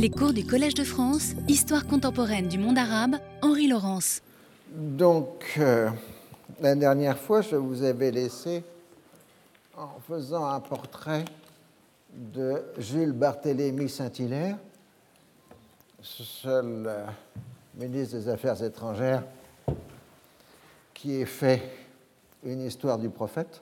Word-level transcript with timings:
Les 0.00 0.10
cours 0.10 0.32
du 0.32 0.46
Collège 0.46 0.74
de 0.74 0.84
France, 0.84 1.32
Histoire 1.48 1.84
contemporaine 1.84 2.46
du 2.46 2.56
monde 2.56 2.78
arabe, 2.78 3.16
Henri 3.42 3.66
Laurence. 3.66 4.22
Donc, 4.72 5.56
euh, 5.58 5.90
la 6.60 6.76
dernière 6.76 7.18
fois, 7.18 7.40
je 7.40 7.56
vous 7.56 7.82
avais 7.82 8.12
laissé 8.12 8.62
en 9.76 9.98
faisant 10.06 10.46
un 10.46 10.60
portrait 10.60 11.24
de 12.14 12.62
Jules 12.78 13.10
Barthélemy 13.10 13.88
Saint-Hilaire, 13.88 14.56
seul 16.00 16.84
euh, 16.86 17.04
ministre 17.74 18.18
des 18.18 18.28
Affaires 18.28 18.62
étrangères 18.62 19.24
qui 20.94 21.16
ait 21.16 21.26
fait 21.26 21.60
une 22.44 22.60
histoire 22.60 22.98
du 22.98 23.08
prophète. 23.08 23.60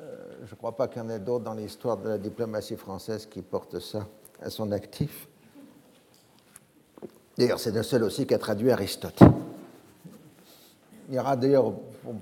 Euh, 0.00 0.16
je 0.44 0.50
ne 0.50 0.56
crois 0.56 0.76
pas 0.76 0.86
qu'il 0.86 1.00
y 1.00 1.04
en 1.06 1.08
ait 1.08 1.18
d'autres 1.18 1.44
dans 1.44 1.54
l'histoire 1.54 1.96
de 1.96 2.10
la 2.10 2.18
diplomatie 2.18 2.76
française 2.76 3.24
qui 3.24 3.40
portent 3.40 3.80
ça 3.80 4.06
à 4.42 4.50
son 4.50 4.72
actif. 4.72 5.28
D'ailleurs, 7.36 7.58
c'est 7.58 7.72
le 7.72 7.82
seul 7.82 8.04
aussi 8.04 8.26
qui 8.26 8.34
a 8.34 8.38
traduit 8.38 8.70
Aristote. 8.70 9.20
Il 11.08 11.14
y 11.14 11.18
aura 11.18 11.36
d'ailleurs, 11.36 11.72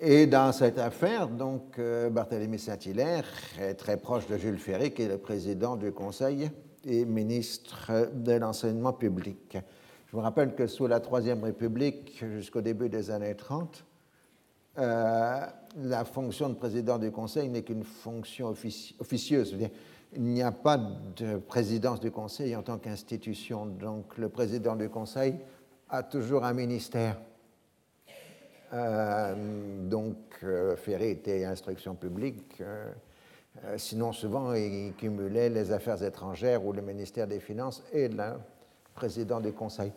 Et 0.00 0.26
dans 0.26 0.52
cette 0.52 0.78
affaire, 0.78 1.28
donc, 1.28 1.78
euh, 1.78 2.10
Barthélemy 2.10 2.58
Saint-Hilaire 2.58 3.24
est 3.60 3.74
très 3.74 3.96
proche 3.96 4.26
de 4.26 4.36
Jules 4.36 4.58
Ferry, 4.58 4.92
qui 4.92 5.02
est 5.02 5.08
le 5.08 5.18
président 5.18 5.76
du 5.76 5.92
Conseil 5.92 6.50
et 6.84 7.04
ministre 7.04 8.10
de 8.12 8.32
l'enseignement 8.32 8.92
public. 8.92 9.56
Je 10.06 10.16
vous 10.16 10.22
rappelle 10.22 10.54
que 10.54 10.66
sous 10.66 10.86
la 10.86 11.00
Troisième 11.00 11.44
République, 11.44 12.24
jusqu'au 12.34 12.60
début 12.60 12.88
des 12.88 13.10
années 13.10 13.36
30, 13.36 13.84
euh, 14.78 15.46
la 15.76 16.04
fonction 16.04 16.48
de 16.48 16.54
président 16.54 16.98
du 16.98 17.10
Conseil 17.10 17.48
n'est 17.48 17.62
qu'une 17.62 17.84
fonction 17.84 18.48
officieuse 18.98 19.56
il 20.14 20.22
n'y 20.22 20.42
a 20.42 20.52
pas 20.52 20.78
de 21.16 21.38
présidence 21.38 22.00
du 22.00 22.10
Conseil 22.10 22.54
en 22.54 22.62
tant 22.62 22.78
qu'institution. 22.78 23.66
Donc 23.66 24.18
le 24.18 24.28
président 24.28 24.76
du 24.76 24.88
Conseil 24.88 25.36
a 25.88 26.02
toujours 26.02 26.44
un 26.44 26.52
ministère. 26.52 27.16
Euh, 28.74 29.34
donc 29.88 30.16
euh, 30.42 30.76
était 31.00 31.44
instruction 31.44 31.94
publique. 31.94 32.60
Euh, 32.60 32.92
sinon, 33.76 34.12
souvent, 34.12 34.54
il 34.54 34.94
cumulait 34.96 35.50
les 35.50 35.72
affaires 35.72 36.02
étrangères 36.02 36.64
ou 36.64 36.72
le 36.72 36.80
ministère 36.80 37.26
des 37.26 37.40
Finances 37.40 37.82
et 37.92 38.08
le 38.08 38.32
président 38.94 39.40
du 39.40 39.52
Conseil. 39.52 39.92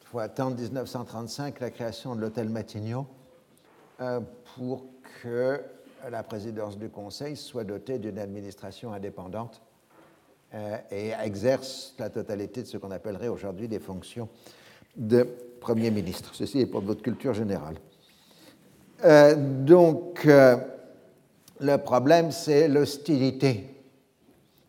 Il 0.00 0.06
faut 0.06 0.20
attendre 0.20 0.56
1935 0.56 1.60
la 1.60 1.70
création 1.70 2.14
de 2.14 2.20
l'hôtel 2.20 2.48
Matignon 2.48 3.06
pour 4.56 4.86
que 5.22 5.60
la 6.08 6.22
présidence 6.22 6.78
du 6.78 6.88
Conseil 6.88 7.36
soit 7.36 7.64
dotée 7.64 7.98
d'une 7.98 8.18
administration 8.18 8.92
indépendante 8.92 9.60
euh, 10.54 10.76
et 10.90 11.10
exerce 11.22 11.94
la 11.98 12.10
totalité 12.10 12.62
de 12.62 12.66
ce 12.66 12.76
qu'on 12.76 12.90
appellerait 12.90 13.28
aujourd'hui 13.28 13.68
des 13.68 13.78
fonctions 13.78 14.28
de 14.96 15.26
Premier 15.60 15.90
ministre. 15.90 16.34
Ceci 16.34 16.60
est 16.60 16.66
pour 16.66 16.80
votre 16.80 17.02
culture 17.02 17.34
générale. 17.34 17.76
Euh, 19.04 19.34
donc, 19.36 20.26
euh, 20.26 20.56
le 21.60 21.76
problème, 21.76 22.30
c'est 22.30 22.66
l'hostilité 22.66 23.66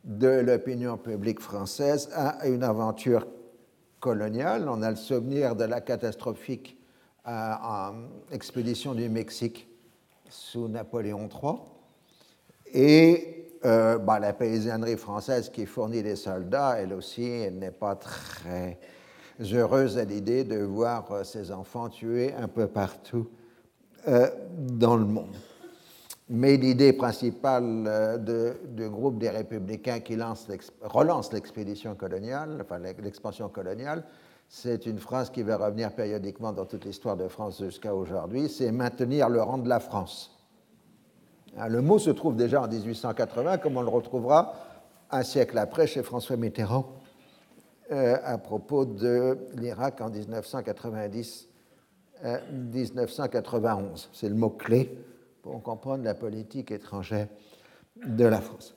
de 0.03 0.27
l'opinion 0.27 0.97
publique 0.97 1.39
française 1.39 2.09
à 2.13 2.47
une 2.47 2.63
aventure 2.63 3.25
coloniale. 3.99 4.67
On 4.67 4.81
a 4.81 4.89
le 4.89 4.97
souvenir 4.97 5.55
de 5.55 5.63
la 5.63 5.79
catastrophique 5.79 6.77
expédition 8.31 8.95
du 8.95 9.07
Mexique 9.09 9.70
sous 10.31 10.67
Napoléon 10.67 11.29
III. 11.29 11.55
Et 12.73 13.41
euh, 13.65 13.99
bah, 13.99 14.19
la 14.19 14.33
paysannerie 14.33 14.97
française 14.97 15.49
qui 15.49 15.65
fournit 15.65 16.01
des 16.01 16.15
soldats, 16.15 16.77
elle 16.79 16.93
aussi, 16.93 17.29
n'est 17.51 17.71
pas 17.71 17.95
très 17.95 18.79
heureuse 19.53 19.97
à 19.97 20.03
l'idée 20.03 20.43
de 20.43 20.57
voir 20.57 21.11
euh, 21.11 21.23
ses 21.23 21.51
enfants 21.51 21.89
tués 21.89 22.33
un 22.33 22.47
peu 22.47 22.67
partout 22.67 23.29
euh, 24.07 24.29
dans 24.57 24.95
le 24.95 25.05
monde. 25.05 25.35
Mais 26.29 26.55
l'idée 26.55 26.93
principale 26.93 28.23
du 28.23 28.89
groupe 28.89 29.17
des 29.17 29.29
républicains 29.29 29.99
qui 29.99 30.15
lance 30.15 30.47
relance 30.81 31.33
l'expédition 31.33 31.93
coloniale, 31.93 32.57
enfin 32.61 32.79
l'expansion 32.79 33.49
coloniale, 33.49 34.05
c'est 34.53 34.85
une 34.85 34.99
phrase 34.99 35.29
qui 35.29 35.43
va 35.43 35.55
revenir 35.55 35.93
périodiquement 35.93 36.51
dans 36.51 36.65
toute 36.65 36.83
l'histoire 36.83 37.15
de 37.15 37.29
France 37.29 37.63
jusqu'à 37.63 37.95
aujourd'hui, 37.95 38.49
c'est 38.49 38.69
maintenir 38.73 39.29
le 39.29 39.41
rang 39.41 39.57
de 39.57 39.69
la 39.69 39.79
France. 39.79 40.37
Hein, 41.57 41.69
le 41.69 41.81
mot 41.81 41.99
se 41.99 42.09
trouve 42.09 42.35
déjà 42.35 42.61
en 42.61 42.67
1880, 42.67 43.59
comme 43.59 43.77
on 43.77 43.81
le 43.81 43.87
retrouvera 43.87 44.53
un 45.09 45.23
siècle 45.23 45.57
après 45.57 45.87
chez 45.87 46.03
François 46.03 46.35
Mitterrand 46.35 46.85
euh, 47.93 48.17
à 48.25 48.37
propos 48.37 48.83
de 48.83 49.37
l'Irak 49.55 50.01
en 50.01 50.09
1990. 50.09 51.47
1991. 52.51 54.03
Euh, 54.03 54.09
C'est 54.13 54.29
le 54.29 54.35
mot-clé 54.35 54.95
pour 55.41 55.63
comprendre 55.63 56.03
la 56.03 56.13
politique 56.13 56.71
étrangère 56.71 57.27
de 58.05 58.25
la 58.25 58.41
France. 58.41 58.75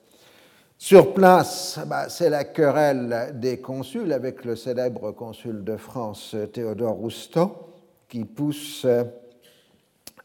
Sur 0.77 1.13
place, 1.13 1.79
bah, 1.87 2.09
c'est 2.09 2.29
la 2.29 2.43
querelle 2.43 3.31
des 3.35 3.59
consuls 3.59 4.11
avec 4.11 4.43
le 4.43 4.57
célèbre 4.57 5.11
consul 5.11 5.63
de 5.63 5.77
France 5.77 6.35
Théodore 6.51 6.95
Roustan 6.95 7.69
qui 8.09 8.25
pousse 8.25 8.83
euh, 8.83 9.05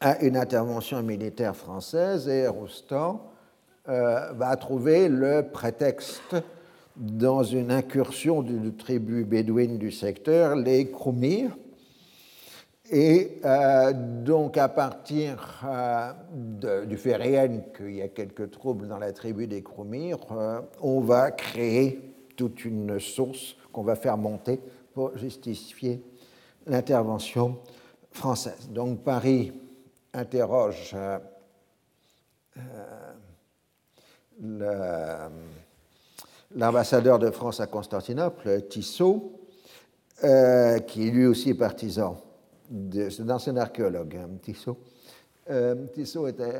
à 0.01 0.21
une 0.23 0.37
intervention 0.37 1.03
militaire 1.05 1.55
française 1.55 2.29
et 2.29 2.49
Roustan 2.49 3.31
euh, 3.89 4.33
va 4.33 4.57
trouver 4.57 5.09
le 5.09 5.47
prétexte 5.53 6.35
dans 6.97 7.45
une 7.45 7.71
incursion 7.71 8.43
d'une 8.43 8.77
tribu 8.77 9.25
bédouine 9.25 9.79
du 9.79 9.93
secteur, 9.93 10.57
les 10.57 10.91
Kroumirs. 10.91 11.57
Et 12.91 13.41
euh, 13.45 13.93
donc, 13.95 14.57
à 14.57 14.69
partir 14.69 15.65
euh, 15.65 16.85
du 16.87 16.97
fait 16.97 17.17
réel 17.17 17.65
qu'il 17.77 17.95
y 17.95 18.03
a 18.03 18.09
quelques 18.09 18.51
troubles 18.51 18.89
dans 18.89 18.99
la 18.99 19.13
tribu 19.13 19.47
des 19.47 19.63
Kroumirs, 19.63 20.19
on 20.81 21.01
va 21.01 21.31
créer 21.31 22.01
toute 22.37 22.65
une 22.65 22.99
source 22.99 23.57
qu'on 23.73 23.83
va 23.83 23.95
faire 23.95 24.17
monter 24.17 24.61
pour 24.93 25.17
justifier 25.17 26.03
l'intervention 26.67 27.59
française. 28.11 28.69
Donc, 28.71 29.05
Paris 29.05 29.53
interroge 30.13 30.93
euh, 30.95 31.19
euh, 34.43 35.29
l'ambassadeur 36.57 37.19
de 37.19 37.31
France 37.31 37.61
à 37.61 37.67
Constantinople, 37.67 38.63
Tissot, 38.69 39.33
euh, 40.25 40.79
qui 40.81 41.09
est 41.09 41.11
lui 41.11 41.27
aussi 41.27 41.55
partisan, 41.55 42.17
c'est 42.71 43.23
un 43.23 43.31
ancien 43.31 43.57
archéologue, 43.57 44.17
hein, 44.17 44.29
Tissot. 44.43 44.77
Tissot 45.95 46.29
était 46.29 46.55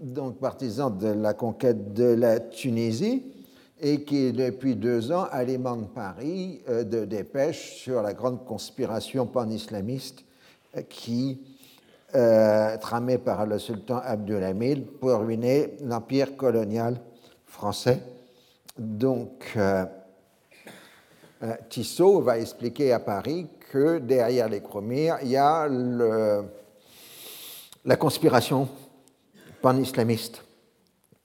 donc 0.00 0.38
partisan 0.38 0.88
de 0.88 1.08
la 1.08 1.34
conquête 1.34 1.92
de 1.92 2.14
la 2.14 2.40
Tunisie 2.40 3.24
et 3.78 4.04
qui, 4.04 4.32
depuis 4.32 4.74
deux 4.74 5.12
ans, 5.12 5.26
alimente 5.30 5.92
Paris 5.92 6.62
de 6.66 7.04
dépêches 7.04 7.74
sur 7.82 8.00
la 8.00 8.14
grande 8.14 8.46
conspiration 8.46 9.26
pan-islamiste 9.26 10.24
qui 10.88 11.40
euh, 12.16 12.76
tramé 12.78 13.18
par 13.18 13.46
le 13.46 13.60
sultan 13.60 14.00
Abdulhamid 14.02 14.84
pour 14.98 15.20
ruiner 15.20 15.76
l'empire 15.80 16.36
colonial 16.36 17.00
français. 17.46 18.00
Donc, 18.76 19.52
euh, 19.56 19.84
Tissot 21.68 22.20
va 22.20 22.38
expliquer 22.38 22.92
à 22.92 22.98
Paris 22.98 23.46
que 23.70 23.98
derrière 23.98 24.48
les 24.48 24.60
Cromirs, 24.60 25.18
il 25.22 25.28
y 25.28 25.36
a 25.36 25.68
la 27.84 27.96
conspiration 27.96 28.68
pan-islamiste 29.62 30.42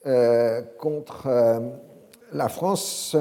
euh, 0.06 0.62
contre 0.78 1.26
euh, 1.26 1.60
la 2.34 2.48
France. 2.48 3.18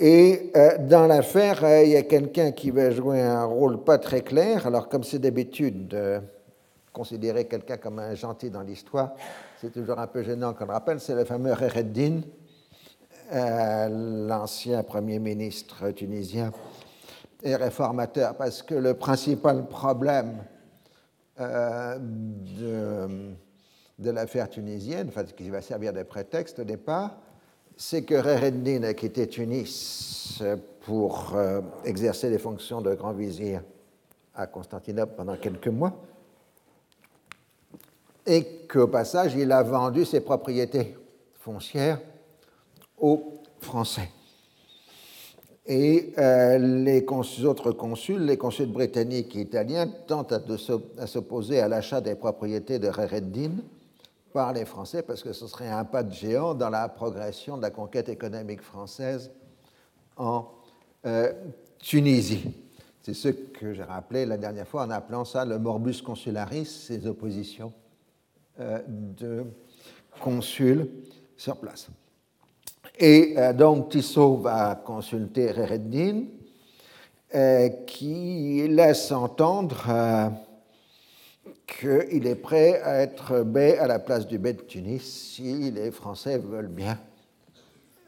Et 0.00 0.50
euh, 0.56 0.78
dans 0.78 1.06
l'affaire, 1.06 1.82
il 1.84 1.90
y 1.90 1.96
a 1.96 2.02
quelqu'un 2.02 2.50
qui 2.50 2.72
va 2.72 2.90
jouer 2.90 3.20
un 3.20 3.44
rôle 3.44 3.84
pas 3.84 3.98
très 3.98 4.22
clair. 4.22 4.66
Alors, 4.66 4.88
comme 4.88 5.04
c'est 5.04 5.20
d'habitude 5.20 5.86
de 5.86 6.20
considérer 6.92 7.44
quelqu'un 7.46 7.76
comme 7.76 8.00
un 8.00 8.16
gentil 8.16 8.50
dans 8.50 8.62
l'histoire, 8.62 9.12
c'est 9.60 9.72
toujours 9.72 10.00
un 10.00 10.08
peu 10.08 10.24
gênant 10.24 10.52
qu'on 10.52 10.66
le 10.66 10.72
rappelle, 10.72 10.98
c'est 10.98 11.14
le 11.14 11.24
fameux 11.24 11.50
Hereddin, 11.52 12.22
l'ancien 13.30 14.82
Premier 14.82 15.20
ministre 15.20 15.90
tunisien 15.90 16.52
et 17.44 17.54
réformateur, 17.54 18.36
parce 18.36 18.62
que 18.62 18.74
le 18.74 18.94
principal 18.94 19.68
problème 19.68 20.38
de 21.38 23.36
de 23.98 24.10
l'affaire 24.10 24.48
tunisienne, 24.48 25.08
enfin, 25.08 25.24
qui 25.24 25.50
va 25.50 25.62
servir 25.62 25.92
de 25.92 26.02
prétexte 26.02 26.58
au 26.58 26.64
départ, 26.64 27.16
c'est 27.76 28.02
que 28.02 28.14
Rereddin 28.14 28.82
a 28.84 28.94
quitté 28.94 29.26
Tunis 29.28 30.42
pour 30.82 31.32
euh, 31.34 31.60
exercer 31.84 32.30
les 32.30 32.38
fonctions 32.38 32.80
de 32.80 32.94
grand 32.94 33.12
vizir 33.12 33.62
à 34.34 34.46
Constantinople 34.46 35.14
pendant 35.16 35.36
quelques 35.36 35.68
mois, 35.68 35.94
et 38.26 38.66
qu'au 38.66 38.88
passage, 38.88 39.34
il 39.34 39.52
a 39.52 39.62
vendu 39.62 40.04
ses 40.04 40.20
propriétés 40.20 40.96
foncières 41.34 42.00
aux 42.98 43.42
Français. 43.60 44.08
Et 45.66 46.12
euh, 46.18 46.58
les 46.58 47.06
autres 47.44 47.72
consuls, 47.72 48.24
les 48.24 48.36
consuls 48.36 48.70
britanniques 48.70 49.34
et 49.34 49.40
italiens, 49.40 49.86
tentent 50.06 50.32
à 50.32 51.06
s'opposer 51.06 51.60
à 51.60 51.68
l'achat 51.68 52.02
des 52.02 52.14
propriétés 52.14 52.78
de 52.78 52.88
Rereddin 52.88 53.52
par 54.34 54.52
les 54.52 54.66
Français 54.66 55.02
parce 55.02 55.22
que 55.22 55.32
ce 55.32 55.46
serait 55.46 55.70
un 55.70 55.84
pas 55.84 56.02
de 56.02 56.12
géant 56.12 56.54
dans 56.54 56.68
la 56.68 56.88
progression 56.88 57.56
de 57.56 57.62
la 57.62 57.70
conquête 57.70 58.10
économique 58.10 58.60
française 58.60 59.30
en 60.16 60.48
euh, 61.06 61.32
Tunisie. 61.78 62.52
C'est 63.00 63.14
ce 63.14 63.28
que 63.28 63.72
j'ai 63.72 63.82
rappelé 63.82 64.26
la 64.26 64.36
dernière 64.36 64.66
fois 64.66 64.84
en 64.84 64.90
appelant 64.90 65.24
ça 65.24 65.44
le 65.44 65.58
morbus 65.58 66.02
consularis, 66.02 66.66
ces 66.66 67.06
oppositions 67.06 67.72
euh, 68.60 68.80
de 68.88 69.44
consuls 70.20 70.88
sur 71.36 71.56
place. 71.56 71.88
Et 72.98 73.34
euh, 73.36 73.52
donc 73.52 73.90
Tissot 73.90 74.36
va 74.36 74.80
consulter 74.84 75.50
Rereddin, 75.50 76.24
qui 77.86 78.68
laisse 78.68 79.10
entendre 79.10 80.32
qu'il 81.66 82.26
est 82.26 82.34
prêt 82.34 82.80
à 82.82 83.00
être 83.00 83.42
bey 83.42 83.78
à 83.78 83.86
la 83.86 83.98
place 83.98 84.26
du 84.26 84.38
bey 84.38 84.52
de 84.52 84.62
Tunis 84.62 85.02
si 85.02 85.70
les 85.70 85.90
Français 85.90 86.38
veulent 86.38 86.68
bien 86.68 86.98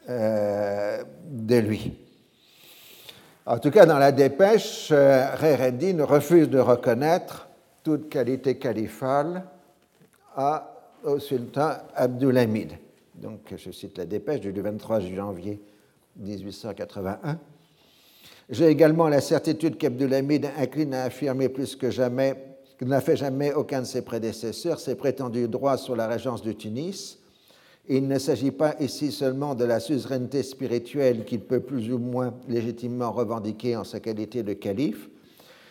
euh, 0.09 1.03
de 1.25 1.55
lui. 1.57 1.93
En 3.45 3.59
tout 3.59 3.71
cas, 3.71 3.85
dans 3.85 3.97
la 3.97 4.11
dépêche, 4.11 4.89
euh, 4.91 5.35
refuse 6.05 6.49
de 6.49 6.59
reconnaître 6.59 7.47
toute 7.83 8.09
qualité 8.09 8.57
califale 8.57 9.43
au 11.03 11.19
sultan 11.19 11.71
Abdulhamid. 11.95 12.86
Donc, 13.17 13.53
je 13.55 13.71
cite 13.71 13.97
la 13.97 14.05
dépêche 14.05 14.41
du 14.41 14.51
23 14.51 14.99
janvier 14.99 15.59
1881. 16.17 17.39
J'ai 18.49 18.67
également 18.67 19.09
la 19.09 19.21
certitude 19.21 19.77
qu'Abdulhamid 19.77 20.47
incline 20.57 20.93
à 20.93 21.03
affirmer 21.03 21.49
plus 21.49 21.75
que 21.75 21.89
jamais 21.89 22.35
que 22.77 22.85
n'a 22.85 23.01
fait 23.01 23.17
jamais 23.17 23.53
aucun 23.53 23.81
de 23.81 23.87
ses 23.87 24.03
prédécesseurs, 24.03 24.79
ses 24.79 24.95
prétendus 24.95 25.47
droits 25.47 25.77
sur 25.77 25.95
la 25.95 26.07
régence 26.07 26.43
de 26.43 26.51
Tunis. 26.51 27.17
il 27.89 28.07
ne 28.07 28.19
s'agit 28.19 28.51
pas 28.51 28.75
ici 28.79 29.11
seulement 29.11 29.55
de 29.55 29.65
la 29.65 29.79
suzeraineté 29.79 30.43
spirituelle 30.43 31.25
qu'il 31.25 31.41
peut 31.41 31.59
plus 31.59 31.91
ou 31.91 31.97
moins 31.97 32.35
légitimement 32.47 33.11
revendiquer 33.11 33.75
en 33.75 33.83
sa 33.83 33.99
qualité 33.99 34.43
de 34.43 34.53
calife. 34.53 35.09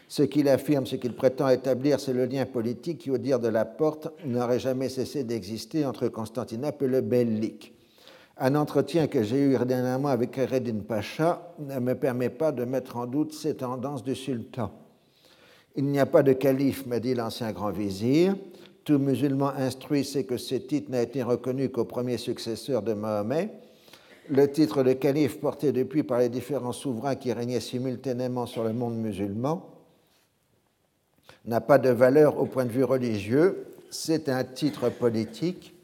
Ce 0.08 0.22
qu'il 0.22 0.48
affirme, 0.48 0.86
ce 0.86 0.96
qu'il 0.96 1.14
prétend 1.14 1.48
établir, 1.48 1.98
c'est 1.98 2.12
le 2.12 2.26
lien 2.26 2.46
politique 2.46 2.98
qui, 2.98 3.10
au 3.10 3.18
dire 3.18 3.40
de 3.40 3.48
la 3.48 3.64
porte, 3.64 4.08
n'aurait 4.24 4.60
jamais 4.60 4.88
cessé 4.88 5.24
d'exister 5.24 5.84
entre 5.84 6.08
Constantinople 6.08 6.84
et 6.84 6.88
le 6.88 7.00
Bellic. 7.00 7.72
Un 8.38 8.54
entretien 8.54 9.08
que 9.08 9.22
j'ai 9.22 9.40
eu 9.40 9.56
dernièrement 9.64 10.08
avec 10.08 10.36
Reddin 10.36 10.80
Pacha 10.86 11.54
ne 11.58 11.80
me 11.80 11.94
permet 11.94 12.28
pas 12.28 12.52
de 12.52 12.64
mettre 12.64 12.98
en 12.98 13.06
doute 13.06 13.32
ces 13.32 13.56
tendances 13.56 14.04
du 14.04 14.14
sultan. 14.14 14.70
Il 15.74 15.86
n'y 15.86 15.98
a 15.98 16.06
pas 16.06 16.22
de 16.22 16.34
calife, 16.34 16.86
m'a 16.86 17.00
dit 17.00 17.14
l'ancien 17.14 17.50
grand 17.52 17.70
vizir. 17.70 18.36
Tout 18.84 18.98
musulman 18.98 19.48
instruit 19.56 20.04
sait 20.04 20.24
que 20.24 20.36
ce 20.36 20.54
titre 20.54 20.90
n'a 20.90 21.02
été 21.02 21.22
reconnu 21.22 21.70
qu'au 21.70 21.84
premier 21.84 22.18
successeur 22.18 22.82
de 22.82 22.92
Mahomet. 22.92 23.50
Le 24.28 24.50
titre 24.50 24.84
de 24.84 24.92
calife 24.92 25.40
porté 25.40 25.72
depuis 25.72 26.04
par 26.04 26.20
les 26.20 26.28
différents 26.28 26.72
souverains 26.72 27.16
qui 27.16 27.32
régnaient 27.32 27.60
simultanément 27.60 28.46
sur 28.46 28.62
le 28.62 28.72
monde 28.72 28.96
musulman 28.96 29.75
n'a 31.44 31.60
pas 31.60 31.78
de 31.78 31.90
valeur 31.90 32.38
au 32.38 32.46
point 32.46 32.64
de 32.64 32.72
vue 32.72 32.84
religieux, 32.84 33.66
c'est 33.90 34.28
un 34.28 34.44
titre 34.44 34.88
politique. 34.90 35.74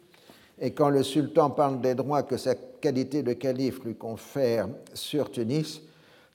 Et 0.60 0.72
quand 0.72 0.90
le 0.90 1.02
sultan 1.02 1.50
parle 1.50 1.80
des 1.80 1.94
droits 1.94 2.22
que 2.22 2.36
sa 2.36 2.54
qualité 2.54 3.22
de 3.22 3.32
calife 3.32 3.82
lui 3.84 3.94
confère 3.94 4.68
sur 4.94 5.30
Tunis, 5.30 5.82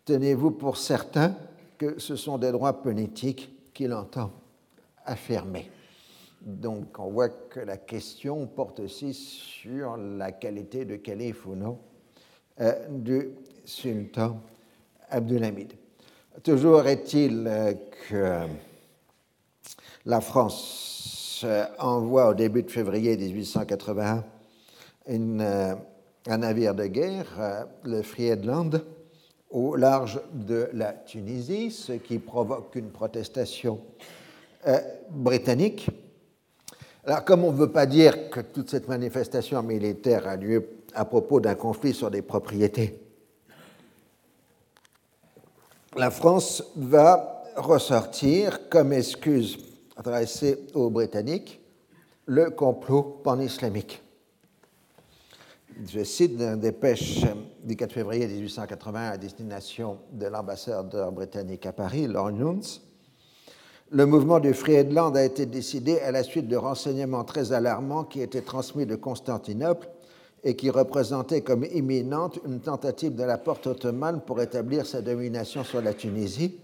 tenez-vous 0.06 0.52
pour 0.52 0.78
certain 0.78 1.36
que 1.78 2.00
ce 2.00 2.16
sont 2.16 2.38
des 2.38 2.52
droits 2.52 2.82
politiques 2.82 3.74
qu'il 3.74 3.94
entend 3.94 4.32
affirmer. 5.06 5.70
Donc 6.42 7.00
on 7.00 7.10
voit 7.10 7.30
que 7.30 7.60
la 7.60 7.78
question 7.78 8.46
porte 8.48 8.80
aussi 8.80 9.14
sur 9.14 9.98
la 9.98 10.32
qualité 10.32 10.86
de 10.86 10.96
calife 10.96 11.46
ou 11.46 11.56
non 11.56 11.80
euh, 12.62 12.74
du 12.90 13.30
sultan 13.66 14.42
Abdulhamid. 15.10 15.74
Toujours 16.44 16.86
est-il 16.88 17.46
euh, 17.48 17.74
que 18.10 18.48
la 20.06 20.22
France 20.22 21.42
euh, 21.44 21.66
envoie 21.80 22.30
au 22.30 22.34
début 22.34 22.64
de 22.64 22.72
février 22.72 23.18
1881 23.18 24.24
un 25.10 26.38
navire 26.38 26.76
de 26.76 26.86
guerre, 26.88 27.66
le 27.86 28.02
Friedland, 28.02 28.82
au 29.50 29.76
large 29.76 30.20
de 30.34 30.70
la 30.74 30.94
Tunisie, 30.94 31.72
ce 31.72 31.94
qui 31.94 32.20
provoque 32.20 32.76
une 32.76 32.90
protestation 32.90 33.80
euh, 34.68 34.80
britannique. 35.10 35.88
Alors, 37.06 37.24
comme 37.24 37.46
on 37.46 37.52
ne 37.52 37.58
veut 37.58 37.72
pas 37.72 37.86
dire 37.86 38.30
que 38.30 38.42
toute 38.42 38.70
cette 38.70 38.90
manifestation 38.90 39.64
militaire 39.64 40.28
a 40.28 40.36
lieu 40.36 40.68
à 40.94 41.06
propos 41.06 41.40
d'un 41.40 41.56
conflit 41.56 41.94
sur 41.94 42.12
des 42.12 42.22
propriétés, 42.22 43.00
la 45.96 46.12
France 46.12 46.64
va 46.76 47.37
ressortir 47.58 48.70
comme 48.70 48.94
excuse 48.94 49.58
adressée 49.96 50.58
aux 50.74 50.90
Britanniques 50.90 51.60
le 52.26 52.50
complot 52.52 53.22
pan-islamique 53.24 54.02
je 55.86 56.04
cite 56.04 56.40
une 56.40 56.60
dépêche 56.60 57.22
du 57.64 57.76
4 57.76 57.94
février 57.94 58.28
1881 58.28 59.12
à 59.12 59.18
destination 59.18 60.00
de 60.12 60.26
l'ambassadeur 60.26 61.12
britannique 61.12 61.66
à 61.68 61.72
Paris, 61.72 62.08
Lord 62.08 62.32
Nunes. 62.32 62.64
Le 63.92 64.06
mouvement 64.06 64.40
du 64.40 64.54
Friedland 64.54 65.16
a 65.16 65.24
été 65.24 65.46
décidé 65.46 66.00
à 66.00 66.12
la 66.12 66.24
suite 66.24 66.48
de 66.48 66.56
renseignements 66.56 67.24
très 67.24 67.52
alarmants 67.52 68.04
qui 68.06 68.22
étaient 68.22 68.42
transmis 68.42 68.86
de 68.88 68.96
Constantinople 68.96 69.88
et 70.44 70.56
qui 70.56 70.72
représentaient 70.72 71.42
comme 71.42 71.66
imminente 71.66 72.40
une 72.46 72.60
tentative 72.60 73.16
de 73.16 73.24
la 73.24 73.38
porte 73.38 73.68
ottomane 73.68 74.22
pour 74.22 74.42
établir 74.42 74.86
sa 74.86 75.02
domination 75.02 75.64
sur 75.64 75.82
la 75.82 75.94
Tunisie 75.94 76.60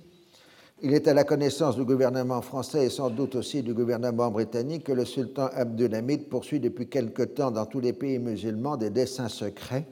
il 0.86 0.94
est 0.94 1.08
à 1.08 1.14
la 1.14 1.24
connaissance 1.24 1.78
du 1.78 1.86
gouvernement 1.86 2.42
français 2.42 2.86
et 2.86 2.90
sans 2.90 3.10
doute 3.10 3.36
aussi 3.36 3.64
du 3.64 3.74
gouvernement 3.74 4.30
britannique 4.30 4.84
que 4.84 4.92
le 4.92 5.06
sultan 5.06 5.48
Abdulhamid 5.54 6.28
poursuit 6.28 6.60
depuis 6.60 6.90
quelque 6.90 7.24
temps 7.24 7.52
dans 7.52 7.66
tous 7.66 7.80
les 7.80 7.94
pays 7.94 8.20
musulmans 8.20 8.76
des 8.76 8.90
desseins 8.90 9.30
secrets 9.30 9.86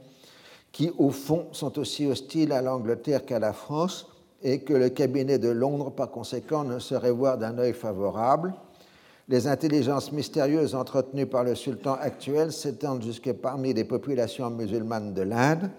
qui, 0.73 0.91
au 0.97 1.09
fond, 1.09 1.47
sont 1.53 1.79
aussi 1.79 2.07
hostiles 2.07 2.51
à 2.51 2.61
l'Angleterre 2.61 3.25
qu'à 3.25 3.39
la 3.39 3.53
France 3.53 4.07
et 4.43 4.59
que 4.59 4.73
le 4.73 4.89
cabinet 4.89 5.39
de 5.39 5.47
Londres, 5.47 5.91
par 5.91 6.11
conséquent, 6.11 6.65
ne 6.65 6.77
saurait 6.77 7.11
voir 7.11 7.37
d'un 7.37 7.57
œil 7.57 7.73
favorable. 7.73 8.53
Les 9.29 9.47
intelligences 9.47 10.11
mystérieuses 10.11 10.75
entretenues 10.75 11.25
par 11.25 11.45
le 11.45 11.55
sultan 11.55 11.93
actuel 12.01 12.51
s'étendent 12.51 13.03
jusque 13.03 13.31
parmi 13.31 13.73
les 13.73 13.85
populations 13.85 14.49
musulmanes 14.49 15.13
de 15.13 15.21
l'Inde, 15.21 15.69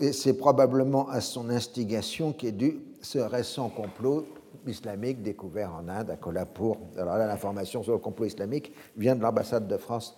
et 0.00 0.12
c'est 0.12 0.34
probablement 0.38 1.06
à 1.10 1.20
son 1.20 1.50
instigation 1.50 2.32
qu'est 2.32 2.52
dû 2.52 2.78
ce 3.02 3.18
récent 3.18 3.68
complot 3.68 4.24
islamique 4.68 5.22
découvert 5.22 5.74
en 5.74 5.88
Inde, 5.88 6.10
à 6.10 6.16
Kolhapur. 6.16 6.76
Alors 6.96 7.16
là, 7.16 7.26
l'information 7.26 7.82
sur 7.82 7.92
le 7.92 7.98
complot 7.98 8.26
islamique 8.26 8.72
vient 8.96 9.16
de 9.16 9.22
l'ambassade 9.22 9.66
de 9.66 9.76
France 9.76 10.16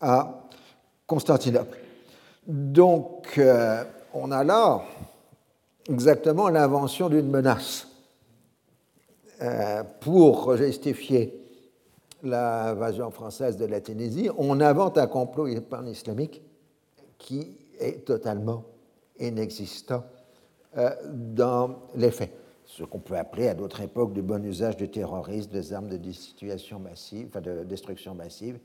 à 0.00 0.44
Constantinople. 1.06 1.78
Donc, 2.46 3.38
euh, 3.38 3.84
on 4.12 4.30
a 4.30 4.44
là 4.44 4.82
exactement 5.88 6.48
l'invention 6.48 7.08
d'une 7.08 7.30
menace. 7.30 7.88
Euh, 9.42 9.82
pour 10.00 10.56
justifier 10.56 11.40
l'invasion 12.22 13.10
française 13.10 13.56
de 13.56 13.66
la 13.66 13.80
Tunisie, 13.80 14.30
on 14.38 14.60
invente 14.60 14.96
un 14.98 15.06
complot 15.06 15.48
islamique 15.48 16.42
qui 17.18 17.56
est 17.78 18.04
totalement 18.04 18.64
inexistant 19.18 20.04
euh, 20.76 20.90
dans 21.06 21.76
les 21.96 22.10
faits. 22.10 22.43
Ce 22.76 22.82
qu'on 22.82 22.98
peut 22.98 23.16
appeler 23.16 23.46
à 23.46 23.54
d'autres 23.54 23.82
époques 23.82 24.12
du 24.12 24.22
bon 24.22 24.44
usage 24.44 24.76
du 24.76 24.88
terrorisme, 24.88 25.48
des 25.52 25.72
armes 25.72 25.88
de 25.88 25.96
destruction 25.96 26.80
massive, 26.80 27.28
enfin 27.28 27.40
de 27.40 27.62
destruction 27.62 28.16
massive, 28.16 28.58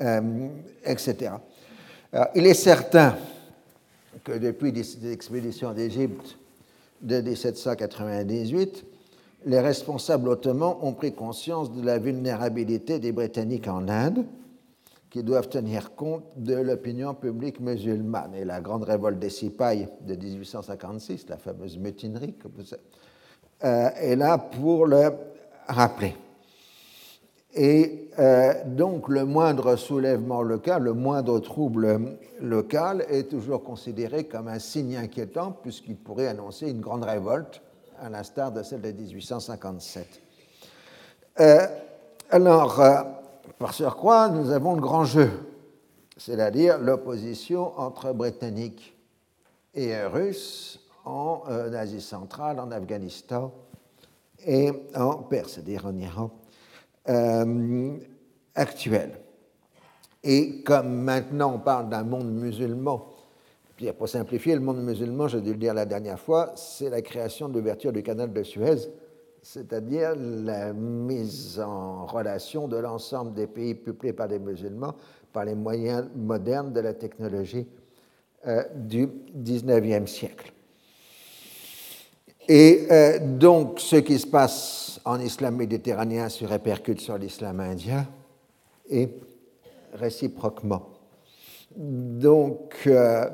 euh, 0.00 0.48
etc. 0.84 1.34
il 2.34 2.46
est 2.46 2.54
certain 2.54 3.16
que 4.24 4.32
depuis 4.32 4.72
les 4.72 5.12
expéditions 5.12 5.72
d'Égypte 5.72 6.36
de 7.00 7.20
1798, 7.20 8.84
les 9.46 9.60
responsables 9.60 10.28
ottomans 10.28 10.76
ont 10.82 10.92
pris 10.92 11.12
conscience 11.12 11.72
de 11.72 11.84
la 11.84 11.98
vulnérabilité 11.98 12.98
des 12.98 13.12
Britanniques 13.12 13.68
en 13.68 13.86
Inde, 13.88 14.24
qui 15.10 15.22
doivent 15.22 15.48
tenir 15.48 15.94
compte 15.94 16.24
de 16.36 16.54
l'opinion 16.54 17.14
publique 17.14 17.60
musulmane. 17.60 18.34
Et 18.34 18.44
la 18.44 18.60
grande 18.60 18.82
révolte 18.82 19.20
des 19.20 19.30
Sipayes 19.30 19.88
de 20.00 20.16
1856, 20.16 21.26
la 21.28 21.38
fameuse 21.38 21.78
mutinerie, 21.78 22.34
euh, 22.44 22.76
est 23.60 24.16
là 24.16 24.38
pour 24.38 24.86
le 24.86 25.12
rappeler. 25.66 26.14
Et 27.54 28.10
euh, 28.18 28.52
donc 28.66 29.08
le 29.08 29.24
moindre 29.24 29.76
soulèvement 29.76 30.42
local, 30.42 30.82
le 30.82 30.92
moindre 30.92 31.38
trouble 31.40 32.16
local 32.40 33.04
est 33.08 33.30
toujours 33.30 33.64
considéré 33.64 34.24
comme 34.24 34.48
un 34.48 34.58
signe 34.58 34.96
inquiétant 34.96 35.52
puisqu'il 35.52 35.96
pourrait 35.96 36.28
annoncer 36.28 36.70
une 36.70 36.80
grande 36.80 37.04
révolte 37.04 37.62
à 38.00 38.10
l'instar 38.10 38.52
de 38.52 38.62
celle 38.62 38.82
de 38.82 38.92
1857. 38.92 40.20
Euh, 41.40 41.66
alors, 42.30 42.80
euh, 42.80 43.02
par 43.58 43.72
surcroît, 43.72 44.28
nous 44.28 44.50
avons 44.50 44.74
le 44.74 44.80
grand 44.80 45.04
jeu, 45.04 45.30
c'est-à-dire 46.16 46.78
l'opposition 46.78 47.78
entre 47.78 48.12
Britanniques 48.12 48.96
et 49.74 50.00
Russes 50.04 50.80
en 51.08 51.42
euh, 51.48 51.72
Asie 51.72 52.00
centrale, 52.00 52.60
en 52.60 52.70
Afghanistan 52.70 53.52
et 54.46 54.70
en 54.94 55.14
Perse, 55.16 55.52
c'est-à-dire 55.54 55.86
en 55.86 55.96
Iran 55.96 56.30
actuel. 58.54 59.18
Et 60.22 60.62
comme 60.62 60.92
maintenant 60.92 61.54
on 61.54 61.58
parle 61.58 61.88
d'un 61.88 62.02
monde 62.02 62.30
musulman 62.30 63.08
pour 63.96 64.08
simplifier, 64.08 64.54
le 64.54 64.60
monde 64.60 64.82
musulman, 64.82 65.28
j'ai 65.28 65.40
dû 65.40 65.52
le 65.52 65.56
dire 65.56 65.72
la 65.72 65.86
dernière 65.86 66.18
fois, 66.18 66.52
c'est 66.56 66.90
la 66.90 67.00
création 67.00 67.48
de 67.48 67.54
l'ouverture 67.54 67.92
du 67.92 68.02
canal 68.02 68.32
de 68.32 68.42
Suez, 68.42 68.90
c'est-à-dire 69.40 70.14
la 70.16 70.72
mise 70.72 71.60
en 71.60 72.04
relation 72.06 72.66
de 72.66 72.76
l'ensemble 72.76 73.34
des 73.34 73.46
pays 73.46 73.74
peuplés 73.74 74.12
par 74.12 74.26
des 74.26 74.40
musulmans 74.40 74.94
par 75.32 75.44
les 75.44 75.54
moyens 75.54 76.08
modernes 76.16 76.72
de 76.72 76.80
la 76.80 76.94
technologie 76.94 77.66
euh, 78.46 78.64
du 78.74 79.08
XIXe 79.36 80.10
siècle. 80.10 80.52
Et 82.48 82.86
euh, 82.90 83.18
donc, 83.20 83.78
ce 83.78 83.96
qui 83.96 84.18
se 84.18 84.26
passe 84.26 84.98
en 85.04 85.20
islam 85.20 85.56
méditerranéen 85.56 86.30
se 86.30 86.46
répercute 86.46 87.02
sur 87.02 87.18
l'islam 87.18 87.60
indien 87.60 88.06
et 88.88 89.10
réciproquement. 89.92 90.88
Donc, 91.76 92.84
euh, 92.86 93.26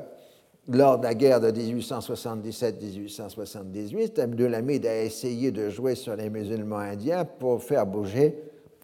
lors 0.67 0.97
de 0.97 1.03
la 1.03 1.13
guerre 1.13 1.39
de 1.39 1.49
1877-1878, 1.49 4.19
Abdulhamid 4.19 4.85
a 4.85 5.03
essayé 5.03 5.51
de 5.51 5.69
jouer 5.69 5.95
sur 5.95 6.17
les 6.17 6.29
musulmans 6.29 6.79
indiens 6.79 7.23
pour 7.23 7.63
faire 7.63 7.85
bouger 7.85 8.37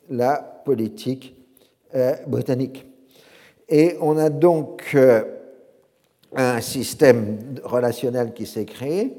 la 0.09 0.37
politique 0.63 1.35
euh, 1.93 2.15
britannique. 2.25 2.85
Et 3.67 3.97
on 3.99 4.17
a 4.17 4.29
donc 4.29 4.95
un 6.35 6.61
système 6.61 7.37
relationnel 7.63 8.33
qui 8.33 8.45
s'est 8.45 8.65
créé, 8.65 9.13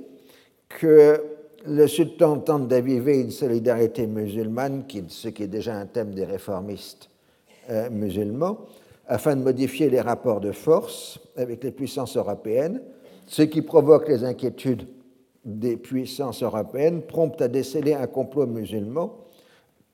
que 0.78 1.22
le 1.66 1.86
sultan 1.86 2.38
tente 2.38 2.68
d'aviver 2.68 3.20
une 3.20 3.30
solidarité 3.30 4.06
musulmane, 4.06 4.84
ce 5.08 5.28
qui 5.28 5.44
est 5.44 5.48
déjà 5.48 5.76
un 5.76 5.86
thème 5.86 6.14
des 6.14 6.24
réformistes 6.24 7.08
euh, 7.70 7.88
musulmans, 7.90 8.58
afin 9.06 9.36
de 9.36 9.42
modifier 9.42 9.90
les 9.90 10.00
rapports 10.00 10.40
de 10.40 10.52
force 10.52 11.20
avec 11.36 11.62
les 11.62 11.70
puissances 11.70 12.16
européennes, 12.16 12.80
ce 13.26 13.42
qui 13.42 13.62
provoque 13.62 14.08
les 14.08 14.24
inquiétudes 14.24 14.86
des 15.44 15.76
puissances 15.76 16.42
européennes, 16.42 17.02
promptes 17.02 17.42
à 17.42 17.48
déceler 17.48 17.94
un 17.94 18.06
complot 18.06 18.46
musulman 18.46 19.16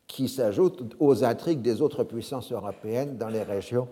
qui 0.07 0.29
s'ajoute 0.29 0.95
aux 0.99 1.25
intrigues 1.25 1.63
des 1.63 1.83
autres 1.83 2.05
puissances 2.05 2.53
européennes 2.53 3.17
dans 3.19 3.29
les 3.29 3.43
régions 3.43 3.89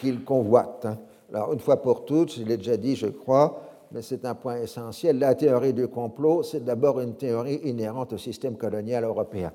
qu'ils 0.00 0.24
convoitent. 0.24 0.86
Alors, 1.32 1.52
une 1.52 1.60
fois 1.60 1.82
pour 1.82 2.04
toutes, 2.04 2.34
je 2.34 2.42
l'ai 2.42 2.56
déjà 2.56 2.76
dit, 2.76 2.96
je 2.96 3.06
crois, 3.06 3.67
mais 3.92 4.02
c'est 4.02 4.24
un 4.24 4.34
point 4.34 4.56
essentiel, 4.56 5.18
la 5.18 5.34
théorie 5.34 5.72
du 5.72 5.88
complot, 5.88 6.42
c'est 6.42 6.64
d'abord 6.64 7.00
une 7.00 7.14
théorie 7.14 7.60
inhérente 7.64 8.12
au 8.12 8.18
système 8.18 8.56
colonial 8.56 9.04
européen. 9.04 9.52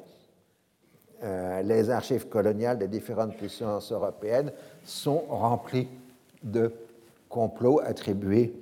Euh, 1.24 1.62
les 1.62 1.90
archives 1.90 2.28
coloniales 2.28 2.78
des 2.78 2.88
différentes 2.88 3.38
puissances 3.38 3.92
européennes 3.92 4.52
sont 4.84 5.24
remplies 5.30 5.88
de 6.42 6.72
complots 7.30 7.80
attribués 7.80 8.54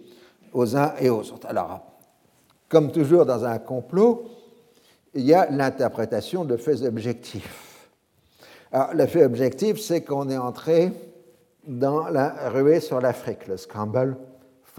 aux 0.54 0.76
uns 0.76 0.94
et 1.00 1.10
aux 1.10 1.22
autres. 1.32 1.48
Alors, 1.48 1.80
comme 2.70 2.92
toujours 2.92 3.26
dans 3.26 3.46
un 3.46 3.58
complot, 3.58 4.26
il 5.14 5.26
y 5.26 5.34
a 5.34 5.50
l'interprétation 5.50 6.46
de 6.46 6.58
faits 6.58 6.84
objectifs. 6.84 7.90
Alors, 8.72 8.94
le 8.94 9.06
fait 9.08 9.26
objectif, 9.26 9.80
c'est 9.80 10.02
qu'on 10.04 10.30
est 10.30 10.38
entré 10.38 10.92
dans 11.68 12.08
la 12.10 12.50
ruée 12.50 12.80
sur 12.80 13.02
l'Afrique, 13.02 13.48
le 13.48 13.58
scramble 13.58 14.18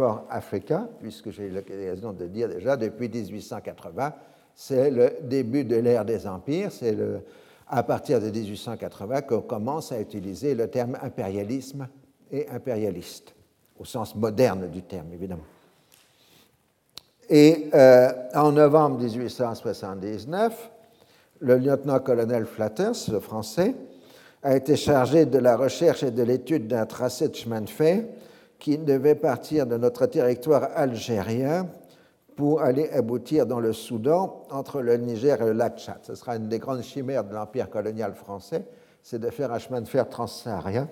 for 0.02 0.26
Africa, 0.30 0.88
puisque 1.00 1.30
j'ai 1.30 1.44
eu 1.44 1.50
l'occasion 1.50 2.12
de 2.12 2.26
dire 2.26 2.49
déjà, 2.49 2.76
depuis 2.76 3.09
1880, 3.09 4.12
c'est 4.52 4.90
le 4.90 5.12
début 5.23 5.62
de 5.62 5.76
l'ère 5.76 6.04
des 6.04 6.26
empires, 6.26 6.73
c'est 6.73 6.97
à 7.68 7.82
partir 7.85 8.21
de 8.21 8.28
1880 8.28 9.23
qu'on 9.23 9.42
commence 9.42 9.92
à 9.92 10.00
utiliser 10.00 10.56
le 10.56 10.66
terme 10.66 10.99
impérialisme 11.00 11.87
et 12.32 12.49
impérialiste, 12.49 13.32
au 13.78 13.85
sens 13.85 14.16
moderne 14.16 14.68
du 14.68 14.82
terme, 14.82 15.12
évidemment. 15.12 15.44
Et 17.30 17.71
euh, 17.73 18.11
en 18.35 18.50
novembre 18.50 18.99
1879, 18.99 20.71
le 21.38 21.59
lieutenant-colonel 21.59 22.47
Flatters, 22.47 23.09
le 23.12 23.21
français, 23.21 23.76
a 24.42 24.56
été 24.56 24.75
chargé 24.75 25.26
de 25.26 25.38
la 25.38 25.56
recherche 25.56 26.02
et 26.02 26.11
de 26.11 26.25
l'étude 26.25 26.66
d'un 26.66 26.87
tracé 26.87 27.28
de 27.28 27.37
chemin 27.37 27.61
de 27.61 27.71
fer 27.71 28.02
qui 28.62 28.78
devait 28.78 29.16
partir 29.16 29.66
de 29.66 29.76
notre 29.76 30.07
territoire 30.07 30.69
algérien 30.76 31.66
pour 32.37 32.62
aller 32.62 32.88
aboutir 32.90 33.45
dans 33.45 33.59
le 33.59 33.73
Soudan 33.73 34.47
entre 34.50 34.81
le 34.81 34.97
Niger 34.99 35.42
et 35.42 35.47
le 35.47 35.52
lac 35.52 35.78
Tchad. 35.78 35.99
Ce 36.02 36.14
sera 36.14 36.37
une 36.37 36.47
des 36.49 36.61
grandes 36.61 36.85
chimères 36.85 37.25
de 37.25 37.35
l'empire 37.35 37.69
colonial 37.69 38.14
français, 38.14 38.64
c'est 39.02 39.19
de 39.19 39.31
faire 39.31 39.52
un 39.52 39.59
chemin 39.59 39.81
de 39.81 39.88
fer 39.88 40.09
transsaharien 40.09 40.88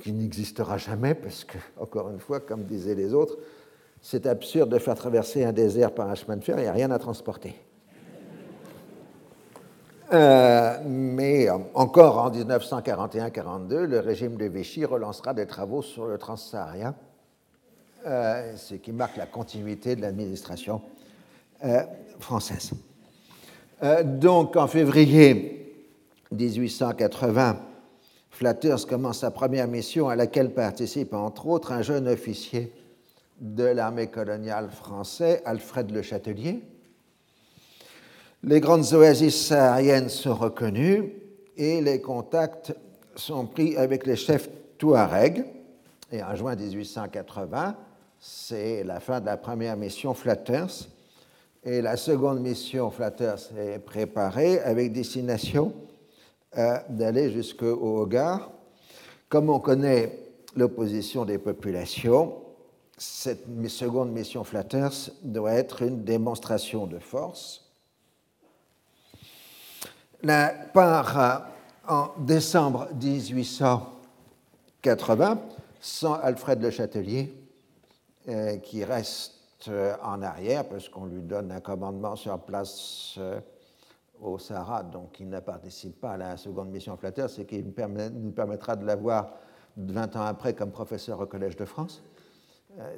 qui 0.00 0.12
n'existera 0.12 0.78
jamais 0.78 1.16
parce 1.16 1.42
que, 1.42 1.58
encore 1.76 2.08
une 2.08 2.20
fois, 2.20 2.38
comme 2.38 2.62
disaient 2.62 2.94
les 2.94 3.14
autres, 3.14 3.36
c'est 4.00 4.24
absurde 4.24 4.70
de 4.70 4.78
faire 4.78 4.94
traverser 4.94 5.44
un 5.44 5.52
désert 5.52 5.92
par 5.92 6.08
un 6.08 6.14
chemin 6.14 6.36
de 6.36 6.44
fer, 6.44 6.56
il 6.58 6.62
n'y 6.62 6.68
a 6.68 6.72
rien 6.72 6.92
à 6.92 7.00
transporter. 7.00 7.56
Euh, 10.10 10.78
mais 10.86 11.50
euh, 11.50 11.58
encore 11.74 12.18
en 12.18 12.30
1941-42, 12.30 13.84
le 13.84 14.00
régime 14.00 14.36
de 14.36 14.46
Vichy 14.46 14.86
relancera 14.86 15.34
des 15.34 15.46
travaux 15.46 15.82
sur 15.82 16.06
le 16.06 16.16
transsaharien 16.16 16.94
euh, 18.06 18.56
ce 18.56 18.74
qui 18.76 18.92
marque 18.92 19.16
la 19.16 19.26
continuité 19.26 19.96
de 19.96 20.02
l'administration 20.02 20.80
française. 22.20 22.70
Donc 24.04 24.56
en 24.56 24.68
février 24.68 25.84
1880, 26.30 27.58
Flatters 28.30 28.86
commence 28.88 29.18
sa 29.18 29.32
première 29.32 29.66
mission 29.66 30.08
à 30.08 30.14
laquelle 30.14 30.54
participe 30.54 31.14
entre 31.14 31.48
autres 31.48 31.72
un 31.72 31.82
jeune 31.82 32.06
officier 32.06 32.72
de 33.40 33.64
l'armée 33.64 34.06
coloniale 34.06 34.70
française, 34.70 35.42
Alfred 35.44 35.90
Le 35.90 36.02
Châtelier. 36.02 36.62
Les 38.44 38.60
grandes 38.60 38.92
oasis 38.92 39.48
sahariennes 39.48 40.08
sont 40.08 40.34
reconnues 40.34 41.12
et 41.56 41.80
les 41.80 42.00
contacts 42.00 42.72
sont 43.16 43.46
pris 43.46 43.76
avec 43.76 44.06
les 44.06 44.14
chefs 44.14 44.48
Touareg. 44.78 45.44
Et 46.12 46.22
en 46.22 46.36
juin 46.36 46.54
1880, 46.54 47.76
c'est 48.20 48.84
la 48.84 49.00
fin 49.00 49.20
de 49.20 49.26
la 49.26 49.36
première 49.36 49.76
mission 49.76 50.14
Flatters. 50.14 50.88
Et 51.64 51.82
la 51.82 51.96
seconde 51.96 52.40
mission 52.40 52.92
Flatters 52.92 53.50
est 53.58 53.80
préparée 53.80 54.60
avec 54.60 54.92
destination 54.92 55.74
euh, 56.56 56.78
d'aller 56.90 57.32
jusqu'au 57.32 58.00
Hogar. 58.00 58.52
Comme 59.28 59.50
on 59.50 59.58
connaît 59.58 60.16
l'opposition 60.54 61.24
des 61.24 61.38
populations, 61.38 62.36
cette 62.96 63.46
seconde 63.66 64.12
mission 64.12 64.44
Flatters 64.44 65.10
doit 65.24 65.54
être 65.54 65.82
une 65.82 66.04
démonstration 66.04 66.86
de 66.86 67.00
force. 67.00 67.67
La 70.24 70.52
part 70.74 71.46
en 71.86 72.08
décembre 72.18 72.88
1880, 73.00 75.38
sans 75.80 76.14
Alfred 76.14 76.60
Le 76.60 76.70
Châtelier, 76.70 77.32
euh, 78.28 78.56
qui 78.56 78.82
reste 78.82 79.68
euh, 79.68 79.94
en 80.02 80.20
arrière 80.22 80.68
parce 80.68 80.88
qu'on 80.88 81.06
lui 81.06 81.22
donne 81.22 81.52
un 81.52 81.60
commandement 81.60 82.16
sur 82.16 82.36
place 82.40 83.14
euh, 83.18 83.38
au 84.20 84.40
Sahara, 84.40 84.82
donc 84.82 85.20
il 85.20 85.28
ne 85.28 85.38
participe 85.38 86.00
pas 86.00 86.14
à 86.14 86.16
la 86.16 86.36
seconde 86.36 86.70
mission 86.70 86.96
Flatters, 86.96 87.30
c'est 87.30 87.44
qu'il 87.44 87.66
nous 87.66 88.32
permettra 88.32 88.74
de 88.74 88.84
l'avoir 88.84 89.34
20 89.76 90.16
ans 90.16 90.22
après 90.22 90.52
comme 90.52 90.72
professeur 90.72 91.20
au 91.20 91.26
Collège 91.26 91.54
de 91.54 91.64
France. 91.64 92.02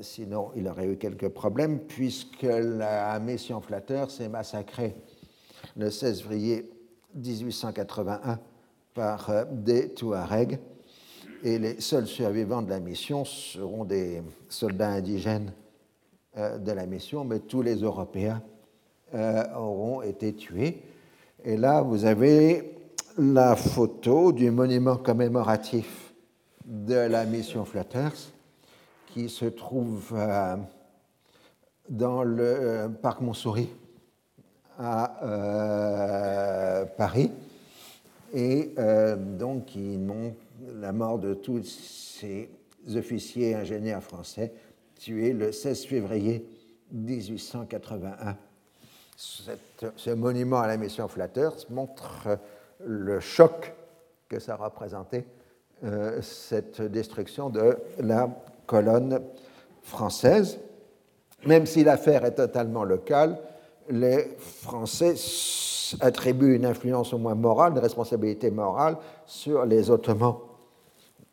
sinon, 0.00 0.52
il 0.56 0.66
aurait 0.66 0.86
eu 0.86 0.96
quelques 0.96 1.28
problèmes 1.28 1.80
puisque 1.80 2.44
la 2.44 3.20
mission 3.20 3.60
Flatters 3.60 4.10
s'est 4.10 4.30
massacrée 4.30 4.96
le 5.76 5.90
16 5.90 6.22
février 6.22 6.79
1881 7.14 8.38
par 8.94 9.30
euh, 9.30 9.44
des 9.50 9.90
Touaregs. 9.90 10.58
Et 11.42 11.58
les 11.58 11.80
seuls 11.80 12.06
survivants 12.06 12.62
de 12.62 12.68
la 12.68 12.80
mission 12.80 13.24
seront 13.24 13.84
des 13.84 14.22
soldats 14.48 14.90
indigènes 14.90 15.52
euh, 16.36 16.58
de 16.58 16.72
la 16.72 16.86
mission, 16.86 17.24
mais 17.24 17.40
tous 17.40 17.62
les 17.62 17.76
Européens 17.76 18.42
euh, 19.14 19.42
auront 19.56 20.02
été 20.02 20.34
tués. 20.34 20.82
Et 21.44 21.56
là, 21.56 21.80
vous 21.80 22.04
avez 22.04 22.76
la 23.16 23.56
photo 23.56 24.32
du 24.32 24.50
monument 24.50 24.96
commémoratif 24.96 26.14
de 26.64 26.94
la 26.94 27.24
mission 27.24 27.64
Flatters 27.64 28.32
qui 29.06 29.28
se 29.28 29.46
trouve 29.46 30.14
dans 31.88 32.22
le 32.22 32.88
parc 33.02 33.20
Montsouris 33.22 33.70
à 34.82 36.86
Paris 36.96 37.30
et 38.32 38.72
euh, 38.78 39.16
donc 39.16 39.74
ils 39.74 39.98
montrent 39.98 40.36
la 40.80 40.92
mort 40.92 41.18
de 41.18 41.34
tous 41.34 41.64
ces 41.64 42.48
officiers 42.94 43.54
ingénieurs 43.54 44.02
français 44.02 44.52
tués 44.98 45.32
le 45.32 45.52
16 45.52 45.86
février 45.86 46.46
1881. 46.92 48.36
ce 49.16 50.10
monument 50.10 50.60
à 50.60 50.66
la 50.66 50.76
mission 50.76 51.08
Flatters 51.08 51.66
montre 51.70 52.38
le 52.84 53.20
choc 53.20 53.72
que 54.28 54.38
ça 54.38 54.56
représentait, 54.56 55.26
euh, 55.84 56.20
cette 56.22 56.82
destruction 56.82 57.50
de 57.50 57.76
la 57.98 58.28
colonne 58.66 59.20
française. 59.82 60.58
Même 61.46 61.66
si 61.66 61.84
l'affaire 61.84 62.24
est 62.24 62.34
totalement 62.34 62.84
locale, 62.84 63.38
les 63.90 64.36
Français 64.38 65.14
attribue 66.00 66.54
une 66.54 66.66
influence 66.66 67.12
au 67.12 67.18
moins 67.18 67.34
morale, 67.34 67.72
une 67.72 67.78
responsabilité 67.78 68.50
morale 68.50 68.96
sur 69.26 69.66
les 69.66 69.90
Ottomans 69.90 70.36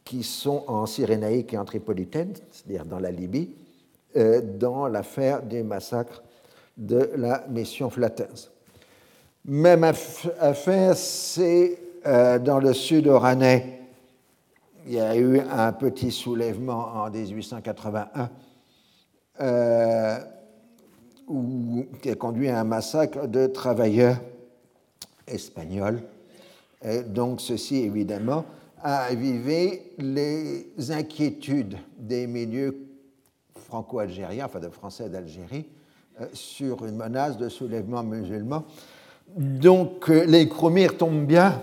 qui 0.04 0.24
sont 0.24 0.64
en 0.68 0.86
Cyrénaïque 0.86 1.54
et 1.54 1.58
en 1.58 1.66
Tripolitaine, 1.66 2.34
c'est-à-dire 2.52 2.86
dans 2.86 3.00
la 3.00 3.12
Libye, 3.12 3.54
euh, 4.16 4.42
dans 4.42 4.88
l'affaire 4.88 5.44
des 5.44 5.64
massacres 5.64 6.24
de 6.78 7.12
la 7.16 7.46
mission 7.50 7.90
Flatters. 7.90 8.52
Même 9.46 9.84
affaire, 9.84 10.96
c'est 10.96 11.78
euh, 12.06 12.40
dans 12.40 12.60
le 12.60 12.74
sud 12.74 13.08
oranais. 13.08 13.82
Il 14.86 14.94
y 14.94 15.00
a 15.00 15.16
eu 15.18 15.40
un 15.40 15.74
petit 15.74 16.12
soulèvement 16.12 16.88
en 16.96 17.10
1881 17.10 18.30
euh, 19.42 20.18
qui 22.01 22.10
a 22.10 22.15
conduit 22.15 22.50
à 22.50 22.60
un 22.60 22.63
massacre 22.63 23.27
de 23.27 23.48
travailleurs 23.48 24.17
espagnol. 25.27 26.02
Et 26.84 27.02
donc 27.02 27.41
ceci, 27.41 27.78
évidemment, 27.78 28.45
a 28.82 29.06
avivé 29.06 29.93
les 29.97 30.67
inquiétudes 30.91 31.78
des 31.97 32.28
milieux 32.28 32.88
franco-algériens, 33.56 34.45
enfin 34.45 34.60
de 34.60 34.69
Français 34.69 35.10
d'Algérie, 35.10 35.65
euh, 36.21 36.25
sur 36.34 36.86
une 36.86 36.95
menace 36.95 37.38
de 37.38 37.49
soulèvement 37.49 38.04
musulman. 38.04 38.63
Donc 39.36 40.10
euh, 40.10 40.23
les 40.25 40.47
Chromires 40.47 40.97
tombent 40.97 41.25
bien, 41.25 41.62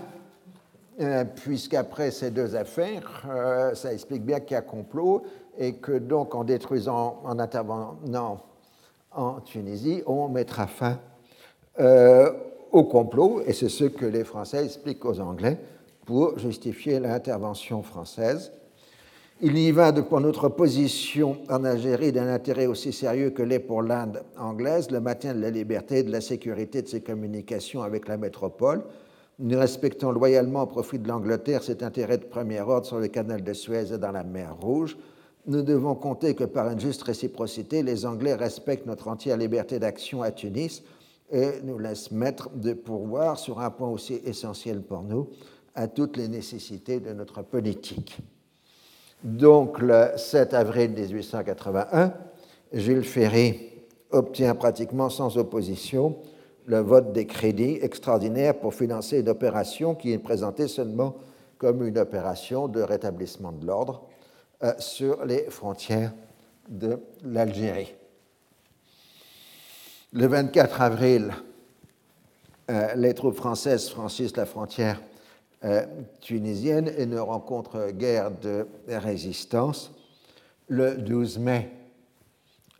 euh, 0.99 1.25
puisqu'après 1.25 2.11
ces 2.11 2.31
deux 2.31 2.55
affaires, 2.55 3.25
ça 3.73 3.91
explique 3.91 4.23
bien 4.23 4.39
qu'il 4.39 4.53
y 4.53 4.57
a 4.57 4.61
complot 4.61 5.23
et 5.57 5.75
que 5.75 5.97
donc 5.97 6.35
en 6.35 6.43
détruisant, 6.43 7.21
en 7.23 7.39
intervenant 7.39 8.41
en 9.15 9.39
Tunisie, 9.41 10.03
on 10.05 10.27
mettra 10.29 10.67
fin 10.67 10.99
au 12.71 12.83
complot, 12.83 13.41
et 13.45 13.53
c'est 13.53 13.69
ce 13.69 13.85
que 13.85 14.05
les 14.05 14.23
Français 14.23 14.65
expliquent 14.65 15.05
aux 15.05 15.19
Anglais 15.19 15.57
pour 16.05 16.37
justifier 16.37 16.99
l'intervention 16.99 17.81
française. 17.81 18.51
Il 19.41 19.57
y 19.57 19.71
va 19.71 19.91
de 19.91 19.99
pour 19.99 20.21
notre 20.21 20.47
position 20.47 21.37
en 21.49 21.65
Algérie 21.65 22.13
d'un 22.13 22.29
intérêt 22.29 22.67
aussi 22.67 22.93
sérieux 22.93 23.31
que 23.31 23.43
l'est 23.43 23.59
pour 23.59 23.81
l'Inde 23.81 24.23
anglaise 24.37 24.91
le 24.91 25.01
maintien 25.01 25.33
de 25.33 25.41
la 25.41 25.49
liberté 25.49 25.99
et 25.99 26.03
de 26.03 26.11
la 26.11 26.21
sécurité 26.21 26.81
de 26.81 26.87
ses 26.87 27.01
communications 27.01 27.83
avec 27.83 28.07
la 28.07 28.15
métropole. 28.15 28.83
Nous 29.39 29.59
respectons 29.59 30.11
loyalement 30.11 30.63
au 30.63 30.67
profit 30.67 30.99
de 30.99 31.09
l'Angleterre 31.09 31.63
cet 31.63 31.83
intérêt 31.83 32.17
de 32.17 32.23
premier 32.23 32.61
ordre 32.61 32.87
sur 32.87 32.99
le 32.99 33.09
canal 33.09 33.43
de 33.43 33.51
Suez 33.51 33.93
et 33.93 33.97
dans 33.97 34.13
la 34.13 34.23
mer 34.23 34.55
Rouge. 34.61 34.95
Nous 35.47 35.61
devons 35.61 35.93
compter 35.93 36.33
que 36.33 36.43
par 36.43 36.71
une 36.71 36.79
juste 36.79 37.03
réciprocité, 37.03 37.83
les 37.83 38.05
Anglais 38.07 38.33
respectent 38.33 38.87
notre 38.87 39.07
entière 39.07 39.37
liberté 39.37 39.77
d'action 39.77 40.23
à 40.23 40.31
Tunis 40.31 40.83
et 41.31 41.61
nous 41.63 41.77
laisse 41.77 42.11
mettre 42.11 42.49
de 42.49 42.73
pourvoir 42.73 43.37
sur 43.37 43.59
un 43.59 43.69
point 43.69 43.89
aussi 43.89 44.21
essentiel 44.25 44.81
pour 44.81 45.03
nous 45.03 45.29
à 45.75 45.87
toutes 45.87 46.17
les 46.17 46.27
nécessités 46.27 46.99
de 46.99 47.13
notre 47.13 47.43
politique. 47.43 48.17
Donc, 49.23 49.79
le 49.79 50.09
7 50.17 50.53
avril 50.55 50.91
1881, 50.91 52.13
Jules 52.73 53.03
Ferry 53.03 53.69
obtient 54.11 54.55
pratiquement 54.55 55.09
sans 55.09 55.37
opposition 55.37 56.17
le 56.65 56.79
vote 56.79 57.13
des 57.13 57.27
crédits 57.27 57.77
extraordinaires 57.81 58.59
pour 58.59 58.73
financer 58.73 59.19
une 59.19 59.29
opération 59.29 59.93
qui 59.93 60.11
est 60.11 60.17
présentée 60.17 60.67
seulement 60.67 61.15
comme 61.59 61.85
une 61.85 61.99
opération 61.99 62.67
de 62.67 62.81
rétablissement 62.81 63.51
de 63.51 63.65
l'ordre 63.65 64.07
sur 64.79 65.25
les 65.25 65.49
frontières 65.49 66.13
de 66.69 66.99
l'Algérie. 67.23 67.93
Le 70.13 70.27
24 70.27 70.81
avril, 70.81 71.33
euh, 72.71 72.95
les 72.95 73.13
troupes 73.13 73.35
françaises 73.35 73.89
franchissent 73.89 74.37
la 74.37 74.45
frontière 74.45 75.01
euh, 75.63 75.85
tunisienne 76.21 76.91
et 76.97 77.05
ne 77.05 77.19
rencontrent 77.19 77.91
guère 77.91 78.31
de 78.31 78.65
résistance. 78.87 79.91
Le 80.67 80.95
12 80.95 81.39
mai, 81.39 81.69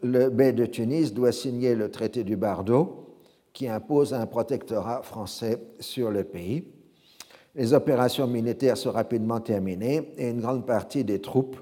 le 0.02 0.30
bey 0.30 0.54
de 0.54 0.66
Tunis 0.66 1.14
doit 1.14 1.32
signer 1.32 1.76
le 1.76 1.92
traité 1.92 2.24
du 2.24 2.36
Bardo 2.36 3.18
qui 3.54 3.68
impose 3.68 4.14
un 4.14 4.26
protectorat 4.26 5.02
français 5.04 5.60
sur 5.80 6.12
le 6.12 6.24
pays. 6.24 6.64
Les 7.56 7.74
opérations 7.74 8.28
militaires 8.28 8.78
sont 8.78 8.92
rapidement 8.92 9.40
terminées 9.40 10.14
et 10.18 10.30
une 10.30 10.42
grande 10.42 10.66
partie 10.66 11.04
des 11.04 11.22
troupes 11.22 11.58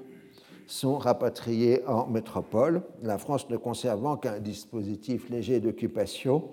sont 0.66 0.98
rapatriés 0.98 1.84
en 1.86 2.06
métropole, 2.06 2.82
la 3.02 3.18
France 3.18 3.48
ne 3.50 3.56
conservant 3.56 4.16
qu'un 4.16 4.40
dispositif 4.40 5.30
léger 5.30 5.60
d'occupation, 5.60 6.50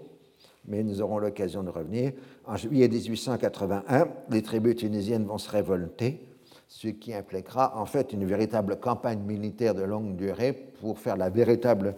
mais 0.68 0.84
nous 0.84 1.02
aurons 1.02 1.20
l'occasion 1.20 1.64
de 1.64 1.70
revenir. 1.70 2.12
En 2.46 2.58
juillet 2.58 2.88
1881, 2.88 4.08
les 4.30 4.42
tribus 4.42 4.76
tunisiennes 4.76 5.26
vont 5.26 5.38
se 5.38 5.50
révolter, 5.50 6.26
ce 6.68 6.88
qui 6.88 7.14
impliquera 7.14 7.78
en 7.78 7.86
fait 7.86 8.14
une 8.14 8.26
véritable 8.26 8.80
campagne 8.80 9.20
militaire 9.20 9.76
de 9.76 9.84
longue 9.84 10.16
durée 10.16 10.54
pour 10.54 11.00
faire 11.00 11.18
la 11.18 11.30
véritable 11.30 11.96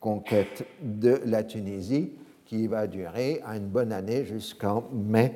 conquête 0.00 0.64
de 0.82 1.20
la 1.24 1.42
Tunisie, 1.42 2.12
qui 2.44 2.66
va 2.66 2.86
durer 2.86 3.42
une 3.44 3.66
bonne 3.66 3.92
année 3.92 4.24
jusqu'en 4.24 4.84
mai 4.92 5.34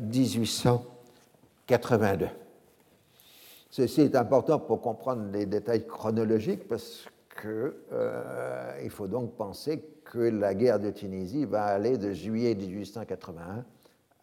1882. 0.00 2.28
Ceci 3.70 4.02
est 4.02 4.16
important 4.16 4.58
pour 4.58 4.80
comprendre 4.80 5.30
les 5.32 5.46
détails 5.46 5.86
chronologiques 5.86 6.66
parce 6.66 7.06
qu'il 7.40 7.72
euh, 7.92 8.88
faut 8.90 9.06
donc 9.06 9.36
penser 9.36 9.84
que 10.04 10.18
la 10.18 10.54
guerre 10.54 10.80
de 10.80 10.90
Tunisie 10.90 11.44
va 11.44 11.66
aller 11.66 11.96
de 11.96 12.10
juillet 12.12 12.56
1881 12.56 13.64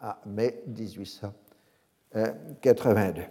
à 0.01 0.19
mai 0.25 0.62
1882. 0.67 3.21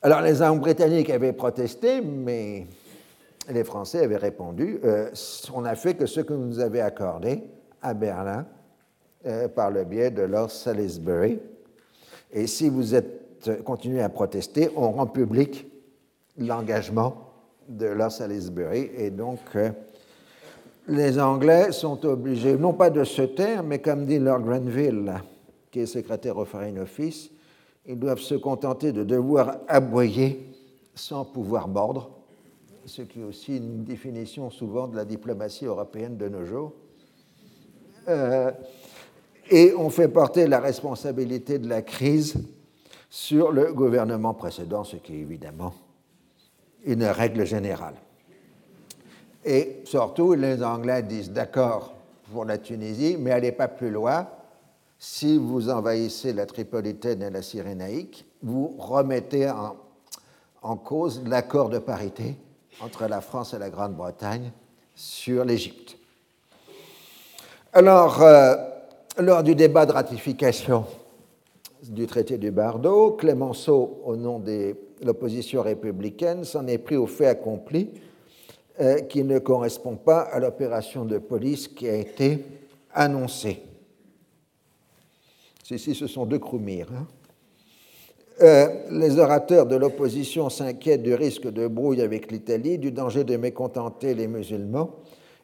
Alors 0.00 0.20
les 0.20 0.42
armes 0.42 0.60
britanniques 0.60 1.10
avaient 1.10 1.32
protesté, 1.32 2.00
mais 2.00 2.68
les 3.48 3.64
Français 3.64 4.04
avaient 4.04 4.16
répondu 4.16 4.78
euh, 4.84 5.10
on 5.52 5.62
n'a 5.62 5.74
fait 5.74 5.94
que 5.94 6.06
ce 6.06 6.20
que 6.20 6.32
vous 6.32 6.46
nous 6.46 6.60
avez 6.60 6.80
accordé 6.80 7.42
à 7.82 7.94
Berlin 7.94 8.46
euh, 9.26 9.48
par 9.48 9.72
le 9.72 9.82
biais 9.82 10.12
de 10.12 10.22
Lord 10.22 10.52
Salisbury. 10.52 11.40
Et 12.32 12.46
si 12.46 12.68
vous 12.68 12.94
êtes 12.94 13.21
continuer 13.50 14.02
à 14.02 14.08
protester, 14.08 14.70
on 14.76 14.92
rend 14.92 15.06
public 15.06 15.66
l'engagement 16.38 17.32
de 17.68 17.86
Los 17.86 18.10
Salisbury. 18.10 18.90
Et 18.96 19.10
donc, 19.10 19.40
euh, 19.54 19.70
les 20.88 21.18
Anglais 21.18 21.72
sont 21.72 22.04
obligés, 22.04 22.56
non 22.56 22.72
pas 22.72 22.90
de 22.90 23.04
se 23.04 23.22
taire, 23.22 23.62
mais 23.62 23.80
comme 23.80 24.06
dit 24.06 24.18
Lord 24.18 24.40
Grenville, 24.40 25.12
qui 25.70 25.80
est 25.80 25.86
secrétaire 25.86 26.36
au 26.36 26.44
Foreign 26.44 26.78
Office, 26.78 27.30
ils 27.86 27.98
doivent 27.98 28.20
se 28.20 28.34
contenter 28.34 28.92
de 28.92 29.04
devoir 29.04 29.58
aboyer 29.68 30.48
sans 30.94 31.24
pouvoir 31.24 31.68
mordre, 31.68 32.10
ce 32.84 33.02
qui 33.02 33.20
est 33.20 33.24
aussi 33.24 33.56
une 33.56 33.84
définition 33.84 34.50
souvent 34.50 34.88
de 34.88 34.96
la 34.96 35.04
diplomatie 35.04 35.66
européenne 35.66 36.16
de 36.16 36.28
nos 36.28 36.44
jours. 36.44 36.72
Euh, 38.08 38.50
et 39.50 39.72
on 39.76 39.90
fait 39.90 40.08
porter 40.08 40.46
la 40.46 40.60
responsabilité 40.60 41.58
de 41.58 41.68
la 41.68 41.82
crise 41.82 42.36
sur 43.12 43.52
le 43.52 43.74
gouvernement 43.74 44.32
précédent, 44.32 44.84
ce 44.84 44.96
qui 44.96 45.12
est 45.12 45.18
évidemment 45.18 45.74
une 46.86 47.04
règle 47.04 47.44
générale. 47.44 47.96
Et 49.44 49.82
surtout, 49.84 50.32
les 50.32 50.64
Anglais 50.64 51.02
disent 51.02 51.30
d'accord 51.30 51.92
pour 52.32 52.46
la 52.46 52.56
Tunisie, 52.56 53.18
mais 53.18 53.32
allez 53.32 53.52
pas 53.52 53.68
plus 53.68 53.90
loin. 53.90 54.26
Si 54.98 55.36
vous 55.36 55.68
envahissez 55.68 56.32
la 56.32 56.46
Tripolitaine 56.46 57.20
et 57.20 57.28
la 57.28 57.42
Cyrénaïque, 57.42 58.24
vous 58.42 58.74
remettez 58.78 59.50
en, 59.50 59.76
en 60.62 60.76
cause 60.76 61.22
l'accord 61.26 61.68
de 61.68 61.80
parité 61.80 62.38
entre 62.80 63.06
la 63.08 63.20
France 63.20 63.52
et 63.52 63.58
la 63.58 63.68
Grande-Bretagne 63.68 64.50
sur 64.94 65.44
l'Égypte. 65.44 65.98
Alors, 67.74 68.22
euh, 68.22 68.56
lors 69.18 69.42
du 69.42 69.54
débat 69.54 69.84
de 69.84 69.92
ratification 69.92 70.86
du 71.90 72.06
traité 72.06 72.38
du 72.38 72.50
Bardo, 72.50 73.12
Clémenceau, 73.12 74.00
au 74.04 74.16
nom 74.16 74.38
de 74.38 74.76
l'opposition 75.02 75.62
républicaine, 75.62 76.44
s'en 76.44 76.66
est 76.66 76.78
pris 76.78 76.96
au 76.96 77.06
fait 77.06 77.26
accompli 77.26 77.90
euh, 78.80 79.00
qui 79.00 79.24
ne 79.24 79.38
correspond 79.38 79.96
pas 79.96 80.20
à 80.20 80.38
l'opération 80.38 81.04
de 81.04 81.18
police 81.18 81.68
qui 81.68 81.88
a 81.88 81.96
été 81.96 82.44
annoncée. 82.94 83.62
Ceci, 85.64 85.94
ce 85.94 86.06
sont 86.06 86.26
deux 86.26 86.38
Croumirs. 86.38 86.88
Hein. 86.92 87.06
Euh, 88.40 88.68
les 88.90 89.18
orateurs 89.18 89.66
de 89.66 89.76
l'opposition 89.76 90.50
s'inquiètent 90.50 91.02
du 91.02 91.14
risque 91.14 91.48
de 91.48 91.66
brouille 91.66 92.00
avec 92.00 92.30
l'Italie, 92.30 92.78
du 92.78 92.90
danger 92.90 93.24
de 93.24 93.36
mécontenter 93.36 94.14
les 94.14 94.26
musulmans 94.26 94.90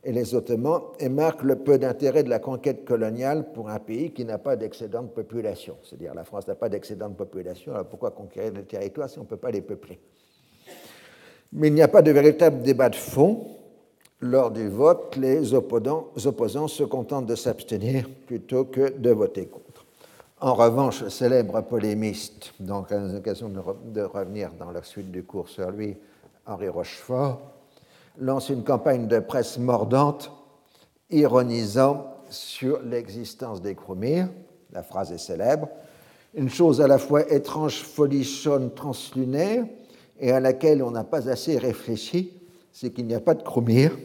et 0.05 0.13
les 0.13 0.35
Ottomans, 0.35 0.83
et 1.01 1.09
marquent 1.09 1.43
le 1.43 1.57
peu 1.57 1.79
d'intérêt 1.79 2.23
de 2.23 2.31
la 2.31 2.39
conquête 2.39 2.85
coloniale 2.85 3.53
pour 3.53 3.69
un 3.69 3.79
pays 3.79 4.13
qui 4.13 4.25
n'a 4.25 4.39
pas 4.39 4.57
d'excédent 4.57 5.03
de 5.03 5.09
population. 5.09 5.77
C'est-à-dire 5.83 6.15
la 6.15 6.25
France 6.25 6.47
n'a 6.47 6.55
pas 6.55 6.69
d'excédent 6.69 7.09
de 7.09 7.15
population, 7.15 7.73
alors 7.73 7.87
pourquoi 7.87 8.11
conquérir 8.11 8.53
le 8.53 8.65
territoire 8.65 9.09
si 9.11 9.19
on 9.19 9.23
ne 9.23 9.27
peut 9.27 9.37
pas 9.37 9.51
les 9.51 9.61
peupler? 9.61 9.99
Mais 11.53 11.69
il 11.69 11.75
n'y 11.75 11.83
a 11.83 11.89
pas 11.89 12.03
de 12.03 12.11
véritable 12.11 12.63
débat 12.63 12.91
de 12.91 12.97
fond. 12.97 13.47
Lors 14.21 14.51
du 14.51 14.69
vote, 14.69 15.17
les 15.17 15.55
opposants, 15.55 16.09
opposants 16.25 16.69
se 16.69 16.83
contentent 16.83 17.27
de 17.27 17.37
s'abstenir 17.37 18.09
plutôt 18.27 18.65
que 18.65 18.91
de 18.91 19.11
voter 19.11 19.47
contre. 19.47 19.87
En 20.41 20.55
revanche, 20.55 21.03
le 21.03 21.11
célèbre 21.11 21.61
polémiste, 21.63 22.53
donc 22.61 22.93
à 22.93 22.99
l'occasion 22.99 23.49
de 23.49 24.01
revenir 24.03 24.51
dans 24.59 24.71
la 24.71 24.83
suite 24.83 25.11
du 25.11 25.23
cours 25.23 25.49
sur 25.49 25.71
lui, 25.71 25.97
Henri 26.47 26.69
Rochefort, 26.69 27.41
lance 28.19 28.49
une 28.49 28.65
campagne 28.65 29.07
de 29.07 29.19
presse 29.21 29.59
mordante, 29.59 30.33
ironisant 31.11 32.07
sur 32.29 32.81
l'existence 32.83 33.63
des 33.63 33.75
Croumirs. 33.75 34.29
La 34.73 34.83
phrase 34.83 35.13
est 35.13 35.19
célèbre. 35.19 35.69
Une 36.35 36.51
chose 36.51 36.81
à 36.81 36.87
la 36.87 36.99
fois 36.99 37.31
étrange, 37.33 37.83
folichonne, 37.83 38.75
translunaire, 38.75 39.65
et 40.21 40.33
à 40.33 40.41
laquelle 40.41 40.83
on 40.83 40.91
n'a 40.91 41.05
pas 41.05 41.29
assez 41.29 41.57
réfléchi, 41.59 42.33
c'est 42.73 42.91
qu'il 42.91 43.07
n'y 43.07 43.15
a 43.15 43.21
pas 43.21 43.35
de 43.35 43.43
Croumirs. 43.43 43.97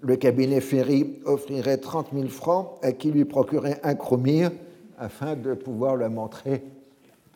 Le 0.00 0.16
cabinet 0.16 0.60
Ferry 0.60 1.20
offrirait 1.24 1.78
30 1.78 2.08
000 2.14 2.28
francs 2.28 2.78
à 2.82 2.92
qui 2.92 3.10
lui 3.10 3.24
procurait 3.24 3.80
un 3.82 3.96
Croumir 3.96 4.52
afin 4.96 5.34
de 5.34 5.54
pouvoir 5.54 5.96
le 5.96 6.08
montrer 6.08 6.62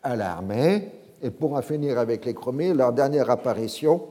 à 0.01 0.15
l'armée. 0.15 0.89
Et 1.21 1.29
pour 1.29 1.53
en 1.53 1.61
finir 1.61 1.99
avec 1.99 2.25
les 2.25 2.33
Chromés, 2.33 2.73
leur 2.73 2.93
dernière 2.93 3.29
apparition, 3.29 4.01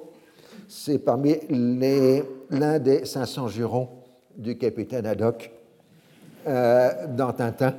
c'est 0.75 0.99
parmi 0.99 1.37
l'un 1.51 2.79
des 2.79 3.05
500 3.05 3.49
jurons 3.49 3.91
du 4.35 4.57
capitaine 4.57 5.05
Haddock 5.05 5.51
euh, 6.47 7.07
dans 7.09 7.35
Tintin. 7.35 7.75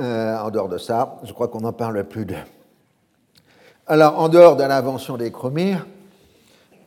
Euh, 0.00 0.36
en 0.36 0.50
dehors 0.50 0.68
de 0.68 0.78
ça, 0.78 1.20
je 1.22 1.32
crois 1.32 1.46
qu'on 1.46 1.60
n'en 1.60 1.72
parle 1.72 2.02
plus 2.08 2.26
d'eux. 2.26 2.34
Alors, 3.86 4.18
en 4.18 4.28
dehors 4.28 4.56
de 4.56 4.64
l'invention 4.64 5.16
des 5.16 5.30
chromières, 5.30 5.86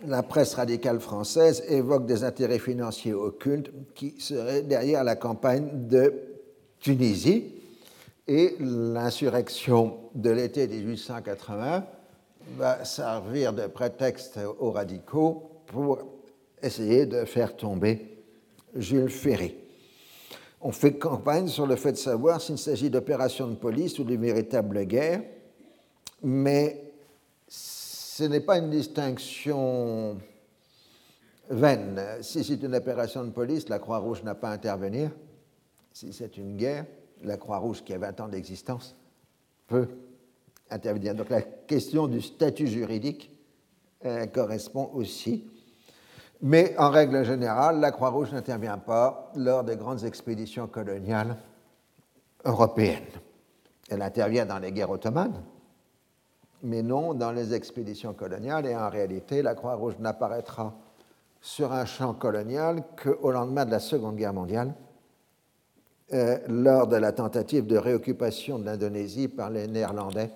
la 0.05 0.21
presse 0.21 0.55
radicale 0.55 0.99
française 0.99 1.63
évoque 1.69 2.05
des 2.05 2.25
intérêts 2.25 2.59
financiers 2.59 3.13
occultes 3.13 3.71
qui 3.95 4.15
seraient 4.19 4.63
derrière 4.63 5.05
la 5.05 5.15
campagne 5.15 5.69
de 5.87 6.13
Tunisie 6.81 7.53
et 8.27 8.57
l'insurrection 8.59 9.95
de 10.13 10.29
l'été 10.29 10.67
1880 10.67 11.85
va 12.57 12.85
servir 12.85 13.53
de 13.53 13.67
prétexte 13.67 14.39
aux 14.59 14.71
radicaux 14.71 15.51
pour 15.67 15.99
essayer 16.61 17.05
de 17.05 17.25
faire 17.25 17.55
tomber 17.55 18.17
Jules 18.75 19.09
Ferry. 19.09 19.55
On 20.61 20.71
fait 20.71 20.93
campagne 20.93 21.47
sur 21.47 21.67
le 21.67 21.75
fait 21.75 21.91
de 21.91 21.97
savoir 21.97 22.39
s'il 22.39 22.57
s'agit 22.57 22.89
d'opérations 22.89 23.47
de 23.47 23.55
police 23.55 23.99
ou 23.99 24.03
de 24.03 24.15
véritable 24.15 24.85
guerre, 24.85 25.21
mais 26.21 26.93
ce 27.47 28.23
n'est 28.23 28.39
pas 28.39 28.59
une 28.59 28.69
distinction 28.69 30.17
vaine. 31.49 32.01
Si 32.21 32.43
c'est 32.43 32.61
une 32.61 32.75
opération 32.75 33.23
de 33.25 33.31
police, 33.31 33.67
la 33.67 33.79
Croix-Rouge 33.79 34.23
n'a 34.23 34.35
pas 34.35 34.49
à 34.49 34.53
intervenir. 34.53 35.11
Si 35.91 36.13
c'est 36.13 36.37
une 36.37 36.55
guerre, 36.55 36.85
la 37.23 37.37
Croix-Rouge, 37.37 37.83
qui 37.83 37.93
a 37.93 37.97
20 37.97 38.21
ans 38.21 38.27
d'existence, 38.27 38.95
peut 39.67 39.87
Donc 40.77 41.29
la 41.29 41.41
question 41.41 42.07
du 42.07 42.21
statut 42.21 42.67
juridique 42.67 43.31
euh, 44.05 44.25
correspond 44.27 44.89
aussi. 44.93 45.49
Mais 46.41 46.75
en 46.77 46.89
règle 46.89 47.23
générale, 47.23 47.79
la 47.79 47.91
Croix-Rouge 47.91 48.31
n'intervient 48.31 48.77
pas 48.77 49.31
lors 49.35 49.63
des 49.63 49.77
grandes 49.77 50.03
expéditions 50.03 50.67
coloniales 50.67 51.37
européennes. 52.43 53.07
Elle 53.89 54.01
intervient 54.01 54.45
dans 54.45 54.59
les 54.59 54.71
guerres 54.71 54.89
ottomanes, 54.89 55.41
mais 56.63 56.81
non 56.81 57.13
dans 57.13 57.31
les 57.31 57.53
expéditions 57.53 58.13
coloniales. 58.13 58.65
Et 58.65 58.75
en 58.75 58.89
réalité, 58.89 59.41
la 59.41 59.55
Croix-Rouge 59.55 59.99
n'apparaîtra 59.99 60.73
sur 61.39 61.71
un 61.71 61.85
champ 61.85 62.13
colonial 62.13 62.83
qu'au 63.01 63.31
lendemain 63.31 63.65
de 63.65 63.71
la 63.71 63.79
Seconde 63.79 64.15
Guerre 64.15 64.33
mondiale, 64.33 64.73
euh, 66.11 66.39
lors 66.47 66.87
de 66.87 66.97
la 66.97 67.11
tentative 67.11 67.65
de 67.65 67.77
réoccupation 67.77 68.59
de 68.59 68.65
l'Indonésie 68.65 69.29
par 69.29 69.49
les 69.49 69.67
Néerlandais 69.67 70.31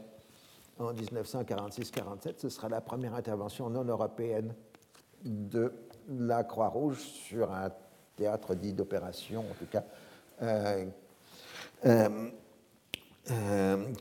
en 0.79 0.93
1946-47. 0.93 2.33
Ce 2.37 2.49
sera 2.49 2.69
la 2.69 2.81
première 2.81 3.15
intervention 3.15 3.69
non 3.69 3.83
européenne 3.83 4.53
de 5.23 5.73
la 6.09 6.43
Croix-Rouge 6.43 6.99
sur 6.99 7.51
un 7.51 7.71
théâtre 8.15 8.55
dit 8.55 8.73
d'opération, 8.73 9.41
en 9.41 9.53
tout 9.59 9.65
cas 9.69 9.83
euh, 10.41 10.85
euh, 11.85 12.29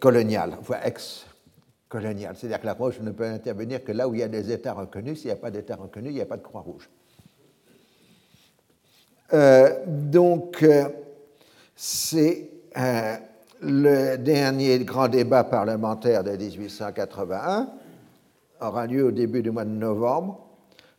colonial, 0.01 0.57
enfin 0.61 0.81
ex 0.85 1.27
coloniale. 1.89 2.37
C'est-à-dire 2.37 2.61
que 2.61 2.67
la 2.67 2.75
Croix-Rouge 2.75 3.01
ne 3.01 3.11
peut 3.11 3.25
intervenir 3.25 3.85
que 3.85 3.93
là 3.93 4.09
où 4.09 4.15
il 4.15 4.21
y 4.21 4.23
a 4.23 4.29
des 4.29 4.51
États 4.51 4.73
reconnus. 4.73 5.21
S'il 5.21 5.29
n'y 5.29 5.33
a 5.33 5.37
pas 5.37 5.51
d'État 5.51 5.77
reconnu, 5.77 6.11
il 6.11 6.15
n'y 6.15 6.21
a 6.21 6.27
pas 6.27 6.37
de 6.37 6.43
Croix-Rouge. 6.43 6.89
Euh, 9.33 9.85
donc, 9.87 10.63
euh, 10.63 10.89
c'est 11.75 12.51
euh, 12.77 13.17
le 13.61 14.17
dernier 14.17 14.79
grand 14.81 15.09
débat 15.09 15.45
parlementaire 15.45 16.25
de 16.25 16.31
1881, 16.31 17.71
aura 18.61 18.87
lieu 18.87 19.05
au 19.05 19.11
début 19.11 19.43
du 19.43 19.51
mois 19.51 19.65
de 19.65 19.71
novembre, 19.71 20.47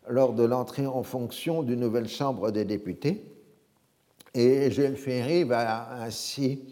lors 0.10 0.34
de 0.34 0.44
l'entrée 0.44 0.86
en 0.86 1.04
fonction 1.04 1.64
d'une 1.64 1.80
nouvelle 1.80 2.08
Chambre 2.08 2.52
des 2.52 2.66
députés. 2.66 3.24
Et 4.34 4.72
Jules 4.72 4.96
Ferry 4.96 5.44
va 5.44 6.04
ainsi 6.04 6.64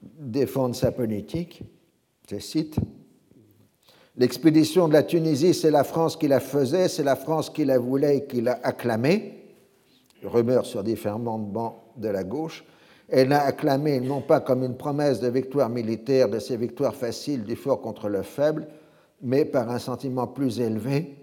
défendre 0.00 0.74
sa 0.74 0.92
politique, 0.92 1.62
je 2.30 2.38
cite, 2.38 2.76
L'expédition 4.16 4.88
de 4.88 4.94
la 4.94 5.04
Tunisie, 5.04 5.54
c'est 5.54 5.70
la 5.70 5.84
France 5.84 6.16
qui 6.16 6.26
la 6.26 6.40
faisait, 6.40 6.88
c'est 6.88 7.04
la 7.04 7.14
France 7.14 7.50
qui 7.50 7.64
la 7.64 7.78
voulait 7.78 8.16
et 8.16 8.24
qui 8.26 8.40
l'a 8.40 8.58
acclamée. 8.64 9.44
Rumeur 10.24 10.66
sur 10.66 10.82
différents 10.82 11.38
bancs 11.38 11.76
de 11.96 12.08
la 12.08 12.24
gauche. 12.24 12.64
Elle 13.08 13.28
l'a 13.28 13.42
acclamée 13.42 14.00
non 14.00 14.20
pas 14.20 14.40
comme 14.40 14.62
une 14.62 14.76
promesse 14.76 15.20
de 15.20 15.28
victoire 15.28 15.70
militaire, 15.70 16.28
de 16.28 16.38
ces 16.38 16.56
victoires 16.56 16.94
faciles 16.94 17.44
du 17.44 17.56
fort 17.56 17.80
contre 17.80 18.08
le 18.08 18.22
faible, 18.22 18.68
mais 19.22 19.44
par 19.44 19.70
un 19.70 19.78
sentiment 19.78 20.26
plus 20.26 20.60
élevé, 20.60 21.16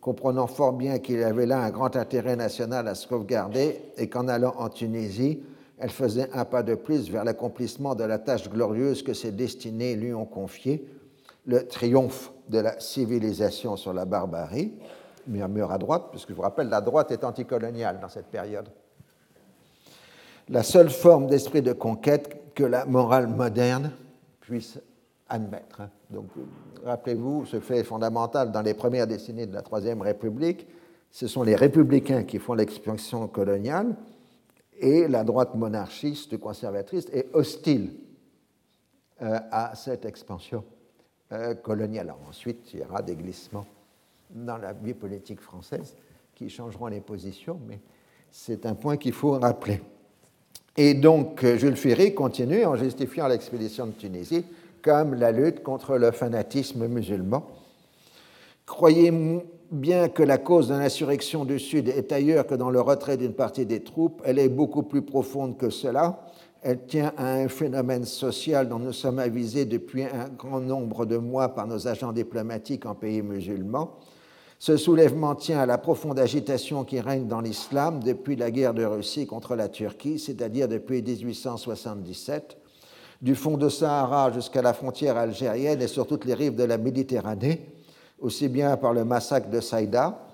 comprenant 0.00 0.46
fort 0.46 0.74
bien 0.74 0.98
qu'il 0.98 1.18
y 1.18 1.24
avait 1.24 1.46
là 1.46 1.62
un 1.62 1.70
grand 1.70 1.96
intérêt 1.96 2.36
national 2.36 2.88
à 2.88 2.94
sauvegarder 2.94 3.80
et 3.96 4.08
qu'en 4.08 4.28
allant 4.28 4.54
en 4.58 4.68
Tunisie, 4.68 5.42
elle 5.78 5.90
faisait 5.90 6.28
un 6.34 6.44
pas 6.44 6.62
de 6.62 6.74
plus 6.74 7.10
vers 7.10 7.24
l'accomplissement 7.24 7.94
de 7.94 8.04
la 8.04 8.18
tâche 8.18 8.50
glorieuse 8.50 9.02
que 9.02 9.14
ses 9.14 9.32
destinées 9.32 9.96
lui 9.96 10.12
ont 10.12 10.26
confiée 10.26 10.86
le 11.46 11.66
triomphe 11.66 12.32
de 12.50 12.58
la 12.58 12.78
civilisation 12.80 13.76
sur 13.76 13.94
la 13.94 14.04
barbarie, 14.04 14.74
murmure 15.26 15.72
à 15.72 15.78
droite, 15.78 16.08
puisque 16.10 16.28
je 16.30 16.34
vous 16.34 16.42
rappelle, 16.42 16.68
la 16.68 16.82
droite 16.82 17.10
est 17.12 17.24
anticoloniale 17.24 17.98
dans 18.00 18.10
cette 18.10 18.26
période. 18.26 18.68
La 20.50 20.64
seule 20.64 20.90
forme 20.90 21.28
d'esprit 21.28 21.62
de 21.62 21.72
conquête 21.72 22.52
que 22.56 22.64
la 22.64 22.84
morale 22.84 23.28
moderne 23.28 23.92
puisse 24.40 24.80
admettre. 25.28 25.82
Donc, 26.10 26.26
rappelez-vous, 26.84 27.46
ce 27.46 27.60
fait 27.60 27.84
fondamental 27.84 28.50
dans 28.50 28.60
les 28.60 28.74
premières 28.74 29.06
décennies 29.06 29.46
de 29.46 29.54
la 29.54 29.62
Troisième 29.62 30.02
République, 30.02 30.66
ce 31.08 31.28
sont 31.28 31.44
les 31.44 31.54
républicains 31.54 32.24
qui 32.24 32.40
font 32.40 32.54
l'expansion 32.54 33.28
coloniale 33.28 33.94
et 34.76 35.06
la 35.06 35.22
droite 35.22 35.54
monarchiste 35.54 36.36
conservatrice 36.38 37.06
est 37.12 37.32
hostile 37.32 37.92
euh, 39.22 39.38
à 39.52 39.76
cette 39.76 40.04
expansion 40.04 40.64
euh, 41.30 41.54
coloniale. 41.54 42.12
ensuite, 42.28 42.74
il 42.74 42.80
y 42.80 42.82
aura 42.82 43.02
des 43.02 43.14
glissements 43.14 43.66
dans 44.30 44.56
la 44.56 44.72
vie 44.72 44.94
politique 44.94 45.40
française 45.40 45.94
qui 46.34 46.50
changeront 46.50 46.88
les 46.88 47.00
positions, 47.00 47.60
mais 47.68 47.78
c'est 48.32 48.66
un 48.66 48.74
point 48.74 48.96
qu'il 48.96 49.12
faut 49.12 49.38
rappeler. 49.38 49.80
Et 50.76 50.94
donc, 50.94 51.44
Jules 51.44 51.76
Ferry 51.76 52.14
continue 52.14 52.64
en 52.64 52.76
justifiant 52.76 53.28
l'expédition 53.28 53.86
de 53.86 53.92
Tunisie 53.92 54.44
comme 54.82 55.14
la 55.14 55.32
lutte 55.32 55.62
contre 55.62 55.96
le 55.96 56.10
fanatisme 56.10 56.86
musulman. 56.86 57.46
Croyez 58.66 59.12
bien 59.70 60.08
que 60.08 60.22
la 60.22 60.38
cause 60.38 60.68
de 60.68 60.74
l'insurrection 60.74 61.44
du 61.44 61.58
Sud 61.58 61.88
est 61.88 62.12
ailleurs 62.12 62.46
que 62.46 62.54
dans 62.54 62.70
le 62.70 62.80
retrait 62.80 63.16
d'une 63.16 63.34
partie 63.34 63.66
des 63.66 63.82
troupes, 63.82 64.22
elle 64.24 64.38
est 64.38 64.48
beaucoup 64.48 64.82
plus 64.82 65.02
profonde 65.02 65.56
que 65.56 65.70
cela. 65.70 66.20
Elle 66.62 66.84
tient 66.86 67.12
à 67.16 67.34
un 67.34 67.48
phénomène 67.48 68.04
social 68.04 68.68
dont 68.68 68.78
nous 68.78 68.92
sommes 68.92 69.18
avisés 69.18 69.64
depuis 69.64 70.04
un 70.04 70.28
grand 70.36 70.60
nombre 70.60 71.06
de 71.06 71.16
mois 71.16 71.50
par 71.50 71.66
nos 71.66 71.88
agents 71.88 72.12
diplomatiques 72.12 72.84
en 72.84 72.94
pays 72.94 73.22
musulmans. 73.22 73.96
Ce 74.60 74.76
soulèvement 74.76 75.34
tient 75.36 75.58
à 75.58 75.64
la 75.64 75.78
profonde 75.78 76.18
agitation 76.18 76.84
qui 76.84 77.00
règne 77.00 77.26
dans 77.26 77.40
l'islam 77.40 78.02
depuis 78.02 78.36
la 78.36 78.50
guerre 78.50 78.74
de 78.74 78.84
Russie 78.84 79.26
contre 79.26 79.56
la 79.56 79.70
Turquie, 79.70 80.18
c'est-à-dire 80.18 80.68
depuis 80.68 81.00
1877, 81.00 82.58
du 83.22 83.34
fond 83.34 83.56
de 83.56 83.70
Sahara 83.70 84.30
jusqu'à 84.30 84.60
la 84.60 84.74
frontière 84.74 85.16
algérienne 85.16 85.80
et 85.80 85.86
sur 85.86 86.06
toutes 86.06 86.26
les 86.26 86.34
rives 86.34 86.56
de 86.56 86.64
la 86.64 86.76
Méditerranée, 86.76 87.72
aussi 88.18 88.50
bien 88.50 88.76
par 88.76 88.92
le 88.92 89.02
massacre 89.02 89.48
de 89.48 89.60
Saïda 89.60 90.26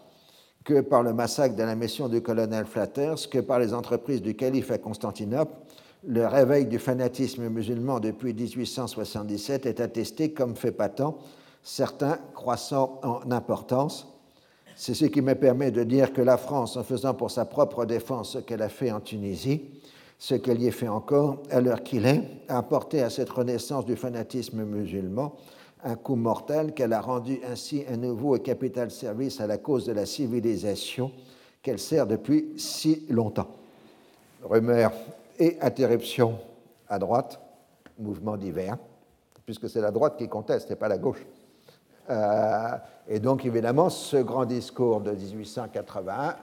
que 0.65 0.81
par 0.81 1.05
le 1.05 1.13
massacre 1.13 1.55
de 1.55 1.63
la 1.63 1.77
mission 1.77 2.09
du 2.09 2.21
colonel 2.21 2.67
Flatters, 2.67 3.31
que 3.31 3.39
par 3.39 3.61
les 3.61 3.73
entreprises 3.73 4.23
du 4.23 4.35
calife 4.35 4.73
à 4.73 4.79
Constantinople, 4.79 5.55
le 6.03 6.27
réveil 6.27 6.67
du 6.67 6.81
fanatisme 6.81 7.49
musulman 7.49 8.01
depuis 8.01 8.35
1877 8.35 9.67
est 9.67 9.79
attesté 9.79 10.33
comme 10.33 10.57
fait 10.57 10.73
patent, 10.73 11.17
certains 11.63 12.19
croissant 12.35 12.99
en 13.05 13.31
importance. 13.31 14.15
C'est 14.79 14.93
ce 14.93 15.07
qui 15.07 15.23
me 15.23 15.35
permet 15.35 15.71
de 15.71 15.83
dire 15.85 16.13
que 16.13 16.21
la 16.21 16.37
France, 16.37 16.77
en 16.77 16.85
faisant 16.85 17.15
pour 17.15 17.31
sa 17.31 17.47
propre 17.47 17.87
défense 17.87 18.33
ce 18.33 18.39
qu'elle 18.39 18.61
a 18.61 18.69
fait 18.69 18.93
en 18.93 19.01
Tunisie, 19.01 19.63
ce 20.19 20.35
qu'elle 20.35 20.63
y 20.63 20.71
fait 20.71 20.89
encore 20.89 21.43
à 21.51 21.63
l'heure 21.63 21.83
qu'il 21.83 22.05
est, 22.05 22.23
a 22.49 22.59
apporté 22.59 23.03
à 23.03 23.09
cette 23.09 23.31
renaissance 23.31 23.87
du 23.87 23.97
fanatisme 23.97 24.65
musulman 24.65 25.35
un 25.83 25.95
coup 25.95 26.17
mortel 26.17 26.75
qu'elle 26.75 26.93
a 26.93 27.01
rendu 27.01 27.41
ainsi 27.49 27.85
un 27.89 27.97
nouveau 27.97 28.37
et 28.37 28.41
capital 28.41 28.91
service 28.91 29.41
à 29.41 29.47
la 29.47 29.57
cause 29.57 29.87
de 29.87 29.93
la 29.93 30.05
civilisation 30.05 31.11
qu'elle 31.63 31.79
sert 31.79 32.07
depuis 32.07 32.53
si 32.59 33.07
longtemps. 33.09 33.49
Rumeur 34.43 34.93
et 35.39 35.57
interruption 35.61 36.39
à 36.89 36.99
droite, 36.99 37.41
mouvement 37.99 38.37
divers, 38.37 38.77
puisque 39.47 39.71
c'est 39.71 39.81
la 39.81 39.91
droite 39.91 40.17
qui 40.19 40.29
conteste 40.29 40.71
et 40.71 40.77
pas 40.77 40.89
la 40.89 40.99
gauche. 40.99 41.25
Euh, 42.11 42.69
et 43.09 43.21
donc 43.21 43.45
évidemment, 43.45 43.89
ce 43.89 44.17
grand 44.17 44.45
discours 44.45 45.01
de 45.01 45.13
1881 45.13 46.37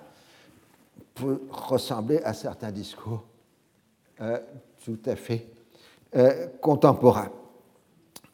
peut 1.13 1.41
ressembler 1.49 2.21
à 2.23 2.33
certains 2.33 2.71
discours 2.71 3.23
euh, 4.21 4.39
tout 4.83 4.99
à 5.05 5.15
fait 5.15 5.47
euh, 6.15 6.47
contemporain. 6.61 7.29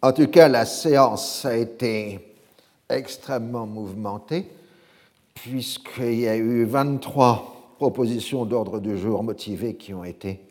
En 0.01 0.13
tout 0.13 0.27
cas, 0.27 0.47
la 0.47 0.65
séance 0.65 1.45
a 1.45 1.57
été 1.57 2.35
extrêmement 2.89 3.65
mouvementée, 3.65 4.49
puisqu'il 5.33 6.19
y 6.21 6.27
a 6.27 6.37
eu 6.37 6.65
23 6.65 7.75
propositions 7.77 8.45
d'ordre 8.45 8.79
du 8.79 8.97
jour 8.97 9.23
motivées 9.23 9.75
qui 9.75 9.93
ont 9.93 10.03
été 10.03 10.41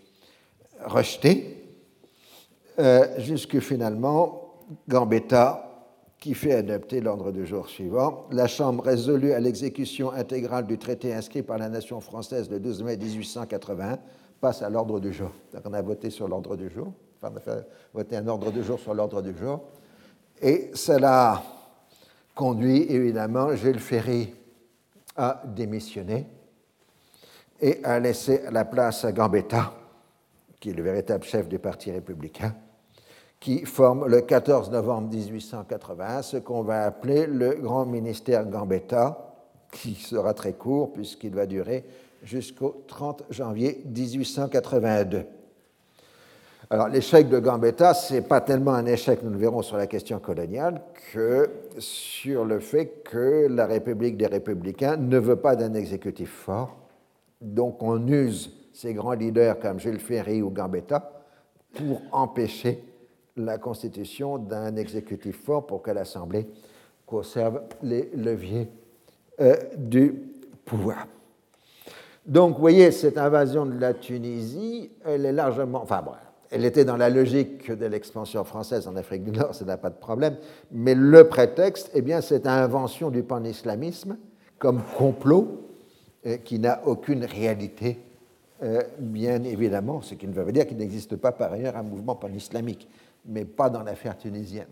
rejetées, 0.85 1.65
euh, 2.79 3.21
jusque 3.21 3.61
finalement 3.61 4.55
Gambetta 4.89 5.68
qui 6.19 6.35
fait 6.35 6.53
adopter 6.53 7.01
l'ordre 7.01 7.31
du 7.31 7.47
jour 7.47 7.69
suivant. 7.69 8.27
La 8.33 8.49
Chambre 8.49 8.85
résolut 8.85 9.33
à 9.33 9.41
l'exécution 9.41 10.11
intégrale 10.11 10.67
du 10.67 10.79
traité 10.79 11.15
inscrit 11.15 11.43
par 11.43 11.59
la 11.59 11.69
nation 11.69 12.01
française 12.01 12.51
le 12.51 12.59
12 12.59 12.83
mai 12.83 12.97
1881 12.97 13.99
passe 14.41 14.63
à 14.63 14.71
l'ordre 14.71 15.01
du 15.01 15.13
jour. 15.13 15.31
On 15.65 15.73
a 15.73 15.83
voté 15.83 16.11
sur 16.11 16.29
l'ordre 16.29 16.57
du 16.57 16.71
jour, 16.71 16.93
enfin 17.21 17.33
on 17.35 17.51
a 17.51 17.57
voté 17.93 18.17
un 18.17 18.27
ordre 18.27 18.51
du 18.51 18.63
jour 18.63 18.79
sur 18.79 18.95
l'ordre 18.95 19.23
du 19.23 19.37
jour, 19.37 19.63
et 20.41 20.71
cela 20.75 21.43
conduit 22.35 22.83
évidemment 22.89 23.55
Gilles 23.57 23.81
Ferry 23.81 24.33
à 25.17 25.43
démissionner 25.45 26.27
et 27.61 27.81
à 27.83 27.99
laisser 27.99 28.43
la 28.53 28.65
place 28.65 29.05
à 29.05 29.11
Gambetta, 29.11 29.73
qui 30.61 30.71
est 30.71 30.75
le 30.75 30.83
véritable 30.83 31.25
chef 31.25 31.49
du 31.49 31.59
Parti 31.59 31.91
républicain, 31.91 32.55
qui 33.41 33.65
forme 33.65 34.07
le 34.07 34.21
14 34.23 34.71
novembre 34.71 35.09
1881 35.11 36.23
ce 36.23 36.37
qu'on 36.39 36.63
va 36.63 36.85
appeler 36.85 37.27
le 37.27 37.55
Grand 37.55 37.87
ministère 37.87 38.45
Gambetta, 38.47 39.35
qui 39.73 39.95
sera 39.95 40.35
très 40.35 40.55
court 40.55 40.93
puisqu'il 40.93 41.35
va 41.35 41.47
durer 41.47 41.85
jusqu'au 42.23 42.85
30 42.89 43.25
janvier 43.31 43.83
1882. 43.87 45.25
Alors 46.71 46.89
l'échec 46.89 47.29
de 47.29 47.39
Gambetta, 47.39 47.95
ce 47.95 48.15
n'est 48.15 48.21
pas 48.21 48.43
tellement 48.43 48.75
un 48.75 48.85
échec, 48.85 49.23
nous 49.23 49.31
le 49.31 49.39
verrons 49.39 49.63
sur 49.63 49.79
la 49.79 49.87
question 49.87 50.19
coloniale, 50.19 50.83
que 51.13 51.49
sur 51.79 52.45
le 52.45 52.59
fait 52.59 53.03
que 53.05 53.47
la 53.49 53.67
République 53.67 54.19
des 54.19 54.27
républicains 54.27 54.97
ne 54.97 55.19
veut 55.19 55.37
pas 55.37 55.57
d'un 55.57 55.73
exécutif 55.73 56.31
fort. 56.31 56.77
Donc 57.41 57.83
on 57.83 58.07
use 58.07 58.53
ces 58.75 58.93
grands 58.93 59.13
leaders 59.13 59.59
comme 59.61 59.81
Jules 59.81 60.01
Ferry 60.01 60.43
ou 60.43 60.51
Gambetta 60.51 61.11
pour 61.75 62.03
empêcher 62.13 62.85
la 63.39 63.59
constitution 63.59 64.39
d'un 64.39 64.77
exécutif 64.77 65.43
fort 65.43 65.67
pour 65.67 65.83
que 65.83 65.91
l'Assemblée 65.91 66.47
conserve 67.07 67.63
les 67.83 68.11
leviers 68.15 68.69
euh, 69.41 69.57
du 69.77 70.15
pouvoir. 70.65 71.07
Donc, 72.27 72.55
vous 72.57 72.61
voyez, 72.61 72.91
cette 72.91 73.17
invasion 73.17 73.65
de 73.65 73.79
la 73.79 73.95
Tunisie, 73.95 74.91
elle 75.05 75.25
est 75.25 75.33
largement. 75.33 75.83
Enfin, 75.83 76.05
elle 76.51 76.65
était 76.65 76.85
dans 76.85 76.97
la 76.97 77.09
logique 77.09 77.71
de 77.71 77.87
l'expansion 77.87 78.45
française 78.45 78.87
en 78.87 78.97
Afrique 78.97 79.25
du 79.25 79.31
Nord, 79.31 79.55
ça 79.55 79.65
n'a 79.65 79.77
pas 79.77 79.91
de 79.91 79.97
problème. 79.97 80.37
Mais 80.71 80.95
le 80.95 81.29
prétexte, 81.29 81.91
eh 81.95 82.03
bien, 82.03 82.21
c'est 82.21 82.47
invention 82.47 83.11
du 83.11 83.23
pan-islamisme 83.23 84.19
comme 84.59 84.83
complot 84.97 85.69
euh, 86.27 86.37
qui 86.39 86.59
n'a 86.59 86.81
aucune 86.87 87.25
réalité, 87.25 87.99
euh, 88.63 88.83
bien 88.99 89.43
évidemment, 89.45 90.03
ce 90.03 90.15
qui 90.15 90.27
ne 90.27 90.33
veut 90.33 90.51
dire 90.53 90.67
qu'il 90.67 90.79
n'existe 90.79 91.17
pas 91.17 91.33
par 91.33 91.53
ailleurs 91.53 91.77
un 91.77 91.83
mouvement 91.83 92.17
pan-islamique, 92.17 92.89
mais 93.29 93.45
pas 93.45 93.71
dans 93.71 93.83
l'affaire 93.83 94.17
tunisienne. 94.17 94.69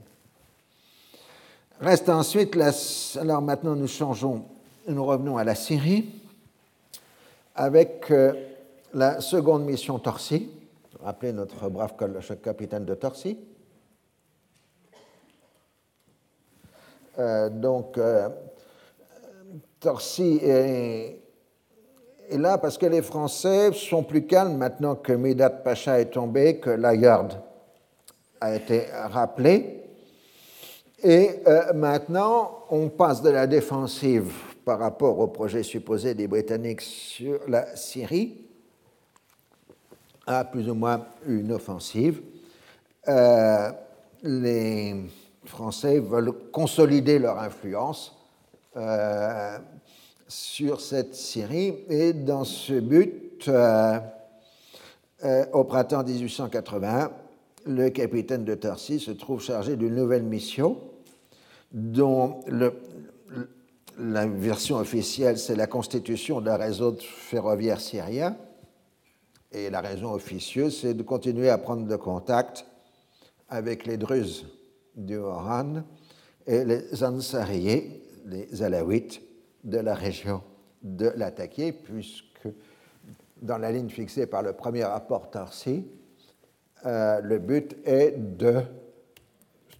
Reste 1.80 2.08
ensuite, 2.08 2.54
la... 2.54 2.72
alors 3.20 3.42
maintenant 3.42 3.76
nous 3.76 3.86
changeons, 3.86 4.46
nous 4.88 5.04
revenons 5.04 5.36
à 5.36 5.44
la 5.44 5.54
Syrie 5.54 6.08
avec 7.54 8.10
euh, 8.10 8.32
la 8.94 9.20
seconde 9.20 9.64
mission 9.64 9.98
Torsi. 9.98 10.50
Rappelez 11.02 11.32
notre 11.32 11.68
brave 11.68 11.94
capitaine 12.42 12.86
de 12.86 12.94
Torsi. 12.94 13.38
Euh, 17.18 17.48
donc, 17.48 17.96
euh, 17.98 18.28
Torsi 19.80 20.38
est, 20.42 21.20
là 22.30 22.58
parce 22.58 22.76
que 22.76 22.86
les 22.86 23.02
Français 23.02 23.72
sont 23.72 24.02
plus 24.02 24.26
calmes 24.26 24.56
maintenant 24.56 24.96
que 24.96 25.12
Midat 25.12 25.50
Pacha 25.50 26.00
est 26.00 26.06
tombé, 26.10 26.58
que 26.58 26.70
la 26.70 26.96
garde 26.96 27.40
a 28.40 28.54
été 28.54 28.86
rappelée. 28.92 29.82
Et 31.02 31.28
maintenant, 31.74 32.64
on 32.70 32.88
passe 32.88 33.22
de 33.22 33.30
la 33.30 33.46
défensive 33.46 34.32
par 34.64 34.78
rapport 34.78 35.18
au 35.18 35.28
projet 35.28 35.62
supposé 35.62 36.14
des 36.14 36.26
Britanniques 36.26 36.80
sur 36.80 37.40
la 37.46 37.76
Syrie 37.76 38.46
a 40.26 40.44
plus 40.44 40.68
ou 40.68 40.74
moins 40.74 41.06
une 41.26 41.52
offensive. 41.52 42.20
Euh, 43.08 43.70
les 44.22 44.96
Français 45.44 46.00
veulent 46.00 46.32
consolider 46.52 47.18
leur 47.18 47.38
influence 47.38 48.16
euh, 48.76 49.58
sur 50.26 50.80
cette 50.80 51.14
Syrie 51.14 51.84
et 51.88 52.12
dans 52.12 52.44
ce 52.44 52.80
but, 52.80 53.48
euh, 53.48 54.00
au 55.52 55.64
printemps 55.64 56.02
1880, 56.02 57.10
le 57.66 57.90
capitaine 57.90 58.44
de 58.44 58.54
Tarsis 58.54 59.00
se 59.00 59.10
trouve 59.10 59.42
chargé 59.42 59.76
d'une 59.76 59.94
nouvelle 59.94 60.22
mission 60.22 60.80
dont 61.72 62.40
la 63.98 64.26
version 64.26 64.76
officielle, 64.76 65.38
c'est 65.38 65.56
la 65.56 65.66
constitution 65.66 66.40
d'un 66.40 66.56
réseau 66.56 66.96
ferroviaire 67.00 67.80
syrien. 67.80 68.36
Et 69.52 69.70
la 69.70 69.80
raison 69.80 70.12
officieuse, 70.12 70.80
c'est 70.80 70.94
de 70.94 71.02
continuer 71.02 71.50
à 71.50 71.58
prendre 71.58 71.88
le 71.88 71.98
contact 71.98 72.66
avec 73.48 73.86
les 73.86 73.96
Druzes 73.96 74.46
du 74.96 75.16
Oran 75.16 75.82
et 76.46 76.64
les 76.64 77.02
Ansariés, 77.02 78.02
les 78.26 78.62
Alaouites 78.62 79.20
de 79.64 79.78
la 79.78 79.94
région 79.94 80.42
de 80.82 81.12
l'attaquer, 81.16 81.72
puisque 81.72 82.48
dans 83.42 83.58
la 83.58 83.72
ligne 83.72 83.88
fixée 83.88 84.26
par 84.26 84.42
le 84.42 84.52
premier 84.52 84.84
rapport 84.84 85.30
Tarsi, 85.30 85.84
euh, 86.86 87.20
le 87.20 87.38
but 87.38 87.76
est 87.84 88.14
de 88.16 88.62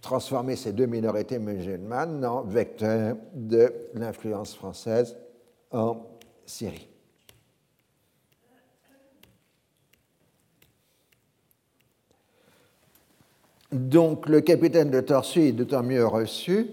transformer 0.01 0.55
ces 0.55 0.73
deux 0.73 0.85
minorités 0.85 1.39
musulmanes 1.39 2.25
en 2.25 2.41
vecteurs 2.41 3.15
de 3.33 3.73
l'influence 3.93 4.55
française 4.55 5.15
en 5.71 5.97
Syrie. 6.45 6.87
Donc 13.71 14.27
le 14.27 14.41
capitaine 14.41 14.89
de 14.91 15.01
Torsu 15.01 15.41
est 15.41 15.51
d'autant 15.51 15.83
mieux 15.83 16.05
reçu 16.05 16.67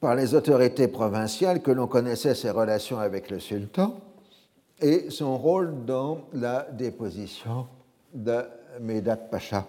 par 0.00 0.14
les 0.14 0.34
autorités 0.34 0.88
provinciales 0.88 1.62
que 1.62 1.70
l'on 1.70 1.86
connaissait 1.86 2.34
ses 2.34 2.50
relations 2.50 2.98
avec 2.98 3.30
le 3.30 3.38
sultan 3.38 4.00
et 4.80 5.10
son 5.10 5.36
rôle 5.38 5.84
dans 5.84 6.22
la 6.32 6.66
déposition 6.72 7.66
de 8.12 8.44
Medat 8.80 9.16
Pacha. 9.16 9.66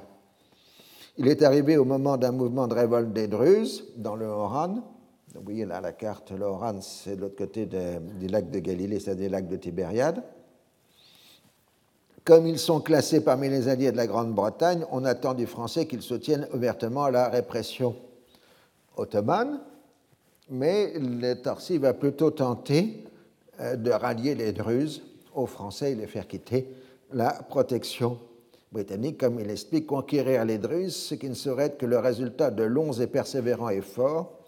Il 1.17 1.27
est 1.27 1.43
arrivé 1.43 1.77
au 1.77 1.85
moment 1.85 2.17
d'un 2.17 2.31
mouvement 2.31 2.67
de 2.67 2.73
révolte 2.73 3.13
des 3.13 3.27
Druzes 3.27 3.83
dans 3.97 4.15
le 4.15 4.25
Horan. 4.25 4.75
Vous 5.35 5.41
voyez 5.43 5.65
là 5.65 5.81
la 5.81 5.91
carte, 5.91 6.31
le 6.31 6.45
Horan, 6.45 6.81
c'est 6.81 7.15
de 7.15 7.21
l'autre 7.21 7.35
côté 7.35 7.65
du 7.65 8.27
lac 8.27 8.49
de 8.49 8.59
Galilée, 8.59 8.99
c'est 8.99 9.15
des 9.15 9.29
lacs 9.29 9.47
de 9.47 9.57
Tibériade. 9.57 10.23
Comme 12.23 12.47
ils 12.47 12.59
sont 12.59 12.79
classés 12.79 13.21
parmi 13.21 13.49
les 13.49 13.67
alliés 13.67 13.91
de 13.91 13.97
la 13.97 14.07
Grande-Bretagne, 14.07 14.85
on 14.91 15.03
attend 15.03 15.33
du 15.33 15.45
français 15.45 15.87
qu'ils 15.87 16.01
soutiennent 16.01 16.47
ouvertement 16.53 17.09
la 17.09 17.27
répression 17.27 17.95
ottomane, 18.95 19.59
mais 20.49 20.93
le 20.97 21.33
Tarsi 21.35 21.77
va 21.77 21.93
plutôt 21.93 22.31
tenter 22.31 23.03
euh, 23.59 23.75
de 23.75 23.91
rallier 23.91 24.35
les 24.35 24.53
Druzes 24.53 25.01
aux 25.35 25.47
Français 25.47 25.91
et 25.91 25.95
les 25.95 26.07
faire 26.07 26.27
quitter 26.27 26.67
la 27.11 27.31
protection 27.31 28.17
britannique, 28.73 29.19
comme 29.19 29.39
il 29.39 29.49
explique, 29.49 29.87
conquérir 29.87 30.43
les 30.43 30.57
Druzes, 30.57 30.95
ce 30.95 31.15
qui 31.15 31.29
ne 31.29 31.35
serait 31.35 31.73
que 31.73 31.85
le 31.85 31.99
résultat 31.99 32.51
de 32.51 32.63
longs 32.63 32.91
et 32.93 33.07
persévérants 33.07 33.69
efforts. 33.69 34.39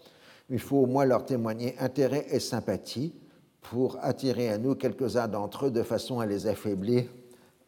Il 0.50 0.58
faut 0.58 0.78
au 0.78 0.86
moins 0.86 1.04
leur 1.04 1.24
témoigner 1.24 1.74
intérêt 1.78 2.26
et 2.30 2.40
sympathie 2.40 3.14
pour 3.62 3.98
attirer 4.02 4.50
à 4.50 4.58
nous 4.58 4.74
quelques-uns 4.74 5.28
d'entre 5.28 5.66
eux 5.66 5.70
de 5.70 5.82
façon 5.82 6.20
à 6.20 6.26
les 6.26 6.46
affaiblir 6.46 7.04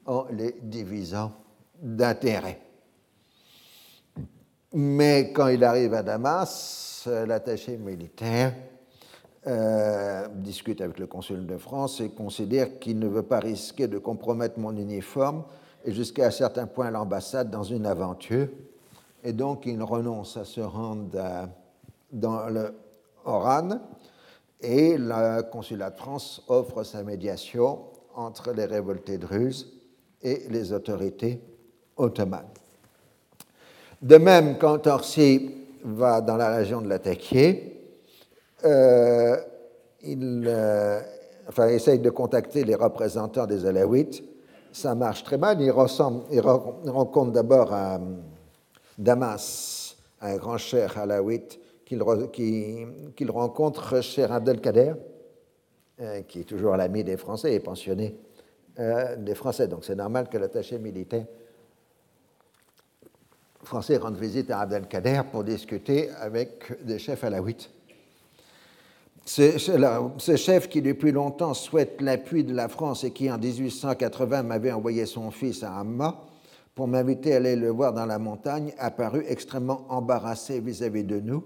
en 0.05 0.27
les 0.31 0.57
divisant 0.62 1.33
d'intérêt. 1.81 2.61
Mais 4.75 5.33
quand 5.33 5.49
il 5.49 5.64
arrive 5.64 5.94
à 5.94 6.03
Damas, 6.03 7.09
l'attaché 7.27 7.79
militaire 7.79 8.55
euh, 9.47 10.29
discute 10.35 10.81
avec 10.81 10.99
le 10.99 11.07
consul 11.07 11.47
de 11.47 11.57
France 11.57 12.01
et 12.01 12.11
considère 12.11 12.79
qu'il 12.79 12.99
ne 12.99 13.09
veut 13.09 13.23
pas 13.23 13.38
risquer 13.38 13.87
de 13.87 13.99
compromettre 13.99 14.59
mon 14.59 14.77
uniforme 14.77 15.44
et 15.88 15.92
jusqu'à 15.92 16.27
un 16.27 16.31
certain 16.31 16.66
point 16.66 16.90
l'ambassade 16.90 17.48
dans 17.48 17.62
une 17.62 17.87
aventure. 17.87 18.48
Et 19.24 19.33
donc 19.33 19.64
il 19.64 19.83
renonce 19.83 20.37
à 20.37 20.44
se 20.44 20.61
rendre 20.61 21.48
dans 22.12 22.46
le 22.51 22.74
Oran 23.24 23.70
et 24.61 24.98
le 24.98 25.40
consulat 25.51 25.88
de 25.88 25.96
France 25.96 26.44
offre 26.48 26.83
sa 26.83 27.03
médiation 27.03 27.87
entre 28.14 28.53
les 28.53 28.66
révoltés 28.66 29.16
druzes 29.16 29.79
et 30.22 30.42
les 30.51 30.74
autorités 30.74 31.40
ottomanes. 31.96 32.51
De 34.03 34.16
même, 34.18 34.59
quand 34.59 34.87
Orsi 34.87 35.55
va 35.85 36.20
dans 36.20 36.37
la 36.37 36.55
région 36.55 36.83
de 36.83 36.88
l'Attaquier, 36.88 37.81
euh, 38.64 39.37
il 40.03 40.44
euh, 40.46 41.01
enfin, 41.48 41.68
essaye 41.68 41.98
de 41.98 42.11
contacter 42.11 42.64
les 42.64 42.74
représentants 42.74 43.46
des 43.46 43.64
Alaouites 43.64 44.22
ça 44.72 44.94
marche 44.94 45.24
très 45.24 45.38
mal. 45.38 45.61
Il, 45.61 45.70
rencontre 45.70 47.33
d'abord 47.33 47.72
à 47.72 48.00
Damas 48.96 49.96
un 50.20 50.37
grand 50.37 50.59
cher 50.59 50.98
alaouite 50.98 51.59
qu'il 51.85 53.31
rencontre 53.31 54.02
cher 54.02 54.33
Abdelkader, 54.33 54.94
euh, 56.00 56.22
qui 56.22 56.40
est 56.40 56.44
toujours 56.44 56.76
l'ami 56.76 57.04
des 57.04 57.16
Français 57.16 57.54
et 57.54 57.61
pensionné 57.61 58.18
euh, 58.78 59.16
des 59.16 59.35
Français. 59.35 59.68
Donc 59.68 59.85
c'est 59.85 59.94
normal 59.94 60.28
que 60.28 60.37
l'attaché 60.37 60.78
militaire 60.78 61.26
français 63.68 63.98
rende 63.98 64.16
visite 64.16 64.50
à 64.50 64.61
Abdelkader 64.61 65.22
pour 65.31 65.44
discuter 65.44 66.11
avec 66.11 66.85
des 66.85 66.98
chefs 66.98 67.22
alaouites. 67.22 67.70
Ce, 69.29 70.37
chef 70.37 70.71
qui 70.71 70.81
depuis 70.81 71.12
longtemps 71.12 71.53
souhaite 71.53 72.01
l'appui 72.01 72.45
de 72.45 72.55
la 72.55 72.67
France 72.67 73.05
et 73.05 73.11
qui 73.11 73.31
en 73.31 73.37
1880 73.37 74.43
m'avait 74.43 74.73
envoyé 74.73 75.05
son 75.05 75.31
fils 75.31 75.62
à 75.62 75.75
Amma 75.75 76.23
pour 76.75 76.88
m'inviter 76.88 77.35
à 77.35 77.37
aller 77.37 77.55
le 77.55 77.69
voir 77.69 77.93
dans 77.93 78.07
la 78.07 78.19
montagne, 78.19 78.73
apparut 78.79 79.25
extrêmement 79.29 79.85
embarrassé 79.91 80.61
vis-à-vis 80.61 81.05
de 81.05 81.21
nous, 81.21 81.45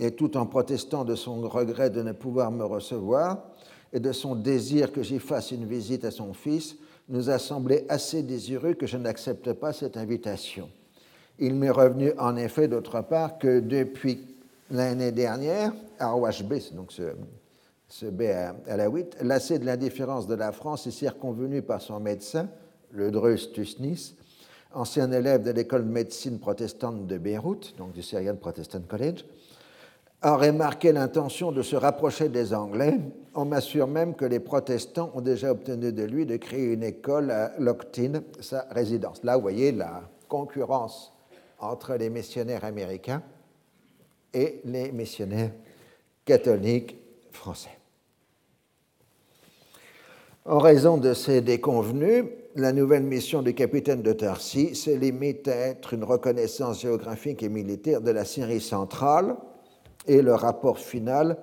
et 0.00 0.10
tout 0.10 0.36
en 0.36 0.46
protestant 0.46 1.04
de 1.04 1.14
son 1.14 1.40
regret 1.42 1.88
de 1.88 2.02
ne 2.02 2.10
pouvoir 2.10 2.50
me 2.50 2.64
recevoir 2.64 3.44
et 3.92 4.00
de 4.00 4.10
son 4.10 4.34
désir 4.34 4.90
que 4.90 5.04
j'y 5.04 5.20
fasse 5.20 5.52
une 5.52 5.66
visite 5.66 6.04
à 6.04 6.10
son 6.10 6.34
fils, 6.34 6.74
nous 7.08 7.30
a 7.30 7.38
semblé 7.38 7.84
assez 7.88 8.24
désireux 8.24 8.74
que 8.74 8.88
je 8.88 8.96
n'accepte 8.96 9.52
pas 9.52 9.72
cette 9.72 9.96
invitation. 9.96 10.68
Il 11.38 11.54
m'est 11.54 11.70
revenu 11.70 12.10
en 12.18 12.34
effet 12.34 12.66
d'autre 12.66 13.02
part 13.02 13.38
que 13.38 13.60
depuis 13.60 14.33
l'année 14.70 15.12
dernière, 15.12 15.72
Arwashb, 15.98 16.52
donc 16.72 16.92
ce, 16.92 17.14
ce 17.88 18.06
B 18.06 18.22
à, 18.22 18.76
la 18.76 18.88
8, 18.88 19.18
lassé 19.22 19.58
de 19.58 19.66
l'indifférence 19.66 20.26
de 20.26 20.34
la 20.34 20.52
France 20.52 20.86
et 20.86 20.90
circonvenu 20.90 21.62
par 21.62 21.80
son 21.80 22.00
médecin, 22.00 22.48
le 22.90 23.10
Dreus 23.10 23.52
Tusnis, 23.52 24.16
ancien 24.72 25.10
élève 25.12 25.42
de 25.42 25.50
l'école 25.50 25.84
de 25.86 25.92
médecine 25.92 26.38
protestante 26.38 27.06
de 27.06 27.18
Beyrouth, 27.18 27.74
donc 27.76 27.92
du 27.92 28.02
Syrian 28.02 28.36
Protestant 28.36 28.82
College, 28.88 29.24
aurait 30.22 30.52
marqué 30.52 30.92
l'intention 30.92 31.52
de 31.52 31.62
se 31.62 31.76
rapprocher 31.76 32.28
des 32.28 32.54
Anglais. 32.54 32.98
On 33.34 33.44
m'assure 33.44 33.86
même 33.86 34.14
que 34.14 34.24
les 34.24 34.40
protestants 34.40 35.12
ont 35.14 35.20
déjà 35.20 35.50
obtenu 35.50 35.92
de 35.92 36.02
lui 36.02 36.24
de 36.24 36.36
créer 36.36 36.72
une 36.72 36.82
école 36.82 37.30
à 37.30 37.52
Lockton, 37.58 38.22
sa 38.40 38.66
résidence. 38.70 39.22
Là, 39.22 39.36
vous 39.36 39.42
voyez 39.42 39.70
la 39.70 40.02
concurrence 40.28 41.12
entre 41.60 41.94
les 41.94 42.08
missionnaires 42.08 42.64
américains 42.64 43.22
et 44.34 44.60
les 44.64 44.92
missionnaires 44.92 45.52
catholiques 46.24 46.96
français. 47.30 47.78
En 50.44 50.58
raison 50.58 50.98
de 50.98 51.14
ces 51.14 51.40
déconvenus, 51.40 52.24
la 52.56 52.72
nouvelle 52.72 53.02
mission 53.02 53.40
du 53.40 53.54
capitaine 53.54 54.02
de 54.02 54.12
Tarsi 54.12 54.74
se 54.74 54.90
limite 54.90 55.48
à 55.48 55.56
être 55.56 55.94
une 55.94 56.04
reconnaissance 56.04 56.82
géographique 56.82 57.42
et 57.42 57.48
militaire 57.48 58.00
de 58.02 58.10
la 58.10 58.24
Syrie 58.24 58.60
centrale 58.60 59.36
et 60.06 60.20
le 60.20 60.34
rapport 60.34 60.78
final 60.78 61.38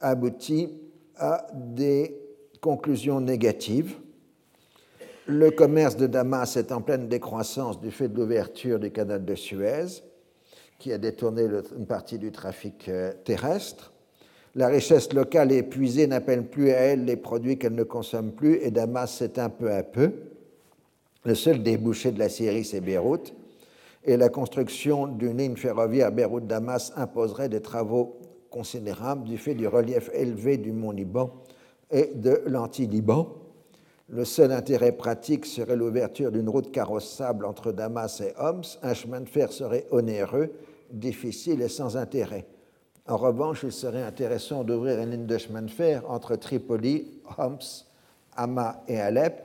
aboutit 0.00 0.70
à 1.16 1.46
des 1.54 2.18
conclusions 2.60 3.20
négatives. 3.20 3.96
Le 5.26 5.50
commerce 5.52 5.96
de 5.96 6.08
Damas 6.08 6.56
est 6.56 6.72
en 6.72 6.80
pleine 6.80 7.08
décroissance 7.08 7.80
du 7.80 7.92
fait 7.92 8.08
de 8.08 8.18
l'ouverture 8.18 8.80
du 8.80 8.90
canal 8.90 9.24
de 9.24 9.34
Suez 9.36 10.02
qui 10.82 10.92
a 10.92 10.98
détourné 10.98 11.46
une 11.78 11.86
partie 11.86 12.18
du 12.18 12.32
trafic 12.32 12.88
euh, 12.88 13.12
terrestre. 13.24 13.92
La 14.56 14.66
richesse 14.66 15.12
locale 15.12 15.52
épuisée 15.52 16.08
n'appelle 16.08 16.44
plus 16.44 16.72
à 16.72 16.78
elle 16.78 17.04
les 17.04 17.14
produits 17.14 17.56
qu'elle 17.56 17.76
ne 17.76 17.84
consomme 17.84 18.32
plus 18.32 18.56
et 18.56 18.72
Damas 18.72 19.06
s'éteint 19.06 19.48
peu 19.48 19.70
à 19.70 19.84
peu. 19.84 20.10
Le 21.24 21.36
seul 21.36 21.62
débouché 21.62 22.10
de 22.10 22.18
la 22.18 22.28
Syrie, 22.28 22.64
c'est 22.64 22.80
Beyrouth. 22.80 23.32
Et 24.04 24.16
la 24.16 24.28
construction 24.28 25.06
d'une 25.06 25.38
ligne 25.38 25.54
ferroviaire 25.54 26.10
Beyrouth-Damas 26.10 26.92
imposerait 26.96 27.48
des 27.48 27.62
travaux 27.62 28.18
considérables 28.50 29.22
du 29.22 29.38
fait 29.38 29.54
du 29.54 29.68
relief 29.68 30.10
élevé 30.12 30.56
du 30.56 30.72
mont 30.72 30.90
Liban 30.90 31.32
et 31.92 32.10
de 32.12 32.42
l'anti-Liban. 32.46 33.32
Le 34.08 34.24
seul 34.24 34.50
intérêt 34.50 34.90
pratique 34.90 35.46
serait 35.46 35.76
l'ouverture 35.76 36.32
d'une 36.32 36.48
route 36.48 36.72
carrossable 36.72 37.46
entre 37.46 37.70
Damas 37.70 38.20
et 38.20 38.34
Homs. 38.36 38.64
Un 38.82 38.94
chemin 38.94 39.20
de 39.20 39.28
fer 39.28 39.52
serait 39.52 39.86
onéreux 39.92 40.50
difficile 40.92 41.62
et 41.62 41.68
sans 41.68 41.96
intérêt. 41.96 42.46
En 43.08 43.16
revanche, 43.16 43.62
il 43.64 43.72
serait 43.72 44.02
intéressant 44.02 44.62
d'ouvrir 44.62 45.00
une 45.00 45.10
ligne 45.10 45.26
de 45.26 45.38
chemin 45.38 45.62
de 45.62 45.70
fer 45.70 46.08
entre 46.08 46.36
Tripoli, 46.36 47.20
Homs, 47.36 47.58
Hama 48.36 48.82
et 48.86 49.00
Alep, 49.00 49.42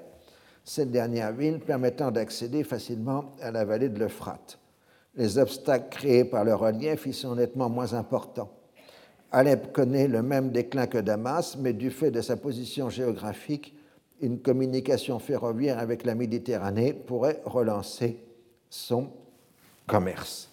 cette 0.64 0.92
dernière 0.92 1.32
ville 1.32 1.60
permettant 1.60 2.12
d'accéder 2.12 2.64
facilement 2.64 3.32
à 3.42 3.52
la 3.52 3.66
vallée 3.66 3.90
de 3.90 4.00
l'Euphrate. 4.00 4.60
les 5.16 5.40
obstacles 5.40 5.90
créés 5.90 6.26
par 6.26 6.44
le 6.46 6.54
relief 6.54 7.08
y 7.08 7.14
sont 7.14 7.36
nettement 7.36 7.70
moins 7.70 7.96
importants. 7.96 8.52
Alep 9.32 9.74
connaît 9.74 10.08
le 10.08 10.22
même 10.22 10.52
déclin 10.52 10.86
que 10.86 11.00
Damas, 11.00 11.58
mais 11.58 11.74
du 11.74 11.90
fait 11.90 12.12
de 12.12 12.22
sa 12.22 12.38
position 12.38 12.90
géographique, 12.90 13.76
une 14.22 14.40
communication 14.40 15.20
ferroviaire 15.20 15.80
avec 15.80 16.06
la 16.06 16.16
Méditerranée 16.16 16.94
pourrait 16.94 17.42
relancer 17.46 18.20
son 18.70 19.10
commerce. 19.88 20.50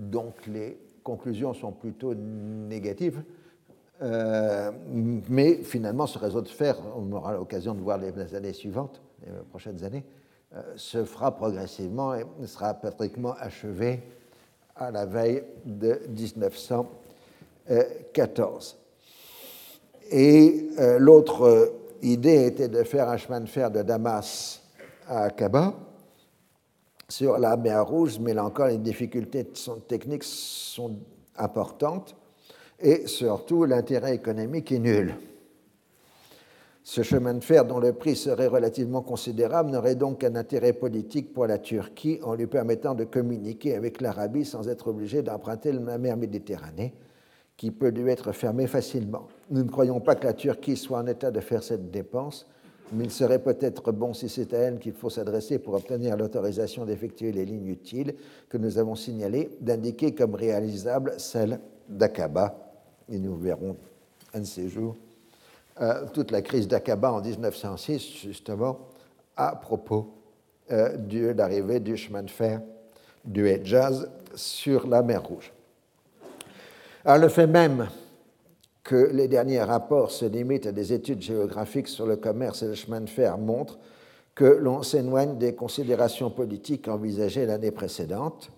Donc 0.00 0.46
les 0.46 0.78
conclusions 1.04 1.52
sont 1.52 1.72
plutôt 1.72 2.14
négatives, 2.14 3.22
euh, 4.00 4.72
mais 4.86 5.56
finalement 5.56 6.06
ce 6.06 6.18
réseau 6.18 6.40
de 6.40 6.48
fer, 6.48 6.78
on 6.96 7.12
aura 7.12 7.34
l'occasion 7.34 7.74
de 7.74 7.80
voir 7.80 7.98
les 7.98 8.34
années 8.34 8.54
suivantes, 8.54 9.02
les 9.22 9.30
prochaines 9.50 9.84
années, 9.84 10.06
euh, 10.54 10.62
se 10.76 11.04
fera 11.04 11.36
progressivement 11.36 12.14
et 12.14 12.24
sera 12.46 12.72
pratiquement 12.72 13.34
achevé 13.38 14.02
à 14.74 14.90
la 14.90 15.04
veille 15.04 15.42
de 15.66 16.00
1914. 16.08 18.78
Et 20.10 20.70
euh, 20.78 20.98
l'autre 20.98 21.74
idée 22.00 22.46
était 22.46 22.68
de 22.68 22.84
faire 22.84 23.10
un 23.10 23.18
chemin 23.18 23.40
de 23.40 23.48
fer 23.48 23.70
de 23.70 23.82
Damas 23.82 24.62
à 25.06 25.24
Aqaba 25.24 25.74
sur 27.10 27.38
la 27.38 27.56
mer 27.56 27.86
Rouge, 27.86 28.18
mais 28.20 28.34
là 28.34 28.44
encore, 28.44 28.68
les 28.68 28.78
difficultés 28.78 29.46
techniques 29.88 30.24
sont 30.24 30.96
importantes 31.36 32.16
et 32.78 33.06
surtout 33.06 33.64
l'intérêt 33.64 34.14
économique 34.14 34.72
est 34.72 34.78
nul. 34.78 35.14
Ce 36.82 37.02
chemin 37.02 37.34
de 37.34 37.44
fer, 37.44 37.64
dont 37.64 37.78
le 37.78 37.92
prix 37.92 38.16
serait 38.16 38.46
relativement 38.46 39.02
considérable, 39.02 39.70
n'aurait 39.70 39.94
donc 39.94 40.18
qu'un 40.20 40.34
intérêt 40.34 40.72
politique 40.72 41.32
pour 41.32 41.46
la 41.46 41.58
Turquie 41.58 42.18
en 42.22 42.34
lui 42.34 42.46
permettant 42.46 42.94
de 42.94 43.04
communiquer 43.04 43.74
avec 43.74 44.00
l'Arabie 44.00 44.44
sans 44.44 44.68
être 44.68 44.88
obligé 44.88 45.22
d'emprunter 45.22 45.72
la 45.72 45.98
mer 45.98 46.16
Méditerranée, 46.16 46.94
qui 47.56 47.70
peut 47.70 47.90
lui 47.90 48.10
être 48.10 48.32
fermée 48.32 48.66
facilement. 48.66 49.28
Nous 49.50 49.62
ne 49.62 49.68
croyons 49.68 50.00
pas 50.00 50.14
que 50.14 50.24
la 50.24 50.32
Turquie 50.32 50.76
soit 50.76 50.98
en 50.98 51.06
état 51.06 51.30
de 51.30 51.40
faire 51.40 51.62
cette 51.62 51.90
dépense, 51.90 52.46
mais 52.92 53.04
il 53.04 53.10
serait 53.10 53.38
peut-être 53.38 53.92
bon, 53.92 54.14
si 54.14 54.28
c'est 54.28 54.52
à 54.54 54.58
elle 54.58 54.78
qu'il 54.78 54.92
faut 54.92 55.10
s'adresser 55.10 55.58
pour 55.58 55.74
obtenir 55.74 56.16
l'autorisation 56.16 56.84
d'effectuer 56.84 57.32
les 57.32 57.44
lignes 57.44 57.68
utiles 57.68 58.14
que 58.48 58.58
nous 58.58 58.78
avons 58.78 58.94
signalées, 58.94 59.50
d'indiquer 59.60 60.14
comme 60.14 60.34
réalisable 60.34 61.14
celle 61.18 61.60
d'Aqaba. 61.88 62.72
Et 63.08 63.18
nous 63.18 63.36
verrons 63.36 63.76
un 64.34 64.40
de 64.40 64.44
ces 64.44 64.68
jours 64.68 64.96
euh, 65.80 66.04
toute 66.12 66.30
la 66.30 66.42
crise 66.42 66.68
d'Aqaba 66.68 67.12
en 67.12 67.22
1906, 67.22 68.00
justement, 68.22 68.78
à 69.36 69.56
propos 69.56 70.12
euh, 70.70 70.96
de 70.96 71.28
l'arrivée 71.28 71.80
du 71.80 71.96
chemin 71.96 72.22
de 72.22 72.30
fer 72.30 72.60
du 73.24 73.48
Hejaz 73.48 74.08
sur 74.34 74.86
la 74.86 75.02
mer 75.02 75.22
Rouge. 75.22 75.52
Alors, 77.04 77.18
le 77.18 77.28
fait 77.28 77.46
même 77.46 77.88
que 78.82 79.10
les 79.12 79.28
derniers 79.28 79.62
rapports 79.62 80.10
se 80.10 80.24
limitent 80.24 80.66
à 80.66 80.72
des 80.72 80.92
études 80.92 81.22
géographiques 81.22 81.88
sur 81.88 82.06
le 82.06 82.16
commerce 82.16 82.62
et 82.62 82.68
le 82.68 82.74
chemin 82.74 83.00
de 83.00 83.08
fer 83.08 83.38
montre 83.38 83.78
que 84.34 84.44
l'on 84.44 84.82
s'éloigne 84.82 85.36
des 85.38 85.54
considérations 85.54 86.30
politiques 86.30 86.88
envisagées 86.88 87.46
l'année 87.46 87.72
précédente. 87.72 88.50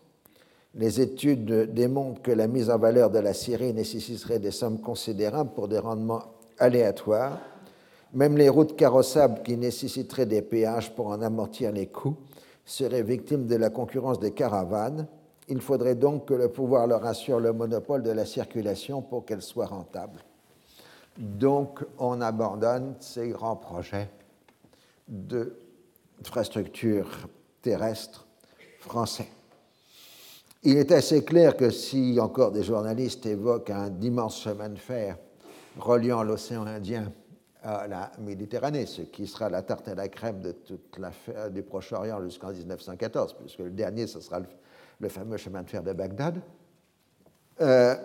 Les 0.74 1.00
études 1.00 1.72
démontrent 1.74 2.22
que 2.22 2.30
la 2.30 2.46
mise 2.46 2.70
en 2.70 2.78
valeur 2.78 3.10
de 3.10 3.18
la 3.18 3.34
Syrie 3.34 3.74
nécessiterait 3.74 4.38
des 4.38 4.52
sommes 4.52 4.80
considérables 4.80 5.52
pour 5.54 5.68
des 5.68 5.78
rendements 5.78 6.22
aléatoires. 6.58 7.38
Même 8.14 8.36
les 8.36 8.48
routes 8.48 8.76
carrossables 8.76 9.42
qui 9.42 9.56
nécessiteraient 9.56 10.26
des 10.26 10.42
péages 10.42 10.94
pour 10.94 11.08
en 11.08 11.20
amortir 11.20 11.72
les 11.72 11.86
coûts 11.86 12.16
seraient 12.64 13.02
victimes 13.02 13.46
de 13.46 13.56
la 13.56 13.70
concurrence 13.70 14.20
des 14.20 14.30
caravanes 14.30 15.06
il 15.52 15.60
faudrait 15.60 15.94
donc 15.96 16.28
que 16.28 16.34
le 16.34 16.48
pouvoir 16.48 16.86
leur 16.86 17.04
assure 17.04 17.38
le 17.38 17.52
monopole 17.52 18.02
de 18.02 18.10
la 18.10 18.24
circulation 18.24 19.02
pour 19.02 19.26
qu'elle 19.26 19.42
soit 19.42 19.66
rentable. 19.66 20.24
Donc 21.18 21.84
on 21.98 22.22
abandonne 22.22 22.94
ces 23.00 23.28
grands 23.28 23.56
projets 23.56 24.08
d'infrastructures 25.06 27.28
terrestres 27.60 28.26
français. 28.80 29.28
Il 30.62 30.78
est 30.78 30.90
assez 30.90 31.22
clair 31.22 31.54
que 31.54 31.68
si 31.68 32.18
encore 32.18 32.50
des 32.50 32.62
journalistes 32.62 33.26
évoquent 33.26 33.68
un 33.70 33.92
immense 34.00 34.40
chemin 34.40 34.70
de 34.70 34.78
fer 34.78 35.18
reliant 35.76 36.22
l'océan 36.22 36.66
Indien 36.66 37.12
à 37.62 37.86
la 37.86 38.10
Méditerranée, 38.20 38.86
ce 38.86 39.02
qui 39.02 39.26
sera 39.26 39.50
la 39.50 39.60
tarte 39.60 39.88
à 39.88 39.94
la 39.94 40.08
crème 40.08 40.40
de 40.40 40.52
toute 40.52 40.98
du 41.50 41.62
Proche-Orient 41.62 42.22
jusqu'en 42.22 42.52
1914, 42.52 43.34
puisque 43.34 43.58
le 43.58 43.70
dernier, 43.70 44.06
ce 44.06 44.18
sera 44.20 44.40
le 44.40 44.46
le 45.02 45.08
fameux 45.08 45.36
chemin 45.36 45.62
de 45.64 45.68
fer 45.68 45.82
de 45.82 45.92
Bagdad. 45.92 46.40
Euh, 47.60 47.96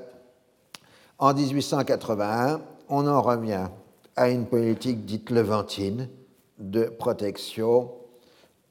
en 1.20 1.34
1881, 1.34 2.60
on 2.90 3.08
en 3.08 3.22
revient 3.22 3.68
à 4.16 4.30
une 4.30 4.48
politique 4.48 5.06
dite 5.06 5.30
levantine 5.30 6.10
de 6.58 6.86
protection 6.86 7.92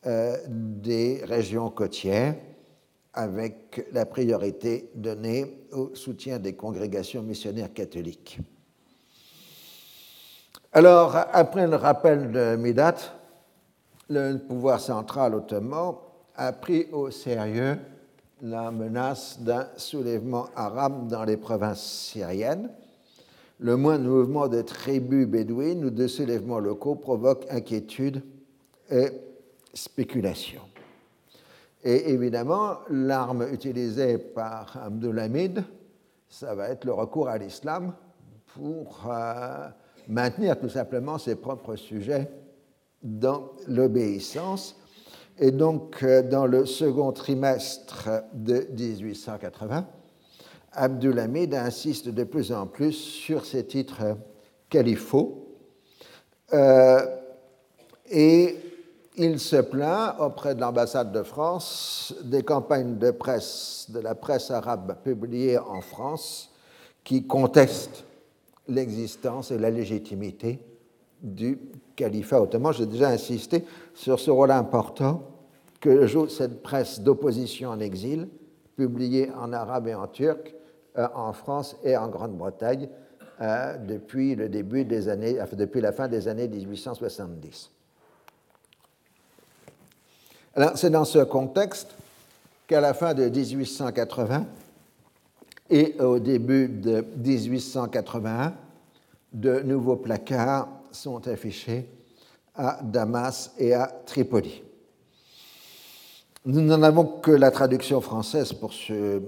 euh, 0.06 0.36
des 0.48 1.22
régions 1.24 1.70
côtières 1.70 2.34
avec 3.14 3.86
la 3.92 4.04
priorité 4.04 4.90
donnée 4.96 5.68
au 5.70 5.94
soutien 5.94 6.40
des 6.40 6.54
congrégations 6.54 7.22
missionnaires 7.22 7.72
catholiques. 7.72 8.40
Alors, 10.72 11.14
après 11.32 11.66
le 11.68 11.76
rappel 11.76 12.32
de 12.32 12.56
Midat, 12.56 12.96
le 14.10 14.36
pouvoir 14.36 14.80
central 14.80 15.34
ottoman 15.36 15.94
a 16.34 16.52
pris 16.52 16.88
au 16.92 17.10
sérieux 17.10 17.78
la 18.42 18.70
menace 18.70 19.40
d'un 19.40 19.68
soulèvement 19.76 20.46
arabe 20.54 21.08
dans 21.08 21.24
les 21.24 21.36
provinces 21.36 21.82
syriennes. 21.82 22.70
Le 23.58 23.76
moindre 23.76 24.04
mouvement 24.04 24.48
de 24.48 24.60
tribus 24.60 25.26
bédouines 25.26 25.84
ou 25.84 25.90
de 25.90 26.06
soulèvements 26.06 26.58
locaux 26.58 26.96
provoque 26.96 27.46
inquiétude 27.50 28.22
et 28.90 29.08
spéculation. 29.72 30.60
Et 31.82 32.10
évidemment, 32.10 32.78
l'arme 32.90 33.46
utilisée 33.52 34.18
par 34.18 34.76
Abdulhamid, 34.84 35.64
ça 36.28 36.54
va 36.54 36.68
être 36.68 36.84
le 36.84 36.92
recours 36.92 37.28
à 37.28 37.38
l'islam 37.38 37.94
pour 38.46 39.04
euh, 39.08 39.68
maintenir 40.08 40.58
tout 40.58 40.68
simplement 40.68 41.16
ses 41.16 41.36
propres 41.36 41.76
sujets 41.76 42.30
dans 43.02 43.52
l'obéissance 43.68 44.76
et 45.38 45.50
donc, 45.50 46.02
euh, 46.02 46.22
dans 46.22 46.46
le 46.46 46.64
second 46.64 47.12
trimestre 47.12 48.08
de 48.32 48.66
1880, 48.76 49.86
Abdulhamid 50.72 51.54
insiste 51.54 52.08
de 52.08 52.24
plus 52.24 52.52
en 52.52 52.66
plus 52.66 52.92
sur 52.92 53.44
ses 53.44 53.64
titres 53.66 54.16
califaux 54.68 55.46
euh, 56.52 57.06
et 58.10 58.56
il 59.16 59.40
se 59.40 59.56
plaint 59.56 60.14
auprès 60.20 60.54
de 60.54 60.60
l'ambassade 60.60 61.12
de 61.12 61.22
France 61.22 62.14
des 62.24 62.42
campagnes 62.42 62.98
de 62.98 63.10
presse, 63.10 63.86
de 63.88 64.00
la 64.00 64.14
presse 64.14 64.50
arabe 64.50 64.96
publiées 65.02 65.58
en 65.58 65.80
France 65.80 66.50
qui 67.04 67.26
contestent 67.26 68.04
l'existence 68.68 69.50
et 69.50 69.58
la 69.58 69.70
légitimité 69.70 70.60
du 71.22 71.58
califat 71.94 72.40
ottoman. 72.40 72.72
J'ai 72.72 72.86
déjà 72.86 73.08
insisté 73.08 73.64
sur 73.94 74.20
ce 74.20 74.30
rôle 74.30 74.50
important 74.50 75.22
que 75.80 76.06
joue 76.06 76.28
cette 76.28 76.62
presse 76.62 77.00
d'opposition 77.00 77.70
en 77.70 77.80
exil, 77.80 78.28
publiée 78.76 79.30
en 79.38 79.52
arabe 79.52 79.88
et 79.88 79.94
en 79.94 80.06
turc, 80.06 80.54
euh, 80.98 81.06
en 81.14 81.32
France 81.32 81.76
et 81.84 81.96
en 81.96 82.08
Grande-Bretagne 82.08 82.88
euh, 83.40 83.76
depuis, 83.78 84.34
le 84.34 84.48
début 84.48 84.84
des 84.84 85.08
années, 85.08 85.38
depuis 85.52 85.80
la 85.80 85.92
fin 85.92 86.08
des 86.08 86.28
années 86.28 86.48
1870. 86.48 87.70
c'est 90.74 90.90
dans 90.90 91.04
ce 91.04 91.18
contexte 91.18 91.94
qu'à 92.66 92.80
la 92.80 92.94
fin 92.94 93.14
de 93.14 93.28
1880 93.28 94.46
et 95.68 96.00
au 96.00 96.18
début 96.18 96.68
de 96.68 97.04
1881, 97.18 98.54
de 99.32 99.60
nouveaux 99.60 99.96
placards 99.96 100.68
sont 100.96 101.28
affichés 101.28 101.88
à 102.54 102.80
Damas 102.82 103.52
et 103.58 103.74
à 103.74 103.86
Tripoli. 104.06 104.62
Nous 106.44 106.60
n'en 106.60 106.82
avons 106.82 107.04
que 107.04 107.30
la 107.30 107.50
traduction 107.50 108.00
française 108.00 108.52
pour, 108.52 108.72
ce, 108.72 109.20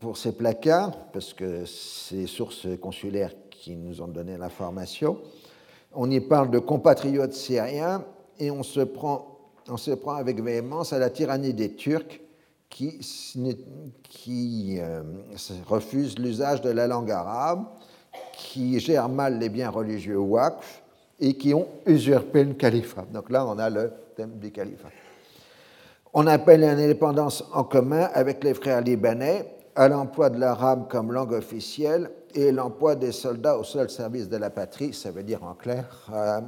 pour 0.00 0.16
ces 0.16 0.32
placards, 0.32 0.96
parce 1.12 1.34
que 1.34 1.64
c'est 1.66 2.26
sources 2.26 2.66
consulaires 2.80 3.32
qui 3.50 3.76
nous 3.76 4.00
ont 4.00 4.08
donné 4.08 4.36
l'information. 4.38 5.18
On 5.94 6.10
y 6.10 6.20
parle 6.20 6.50
de 6.50 6.58
compatriotes 6.58 7.34
syriens 7.34 8.04
et 8.38 8.50
on 8.50 8.62
se 8.62 8.80
prend, 8.80 9.38
on 9.68 9.76
se 9.76 9.90
prend 9.90 10.14
avec 10.14 10.40
véhémence 10.40 10.92
à 10.92 10.98
la 10.98 11.10
tyrannie 11.10 11.52
des 11.52 11.74
Turcs 11.74 12.20
qui, 12.70 12.98
qui 14.04 14.76
euh, 14.78 15.02
refusent 15.66 16.18
l'usage 16.18 16.62
de 16.62 16.70
la 16.70 16.86
langue 16.86 17.10
arabe, 17.10 17.66
qui 18.32 18.78
gèrent 18.80 19.08
mal 19.08 19.38
les 19.38 19.48
biens 19.48 19.70
religieux 19.70 20.18
waqf 20.18 20.82
et 21.20 21.34
qui 21.34 21.54
ont 21.54 21.68
usurpé 21.86 22.44
le 22.44 22.54
califat. 22.54 23.06
Donc 23.12 23.30
là, 23.30 23.46
on 23.46 23.58
a 23.58 23.70
le 23.70 23.92
thème 24.16 24.38
du 24.38 24.50
califat. 24.50 24.88
On 26.14 26.26
appelle 26.26 26.62
une 26.62 26.68
indépendance 26.68 27.44
en 27.54 27.64
commun 27.64 28.08
avec 28.12 28.44
les 28.44 28.54
frères 28.54 28.82
libanais 28.82 29.46
à 29.74 29.88
l'emploi 29.88 30.28
de 30.28 30.38
l'arabe 30.38 30.88
comme 30.88 31.12
langue 31.12 31.32
officielle 31.32 32.10
et 32.34 32.52
l'emploi 32.52 32.94
des 32.94 33.12
soldats 33.12 33.56
au 33.58 33.64
seul 33.64 33.88
service 33.88 34.28
de 34.28 34.36
la 34.36 34.50
patrie, 34.50 34.92
ça 34.92 35.10
veut 35.10 35.22
dire 35.22 35.42
en 35.42 35.54
clair 35.54 35.86
euh, 36.12 36.40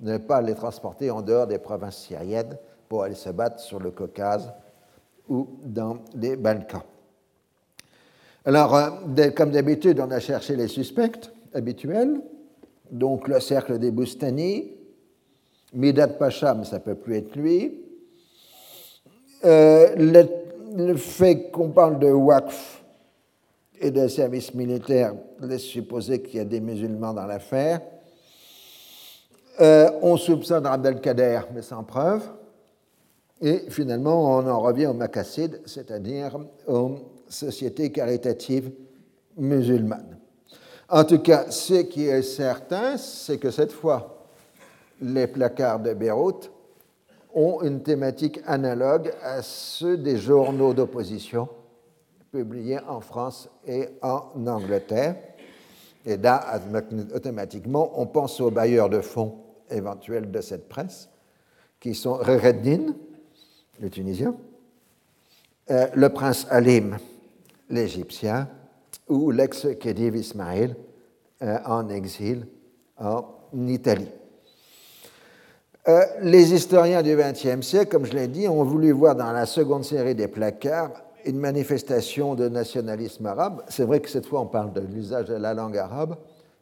ne 0.00 0.18
pas 0.18 0.40
les 0.40 0.54
transporter 0.54 1.10
en 1.10 1.22
dehors 1.22 1.46
des 1.46 1.58
provinces 1.58 1.98
syriennes 1.98 2.56
pour 2.88 3.02
aller 3.02 3.14
se 3.14 3.30
battre 3.30 3.60
sur 3.60 3.78
le 3.80 3.90
Caucase 3.90 4.52
ou 5.28 5.48
dans 5.64 5.98
les 6.14 6.36
Balkans. 6.36 6.82
Alors, 8.46 8.74
euh, 8.74 9.30
comme 9.36 9.50
d'habitude, 9.50 10.00
on 10.00 10.10
a 10.10 10.18
cherché 10.18 10.56
les 10.56 10.68
suspects 10.68 11.30
habituels, 11.52 12.22
donc 12.90 13.28
le 13.28 13.38
cercle 13.38 13.78
des 13.78 13.90
Boustani, 13.90 14.72
Midat 15.74 16.08
Pacha, 16.08 16.54
mais 16.54 16.64
ça 16.64 16.76
ne 16.76 16.82
peut 16.82 16.94
plus 16.94 17.16
être 17.16 17.36
lui. 17.36 17.82
Euh, 19.44 19.94
le, 20.74 20.96
fait 20.96 21.50
qu'on 21.50 21.70
parle 21.70 21.98
de 21.98 22.10
Waqf 22.10 22.82
et 23.80 23.90
de 23.90 24.08
service 24.08 24.54
militaire 24.54 25.14
laisse 25.40 25.62
supposer 25.62 26.22
qu'il 26.22 26.36
y 26.36 26.40
a 26.40 26.44
des 26.44 26.60
musulmans 26.60 27.12
dans 27.12 27.26
l'affaire. 27.26 27.80
Euh, 29.60 29.90
on 30.00 30.16
soupçonne 30.16 30.64
Abdelkader, 30.64 31.40
mais 31.54 31.62
sans 31.62 31.84
preuve. 31.84 32.22
Et 33.42 33.64
finalement, 33.68 34.38
on 34.38 34.46
en 34.46 34.60
revient 34.60 34.86
aux 34.86 34.94
Macassides, 34.94 35.60
c'est-à-dire 35.66 36.38
aux 36.66 36.98
sociétés 37.30 37.90
caritatives 37.90 38.70
musulmanes. 39.36 40.18
En 40.88 41.04
tout 41.04 41.20
cas, 41.20 41.50
ce 41.50 41.82
qui 41.82 42.06
est 42.06 42.22
certain, 42.22 42.96
c'est 42.96 43.38
que 43.38 43.50
cette 43.50 43.72
fois, 43.72 44.26
les 45.00 45.26
placards 45.26 45.80
de 45.80 45.94
Beyrouth 45.94 46.50
ont 47.32 47.62
une 47.62 47.82
thématique 47.82 48.40
analogue 48.44 49.12
à 49.22 49.40
ceux 49.40 49.96
des 49.96 50.16
journaux 50.18 50.74
d'opposition 50.74 51.48
publiés 52.32 52.80
en 52.88 53.00
France 53.00 53.48
et 53.66 53.88
en 54.02 54.46
Angleterre. 54.46 55.16
Et 56.04 56.16
là, 56.16 56.60
automatiquement, 57.14 57.92
on 58.00 58.06
pense 58.06 58.40
aux 58.40 58.50
bailleurs 58.50 58.88
de 58.88 59.00
fonds 59.00 59.38
éventuels 59.70 60.30
de 60.30 60.40
cette 60.40 60.68
presse, 60.68 61.08
qui 61.78 61.94
sont 61.94 62.14
Rereddin, 62.14 62.94
le 63.78 63.90
Tunisien, 63.90 64.34
euh, 65.70 65.86
le 65.94 66.08
prince 66.08 66.46
Alim, 66.50 66.98
l'Égyptien, 67.70 68.48
ou 69.08 69.30
l'ex-Khedive 69.30 70.16
Ismail 70.16 70.76
euh, 71.42 71.58
en 71.64 71.88
exil 71.88 72.46
en 72.98 73.24
Italie. 73.66 74.10
Euh, 75.88 76.04
les 76.20 76.52
historiens 76.52 77.02
du 77.02 77.16
XXe 77.16 77.66
siècle, 77.66 77.90
comme 77.90 78.04
je 78.04 78.12
l'ai 78.12 78.28
dit, 78.28 78.46
ont 78.46 78.62
voulu 78.64 78.92
voir 78.92 79.16
dans 79.16 79.32
la 79.32 79.46
seconde 79.46 79.84
série 79.84 80.14
des 80.14 80.28
placards 80.28 80.92
une 81.24 81.38
manifestation 81.38 82.34
de 82.34 82.48
nationalisme 82.48 83.26
arabe. 83.26 83.62
C'est 83.68 83.84
vrai 83.84 84.00
que 84.00 84.08
cette 84.08 84.26
fois 84.26 84.40
on 84.40 84.46
parle 84.46 84.72
de 84.72 84.80
l'usage 84.80 85.26
de 85.26 85.34
la 85.34 85.54
langue 85.54 85.78
arabe, 85.78 86.16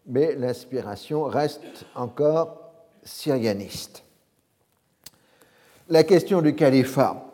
mais 0.06 0.34
l'inspiration 0.34 1.24
reste 1.24 1.60
encore 1.94 2.70
syrianiste. 3.02 4.04
La 5.88 6.04
question 6.04 6.42
du 6.42 6.54
califat 6.54 7.27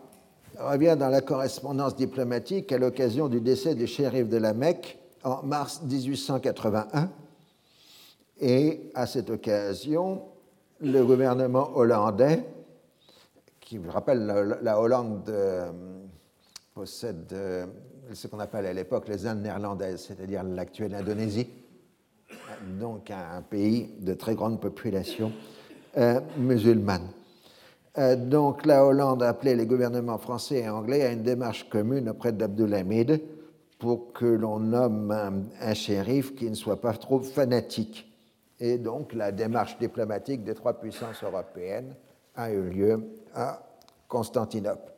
revient 0.58 0.96
dans 0.98 1.08
la 1.08 1.20
correspondance 1.20 1.96
diplomatique 1.96 2.72
à 2.72 2.78
l'occasion 2.78 3.28
du 3.28 3.40
décès 3.40 3.74
du 3.74 3.86
shérif 3.86 4.28
de 4.28 4.36
la 4.36 4.54
Mecque 4.54 4.98
en 5.22 5.42
mars 5.42 5.82
1881. 5.82 7.10
Et 8.40 8.90
à 8.94 9.06
cette 9.06 9.30
occasion, 9.30 10.22
le 10.80 11.04
gouvernement 11.04 11.76
hollandais, 11.76 12.44
qui 13.60 13.78
vous 13.78 13.90
rappelle 13.90 14.26
la, 14.60 14.80
Hollande 14.80 15.28
euh, 15.28 15.70
possède 16.74 17.32
euh, 17.32 17.66
ce 18.12 18.26
qu'on 18.26 18.40
appelle 18.40 18.66
à 18.66 18.72
l'époque 18.72 19.08
les 19.08 19.26
Indes 19.26 19.42
néerlandaises, 19.42 20.04
c'est-à-dire 20.06 20.42
l'actuelle 20.42 20.94
Indonésie, 20.94 21.48
donc 22.78 23.10
un 23.10 23.42
pays 23.42 23.90
de 24.00 24.12
très 24.14 24.34
grande 24.34 24.60
population 24.60 25.32
euh, 25.96 26.20
musulmane. 26.36 27.08
Donc 27.96 28.66
la 28.66 28.84
Hollande 28.84 29.22
a 29.22 29.28
appelé 29.28 29.54
les 29.54 29.66
gouvernements 29.66 30.18
français 30.18 30.60
et 30.60 30.68
anglais 30.68 31.02
à 31.02 31.12
une 31.12 31.22
démarche 31.22 31.68
commune 31.68 32.08
auprès 32.08 32.32
d'Abdulhamid 32.32 33.20
pour 33.78 34.12
que 34.12 34.24
l'on 34.24 34.58
nomme 34.58 35.10
un, 35.10 35.42
un 35.60 35.74
shérif 35.74 36.34
qui 36.34 36.50
ne 36.50 36.54
soit 36.54 36.80
pas 36.80 36.94
trop 36.94 37.20
fanatique 37.20 38.10
et 38.60 38.78
donc 38.78 39.12
la 39.12 39.32
démarche 39.32 39.78
diplomatique 39.78 40.44
des 40.44 40.54
trois 40.54 40.74
puissances 40.74 41.22
européennes 41.22 41.94
a 42.36 42.50
eu 42.50 42.62
lieu 42.62 43.00
à 43.34 43.60
Constantinople. 44.08 44.92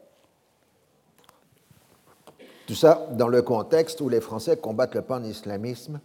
Tout 2.66 2.74
ça 2.74 3.08
dans 3.12 3.28
le 3.28 3.42
contexte 3.42 4.00
où 4.00 4.08
les 4.08 4.20
Français 4.20 4.56
combattent 4.56 4.94
le 4.94 5.02
pan-islamisme, 5.02 6.00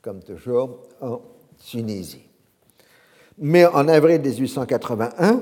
comme 0.00 0.22
toujours, 0.22 0.78
en 1.00 1.20
Tunisie. 1.58 2.26
Mais 3.38 3.66
en 3.66 3.88
avril 3.88 4.20
1881, 4.20 5.34
euh, 5.34 5.40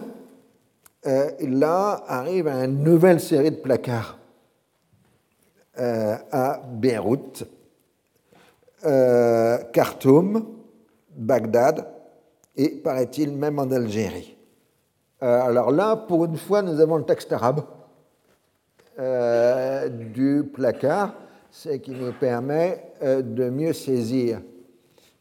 là 1.05 2.03
arrive 2.07 2.49
une 2.49 2.83
nouvelle 2.83 3.21
série 3.21 3.51
de 3.51 3.57
placards 3.57 4.19
euh, 5.79 6.17
à 6.33 6.61
Beyrouth, 6.73 7.45
euh, 8.85 9.59
Khartoum, 9.73 10.45
Bagdad 11.17 11.87
et, 12.57 12.71
paraît-il, 12.71 13.33
même 13.33 13.59
en 13.59 13.71
Algérie. 13.71 14.37
Euh, 15.23 15.43
alors 15.43 15.71
là, 15.71 15.97
pour 15.97 16.25
une 16.25 16.37
fois, 16.37 16.63
nous 16.63 16.81
avons 16.81 16.97
le 16.97 17.05
texte 17.05 17.33
arabe 17.33 17.63
euh, 18.99 19.89
du 19.89 20.45
placard, 20.53 21.15
ce 21.51 21.71
qui 21.71 21.93
nous 21.93 22.13
permet 22.13 22.93
euh, 23.03 23.23
de 23.23 23.49
mieux 23.49 23.73
saisir 23.73 24.41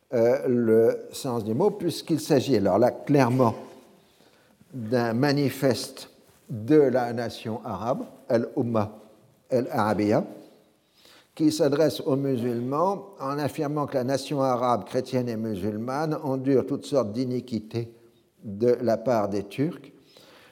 le 0.09 1.05
sens 1.11 1.43
du 1.43 1.53
mot, 1.53 1.69
puisqu'il 1.69 2.21
s'agit, 2.21 2.55
alors 2.55 2.79
là, 2.79 2.91
clairement, 2.91 3.53
d'un 4.73 5.13
manifeste 5.13 6.09
de 6.49 6.75
la 6.75 7.13
nation 7.13 7.61
arabe, 7.65 8.05
Al-Ummah 8.29 8.91
al-Arabiya, 9.49 10.25
qui 11.35 11.51
s'adresse 11.51 12.01
aux 12.01 12.15
musulmans 12.15 13.09
en 13.19 13.37
affirmant 13.37 13.85
que 13.85 13.95
la 13.95 14.03
nation 14.03 14.41
arabe, 14.41 14.85
chrétienne 14.85 15.29
et 15.29 15.37
musulmane 15.37 16.17
endure 16.23 16.65
toutes 16.65 16.85
sortes 16.85 17.11
d'iniquités 17.11 17.93
de 18.43 18.75
la 18.81 18.97
part 18.97 19.29
des 19.29 19.43
Turcs, 19.43 19.91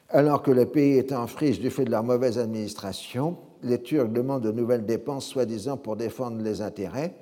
alors 0.09 0.43
que 0.43 0.51
le 0.51 0.65
pays 0.65 0.97
est 0.97 1.11
en 1.11 1.27
friche 1.27 1.59
du 1.59 1.69
fait 1.69 1.85
de 1.85 1.91
leur 1.91 2.03
mauvaise 2.03 2.37
administration. 2.37 3.37
Les 3.63 3.81
Turcs 3.81 4.09
demandent 4.09 4.43
de 4.43 4.51
nouvelles 4.51 4.85
dépenses, 4.85 5.25
soi-disant 5.25 5.77
pour 5.77 5.95
défendre 5.95 6.41
les 6.41 6.61
intérêts. 6.61 7.15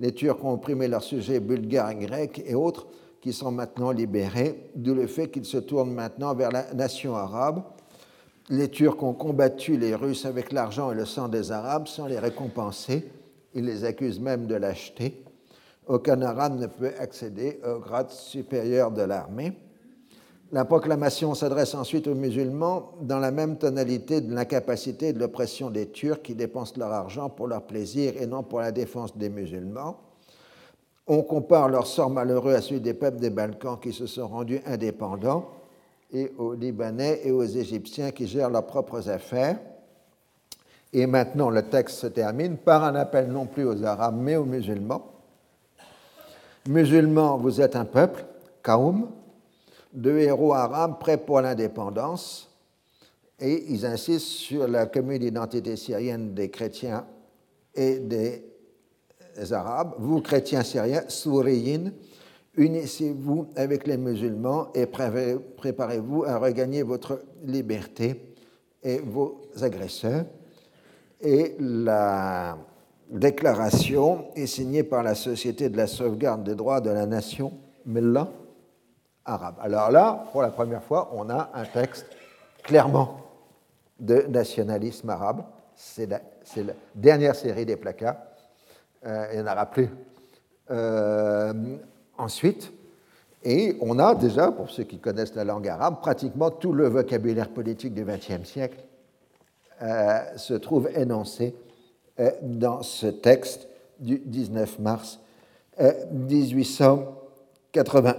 Les 0.00 0.12
Turcs 0.12 0.44
ont 0.44 0.54
opprimé 0.54 0.88
leurs 0.88 1.04
sujets 1.04 1.40
bulgares, 1.40 1.94
grecs 1.94 2.42
et 2.44 2.54
autres 2.54 2.86
qui 3.24 3.32
sont 3.32 3.50
maintenant 3.50 3.90
libérés, 3.90 4.70
d'où 4.76 4.94
le 4.94 5.08
fait 5.08 5.28
qu'ils 5.28 5.46
se 5.46 5.58
tournent 5.58 5.94
maintenant 5.94 6.32
vers 6.34 6.52
la 6.52 6.72
nation 6.74 7.16
arabe 7.16 7.64
les 8.50 8.68
Turcs 8.68 9.02
ont 9.02 9.14
combattu 9.14 9.78
les 9.78 9.94
Russes 9.94 10.26
avec 10.26 10.52
l'argent 10.52 10.92
et 10.92 10.94
le 10.94 11.06
sang 11.06 11.28
des 11.28 11.50
Arabes 11.50 11.86
sans 11.86 12.06
les 12.06 12.18
récompenser. 12.18 13.10
Ils 13.54 13.64
les 13.64 13.84
accusent 13.84 14.20
même 14.20 14.46
de 14.46 14.54
lâcheté. 14.54 15.24
Aucun 15.86 16.20
Arabe 16.20 16.58
ne 16.58 16.66
peut 16.66 16.92
accéder 16.98 17.60
au 17.66 17.78
grade 17.78 18.10
supérieur 18.10 18.90
de 18.90 19.02
l'armée. 19.02 19.54
La 20.52 20.66
proclamation 20.66 21.34
s'adresse 21.34 21.74
ensuite 21.74 22.06
aux 22.06 22.14
musulmans 22.14 22.92
dans 23.00 23.18
la 23.18 23.30
même 23.30 23.56
tonalité 23.56 24.20
de 24.20 24.34
l'incapacité 24.34 25.08
et 25.08 25.12
de 25.14 25.18
l'oppression 25.18 25.70
des 25.70 25.88
Turcs 25.88 26.22
qui 26.22 26.34
dépensent 26.34 26.74
leur 26.76 26.92
argent 26.92 27.30
pour 27.30 27.46
leur 27.46 27.62
plaisir 27.62 28.12
et 28.20 28.26
non 28.26 28.42
pour 28.42 28.60
la 28.60 28.72
défense 28.72 29.16
des 29.16 29.30
musulmans. 29.30 30.03
On 31.06 31.22
compare 31.22 31.68
leur 31.68 31.86
sort 31.86 32.08
malheureux 32.08 32.54
à 32.54 32.62
celui 32.62 32.80
des 32.80 32.94
peuples 32.94 33.18
des 33.18 33.30
Balkans 33.30 33.78
qui 33.78 33.92
se 33.92 34.06
sont 34.06 34.26
rendus 34.26 34.60
indépendants 34.64 35.50
et 36.12 36.32
aux 36.38 36.54
Libanais 36.54 37.20
et 37.24 37.30
aux 37.30 37.44
Égyptiens 37.44 38.10
qui 38.10 38.26
gèrent 38.26 38.48
leurs 38.48 38.66
propres 38.66 39.10
affaires. 39.10 39.58
Et 40.92 41.06
maintenant, 41.06 41.50
le 41.50 41.62
texte 41.62 41.98
se 41.98 42.06
termine 42.06 42.56
par 42.56 42.84
un 42.84 42.94
appel 42.94 43.28
non 43.28 43.46
plus 43.46 43.64
aux 43.64 43.84
Arabes, 43.84 44.16
mais 44.16 44.36
aux 44.36 44.44
musulmans. 44.44 45.12
Musulmans, 46.68 47.36
vous 47.36 47.60
êtes 47.60 47.76
un 47.76 47.84
peuple, 47.84 48.24
Kaoum, 48.62 49.10
de 49.92 50.16
héros 50.18 50.54
arabes 50.54 50.98
prêts 50.98 51.18
pour 51.18 51.40
l'indépendance. 51.40 52.48
Et 53.40 53.72
ils 53.72 53.84
insistent 53.84 54.26
sur 54.26 54.68
la 54.68 54.86
commune 54.86 55.22
identité 55.22 55.76
syrienne 55.76 56.32
des 56.32 56.48
chrétiens 56.48 57.04
et 57.74 57.98
des 57.98 58.53
Arabes. 59.50 59.94
Vous, 59.98 60.20
chrétiens 60.20 60.62
syriens, 60.62 61.04
souriyin, 61.08 61.92
Unissez-vous 62.56 63.48
avec 63.56 63.84
les 63.86 63.96
musulmans 63.96 64.68
et 64.74 64.86
préparez-vous 64.86 66.24
à 66.24 66.38
regagner 66.38 66.84
votre 66.84 67.20
liberté 67.42 68.32
et 68.80 68.98
vos 68.98 69.40
agresseurs. 69.60 70.24
Et 71.20 71.56
la 71.58 72.56
déclaration 73.10 74.26
est 74.36 74.46
signée 74.46 74.84
par 74.84 75.02
la 75.02 75.16
Société 75.16 75.68
de 75.68 75.76
la 75.76 75.88
sauvegarde 75.88 76.44
des 76.44 76.54
droits 76.54 76.80
de 76.80 76.90
la 76.90 77.06
nation 77.06 77.52
Mellah 77.86 78.28
arabe. 79.24 79.56
Alors 79.60 79.90
là, 79.90 80.24
pour 80.30 80.42
la 80.42 80.50
première 80.50 80.82
fois, 80.82 81.10
on 81.12 81.28
a 81.30 81.50
un 81.54 81.64
texte 81.64 82.06
clairement 82.62 83.20
de 83.98 84.26
nationalisme 84.28 85.10
arabe. 85.10 85.44
C'est 85.74 86.06
la, 86.06 86.20
dernière 86.94 87.34
série 87.34 87.66
des 87.66 87.76
placards. 87.76 88.16
Euh, 89.06 89.34
n'y 89.34 89.40
en 89.40 89.52
aura 89.52 89.66
plus 89.66 89.90
euh, 90.70 91.52
ensuite. 92.16 92.72
Et 93.42 93.76
on 93.82 93.98
a 93.98 94.14
déjà, 94.14 94.50
pour 94.50 94.70
ceux 94.70 94.84
qui 94.84 94.98
connaissent 94.98 95.34
la 95.34 95.44
langue 95.44 95.68
arabe, 95.68 96.00
pratiquement 96.00 96.50
tout 96.50 96.72
le 96.72 96.88
vocabulaire 96.88 97.50
politique 97.50 97.92
du 97.92 98.02
XXe 98.04 98.48
siècle 98.48 98.82
euh, 99.82 100.20
se 100.36 100.54
trouve 100.54 100.88
énoncé 100.94 101.54
dans 102.42 102.82
ce 102.82 103.08
texte 103.08 103.66
du 103.98 104.20
19 104.20 104.78
mars 104.78 105.18
1881. 106.12 108.16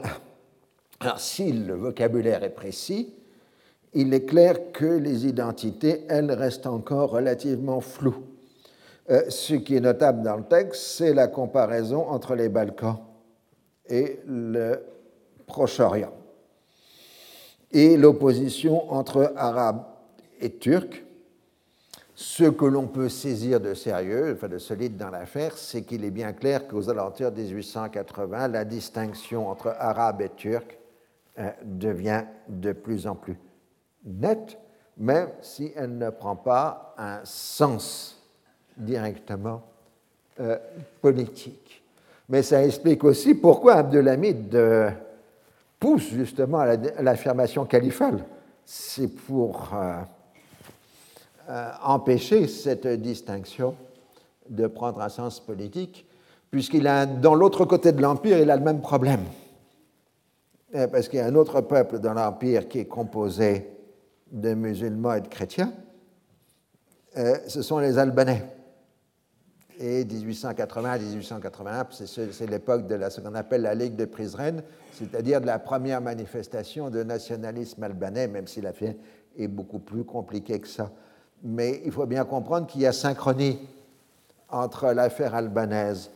Alors, 1.00 1.20
si 1.20 1.54
le 1.54 1.76
vocabulaire 1.76 2.44
est 2.44 2.50
précis, 2.50 3.14
il 3.94 4.14
est 4.14 4.26
clair 4.26 4.74
que 4.74 4.86
les 4.86 5.26
identités, 5.26 6.04
elles, 6.10 6.32
restent 6.32 6.68
encore 6.68 7.12
relativement 7.12 7.80
floues. 7.80 8.35
Euh, 9.10 9.30
ce 9.30 9.54
qui 9.54 9.76
est 9.76 9.82
notable 9.82 10.24
dans 10.24 10.38
le 10.38 10.44
texte, 10.44 10.82
c'est 10.98 11.14
la 11.14 11.28
comparaison 11.28 12.08
entre 12.08 12.34
les 12.34 12.50
Balkans 12.50 12.98
et 13.88 14.20
le 14.26 14.84
Proche-Orient 15.46 16.14
et 17.72 17.98
l'opposition 17.98 18.92
entre 18.92 19.34
Arabes 19.36 19.84
et 20.40 20.58
Turcs. 20.58 21.04
Ce 22.16 22.46
que 22.46 22.66
l'on 22.66 22.88
peut 22.88 23.10
saisir 23.10 23.60
de 23.60 23.74
sérieux, 23.74 24.34
enfin 24.34 24.48
de 24.48 24.58
solide 24.58 24.96
dans 24.96 25.10
l'affaire, 25.10 25.58
c'est 25.58 25.84
qu'il 25.84 26.06
est 26.06 26.12
bien 26.12 26.32
clair 26.32 26.68
qu'aux 26.68 26.90
alentours 26.90 27.32
de 27.32 27.42
1880, 27.42 28.48
la 28.48 28.64
distinction 28.64 29.50
entre 29.50 29.76
Arabes 29.78 30.22
et 30.22 30.30
Turcs 30.30 30.80
euh, 31.38 31.50
devient 31.64 32.24
de 32.48 32.72
plus 32.72 33.06
en 33.06 33.16
plus 33.16 33.38
nette, 34.06 34.58
même 34.98 35.30
si 35.42 35.74
elle 35.76 35.98
ne 35.98 36.10
prend 36.10 36.38
pas 36.38 36.96
un 36.98 37.20
sens 37.26 38.15
directement 38.78 39.62
euh, 40.40 40.58
politique. 41.02 41.84
Mais 42.30 42.42
ça 42.42 42.64
explique 42.64 43.04
aussi 43.04 43.36
pourquoi 43.36 43.76
Abdelhamid 43.76 44.54
euh, 44.56 44.90
pousse 45.80 46.10
justement 46.10 46.60
à 46.60 46.76
l'affirmation 47.02 47.66
califale. 47.66 48.24
C'est 48.66 49.10
pour 49.10 49.76
empêcher 51.84 52.48
cette 52.48 52.88
distinction 52.88 53.76
de 54.50 54.66
prendre 54.66 55.02
un 55.02 55.10
sens 55.10 55.40
politique, 55.40 56.08
puisqu'il 56.50 56.88
a, 56.88 57.06
dans 57.06 57.36
l'autre 57.36 57.66
côté 57.66 57.92
de 57.92 58.02
l'Empire, 58.02 58.40
il 58.40 58.50
a 58.50 58.56
le 58.56 58.64
même 58.64 58.82
problème. 58.82 59.22
Euh, 60.76 60.88
parce 60.88 61.08
qu'il 61.08 61.20
y 61.20 61.22
a 61.22 61.26
un 61.26 61.36
autre 61.36 61.62
peuple 61.62 62.00
dans 62.00 62.14
l'Empire 62.14 62.68
qui 62.68 62.80
est 62.80 62.86
composé 62.86 63.70
de 64.32 64.54
musulmans 64.54 65.14
et 65.14 65.22
de 65.22 65.28
chrétiens, 65.28 65.72
euh, 67.18 67.38
ce 67.48 67.62
sont 67.62 67.80
les 67.80 67.98
Albanais. 67.98 68.44
Et 69.80 70.06
1880-1881, 70.06 72.32
c'est 72.32 72.50
l'époque 72.50 72.88
de 72.88 73.10
ce 73.10 73.20
qu'on 73.20 73.36
appelle 73.36 73.64
la 73.64 73.76
Ligue 73.76 73.96
de 73.96 74.06
Prizren, 74.06 74.64
c'est-à-dire 74.94 75.42
de 75.42 75.46
la 75.46 75.60
première 75.60 76.02
manifestation 76.02 76.90
de 76.90 77.04
nationalisme 77.04 77.84
albanais, 77.84 78.28
même 78.28 78.48
si 78.48 78.62
l'affaire 78.62 78.94
est 79.38 79.48
beaucoup 79.48 79.80
plus 79.80 80.06
compliquée 80.06 80.60
que 80.60 80.68
ça. 80.68 80.92
Mais 81.44 81.82
il 81.84 81.92
faut 81.92 82.06
bien 82.06 82.24
comprendre 82.24 82.68
qu'il 82.68 82.82
y 82.82 82.86
a 82.86 82.94
synchronie 82.94 83.60
entre 84.50 84.94
l'affaire 84.94 85.36
albanaise 85.36 86.10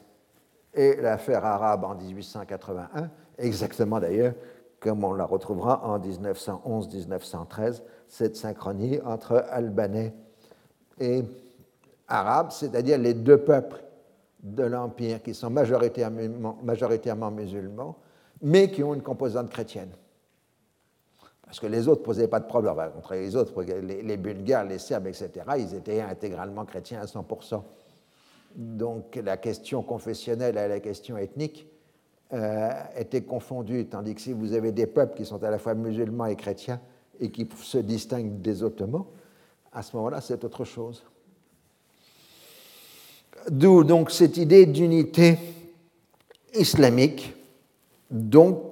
et 0.73 0.95
l'affaire 0.95 1.43
arabe 1.43 1.83
en 1.83 1.95
1881, 1.95 3.09
exactement 3.37 3.99
d'ailleurs 3.99 4.33
comme 4.79 5.03
on 5.03 5.13
la 5.13 5.25
retrouvera 5.25 5.85
en 5.85 5.99
1911-1913, 5.99 7.81
cette 8.07 8.35
synchronie 8.35 8.99
entre 9.03 9.45
Albanais 9.49 10.13
et 10.99 11.23
Arabes, 12.09 12.51
c'est-à-dire 12.51 12.97
les 12.97 13.13
deux 13.13 13.37
peuples 13.37 13.81
de 14.41 14.63
l'Empire 14.63 15.21
qui 15.21 15.33
sont 15.33 15.49
majoritairement, 15.49 17.31
musulmans, 17.31 17.97
mais 18.41 18.71
qui 18.71 18.83
ont 18.83 18.93
une 18.93 19.01
composante 19.01 19.49
chrétienne. 19.49 19.91
Parce 21.43 21.59
que 21.59 21.67
les 21.67 21.87
autres 21.87 22.01
ne 22.01 22.05
posaient 22.05 22.27
pas 22.27 22.39
de 22.39 22.47
problème. 22.47 22.75
Contre 22.93 23.13
les 23.13 23.35
autres, 23.35 23.63
les, 23.63 24.17
Bulgares, 24.17 24.65
les 24.65 24.79
Serbes, 24.79 25.07
etc., 25.07 25.31
ils 25.57 25.75
étaient 25.75 26.01
intégralement 26.01 26.65
chrétiens 26.65 27.01
à 27.01 27.05
100%. 27.05 27.61
Donc 28.55 29.15
la 29.23 29.37
question 29.37 29.83
confessionnelle 29.83 30.57
et 30.57 30.67
la 30.67 30.79
question 30.79 31.17
ethnique 31.17 31.67
euh, 32.33 32.69
étaient 32.95 33.23
confondue, 33.23 33.87
tandis 33.87 34.15
que 34.15 34.21
si 34.21 34.33
vous 34.33 34.53
avez 34.53 34.71
des 34.71 34.87
peuples 34.87 35.15
qui 35.15 35.25
sont 35.25 35.43
à 35.43 35.49
la 35.49 35.57
fois 35.57 35.73
musulmans 35.73 36.27
et 36.27 36.35
chrétiens 36.35 36.79
et 37.19 37.31
qui 37.31 37.47
se 37.63 37.79
distinguent 37.79 38.41
des 38.41 38.63
Ottomans, 38.63 39.05
à 39.71 39.81
ce 39.81 39.95
moment-là, 39.97 40.21
c'est 40.21 40.43
autre 40.43 40.63
chose. 40.63 41.03
D'où 43.49 43.83
donc 43.83 44.11
cette 44.11 44.37
idée 44.37 44.65
d'unité 44.65 45.37
islamique. 46.53 47.33
Donc, 48.11 48.63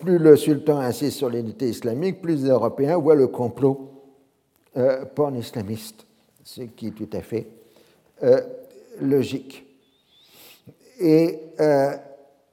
plus 0.00 0.18
le 0.18 0.36
sultan 0.36 0.78
insiste 0.78 1.18
sur 1.18 1.28
l'unité 1.28 1.68
islamique, 1.68 2.20
plus 2.20 2.42
les 2.42 2.50
Européens 2.50 2.96
voient 2.96 3.14
le 3.14 3.28
complot 3.28 3.90
euh, 4.76 5.04
pan-islamiste, 5.04 6.06
ce 6.44 6.62
qui 6.62 6.88
est 6.88 6.90
tout 6.90 7.08
à 7.12 7.20
fait 7.20 7.46
euh, 8.22 8.40
logique. 9.00 9.64
Et 10.98 11.38
euh, 11.60 11.92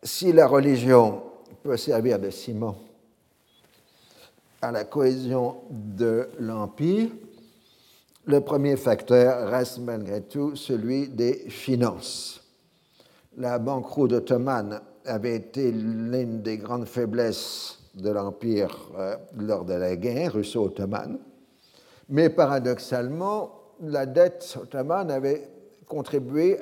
si 0.01 0.33
la 0.33 0.47
religion 0.47 1.23
peut 1.63 1.77
servir 1.77 2.19
de 2.19 2.29
ciment 2.29 2.75
à 4.61 4.71
la 4.71 4.83
cohésion 4.83 5.55
de 5.69 6.29
l'Empire, 6.39 7.09
le 8.25 8.41
premier 8.41 8.77
facteur 8.77 9.49
reste 9.49 9.79
malgré 9.79 10.21
tout 10.21 10.55
celui 10.55 11.09
des 11.09 11.49
finances. 11.49 12.41
La 13.37 13.59
banqueroute 13.59 14.13
ottomane 14.13 14.81
avait 15.05 15.35
été 15.35 15.71
l'une 15.71 16.41
des 16.41 16.57
grandes 16.57 16.85
faiblesses 16.85 17.79
de 17.95 18.09
l'Empire 18.09 18.91
euh, 18.97 19.15
lors 19.37 19.65
de 19.65 19.73
la 19.73 19.95
guerre 19.95 20.33
russo-ottomane, 20.33 21.19
mais 22.09 22.29
paradoxalement, 22.29 23.51
la 23.81 24.05
dette 24.05 24.57
ottomane 24.61 25.11
avait 25.11 25.49
contribué 25.87 26.57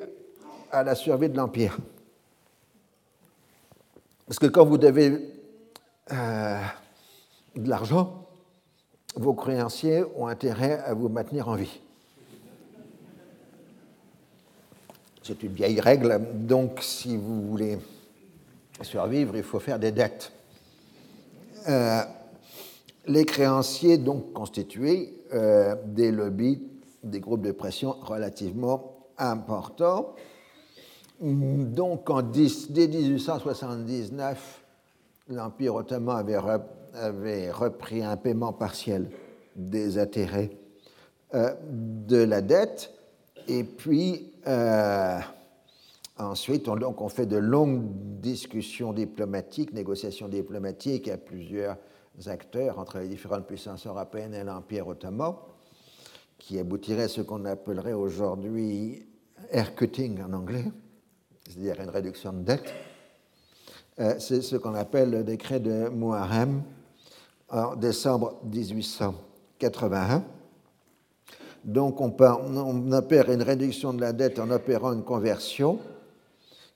à 0.70 0.82
la 0.82 0.94
survie 0.94 1.28
de 1.28 1.36
l'Empire. 1.36 1.78
Parce 4.26 4.38
que 4.38 4.46
quand 4.46 4.64
vous 4.64 4.78
devez 4.78 5.34
euh, 6.10 6.60
de 7.54 7.68
l'argent, 7.68 8.21
vos 9.14 9.34
créanciers 9.34 10.04
ont 10.16 10.26
intérêt 10.26 10.78
à 10.80 10.94
vous 10.94 11.08
maintenir 11.08 11.48
en 11.48 11.54
vie. 11.54 11.80
C'est 15.22 15.42
une 15.42 15.52
vieille 15.52 15.80
règle, 15.80 16.20
donc 16.34 16.80
si 16.80 17.16
vous 17.16 17.42
voulez 17.42 17.78
survivre, 18.80 19.36
il 19.36 19.42
faut 19.44 19.60
faire 19.60 19.78
des 19.78 19.92
dettes. 19.92 20.32
Euh, 21.68 22.02
les 23.06 23.24
créanciers 23.24 23.98
donc 23.98 24.32
constituaient 24.32 25.12
euh, 25.32 25.76
des 25.86 26.10
lobbies, 26.10 26.60
des 27.04 27.20
groupes 27.20 27.42
de 27.42 27.52
pression 27.52 27.96
relativement 28.02 29.06
importants. 29.18 30.14
Donc, 31.20 32.10
en 32.10 32.22
dès 32.22 32.48
1879, 32.88 34.62
l'Empire 35.28 35.76
ottoman 35.76 36.16
avait, 36.16 36.38
repris 36.94 38.02
un 38.02 38.16
paiement 38.16 38.52
partiel 38.52 39.08
des 39.56 39.98
intérêts 39.98 40.50
euh, 41.34 41.54
de 41.70 42.16
la 42.16 42.40
dette. 42.40 42.92
Et 43.48 43.64
puis, 43.64 44.32
euh, 44.46 45.18
ensuite, 46.18 46.68
on, 46.68 46.76
donc, 46.76 47.00
on 47.00 47.08
fait 47.08 47.26
de 47.26 47.36
longues 47.36 47.84
discussions 48.20 48.92
diplomatiques, 48.92 49.72
négociations 49.72 50.28
diplomatiques 50.28 51.08
à 51.08 51.16
plusieurs 51.16 51.76
acteurs 52.26 52.78
entre 52.78 52.98
les 52.98 53.08
différentes 53.08 53.46
puissances 53.46 53.86
européennes 53.86 54.34
et 54.34 54.44
l'Empire 54.44 54.86
ottoman, 54.86 55.34
qui 56.38 56.58
aboutirait 56.58 57.04
à 57.04 57.08
ce 57.08 57.20
qu'on 57.20 57.44
appellerait 57.44 57.94
aujourd'hui 57.94 59.06
air 59.50 59.74
cutting 59.74 60.22
en 60.22 60.32
anglais 60.32 60.64
c'est-à-dire 61.48 61.80
une 61.80 61.90
réduction 61.90 62.32
de 62.32 62.42
dette, 62.42 62.72
euh, 64.00 64.14
c'est 64.18 64.42
ce 64.42 64.56
qu'on 64.56 64.74
appelle 64.74 65.10
le 65.10 65.24
décret 65.24 65.60
de 65.60 65.88
Muharrem 65.90 66.62
en 67.52 67.76
décembre 67.76 68.40
1881. 68.44 70.24
Donc 71.64 72.00
on, 72.00 72.12
on, 72.18 72.92
opère 72.92 73.30
une 73.30 73.42
réduction 73.42 73.92
de 73.92 74.00
la 74.00 74.12
dette 74.12 74.40
en 74.40 74.50
opérant 74.50 74.92
une 74.92 75.04
conversion 75.04 75.78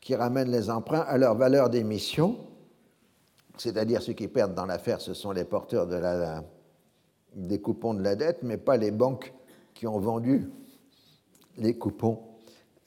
qui 0.00 0.14
ramène 0.14 0.50
les 0.50 0.70
emprunts 0.70 1.00
à 1.00 1.18
leur 1.18 1.34
valeur 1.34 1.70
d'émission, 1.70 2.36
c'est-à-dire 3.56 4.00
ceux 4.02 4.12
qui 4.12 4.28
perdent 4.28 4.54
dans 4.54 4.66
l'affaire, 4.66 5.00
ce 5.00 5.14
sont 5.14 5.32
les 5.32 5.44
porteurs 5.44 5.88
des 7.34 7.60
coupons 7.60 7.94
de 7.94 8.02
la 8.02 8.14
dette, 8.14 8.44
mais 8.44 8.56
pas 8.56 8.76
les 8.76 8.92
banques 8.92 9.34
qui 9.74 9.86
ont 9.88 9.98
vendu 9.98 10.48
les 11.58 11.76
coupons 11.76 12.20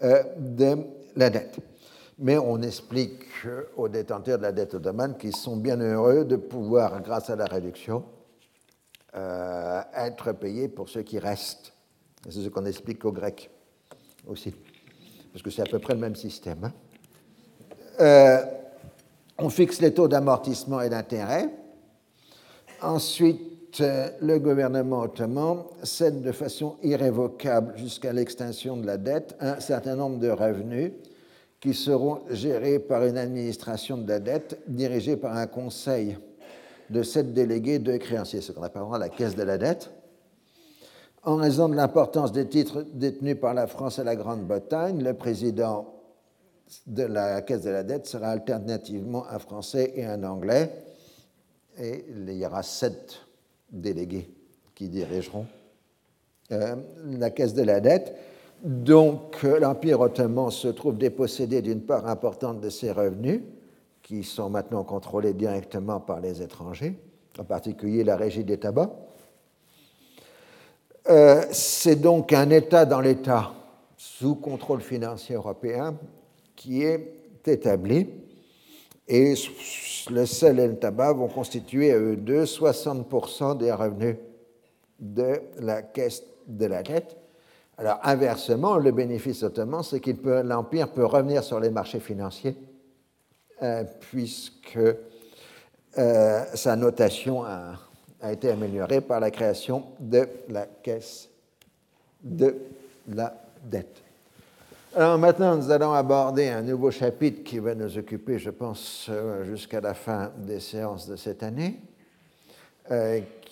euh, 0.03 0.23
de 0.37 0.77
la 1.17 1.29
dette. 1.29 1.59
Mais 2.21 2.37
on 2.37 2.61
explique 2.61 3.23
aux 3.77 3.87
détenteurs 3.87 4.37
de 4.37 4.43
la 4.43 4.51
dette 4.51 4.73
ottomane 4.73 5.17
qu'ils 5.17 5.35
sont 5.35 5.55
bien 5.55 5.79
heureux 5.79 6.25
de 6.25 6.35
pouvoir, 6.35 7.01
grâce 7.01 7.29
à 7.29 7.37
la 7.37 7.45
réduction, 7.45 8.03
être 9.13 10.33
payé 10.33 10.67
pour 10.67 10.89
ceux 10.89 11.03
qui 11.03 11.17
restent. 11.17 11.73
C'est 12.25 12.41
ce 12.41 12.49
qu'on 12.49 12.65
explique 12.65 13.05
aux 13.05 13.13
Grecs 13.13 13.49
aussi, 14.27 14.53
parce 15.31 15.41
que 15.41 15.49
c'est 15.49 15.61
à 15.61 15.65
peu 15.65 15.79
près 15.79 15.93
le 15.93 16.01
même 16.01 16.15
système. 16.15 16.69
Hein. 17.99 18.41
on 19.37 19.49
fixe 19.49 19.79
les 19.79 19.93
taux 19.93 20.09
d'amortissement 20.09 20.81
et 20.81 20.89
d'intérêt. 20.89 21.49
Ensuite, 22.81 23.79
le 23.79 24.37
gouvernement 24.39 25.01
ottoman 25.01 25.63
cède 25.83 26.21
de 26.21 26.31
façon 26.33 26.75
irrévocable 26.83 27.77
jusqu'à 27.77 28.11
l'extinction 28.11 28.75
de 28.75 28.85
la 28.85 28.97
dette 28.97 29.35
un 29.39 29.59
certain 29.61 29.95
nombre 29.95 30.17
de 30.19 30.29
revenus 30.29 30.91
qui 31.59 31.73
seront 31.73 32.21
gérés 32.29 32.79
par 32.79 33.05
une 33.05 33.17
administration 33.17 33.97
de 33.97 34.07
la 34.07 34.19
dette 34.19 34.61
dirigée 34.67 35.17
par 35.17 35.35
un 35.35 35.47
conseil 35.47 36.17
de 36.89 37.03
sept 37.03 37.33
délégués, 37.33 37.79
de 37.79 37.97
créanciers, 37.97 38.41
ce 38.41 38.51
qu'on 38.51 38.63
appellera 38.63 38.97
la 38.97 39.09
caisse 39.09 39.35
de 39.35 39.43
la 39.43 39.57
dette. 39.57 39.91
En 41.23 41.35
raison 41.35 41.67
de 41.67 41.75
l'importance 41.75 42.31
des 42.31 42.47
titres 42.47 42.85
détenus 42.93 43.37
par 43.39 43.53
la 43.53 43.67
France 43.67 43.99
et 43.99 44.03
la 44.03 44.15
Grande-Bretagne, 44.15 45.03
le 45.03 45.13
président 45.13 45.93
de 46.87 47.03
la 47.03 47.41
caisse 47.41 47.63
de 47.63 47.69
la 47.69 47.83
dette 47.83 48.07
sera 48.07 48.29
alternativement 48.29 49.27
un 49.29 49.39
Français 49.39 49.91
et 49.95 50.05
un 50.05 50.23
Anglais. 50.23 50.71
Et 51.77 52.05
il 52.09 52.33
y 52.33 52.45
aura 52.45 52.63
sept 52.63 53.19
délégués 53.71 54.29
qui 54.75 54.87
dirigeront 54.87 55.45
euh, 56.51 56.75
la 57.05 57.29
caisse 57.31 57.53
de 57.53 57.63
la 57.63 57.79
dette. 57.79 58.15
Donc 58.63 59.43
l'Empire 59.43 60.01
ottoman 60.01 60.51
se 60.51 60.67
trouve 60.67 60.97
dépossédé 60.97 61.61
d'une 61.61 61.81
part 61.81 62.07
importante 62.07 62.59
de 62.59 62.69
ses 62.69 62.91
revenus, 62.91 63.41
qui 64.01 64.23
sont 64.23 64.49
maintenant 64.49 64.83
contrôlés 64.83 65.33
directement 65.33 65.99
par 65.99 66.19
les 66.19 66.41
étrangers, 66.41 66.95
en 67.37 67.43
particulier 67.43 68.03
la 68.03 68.17
régie 68.17 68.43
des 68.43 68.57
tabacs. 68.57 68.91
Euh, 71.09 71.43
c'est 71.51 71.95
donc 71.95 72.33
un 72.33 72.49
État 72.49 72.85
dans 72.85 73.01
l'État 73.01 73.53
sous 73.97 74.35
contrôle 74.35 74.81
financier 74.81 75.35
européen 75.35 75.95
qui 76.55 76.83
est 76.83 77.13
établi 77.45 78.07
et 79.07 79.33
le 80.11 80.25
sel 80.25 80.59
et 80.59 80.67
le 80.67 80.77
tabac 80.77 81.13
vont 81.13 81.27
constituer 81.27 81.91
à 81.91 81.97
eux 81.97 82.15
deux 82.15 82.43
60% 82.43 83.57
des 83.57 83.71
revenus 83.71 84.17
de 84.99 85.41
la 85.59 85.81
caisse 85.81 86.23
de 86.47 86.65
la 86.65 86.83
dette. 86.83 87.18
Alors 87.79 87.99
inversement, 88.03 88.75
le 88.75 88.91
bénéfice 88.91 89.41
ottoman, 89.41 89.83
c'est 89.83 90.01
que 90.01 90.11
l'Empire 90.41 90.89
peut 90.89 91.05
revenir 91.05 91.45
sur 91.45 91.61
les 91.61 91.69
marchés 91.69 92.01
financiers 92.01 92.57
euh, 93.63 93.85
puisque 94.01 94.77
euh, 95.97 96.43
sa 96.53 96.75
notation 96.75 97.45
a, 97.45 97.75
été 98.29 98.51
améliorée 98.51 98.99
par 98.99 99.21
la 99.21 99.31
création 99.31 99.85
de 99.97 100.27
la 100.49 100.65
caisse 100.65 101.29
de 102.21 102.53
la 103.07 103.33
dette. 103.63 104.01
Alors 104.93 105.17
maintenant, 105.17 105.55
nous 105.55 105.71
allons 105.71 105.93
aborder 105.93 106.49
un 106.49 106.61
nouveau 106.61 106.91
chapitre 106.91 107.45
qui 107.45 107.59
va 107.59 107.75
nous 107.75 107.97
occuper, 107.97 108.39
je 108.39 108.49
pense, 108.49 109.07
euh, 109.09 109.45
jusqu'à 109.45 109.79
la 109.79 109.93
fin 109.93 110.33
des 110.37 110.59
séances 110.59 111.07
de 111.07 111.15
cette 111.15 111.43
année, 111.43 111.79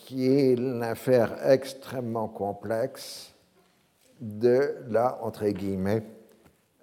qui 0.05 0.27
est 0.27 0.55
l'affaire 0.57 1.37
extrêmement 1.47 2.27
complexe 2.27 3.31
de 4.19 4.75
la, 4.89 5.23
entre 5.23 5.47
guillemets, 5.47 6.03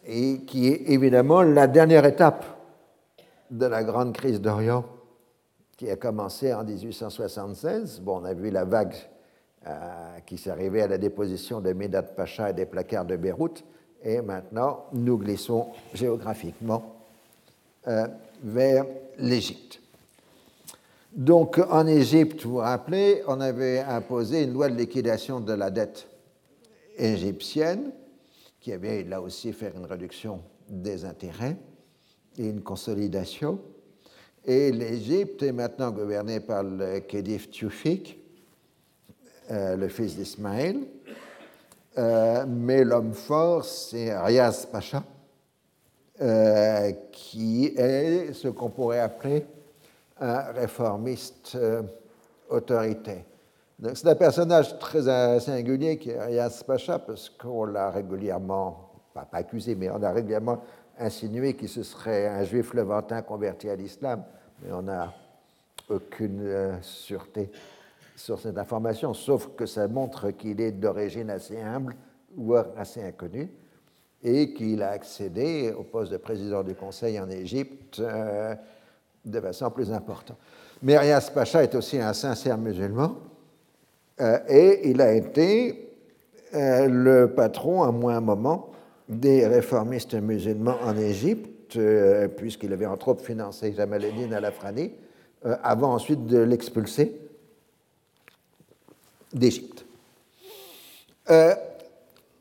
et 0.05 0.41
qui 0.45 0.67
est 0.67 0.89
évidemment 0.89 1.41
la 1.41 1.67
dernière 1.67 2.05
étape 2.05 2.45
de 3.49 3.65
la 3.65 3.83
grande 3.83 4.13
crise 4.13 4.39
d'Orient 4.41 4.85
qui 5.81 5.89
a 5.89 5.95
commencé 5.95 6.53
en 6.53 6.63
1876. 6.63 8.01
Bon, 8.01 8.21
on 8.21 8.25
a 8.25 8.35
vu 8.35 8.51
la 8.51 8.65
vague 8.65 8.93
euh, 9.65 10.19
qui 10.27 10.37
s'est 10.37 10.51
arrivée 10.51 10.83
à 10.83 10.87
la 10.87 10.99
déposition 10.99 11.59
de 11.59 11.73
Médat 11.73 12.03
Pacha 12.03 12.51
et 12.51 12.53
des 12.53 12.67
placards 12.67 13.05
de 13.05 13.15
Beyrouth, 13.15 13.63
et 14.03 14.21
maintenant 14.21 14.85
nous 14.93 15.17
glissons 15.17 15.67
géographiquement 15.93 16.95
euh, 17.87 18.07
vers 18.43 18.85
l'Égypte. 19.17 19.79
Donc 21.13 21.59
en 21.69 21.87
Égypte, 21.87 22.43
vous 22.43 22.51
vous 22.51 22.57
rappelez, 22.57 23.21
on 23.27 23.41
avait 23.41 23.79
imposé 23.79 24.43
une 24.43 24.53
loi 24.53 24.69
de 24.69 24.77
liquidation 24.77 25.39
de 25.41 25.53
la 25.53 25.69
dette 25.69 26.07
égyptienne, 26.97 27.91
qui 28.59 28.71
avait 28.71 29.03
là 29.03 29.21
aussi 29.21 29.51
fait 29.51 29.73
une 29.75 29.85
réduction 29.85 30.41
des 30.69 31.03
intérêts 31.03 31.57
et 32.37 32.47
une 32.47 32.61
consolidation. 32.61 33.59
Et 34.45 34.71
l'Égypte 34.71 35.43
est 35.43 35.51
maintenant 35.51 35.91
gouvernée 35.91 36.39
par 36.39 36.63
le 36.63 36.99
Khedive 37.01 37.49
Tufik, 37.49 38.17
euh, 39.49 39.75
le 39.75 39.87
fils 39.89 40.15
d'Ismaël. 40.15 40.77
Euh, 41.97 42.45
mais 42.47 42.83
l'homme 42.83 43.13
fort, 43.13 43.65
c'est 43.65 44.17
Riaz 44.17 44.67
Pacha, 44.71 45.03
euh, 46.21 46.91
qui 47.11 47.65
est 47.75 48.33
ce 48.33 48.47
qu'on 48.47 48.69
pourrait 48.69 48.99
appeler 48.99 49.45
un 50.19 50.51
réformiste 50.51 51.57
autoritaire. 52.49 53.23
C'est 53.95 54.07
un 54.07 54.15
personnage 54.15 54.77
très 54.77 55.39
singulier 55.39 55.97
qui 55.97 56.11
est 56.11 56.23
Riaz 56.23 56.63
Pacha, 56.65 56.99
parce 56.99 57.29
qu'on 57.29 57.65
l'a 57.65 57.89
régulièrement, 57.89 58.91
pas, 59.13 59.25
pas 59.25 59.39
accusé, 59.39 59.75
mais 59.75 59.89
on 59.89 60.01
a 60.03 60.11
régulièrement 60.11 60.61
insinué 60.99 61.55
qu'il 61.55 61.69
se 61.69 61.83
serait 61.83 62.27
un 62.27 62.43
juif 62.43 62.73
levantin 62.73 63.21
converti 63.21 63.69
à 63.69 63.75
l'islam, 63.75 64.23
mais 64.61 64.71
on 64.71 64.83
n'a 64.83 65.13
aucune 65.89 66.41
euh, 66.43 66.81
sûreté 66.81 67.51
sur 68.21 68.39
cette 68.39 68.57
information, 68.57 69.13
sauf 69.13 69.49
que 69.55 69.65
ça 69.65 69.87
montre 69.87 70.31
qu'il 70.31 70.61
est 70.61 70.71
d'origine 70.71 71.29
assez 71.29 71.59
humble, 71.59 71.95
ou 72.37 72.55
assez 72.55 73.03
inconnu, 73.03 73.49
et 74.23 74.53
qu'il 74.53 74.81
a 74.83 74.91
accédé 74.91 75.73
au 75.77 75.83
poste 75.83 76.11
de 76.11 76.17
président 76.17 76.63
du 76.63 76.75
Conseil 76.75 77.19
en 77.19 77.29
Égypte 77.29 77.99
euh, 77.99 78.55
de 79.25 79.39
façon 79.41 79.69
plus 79.71 79.91
importante. 79.91 80.37
Mais 80.83 80.97
Riaz 80.97 81.29
Pacha 81.33 81.63
est 81.63 81.75
aussi 81.75 81.99
un 81.99 82.13
sincère 82.13 82.57
musulman, 82.57 83.17
euh, 84.21 84.39
et 84.47 84.89
il 84.89 85.01
a 85.01 85.13
été 85.13 85.87
le 86.53 87.27
patron, 87.27 87.83
à 87.83 87.91
moins 87.91 88.17
un 88.17 88.21
moment, 88.21 88.71
des 89.07 89.45
réformistes 89.45 90.15
musulmans 90.15 90.77
en 90.83 90.97
Égypte, 90.97 91.75
euh, 91.77 92.27
puisqu'il 92.27 92.73
avait 92.73 92.85
entre 92.85 93.09
autres 93.09 93.23
financé 93.23 93.73
Jamal 93.73 94.03
Eddin 94.03 94.31
al-Afrani, 94.31 94.93
euh, 95.45 95.55
avant 95.63 95.93
ensuite 95.93 96.25
de 96.25 96.39
l'expulser 96.39 97.20
d'Égypte. 99.33 99.85
Euh, 101.29 101.55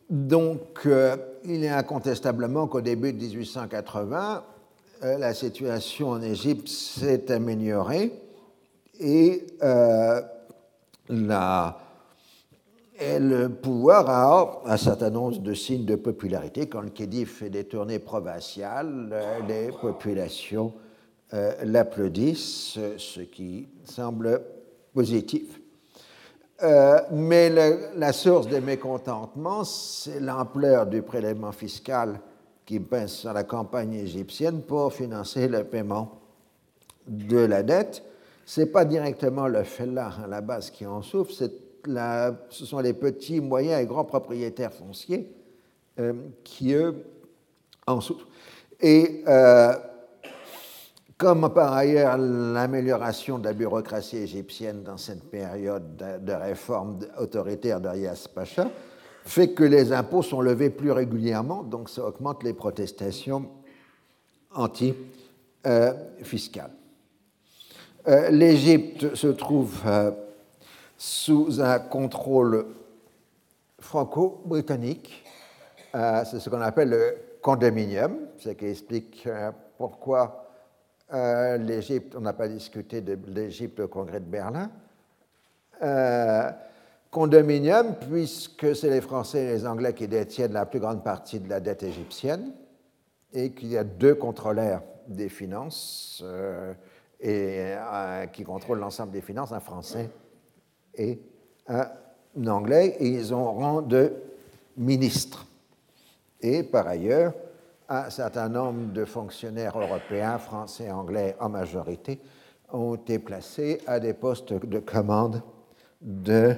donc, 0.09 0.89
il 1.45 1.65
est 1.65 1.69
incontestablement 1.69 2.67
qu'au 2.67 2.81
début 2.81 3.13
de 3.13 3.19
1880, 3.19 4.45
la 5.03 5.35
situation 5.35 6.11
en 6.11 6.23
Égypte 6.23 6.69
s'est 6.69 7.31
améliorée 7.31 8.13
et 8.99 9.47
la 11.09 11.79
le 13.01 13.49
pouvoir 13.49 14.09
a 14.11 14.63
un 14.67 14.77
certain 14.77 15.11
nombre 15.11 15.39
de 15.39 15.55
signes 15.55 15.85
de 15.85 15.97
popularité. 15.97 16.67
Quand 16.69 16.83
le 16.83 16.91
Khedive 16.91 17.29
fait 17.29 17.51
des 17.51 17.65
tournées 17.65 17.99
provinciales, 17.99 19.09
euh, 19.13 19.41
les 19.49 19.73
populations 19.73 20.75
euh, 21.33 21.53
l'applaudissent, 21.65 22.79
ce 22.97 23.21
qui 23.21 23.69
semble 23.85 24.43
positif. 24.93 25.60
Euh, 26.63 27.01
mais 27.13 27.51
la 27.97 28.13
source 28.13 28.47
des 28.47 28.61
mécontentements, 28.61 29.65
c'est 29.65 30.21
l'ampleur 30.21 30.87
du 30.87 31.03
prélèvement 31.03 31.53
fiscal 31.53 32.21
qui 32.67 32.81
pèse 32.81 33.11
sur 33.13 33.33
la 33.33 33.45
campagne 33.45 33.95
égyptienne 33.95 34.63
pour 34.63 34.93
financer 34.93 35.49
le 35.49 35.65
paiement 35.65 36.21
de 37.07 37.39
la 37.39 37.63
dette. 37.63 38.03
Ce 38.45 38.61
n'est 38.61 38.67
pas 38.67 38.85
directement 38.85 39.47
le 39.47 39.63
là 39.87 40.11
à 40.23 40.27
la 40.27 40.41
base 40.41 40.71
qui 40.71 40.87
en 40.87 41.03
souffre, 41.03 41.33
c'est 41.33 41.53
ce 42.51 42.67
sont 42.67 42.81
les 42.81 42.93
petits, 42.93 43.41
moyens 43.41 43.83
et 43.83 43.87
grands 43.87 44.05
propriétaires 44.05 44.73
fonciers 44.73 45.33
euh, 45.99 46.13
qui, 46.45 46.73
eux, 46.73 46.95
en 47.87 48.01
souffrent. 48.01 48.27
Et 48.81 49.23
euh, 49.27 49.75
comme 51.21 51.53
par 51.53 51.75
ailleurs 51.75 52.17
l'amélioration 52.17 53.39
de 53.39 53.45
la 53.45 53.53
bureaucratie 53.53 54.17
égyptienne 54.17 54.83
dans 54.83 54.97
cette 54.97 55.31
période 55.31 56.03
de, 56.25 56.33
réforme 56.33 56.99
autoritaire 57.19 57.79
d'Arias 57.79 58.27
Pacha 58.35 58.71
fait 59.23 59.51
que 59.51 59.65
les 59.65 59.93
impôts 59.93 60.23
sont 60.23 60.41
levés 60.41 60.71
plus 60.71 60.93
régulièrement, 60.93 61.63
donc 61.63 61.91
ça 61.91 62.07
augmente 62.07 62.43
les 62.43 62.55
protestations 62.55 63.51
anti-fiscales. 64.55 66.71
Euh, 68.09 68.31
L'Égypte 68.31 69.15
se 69.15 69.27
trouve 69.27 69.83
sous 70.97 71.61
un 71.61 71.81
contrôle 71.81 72.65
franco-britannique 73.79 75.23
c'est 75.93 76.39
ce 76.39 76.49
qu'on 76.49 76.63
appelle 76.63 76.91
le 76.91 77.17
condominium, 77.43 78.17
ce 78.39 78.51
qui 78.51 78.67
explique 78.67 79.29
pourquoi 79.77 80.40
l'Égypte, 81.13 82.15
on 82.17 82.21
n'a 82.21 82.33
pas 82.33 82.49
discuté 82.49 83.01
de 83.01 83.19
l'Égypte 83.29 83.81
au 83.81 83.89
congrès 83.89 84.21
de 84.21 84.27
Berlin. 84.27 84.71
condominium, 87.11 87.97
puisque 88.09 88.77
c'est 88.77 88.91
les 88.91 89.01
Français 89.01 89.45
et 89.45 89.53
les 89.53 89.67
Anglais 89.67 89.95
qui 89.95 90.07
détiennent 90.07 90.53
la 90.53 90.67
plus 90.67 90.81
grande 90.81 91.03
partie 91.03 91.41
de 91.41 91.49
la 91.49 91.61
dette 91.61 91.83
égyptienne 91.83 92.53
et 93.33 93.53
qu'il 93.53 93.69
y 93.69 93.77
a 93.77 93.85
deux 93.85 94.15
contrôleurs 94.15 94.83
des 95.07 95.29
finances 95.29 96.23
euh, 96.25 96.73
et, 97.21 97.75
euh, 97.77 98.27
qui 98.27 98.45
contrôlent 98.45 98.79
l'ensemble 98.79 99.13
des 99.13 99.21
finances, 99.21 99.53
un 99.53 99.61
Français 99.61 100.09
et 100.95 101.21
un 101.69 101.87
Anglais, 102.47 102.97
et 102.99 103.09
ils 103.09 103.35
ont 103.35 103.53
rang 103.53 103.83
de 103.83 104.13
ministre. 104.77 105.47
Et 106.41 106.63
par 106.63 106.87
ailleurs, 106.87 107.35
un 107.91 108.09
certain 108.09 108.49
nombre 108.49 108.93
de 108.93 109.05
fonctionnaires 109.05 109.79
européens, 109.79 110.39
français 110.39 110.91
anglais 110.91 111.37
en 111.41 111.49
majorité, 111.49 112.21
ont 112.73 112.95
été 112.95 113.19
placés 113.19 113.81
à 113.87 113.99
des 113.99 114.15
postes 114.15 114.53
de 114.53 114.79
commande 114.79 115.43
de 116.01 116.55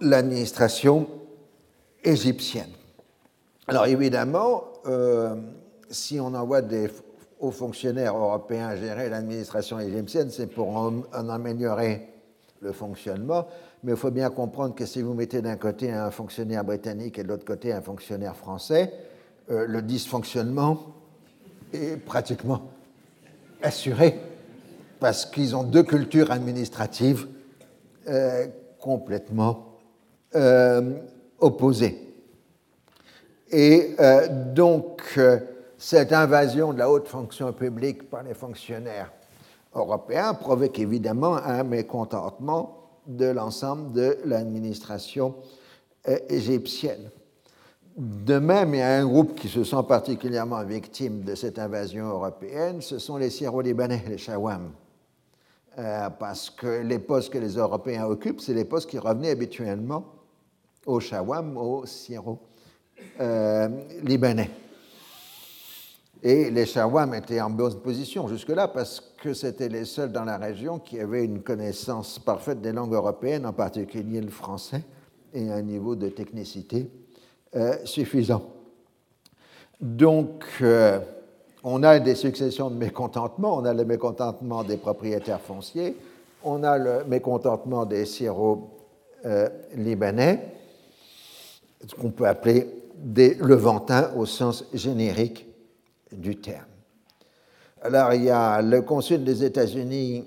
l'administration 0.00 1.08
égyptienne. 2.04 2.70
Alors 3.66 3.86
évidemment, 3.86 4.64
euh, 4.86 5.34
si 5.90 6.20
on 6.20 6.34
envoie 6.34 6.62
des 6.62 6.90
hauts 7.40 7.50
fonctionnaires 7.50 8.16
européens 8.16 8.76
gérer 8.76 9.08
l'administration 9.08 9.80
égyptienne, 9.80 10.30
c'est 10.30 10.46
pour 10.46 10.76
en, 10.76 11.02
améliorer 11.12 12.08
le 12.60 12.72
fonctionnement. 12.72 13.46
Mais 13.82 13.92
il 13.92 13.96
faut 13.96 14.10
bien 14.10 14.30
comprendre 14.30 14.74
que 14.74 14.86
si 14.86 15.02
vous 15.02 15.14
mettez 15.14 15.40
d'un 15.40 15.56
côté 15.56 15.92
un 15.92 16.10
fonctionnaire 16.10 16.64
britannique 16.64 17.18
et 17.18 17.22
de 17.22 17.28
l'autre 17.28 17.44
côté 17.44 17.72
un 17.72 17.80
fonctionnaire 17.80 18.36
français, 18.36 18.92
euh, 19.50 19.66
le 19.66 19.82
dysfonctionnement 19.82 20.94
est 21.72 21.96
pratiquement 21.96 22.62
assuré 23.62 24.18
parce 25.00 25.26
qu'ils 25.26 25.54
ont 25.54 25.62
deux 25.62 25.84
cultures 25.84 26.30
administratives 26.30 27.26
euh, 28.08 28.46
complètement 28.80 29.64
opposées. 31.40 32.08
Et 33.50 33.94
euh, 33.98 34.28
donc, 34.52 35.02
euh, 35.16 35.38
cette 35.78 36.12
invasion 36.12 36.72
de 36.72 36.78
la 36.78 36.90
haute 36.90 37.08
fonction 37.08 37.52
publique 37.52 38.10
par 38.10 38.22
les 38.22 38.34
fonctionnaires 38.34 39.10
européens 39.74 40.34
provoque 40.34 40.78
évidemment 40.78 41.36
un 41.36 41.62
mécontentement 41.62 42.77
de 43.08 43.26
l'ensemble 43.26 43.92
de 43.92 44.18
l'administration 44.24 45.34
euh, 46.08 46.18
égyptienne. 46.28 47.10
De 47.96 48.38
même, 48.38 48.74
il 48.74 48.78
y 48.78 48.82
a 48.82 48.98
un 48.98 49.06
groupe 49.06 49.34
qui 49.34 49.48
se 49.48 49.64
sent 49.64 49.82
particulièrement 49.88 50.62
victime 50.62 51.22
de 51.22 51.34
cette 51.34 51.58
invasion 51.58 52.06
européenne, 52.06 52.80
ce 52.80 53.00
sont 53.00 53.16
les 53.16 53.30
Syro-Libanais, 53.30 54.04
les 54.08 54.18
Shawam. 54.18 54.70
parce 56.20 56.50
que 56.50 56.82
les 56.82 57.00
postes 57.00 57.32
que 57.32 57.38
les 57.38 57.56
Européens 57.56 58.06
occupent, 58.06 58.40
c'est 58.40 58.54
les 58.54 58.64
postes 58.64 58.88
qui 58.88 58.98
revenaient 58.98 59.30
habituellement 59.30 60.04
aux 60.86 61.00
Shawam, 61.00 61.56
aux 61.56 61.86
Syro 61.86 62.38
euh, 63.20 63.68
libanais. 64.02 64.50
Et 66.22 66.50
les 66.50 66.66
Shawam 66.66 67.14
étaient 67.14 67.40
en 67.40 67.50
bonne 67.50 67.76
position 67.76 68.26
jusque-là 68.26 68.66
parce 68.68 69.00
que 69.00 69.34
c'était 69.34 69.68
les 69.68 69.84
seuls 69.84 70.10
dans 70.10 70.24
la 70.24 70.36
région 70.36 70.80
qui 70.80 70.98
avaient 70.98 71.24
une 71.24 71.42
connaissance 71.42 72.18
parfaite 72.18 72.60
des 72.60 72.72
langues 72.72 72.94
européennes, 72.94 73.46
en 73.46 73.52
particulier 73.52 74.20
le 74.20 74.30
français, 74.30 74.82
et 75.32 75.48
un 75.48 75.62
niveau 75.62 75.94
de 75.94 76.08
technicité 76.08 76.90
euh, 77.54 77.76
suffisant. 77.84 78.42
Donc, 79.80 80.44
euh, 80.60 80.98
on 81.62 81.84
a 81.84 82.00
des 82.00 82.16
successions 82.16 82.68
de 82.70 82.76
mécontentements. 82.76 83.56
On 83.56 83.64
a 83.64 83.72
le 83.72 83.84
mécontentement 83.84 84.64
des 84.64 84.76
propriétaires 84.76 85.40
fonciers, 85.40 85.96
on 86.42 86.64
a 86.64 86.78
le 86.78 87.04
mécontentement 87.04 87.86
des 87.86 88.04
syro-libanais, 88.04 90.56
ce 91.86 91.94
qu'on 91.94 92.10
peut 92.10 92.26
appeler 92.26 92.66
des 92.96 93.34
Levantins 93.34 94.10
au 94.16 94.26
sens 94.26 94.64
générique 94.74 95.47
du 96.12 96.36
terme. 96.36 96.66
Alors, 97.82 98.12
il 98.12 98.24
y 98.24 98.30
a 98.30 98.60
le 98.60 98.82
consul 98.82 99.24
des 99.24 99.44
États-Unis 99.44 100.24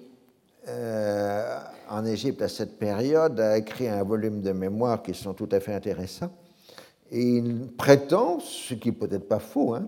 euh, 0.67 1.59
en 1.89 2.05
Égypte 2.05 2.41
à 2.41 2.47
cette 2.47 2.77
période 2.77 3.39
a 3.39 3.57
écrit 3.57 3.87
un 3.87 4.03
volume 4.03 4.41
de 4.41 4.51
mémoires 4.51 5.01
qui 5.03 5.13
sont 5.13 5.33
tout 5.33 5.49
à 5.51 5.59
fait 5.59 5.73
intéressants. 5.73 6.31
Et 7.11 7.21
il 7.21 7.67
prétend, 7.77 8.39
ce 8.39 8.73
qui 8.73 8.91
peut-être 8.91 9.27
pas 9.27 9.39
faux, 9.39 9.73
hein, 9.73 9.87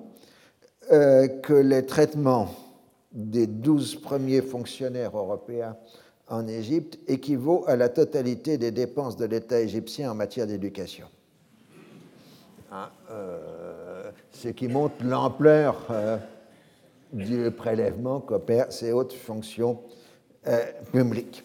euh, 0.91 1.27
que 1.27 1.53
les 1.53 1.85
traitements 1.85 2.49
des 3.13 3.47
douze 3.47 3.95
premiers 3.95 4.41
fonctionnaires 4.41 5.15
européens 5.15 5.77
en 6.27 6.47
Égypte 6.47 6.99
équivaut 7.07 7.63
à 7.67 7.75
la 7.75 7.87
totalité 7.87 8.57
des 8.57 8.71
dépenses 8.71 9.15
de 9.15 9.25
l'État 9.25 9.61
égyptien 9.61 10.11
en 10.11 10.15
matière 10.15 10.47
d'éducation. 10.47 11.07
Hein, 12.71 12.89
euh, 13.11 13.52
ce 14.33 14.49
qui 14.49 14.67
montre 14.67 14.95
l'ampleur 15.03 15.87
euh, 15.89 16.17
du 17.13 17.49
prélèvement 17.51 18.19
qu'opèrent 18.19 18.71
ces 18.71 18.91
hautes 18.91 19.13
fonctions 19.13 19.79
euh, 20.47 20.59
publiques. 20.91 21.43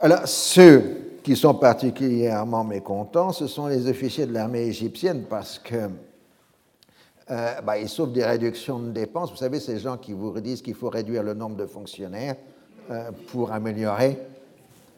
Alors, 0.00 0.26
ceux 0.26 1.18
qui 1.22 1.36
sont 1.36 1.54
particulièrement 1.54 2.64
mécontents, 2.64 3.30
ce 3.30 3.46
sont 3.46 3.68
les 3.68 3.88
officiers 3.88 4.26
de 4.26 4.32
l'armée 4.32 4.62
égyptienne 4.62 5.24
parce 5.30 5.58
que 5.60 5.88
bah, 7.28 7.78
ils 7.78 7.88
souffrent 7.88 8.12
des 8.12 8.24
réductions 8.24 8.80
de 8.80 8.90
dépenses. 8.90 9.30
Vous 9.30 9.36
savez, 9.36 9.60
ces 9.60 9.78
gens 9.78 9.96
qui 9.96 10.12
vous 10.12 10.38
disent 10.40 10.60
qu'il 10.60 10.74
faut 10.74 10.90
réduire 10.90 11.22
le 11.22 11.32
nombre 11.32 11.56
de 11.56 11.64
fonctionnaires 11.64 12.34
pour 13.28 13.52
améliorer 13.52 14.18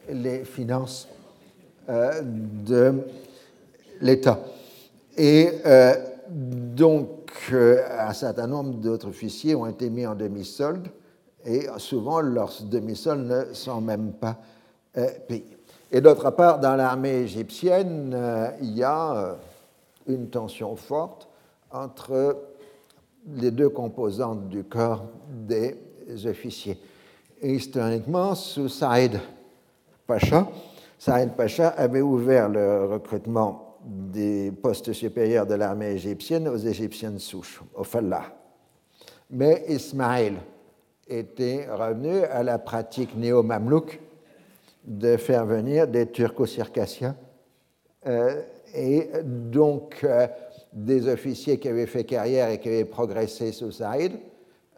les 0.08 0.44
finances 0.44 1.06
de 1.86 3.04
l'État. 4.00 4.40
Et 5.16 5.50
euh, 5.64 5.94
donc, 6.30 7.30
euh, 7.52 7.82
un 7.98 8.12
certain 8.12 8.46
nombre 8.46 8.74
d'autres 8.74 9.08
officiers 9.08 9.54
ont 9.54 9.66
été 9.66 9.90
mis 9.90 10.06
en 10.06 10.14
demi-solde, 10.14 10.88
et 11.44 11.66
souvent 11.76 12.20
leurs 12.20 12.52
demi-soldes 12.62 13.26
ne 13.26 13.54
sont 13.54 13.80
même 13.80 14.12
pas 14.12 14.36
euh, 14.96 15.08
payés. 15.28 15.58
Et 15.92 16.00
d'autre 16.00 16.30
part, 16.30 16.58
dans 16.58 16.74
l'armée 16.74 17.20
égyptienne, 17.20 18.16
il 18.60 18.76
y 18.76 18.82
a 18.82 19.36
une 20.08 20.28
tension 20.28 20.74
forte 20.74 21.28
entre 21.70 22.36
les 23.36 23.50
deux 23.50 23.68
composantes 23.68 24.48
du 24.48 24.64
corps 24.64 25.04
des 25.28 25.76
officiers. 26.26 26.78
historiquement, 27.42 28.34
sous 28.34 28.68
Saïd 28.68 29.20
Pacha, 30.06 30.48
Saïd 30.98 31.32
Pacha 31.32 31.68
avait 31.68 32.00
ouvert 32.00 32.48
le 32.48 32.86
recrutement 32.86 33.63
des 33.84 34.50
postes 34.50 34.92
supérieurs 34.92 35.46
de 35.46 35.54
l'armée 35.54 35.92
égyptienne 35.92 36.48
aux 36.48 36.56
Égyptiennes 36.56 37.18
souches, 37.18 37.62
au 37.74 37.84
Fallah. 37.84 38.34
Mais 39.30 39.64
Ismaël 39.68 40.34
était 41.08 41.66
revenu 41.70 42.22
à 42.24 42.42
la 42.42 42.58
pratique 42.58 43.16
néo-mamelouk 43.16 44.00
de 44.84 45.16
faire 45.16 45.44
venir 45.46 45.88
des 45.88 46.06
turco-circassiens 46.06 47.16
euh, 48.06 48.42
et 48.74 49.08
donc 49.22 50.00
euh, 50.04 50.26
des 50.72 51.08
officiers 51.08 51.58
qui 51.58 51.68
avaient 51.68 51.86
fait 51.86 52.04
carrière 52.04 52.50
et 52.50 52.58
qui 52.58 52.68
avaient 52.68 52.84
progressé 52.84 53.52
sous 53.52 53.70
Saïd 53.70 54.12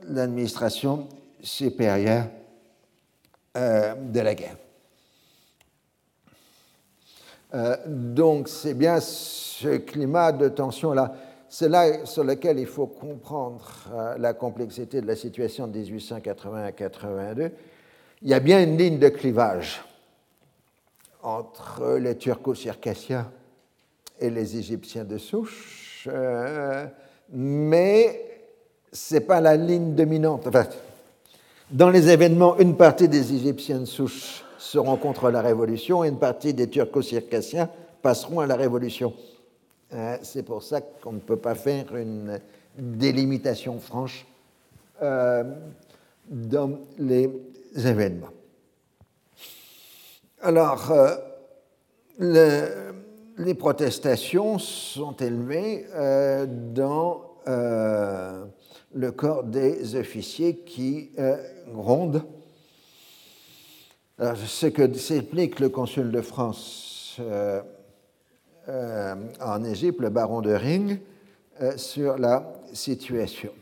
l'administration 0.08 1.08
supérieure 1.42 2.26
de 3.54 4.20
la 4.20 4.34
guerre. 4.34 4.56
donc 7.86 8.48
c'est 8.48 8.74
bien 8.74 9.00
ce 9.00 9.76
climat 9.78 10.32
de 10.32 10.48
tension-là 10.48 11.14
c'est 11.48 11.68
là 11.68 12.04
sur 12.04 12.24
lequel 12.24 12.58
il 12.58 12.66
faut 12.66 12.86
comprendre 12.86 13.66
euh, 13.92 14.18
la 14.18 14.34
complexité 14.34 15.00
de 15.00 15.06
la 15.06 15.16
situation 15.16 15.66
de 15.66 15.78
1880-82. 15.78 17.50
Il 18.22 18.28
y 18.28 18.34
a 18.34 18.40
bien 18.40 18.62
une 18.62 18.76
ligne 18.76 18.98
de 18.98 19.08
clivage 19.08 19.82
entre 21.22 21.96
les 21.96 22.16
turco-circassiens 22.16 23.30
et 24.18 24.30
les 24.30 24.56
Égyptiens 24.56 25.04
de 25.04 25.18
souche, 25.18 26.08
euh, 26.10 26.86
mais 27.30 28.35
ce 28.92 29.14
n'est 29.14 29.20
pas 29.20 29.40
la 29.40 29.56
ligne 29.56 29.94
dominante. 29.94 30.48
dans 31.70 31.90
les 31.90 32.08
événements, 32.08 32.58
une 32.58 32.76
partie 32.76 33.08
des 33.08 33.34
Égyptiens 33.34 33.80
de 33.80 33.84
souche 33.84 34.44
seront 34.58 34.96
contre 34.96 35.30
la 35.30 35.40
révolution 35.40 36.04
et 36.04 36.08
une 36.08 36.18
partie 36.18 36.54
des 36.54 36.68
turco-circassiens 36.68 37.68
passeront 38.02 38.40
à 38.40 38.46
la 38.46 38.56
révolution. 38.56 39.12
Euh, 39.92 40.16
c'est 40.22 40.42
pour 40.42 40.62
ça 40.62 40.80
qu'on 40.80 41.12
ne 41.12 41.20
peut 41.20 41.36
pas 41.36 41.54
faire 41.54 41.94
une 41.96 42.40
délimitation 42.76 43.78
franche 43.78 44.26
euh, 45.02 45.44
dans 46.28 46.80
les 46.98 47.30
événements. 47.76 48.30
Alors, 50.42 50.90
euh, 52.20 52.92
les 53.38 53.54
protestations 53.54 54.58
sont 54.58 55.16
élevées 55.16 55.86
dans 56.74 57.22
le 58.96 59.12
corps 59.12 59.44
des 59.44 59.94
officiers 59.94 60.56
qui 60.64 61.10
grondent. 61.72 62.22
Alors, 64.18 64.36
ce 64.36 64.66
que 64.66 64.92
s'explique 64.94 65.60
le 65.60 65.68
consul 65.68 66.10
de 66.10 66.22
France 66.22 67.20
euh, 68.68 69.14
en 69.40 69.62
Égypte, 69.62 70.00
le 70.00 70.10
baron 70.10 70.40
de 70.40 70.50
Ring, 70.50 70.98
euh, 71.62 71.76
sur 71.76 72.18
la 72.18 72.52
situation. 72.72 73.52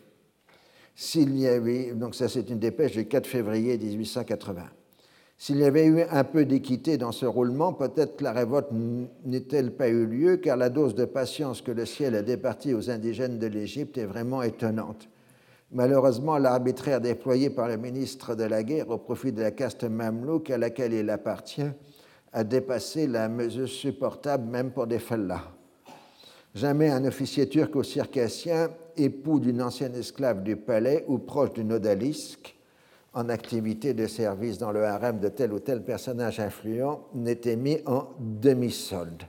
S'il 0.96 1.38
y 1.38 1.46
avait, 1.46 1.92
donc 1.92 2.14
ça 2.14 2.26
c'est 2.26 2.48
une 2.48 2.58
dépêche 2.58 2.92
du 2.92 3.06
4 3.06 3.26
février 3.26 3.76
1880. 3.76 4.62
S'il 5.36 5.58
y 5.58 5.64
avait 5.64 5.84
eu 5.84 6.00
un 6.10 6.24
peu 6.24 6.46
d'équité 6.46 6.96
dans 6.96 7.12
ce 7.12 7.26
roulement, 7.26 7.74
peut-être 7.74 8.22
la 8.22 8.32
révolte 8.32 8.68
n'ait-elle 9.26 9.72
pas 9.72 9.88
eu 9.88 10.06
lieu, 10.06 10.38
car 10.38 10.56
la 10.56 10.70
dose 10.70 10.94
de 10.94 11.04
patience 11.04 11.60
que 11.60 11.72
le 11.72 11.84
ciel 11.84 12.14
a 12.14 12.22
départie 12.22 12.72
aux 12.72 12.88
indigènes 12.88 13.38
de 13.38 13.46
l'Égypte 13.46 13.98
est 13.98 14.06
vraiment 14.06 14.42
étonnante. 14.42 15.08
Malheureusement, 15.74 16.38
l'arbitraire 16.38 17.00
déployé 17.00 17.50
par 17.50 17.66
le 17.66 17.76
ministre 17.76 18.36
de 18.36 18.44
la 18.44 18.62
Guerre 18.62 18.90
au 18.90 18.98
profit 18.98 19.32
de 19.32 19.42
la 19.42 19.50
caste 19.50 19.82
mamelouk 19.82 20.48
à 20.50 20.56
laquelle 20.56 20.92
il 20.92 21.10
appartient 21.10 21.68
a 22.32 22.44
dépassé 22.44 23.08
la 23.08 23.28
mesure 23.28 23.68
supportable 23.68 24.48
même 24.48 24.70
pour 24.70 24.86
des 24.86 25.00
fellahs. 25.00 25.50
Jamais 26.54 26.90
un 26.90 27.04
officier 27.04 27.48
turc 27.48 27.74
ou 27.74 27.82
circassien, 27.82 28.70
époux 28.96 29.40
d'une 29.40 29.60
ancienne 29.60 29.96
esclave 29.96 30.44
du 30.44 30.56
palais 30.56 31.04
ou 31.08 31.18
proche 31.18 31.52
d'une 31.52 31.72
odalisque, 31.72 32.56
en 33.12 33.28
activité 33.28 33.94
de 33.94 34.06
service 34.06 34.58
dans 34.58 34.72
le 34.72 34.84
harem 34.84 35.18
de 35.18 35.28
tel 35.28 35.52
ou 35.52 35.58
tel 35.58 35.82
personnage 35.82 36.38
influent, 36.38 37.00
n'était 37.14 37.56
mis 37.56 37.78
en 37.86 38.08
demi-solde. 38.18 39.24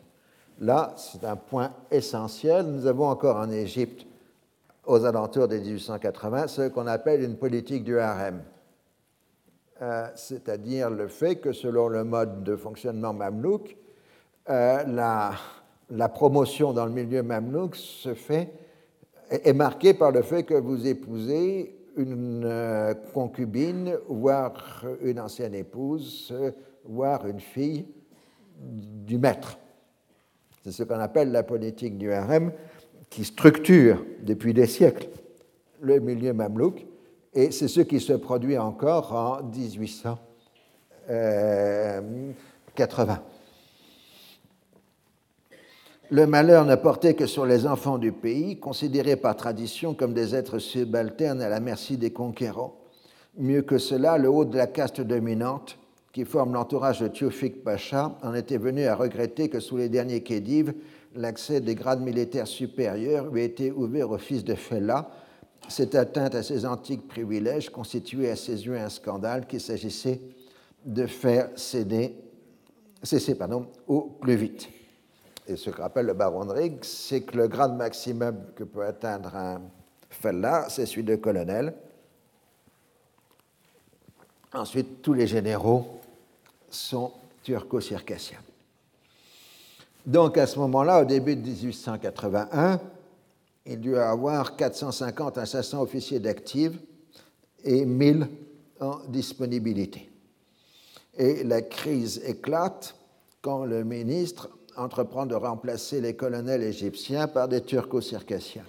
Là, 0.59 0.93
c'est 0.97 1.23
un 1.23 1.35
point 1.35 1.71
essentiel. 1.91 2.65
Nous 2.65 2.85
avons 2.85 3.07
encore 3.07 3.37
en 3.37 3.51
Égypte, 3.51 4.05
aux 4.85 5.05
alentours 5.05 5.47
de 5.47 5.57
1880, 5.57 6.47
ce 6.47 6.67
qu'on 6.69 6.87
appelle 6.87 7.23
une 7.23 7.37
politique 7.37 7.83
du 7.83 7.99
harem. 7.99 8.41
Euh, 9.81 10.07
c'est-à-dire 10.15 10.89
le 10.89 11.07
fait 11.07 11.35
que 11.35 11.51
selon 11.51 11.89
le 11.89 12.03
mode 12.03 12.43
de 12.43 12.55
fonctionnement 12.55 13.13
mamelouk, 13.13 13.75
euh, 14.49 14.83
la, 15.89 16.09
promotion 16.09 16.71
dans 16.71 16.85
le 16.85 16.91
milieu 16.91 17.23
mamelouk 17.23 17.75
se 17.75 18.13
fait, 18.13 18.53
est 19.29 19.53
marquée 19.53 19.93
par 19.93 20.11
le 20.11 20.21
fait 20.21 20.43
que 20.43 20.53
vous 20.53 20.87
épousez 20.87 21.75
une 21.97 22.43
euh, 22.45 22.93
concubine, 23.13 23.97
voire 24.07 24.85
une 25.01 25.19
ancienne 25.19 25.55
épouse, 25.55 26.33
voire 26.85 27.25
une 27.25 27.39
fille 27.39 27.85
du 28.57 29.17
maître. 29.17 29.57
C'est 30.63 30.71
ce 30.71 30.83
qu'on 30.83 30.99
appelle 30.99 31.31
la 31.31 31.43
politique 31.43 31.97
du 31.97 32.11
harem 32.11 32.51
qui 33.15 33.23
structure 33.23 34.03
depuis 34.23 34.53
des 34.53 34.67
siècles 34.67 35.07
le 35.79 36.01
milieu 36.01 36.33
mamelouk 36.33 36.85
et 37.33 37.51
c'est 37.51 37.69
ce 37.69 37.79
qui 37.79 38.01
se 38.01 38.11
produit 38.11 38.57
encore 38.57 39.13
en 39.13 39.41
1880. 39.41 40.19
Euh, 41.09 42.01
Le 46.11 46.27
malheur 46.27 46.65
ne 46.65 46.75
portait 46.75 47.13
que 47.13 47.25
sur 47.25 47.45
les 47.45 47.65
enfants 47.65 47.97
du 47.97 48.11
pays, 48.11 48.59
considérés 48.59 49.15
par 49.15 49.37
tradition 49.37 49.93
comme 49.93 50.13
des 50.13 50.35
êtres 50.35 50.59
subalternes 50.59 51.41
à 51.41 51.47
la 51.47 51.61
merci 51.61 51.95
des 51.95 52.11
conquérants. 52.11 52.75
Mieux 53.37 53.61
que 53.61 53.77
cela, 53.77 54.17
le 54.17 54.29
haut 54.29 54.43
de 54.43 54.57
la 54.57 54.67
caste 54.67 54.99
dominante, 54.99 55.77
qui 56.11 56.25
forme 56.25 56.53
l'entourage 56.53 56.99
de 56.99 57.07
Théophile 57.07 57.61
Pacha, 57.63 58.17
en 58.23 58.33
était 58.33 58.57
venu 58.57 58.85
à 58.85 58.95
regretter 58.95 59.47
que 59.47 59.61
sous 59.61 59.77
les 59.77 59.87
derniers 59.87 60.21
Khedives, 60.21 60.73
l'accès 61.15 61.61
des 61.61 61.75
grades 61.75 62.01
militaires 62.01 62.47
supérieurs 62.47 63.31
lui 63.31 63.41
ait 63.41 63.45
été 63.45 63.71
ouvert 63.71 64.11
au 64.11 64.17
fils 64.17 64.43
de 64.43 64.55
Fella, 64.55 65.09
cette 65.67 65.95
atteinte 65.95 66.35
à 66.35 66.43
ces 66.43 66.65
antiques 66.65 67.07
privilèges 67.07 67.69
constituait 67.69 68.29
à 68.29 68.35
ses 68.35 68.65
yeux 68.65 68.77
un 68.77 68.89
scandale 68.89 69.47
qu'il 69.47 69.61
s'agissait 69.61 70.21
de 70.85 71.07
faire 71.07 71.49
céder, 71.55 72.15
cesser 73.01 73.35
pardon, 73.35 73.67
au 73.87 74.01
plus 74.01 74.35
vite. 74.35 74.69
Et 75.47 75.55
ce 75.55 75.69
que 75.69 75.81
rappelle 75.81 76.05
le 76.05 76.13
baron 76.13 76.45
de 76.45 76.71
c'est 76.81 77.21
que 77.21 77.37
le 77.37 77.47
grade 77.47 77.75
maximum 77.75 78.37
que 78.55 78.63
peut 78.63 78.85
atteindre 78.85 79.35
un 79.35 79.61
fellah, 80.09 80.67
c'est 80.69 80.85
celui 80.85 81.03
de 81.03 81.15
colonel. 81.15 81.73
Ensuite, 84.53 85.01
tous 85.01 85.13
les 85.13 85.27
généraux 85.27 85.99
sont 86.69 87.11
turco-circassiens. 87.43 88.44
Donc 90.05 90.37
à 90.37 90.45
ce 90.45 90.59
moment-là, 90.59 91.01
au 91.01 91.05
début 91.05 91.35
de 91.35 91.41
1881, 91.41 92.79
il 93.65 93.85
y 93.85 93.95
avoir 93.95 94.55
450 94.55 95.37
à 95.39 95.45
500 95.45 95.81
officiers 95.81 96.19
d'actifs 96.19 96.77
et 97.63 97.85
1000 97.85 98.27
en 98.79 98.99
disponibilité. 99.07 100.09
Et 101.17 101.43
la 101.43 101.61
crise 101.61 102.21
éclate 102.25 102.95
quand 103.41 103.65
le 103.65 103.83
ministre 103.83 104.49
entreprend 104.77 105.25
de 105.25 105.35
remplacer 105.35 106.01
les 106.01 106.15
colonels 106.15 106.61
égyptiens 106.61 107.27
par 107.27 107.47
des 107.47 107.61
turco-circassiens. 107.61 108.65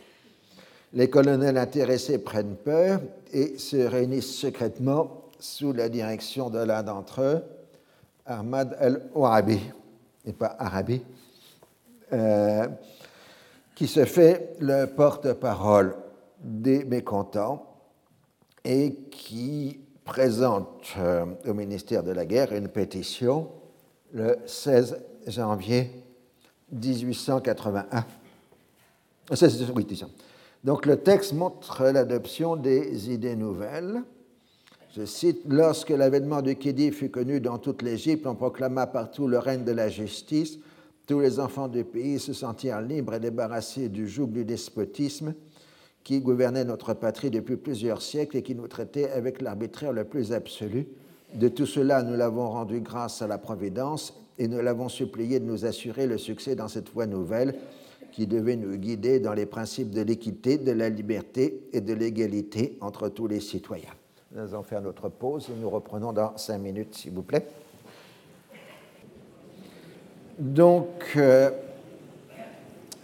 Les 0.93 1.11
colonels 1.11 1.59
intéressés 1.59 2.18
prennent 2.18 2.57
peur 2.57 3.01
et 3.32 3.59
se 3.59 3.76
réunissent 3.76 4.34
secrètement 4.34 5.24
sous 5.39 5.72
la 5.72 5.89
direction 5.89 6.49
de 6.49 6.59
l'un 6.61 6.82
d'entre 6.82 7.20
eux, 7.20 7.43
Ahmad 8.24 8.76
el-Ouabi, 8.80 9.61
et 10.24 10.32
pas 10.32 10.57
Arabi, 10.59 11.03
euh, 12.12 12.68
qui 13.74 13.86
se 13.86 14.04
fait 14.04 14.57
le 14.61 14.86
porte-parole 14.86 15.96
des 16.40 16.84
mécontents 16.84 17.66
et 18.64 18.94
qui 19.11 19.80
présente 20.04 20.94
euh, 20.98 21.26
au 21.46 21.52
ministère 21.52 22.02
de 22.02 22.12
la 22.12 22.24
Guerre 22.24 22.52
une 22.52 22.68
pétition 22.68 23.48
le 24.12 24.36
16 24.46 24.98
janvier 25.26 25.90
1881. 26.72 28.07
Donc 30.64 30.86
le 30.86 30.96
texte 30.96 31.32
montre 31.32 31.84
l'adoption 31.84 32.57
des 32.57 33.12
idées 33.12 33.36
nouvelles. 33.36 34.02
Je 34.96 35.04
cite, 35.04 35.42
Lorsque 35.46 35.90
l'avènement 35.90 36.40
du 36.40 36.57
Khedi 36.57 36.90
fut 36.92 37.11
connu 37.11 37.40
dans 37.40 37.59
toute 37.59 37.82
l'Égypte, 37.82 38.26
on 38.26 38.34
proclama 38.34 38.86
partout 38.86 39.28
le 39.28 39.38
règne 39.38 39.64
de 39.64 39.72
la 39.72 39.88
justice 39.88 40.59
tous 41.07 41.20
les 41.20 41.38
enfants 41.38 41.68
du 41.68 41.84
pays 41.84 42.18
se 42.18 42.32
sentirent 42.32 42.80
libres 42.80 43.14
et 43.14 43.20
débarrassés 43.20 43.88
du 43.88 44.09
joug 44.09 44.28
du 44.28 44.44
despotisme 44.44 45.34
qui 46.02 46.20
gouvernait 46.20 46.64
notre 46.64 46.94
patrie 46.94 47.30
depuis 47.30 47.57
plusieurs 47.57 48.02
siècles 48.02 48.36
et 48.36 48.42
qui 48.42 48.54
nous 48.54 48.68
traitait 48.68 49.11
avec 49.11 49.40
l'arbitraire 49.40 49.92
le 49.92 50.04
plus 50.04 50.32
absolu. 50.32 50.86
De 51.34 51.48
tout 51.48 51.66
cela, 51.66 52.02
nous 52.02 52.16
l'avons 52.16 52.48
rendu 52.48 52.80
grâce 52.80 53.22
à 53.22 53.26
la 53.26 53.38
Providence 53.38 54.14
et 54.38 54.48
nous 54.48 54.61
l'avons 54.61 54.88
supplié 54.88 55.40
de 55.40 55.44
nous 55.44 55.64
assurer 55.64 56.07
le 56.07 56.18
succès 56.18 56.54
dans 56.54 56.68
cette 56.68 56.90
voie 56.90 57.07
nouvelle 57.07 57.54
qui 58.12 58.26
devait 58.26 58.57
nous 58.57 58.76
guider 58.76 59.20
dans 59.20 59.34
les 59.34 59.46
principes 59.46 59.90
de 59.90 60.00
l'équité, 60.00 60.59
de 60.59 60.72
la 60.72 60.88
liberté 60.88 61.68
et 61.72 61.80
de 61.80 61.92
l'égalité 61.92 62.78
entre 62.80 63.09
tous 63.09 63.26
les 63.26 63.40
citoyens. 63.40 63.94
Nous 64.32 64.40
allons 64.40 64.62
faire 64.62 64.82
notre 64.82 65.09
pause 65.09 65.48
et 65.50 65.61
nous 65.61 65.70
reprenons 65.70 66.12
dans 66.12 66.36
cinq 66.36 66.59
minutes, 66.59 66.94
s'il 66.94 67.12
vous 67.12 67.22
plaît. 67.22 67.46
Donc, 70.39 71.14
euh, 71.16 71.49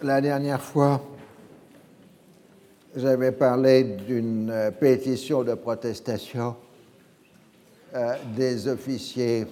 la 0.03 0.21
dernière 0.21 0.61
fois, 0.61 1.01
j'avais 2.95 3.33
parlé 3.33 3.85
d'une 3.85 4.51
euh, 4.51 4.71
pétition 4.71 5.43
de 5.43 5.55
protestation 5.55 6.57
euh, 7.95 8.17
des 8.37 8.69
officiers 8.69 9.47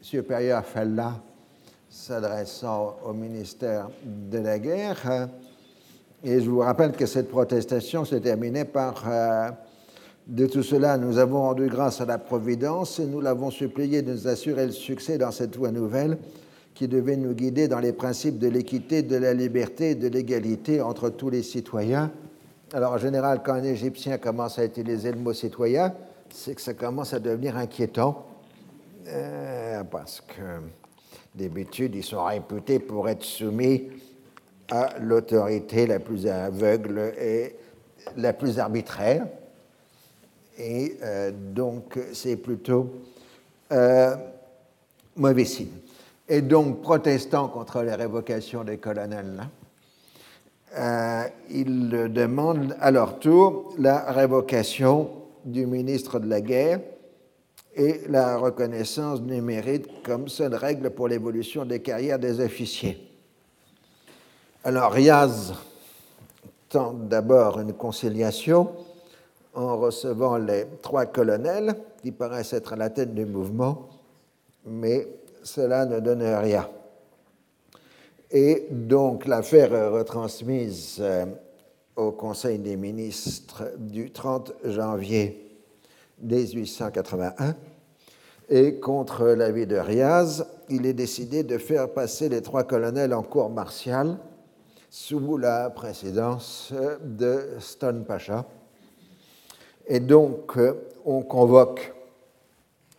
supérieurs 0.00 0.64
Fella 0.64 1.20
s'adressant 1.90 2.96
au 3.04 3.12
ministère 3.12 3.90
de 4.02 4.38
la 4.38 4.58
Guerre. 4.58 5.28
Et 6.24 6.40
je 6.40 6.48
vous 6.48 6.60
rappelle 6.60 6.92
que 6.92 7.04
cette 7.04 7.28
protestation 7.28 8.06
s'est 8.06 8.20
terminée 8.20 8.64
par 8.64 9.04
De 10.26 10.46
tout 10.46 10.62
cela, 10.62 10.96
nous 10.96 11.18
avons 11.18 11.42
rendu 11.42 11.68
grâce 11.68 12.00
à 12.00 12.06
la 12.06 12.18
Providence 12.18 12.98
et 13.00 13.06
nous 13.06 13.20
l'avons 13.20 13.50
supplié 13.50 14.02
de 14.02 14.12
nous 14.12 14.28
assurer 14.28 14.66
le 14.66 14.72
succès 14.72 15.18
dans 15.18 15.30
cette 15.30 15.56
voie 15.56 15.70
nouvelle 15.70 16.18
qui 16.78 16.86
devait 16.86 17.16
nous 17.16 17.34
guider 17.34 17.66
dans 17.66 17.80
les 17.80 17.92
principes 17.92 18.38
de 18.38 18.46
l'équité, 18.46 19.02
de 19.02 19.16
la 19.16 19.34
liberté 19.34 19.90
et 19.90 19.94
de 19.96 20.06
l'égalité 20.06 20.80
entre 20.80 21.10
tous 21.10 21.28
les 21.28 21.42
citoyens. 21.42 22.12
Alors 22.72 22.92
en 22.92 22.98
général, 22.98 23.42
quand 23.44 23.54
un 23.54 23.64
Égyptien 23.64 24.16
commence 24.16 24.60
à 24.60 24.64
utiliser 24.64 25.10
le 25.10 25.18
mot 25.18 25.32
citoyen, 25.32 25.92
c'est 26.30 26.54
que 26.54 26.60
ça 26.60 26.74
commence 26.74 27.12
à 27.12 27.18
devenir 27.18 27.56
inquiétant, 27.56 28.26
euh, 29.08 29.82
parce 29.90 30.20
que 30.20 30.60
d'habitude, 31.34 31.96
ils 31.96 32.04
sont 32.04 32.22
réputés 32.22 32.78
pour 32.78 33.08
être 33.08 33.24
soumis 33.24 33.88
à 34.70 35.00
l'autorité 35.00 35.84
la 35.84 35.98
plus 35.98 36.28
aveugle 36.28 37.12
et 37.20 37.56
la 38.16 38.32
plus 38.32 38.60
arbitraire. 38.60 39.26
Et 40.56 40.96
euh, 41.02 41.32
donc, 41.32 41.98
c'est 42.12 42.36
plutôt 42.36 42.88
euh, 43.72 44.14
mauvais 45.16 45.44
signe 45.44 45.87
et 46.28 46.42
donc 46.42 46.82
protestant 46.82 47.48
contre 47.48 47.82
les 47.82 47.94
révocations 47.94 48.64
des 48.64 48.78
colonels, 48.78 49.48
euh, 50.76 51.22
ils 51.50 51.88
demandent 52.12 52.76
à 52.80 52.90
leur 52.90 53.18
tour 53.18 53.74
la 53.78 54.12
révocation 54.12 55.10
du 55.44 55.66
ministre 55.66 56.18
de 56.18 56.28
la 56.28 56.40
Guerre 56.40 56.80
et 57.74 58.02
la 58.08 58.36
reconnaissance 58.36 59.22
du 59.22 59.40
mérite 59.40 59.86
comme 60.02 60.28
seule 60.28 60.54
règle 60.54 60.90
pour 60.90 61.08
l'évolution 61.08 61.64
des 61.64 61.80
carrières 61.80 62.18
des 62.18 62.40
officiers. 62.40 62.98
Alors 64.64 64.92
Riaz 64.92 65.54
tente 66.68 67.08
d'abord 67.08 67.60
une 67.60 67.72
conciliation 67.72 68.70
en 69.54 69.78
recevant 69.78 70.36
les 70.36 70.66
trois 70.82 71.06
colonels 71.06 71.74
qui 72.02 72.12
paraissent 72.12 72.52
être 72.52 72.74
à 72.74 72.76
la 72.76 72.90
tête 72.90 73.14
du 73.14 73.24
mouvement, 73.24 73.88
mais 74.66 75.06
cela 75.42 75.86
ne 75.86 76.00
donne 76.00 76.22
rien. 76.22 76.68
Et 78.30 78.66
donc 78.70 79.26
l'affaire 79.26 79.74
est 79.74 79.88
retransmise 79.88 80.98
euh, 81.00 81.24
au 81.96 82.12
Conseil 82.12 82.58
des 82.58 82.76
ministres 82.76 83.72
du 83.78 84.10
30 84.10 84.52
janvier 84.64 85.58
1881. 86.22 87.54
Et 88.50 88.80
contre 88.80 89.26
l'avis 89.26 89.66
de 89.66 89.76
Riaz, 89.76 90.44
il 90.68 90.86
est 90.86 90.94
décidé 90.94 91.42
de 91.42 91.58
faire 91.58 91.90
passer 91.90 92.28
les 92.28 92.42
trois 92.42 92.64
colonels 92.64 93.14
en 93.14 93.22
cour 93.22 93.50
martiale 93.50 94.18
sous 94.90 95.36
la 95.36 95.70
présidence 95.70 96.72
de 97.02 97.56
Stone 97.60 98.04
Pacha. 98.04 98.46
Et 99.86 100.00
donc, 100.00 100.56
euh, 100.56 100.74
on 101.04 101.22
convoque 101.22 101.94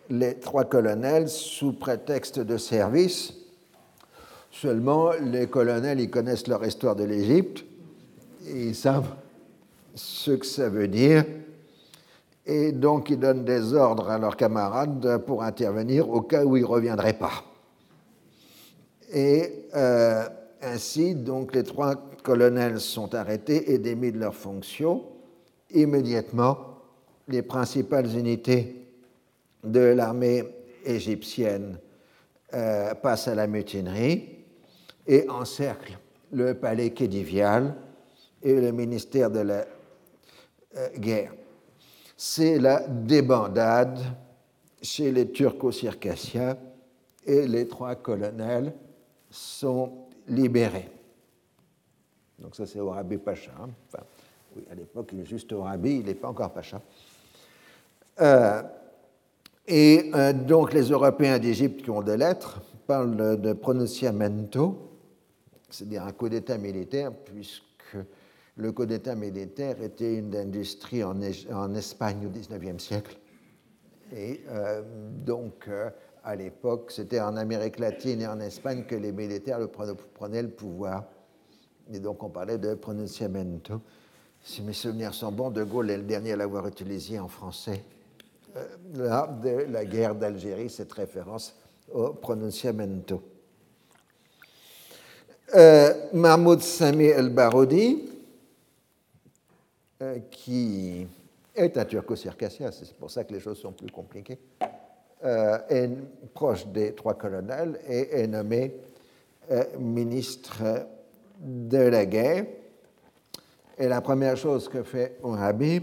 les 0.09 0.35
trois 0.35 0.65
colonels 0.65 1.29
sous 1.29 1.73
prétexte 1.73 2.39
de 2.39 2.57
service. 2.57 3.33
Seulement, 4.51 5.11
les 5.21 5.47
colonels, 5.47 5.99
ils 5.99 6.09
connaissent 6.09 6.47
leur 6.47 6.65
histoire 6.65 6.95
de 6.95 7.03
l'Égypte, 7.03 7.63
ils 8.47 8.75
savent 8.75 9.15
ce 9.93 10.31
que 10.31 10.45
ça 10.45 10.69
veut 10.69 10.87
dire, 10.87 11.23
et 12.45 12.71
donc 12.71 13.09
ils 13.09 13.19
donnent 13.19 13.45
des 13.45 13.73
ordres 13.73 14.09
à 14.09 14.17
leurs 14.17 14.37
camarades 14.37 15.23
pour 15.25 15.43
intervenir 15.43 16.09
au 16.09 16.21
cas 16.21 16.43
où 16.43 16.57
ils 16.57 16.63
ne 16.63 16.67
reviendraient 16.67 17.13
pas. 17.13 17.43
Et 19.11 19.65
euh, 19.75 20.27
ainsi, 20.61 21.15
donc, 21.15 21.55
les 21.55 21.63
trois 21.63 21.95
colonels 22.23 22.79
sont 22.79 23.15
arrêtés 23.15 23.71
et 23.73 23.77
démis 23.77 24.11
de 24.11 24.19
leurs 24.19 24.35
fonctions. 24.35 25.03
Immédiatement, 25.71 26.57
les 27.27 27.41
principales 27.41 28.17
unités 28.17 28.78
de 29.63 29.79
l'armée 29.79 30.43
égyptienne 30.85 31.79
euh, 32.53 32.93
passe 32.95 33.27
à 33.27 33.35
la 33.35 33.47
mutinerie 33.47 34.29
et 35.05 35.29
encercle 35.29 35.97
le 36.31 36.53
palais 36.53 36.91
kédivial 36.91 37.75
et 38.41 38.59
le 38.59 38.71
ministère 38.71 39.29
de 39.29 39.39
la 39.39 39.65
euh, 40.77 40.89
guerre. 40.97 41.33
C'est 42.15 42.59
la 42.59 42.87
débandade 42.87 43.99
chez 44.81 45.11
les 45.11 45.31
turco-circassiens 45.31 46.57
et 47.25 47.47
les 47.47 47.67
trois 47.67 47.95
colonels 47.95 48.73
sont 49.29 49.91
libérés. 50.27 50.89
Donc 52.39 52.55
ça 52.55 52.65
c'est 52.65 52.79
Orabi 52.79 53.17
Pacha. 53.17 53.51
Hein. 53.61 53.69
Oui, 54.55 54.63
à 54.71 54.75
l'époque 54.75 55.09
il 55.13 55.21
est 55.21 55.25
juste 55.25 55.51
Orabi, 55.51 55.97
il 55.97 56.05
n'est 56.05 56.15
pas 56.15 56.29
encore 56.29 56.51
Pacha. 56.51 56.81
Euh, 58.21 58.63
et 59.69 60.09
euh, 60.15 60.33
donc 60.33 60.73
les 60.73 60.89
Européens 60.89 61.37
d'Égypte 61.37 61.83
qui 61.83 61.91
ont 61.91 62.01
des 62.01 62.17
lettres 62.17 62.59
parlent 62.87 63.39
de 63.39 63.53
pronunciamento, 63.53 64.97
c'est-à-dire 65.69 66.03
un 66.03 66.11
coup 66.11 66.27
d'État 66.27 66.57
militaire, 66.57 67.11
puisque 67.13 67.95
le 68.55 68.71
coup 68.71 68.87
d'État 68.87 69.13
militaire 69.13 69.79
était 69.83 70.15
une 70.15 70.35
industrie 70.35 71.03
en, 71.03 71.21
Espagne 71.75 72.25
au 72.25 72.29
XIXe 72.29 72.83
siècle. 72.83 73.15
Et 74.11 74.41
euh, 74.49 74.81
donc, 75.23 75.67
euh, 75.67 75.91
à 76.23 76.35
l'époque, 76.35 76.91
c'était 76.91 77.21
en 77.21 77.37
Amérique 77.37 77.77
latine 77.77 78.21
et 78.21 78.27
en 78.27 78.39
Espagne 78.39 78.85
que 78.87 78.95
les 78.95 79.11
militaires 79.11 79.59
prenaient 80.15 80.41
le 80.41 80.49
pouvoir. 80.49 81.03
Et 81.93 81.99
donc, 81.99 82.23
on 82.23 82.29
parlait 82.29 82.57
de 82.57 82.73
pronunciamento. 82.73 83.81
Si 84.41 84.63
mes 84.63 84.73
souvenirs 84.73 85.13
sont 85.13 85.31
bons, 85.31 85.51
De 85.51 85.63
Gaulle 85.63 85.91
est 85.91 85.97
le 85.97 86.03
dernier 86.03 86.31
à 86.31 86.37
l'avoir 86.37 86.65
utilisé 86.65 87.19
en 87.19 87.27
français 87.27 87.83
là, 88.93 89.27
de 89.27 89.71
la 89.71 89.85
guerre 89.85 90.15
d'Algérie, 90.15 90.69
cette 90.69 90.91
référence 90.93 91.55
au 91.91 92.13
pronunciamento. 92.13 93.21
Euh, 95.55 95.93
Mahmoud 96.13 96.61
Sami 96.61 97.05
el-Baroudi, 97.05 98.09
euh, 100.01 100.19
qui 100.29 101.07
est 101.55 101.77
un 101.77 101.85
turco-circassien, 101.85 102.71
c'est 102.71 102.93
pour 102.93 103.09
ça 103.09 103.23
que 103.23 103.33
les 103.33 103.39
choses 103.39 103.59
sont 103.59 103.71
plus 103.71 103.91
compliquées, 103.91 104.39
est 105.21 105.89
proche 106.33 106.65
des 106.67 106.93
trois 106.93 107.15
colonels 107.15 107.79
et 107.87 108.21
est 108.21 108.27
nommé 108.27 108.73
ministre 109.77 110.63
de 111.39 111.77
la 111.77 112.05
guerre. 112.05 112.45
Et 113.77 113.87
la 113.87 114.01
première 114.01 114.35
chose 114.35 114.67
que 114.67 114.83
fait 114.83 115.17
Ouahabi, 115.23 115.81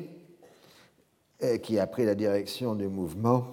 qui 1.62 1.78
a 1.78 1.86
pris 1.86 2.04
la 2.04 2.14
direction 2.14 2.74
du 2.74 2.88
mouvement, 2.88 3.46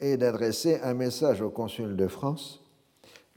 et 0.00 0.16
d'adresser 0.16 0.78
un 0.82 0.94
message 0.94 1.40
au 1.40 1.50
consul 1.50 1.96
de 1.96 2.06
France, 2.06 2.62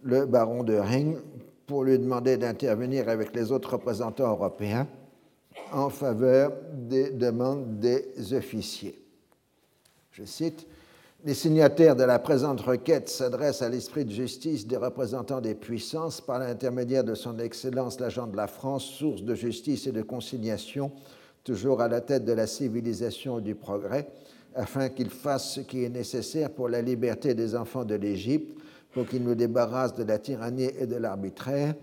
le 0.03 0.25
baron 0.25 0.63
de 0.63 0.75
Ring, 0.75 1.17
pour 1.65 1.83
lui 1.83 1.99
demander 1.99 2.37
d'intervenir 2.37 3.09
avec 3.09 3.35
les 3.35 3.51
autres 3.51 3.73
représentants 3.73 4.31
européens 4.31 4.87
en 5.71 5.89
faveur 5.89 6.51
des 6.73 7.11
demandes 7.11 7.79
des 7.79 8.33
officiers. 8.33 8.99
Je 10.11 10.23
cite, 10.23 10.67
Les 11.25 11.33
signataires 11.33 11.95
de 11.95 12.03
la 12.03 12.17
présente 12.17 12.61
requête 12.61 13.09
s'adressent 13.09 13.61
à 13.61 13.69
l'esprit 13.69 14.05
de 14.05 14.11
justice 14.11 14.65
des 14.65 14.77
représentants 14.77 15.41
des 15.41 15.53
puissances 15.53 16.21
par 16.21 16.39
l'intermédiaire 16.39 17.03
de 17.03 17.13
son 17.13 17.37
Excellence 17.39 17.99
l'agent 17.99 18.25
de 18.25 18.37
la 18.37 18.47
France, 18.47 18.85
source 18.85 19.23
de 19.23 19.35
justice 19.35 19.85
et 19.85 19.91
de 19.91 20.01
conciliation 20.01 20.91
toujours 21.49 21.81
à 21.81 21.87
la 21.87 21.99
tête 22.01 22.25
de 22.25 22.33
la 22.33 22.45
civilisation 22.45 23.39
et 23.39 23.41
du 23.41 23.55
progrès, 23.55 24.07
afin 24.53 24.89
qu'il 24.89 25.09
fasse 25.09 25.53
ce 25.55 25.61
qui 25.61 25.83
est 25.83 25.89
nécessaire 25.89 26.51
pour 26.51 26.69
la 26.69 26.79
liberté 26.79 27.33
des 27.33 27.55
enfants 27.55 27.85
de 27.85 27.95
l'Égypte, 27.95 28.55
pour 28.93 29.07
qu'il 29.07 29.23
nous 29.23 29.33
débarrasse 29.33 29.95
de 29.95 30.03
la 30.03 30.19
tyrannie 30.19 30.69
et 30.79 30.85
de 30.85 30.95
l'arbitraire. 30.95 31.73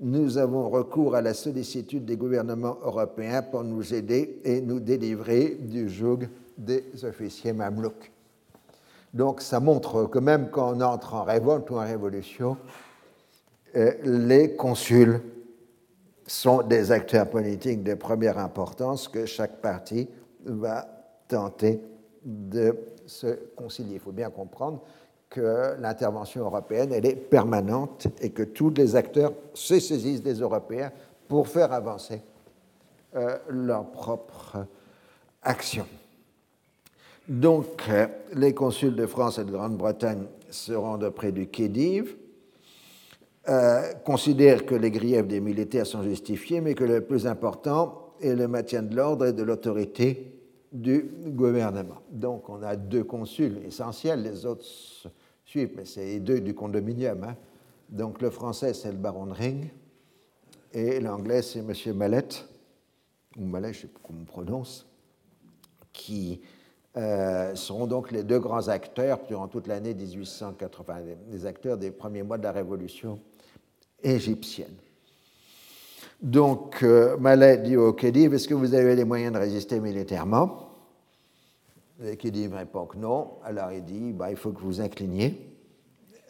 Nous 0.00 0.38
avons 0.38 0.68
recours 0.68 1.14
à 1.14 1.22
la 1.22 1.34
sollicitude 1.34 2.04
des 2.04 2.16
gouvernements 2.16 2.78
européens 2.82 3.42
pour 3.42 3.62
nous 3.62 3.94
aider 3.94 4.40
et 4.42 4.60
nous 4.60 4.80
délivrer 4.80 5.56
du 5.60 5.88
joug 5.88 6.26
des 6.58 6.82
officiers 7.04 7.52
mamelouks. 7.52 8.10
Donc 9.14 9.40
ça 9.40 9.60
montre 9.60 10.06
que 10.06 10.18
même 10.18 10.48
quand 10.50 10.76
on 10.76 10.80
entre 10.80 11.14
en 11.14 11.22
révolte 11.22 11.70
ou 11.70 11.76
en 11.76 11.86
révolution, 11.86 12.56
euh, 13.76 13.92
les 14.02 14.56
consuls 14.56 15.20
sont 16.32 16.62
des 16.62 16.90
acteurs 16.92 17.28
politiques 17.28 17.82
de 17.82 17.92
première 17.92 18.38
importance 18.38 19.06
que 19.06 19.26
chaque 19.26 19.60
parti 19.60 20.08
va 20.46 20.88
tenter 21.28 21.82
de 22.24 22.74
se 23.04 23.26
concilier. 23.54 23.94
Il 23.94 24.00
faut 24.00 24.12
bien 24.12 24.30
comprendre 24.30 24.80
que 25.28 25.74
l'intervention 25.78 26.42
européenne, 26.42 26.90
elle 26.92 27.04
est 27.04 27.16
permanente 27.16 28.06
et 28.22 28.30
que 28.30 28.44
tous 28.44 28.70
les 28.70 28.96
acteurs 28.96 29.34
se 29.52 29.78
saisissent 29.78 30.22
des 30.22 30.40
Européens 30.40 30.90
pour 31.28 31.48
faire 31.48 31.70
avancer 31.70 32.22
euh, 33.14 33.36
leur 33.50 33.90
propre 33.90 34.66
action. 35.42 35.86
Donc, 37.28 37.84
euh, 37.90 38.06
les 38.32 38.54
consuls 38.54 38.96
de 38.96 39.06
France 39.06 39.38
et 39.38 39.44
de 39.44 39.52
Grande-Bretagne 39.52 40.24
se 40.50 40.72
rendent 40.72 41.04
auprès 41.04 41.30
du 41.30 41.46
Khedive, 41.46 42.16
euh, 43.48 43.92
considèrent 44.04 44.64
que 44.64 44.76
les 44.76 44.92
griefs 44.92 45.26
des 45.26 45.40
militaires 45.40 45.86
sont 45.86 46.04
justifiés, 46.04 46.60
mais 46.60 46.74
que 46.74 46.84
le 46.84 47.00
plus 47.00 47.26
important 47.26 48.14
est 48.20 48.36
le 48.36 48.46
maintien 48.46 48.82
de 48.82 48.94
l'ordre 48.94 49.26
et 49.26 49.32
de 49.32 49.42
l'autorité 49.42 50.32
du 50.70 51.10
gouvernement. 51.26 51.98
Donc, 52.08 52.48
on 52.48 52.62
a 52.62 52.76
deux 52.76 53.02
consuls 53.02 53.58
essentiels, 53.66 54.22
les 54.22 54.46
autres 54.46 54.64
suivent, 55.44 55.72
mais 55.76 55.84
c'est 55.84 56.20
deux 56.20 56.40
du 56.40 56.54
condominium. 56.54 57.24
Hein. 57.24 57.36
Donc, 57.88 58.22
le 58.22 58.30
français, 58.30 58.74
c'est 58.74 58.92
le 58.92 58.96
baron 58.96 59.26
de 59.26 59.32
Ring, 59.32 59.72
et 60.72 61.00
l'anglais, 61.00 61.42
c'est 61.42 61.58
M. 61.58 61.96
Mallet, 61.96 62.28
ou 63.36 63.44
Mallet, 63.44 63.72
je 63.72 63.78
ne 63.78 63.82
sais 63.82 63.88
pas 63.88 64.00
comment 64.04 64.20
on 64.22 64.24
prononce, 64.24 64.86
qui 65.92 66.40
euh, 66.96 67.56
seront 67.56 67.88
donc 67.88 68.12
les 68.12 68.22
deux 68.22 68.38
grands 68.38 68.68
acteurs 68.68 69.18
durant 69.26 69.48
toute 69.48 69.66
l'année 69.66 69.94
1880, 69.94 70.94
les 71.30 71.44
acteurs 71.44 71.76
des 71.76 71.90
premiers 71.90 72.22
mois 72.22 72.38
de 72.38 72.44
la 72.44 72.52
révolution 72.52 73.18
égyptienne. 74.02 74.74
Donc, 76.20 76.82
euh, 76.82 77.16
Mallet 77.18 77.58
dit 77.58 77.76
au 77.76 77.92
Khedive 77.92 78.34
Est-ce 78.34 78.46
que 78.46 78.54
vous 78.54 78.74
avez 78.74 78.94
les 78.94 79.04
moyens 79.04 79.32
de 79.32 79.38
résister 79.38 79.80
militairement? 79.80 80.68
Le 81.98 82.14
Khedive 82.14 82.54
répond 82.54 82.86
que 82.86 82.96
non. 82.96 83.32
Alors 83.44 83.72
il 83.72 83.84
dit 83.84 84.12
bah, 84.12 84.30
Il 84.30 84.36
faut 84.36 84.52
que 84.52 84.60
vous 84.60 84.80
incliniez, 84.80 85.54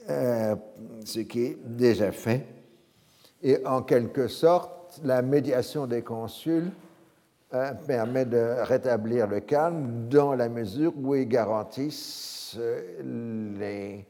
euh, 0.09 0.57
ce 1.05 1.21
qui 1.21 1.45
est 1.45 1.59
déjà 1.65 2.11
fait. 2.13 2.47
Et 3.43 3.65
en 3.67 3.83
quelque 3.83 4.29
sorte, 4.29 5.01
la 5.05 5.21
médiation 5.23 5.87
des 5.87 6.03
consuls 6.03 6.73
Hein, 7.55 7.75
permet 7.87 8.25
de 8.25 8.63
rétablir 8.63 9.27
le 9.27 9.41
calme 9.41 10.09
dans 10.09 10.35
la 10.35 10.49
mesure 10.49 10.95
où 10.97 11.15
ils 11.15 11.29
garantissent 11.29 12.57
euh, 12.59 13.59
les 13.59 14.07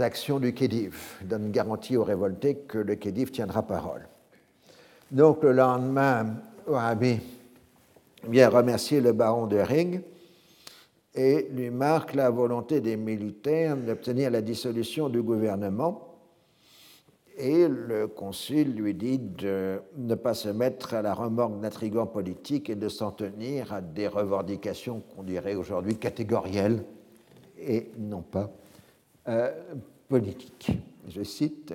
actions 0.00 0.38
du 0.38 0.52
Khedive, 0.52 0.96
donne 1.22 1.50
garantie 1.50 1.96
aux 1.96 2.04
révoltés 2.04 2.56
que 2.56 2.78
le 2.78 2.96
Khedive 2.96 3.30
tiendra 3.30 3.62
parole. 3.62 4.08
Donc 5.10 5.42
le 5.42 5.52
lendemain, 5.52 6.36
Wahhabi 6.66 7.20
vient 8.28 8.48
remercier 8.48 9.00
le 9.00 9.12
baron 9.12 9.46
de 9.46 9.58
Ring 9.58 10.02
et 11.14 11.48
lui 11.52 11.70
marque 11.70 12.14
la 12.14 12.30
volonté 12.30 12.80
des 12.80 12.96
militaires 12.96 13.76
d'obtenir 13.76 14.30
la 14.30 14.40
dissolution 14.40 15.08
du 15.08 15.22
gouvernement 15.22 16.14
et 17.36 17.66
le 17.68 18.06
consul 18.06 18.74
lui 18.74 18.94
dit 18.94 19.18
de 19.18 19.80
ne 19.96 20.14
pas 20.14 20.34
se 20.34 20.48
mettre 20.48 20.94
à 20.94 21.02
la 21.02 21.14
remorque 21.14 21.60
d'intrigants 21.60 22.06
politiques 22.06 22.70
et 22.70 22.76
de 22.76 22.88
s'en 22.88 23.10
tenir 23.10 23.72
à 23.72 23.80
des 23.80 24.08
revendications 24.08 25.00
qu'on 25.00 25.22
dirait 25.22 25.54
aujourd'hui 25.54 25.96
catégorielles 25.96 26.84
et 27.58 27.90
non 27.98 28.22
pas 28.22 28.50
euh, 29.28 29.50
politiques. 30.08 30.72
Je 31.08 31.22
cite. 31.22 31.72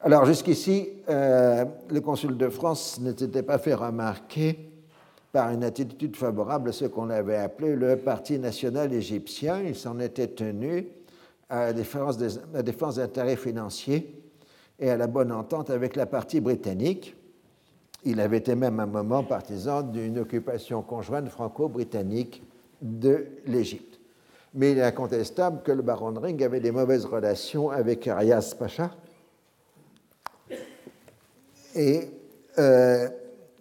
Alors, 0.00 0.24
jusqu'ici, 0.26 0.88
euh, 1.08 1.64
le 1.90 2.00
consul 2.00 2.36
de 2.36 2.48
France 2.48 3.00
ne 3.00 3.12
s'était 3.12 3.42
pas 3.42 3.58
fait 3.58 3.74
remarquer 3.74 4.70
par 5.32 5.50
une 5.50 5.64
attitude 5.64 6.16
favorable 6.16 6.70
à 6.70 6.72
ce 6.72 6.84
qu'on 6.86 7.10
avait 7.10 7.36
appelé 7.36 7.74
le 7.74 7.96
Parti 7.96 8.38
national 8.38 8.92
égyptien. 8.92 9.60
Il 9.62 9.74
s'en 9.74 9.98
était 9.98 10.28
tenu 10.28 10.86
à 11.48 11.66
la 11.66 11.72
défense 11.72 12.16
des, 12.16 12.28
la 12.52 12.62
défense 12.62 12.96
d'intérêts 12.96 13.36
financiers 13.36 14.22
et 14.78 14.90
à 14.90 14.96
la 14.96 15.06
bonne 15.06 15.32
entente 15.32 15.70
avec 15.70 15.96
la 15.96 16.06
partie 16.06 16.40
britannique. 16.40 17.16
Il 18.04 18.20
avait 18.20 18.38
été 18.38 18.54
même 18.54 18.78
un 18.80 18.86
moment 18.86 19.24
partisan 19.24 19.82
d'une 19.82 20.18
occupation 20.18 20.82
conjointe 20.82 21.28
franco-britannique 21.28 22.42
de 22.80 23.26
l'Égypte. 23.46 23.97
Mais 24.54 24.72
il 24.72 24.78
est 24.78 24.82
incontestable 24.82 25.62
que 25.62 25.72
le 25.72 25.82
baron 25.82 26.12
de 26.12 26.18
Ring 26.18 26.42
avait 26.42 26.60
des 26.60 26.70
mauvaises 26.70 27.04
relations 27.04 27.70
avec 27.70 28.06
Arias 28.08 28.54
Pacha 28.58 28.90
et 31.74 32.10
euh, 32.58 33.08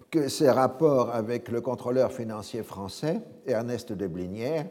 que 0.10 0.28
ses 0.28 0.50
rapports 0.50 1.14
avec 1.14 1.50
le 1.50 1.62
contrôleur 1.62 2.12
financier 2.12 2.64
français, 2.64 3.22
Ernest 3.46 3.92
de 3.92 4.08
Blinière, 4.08 4.66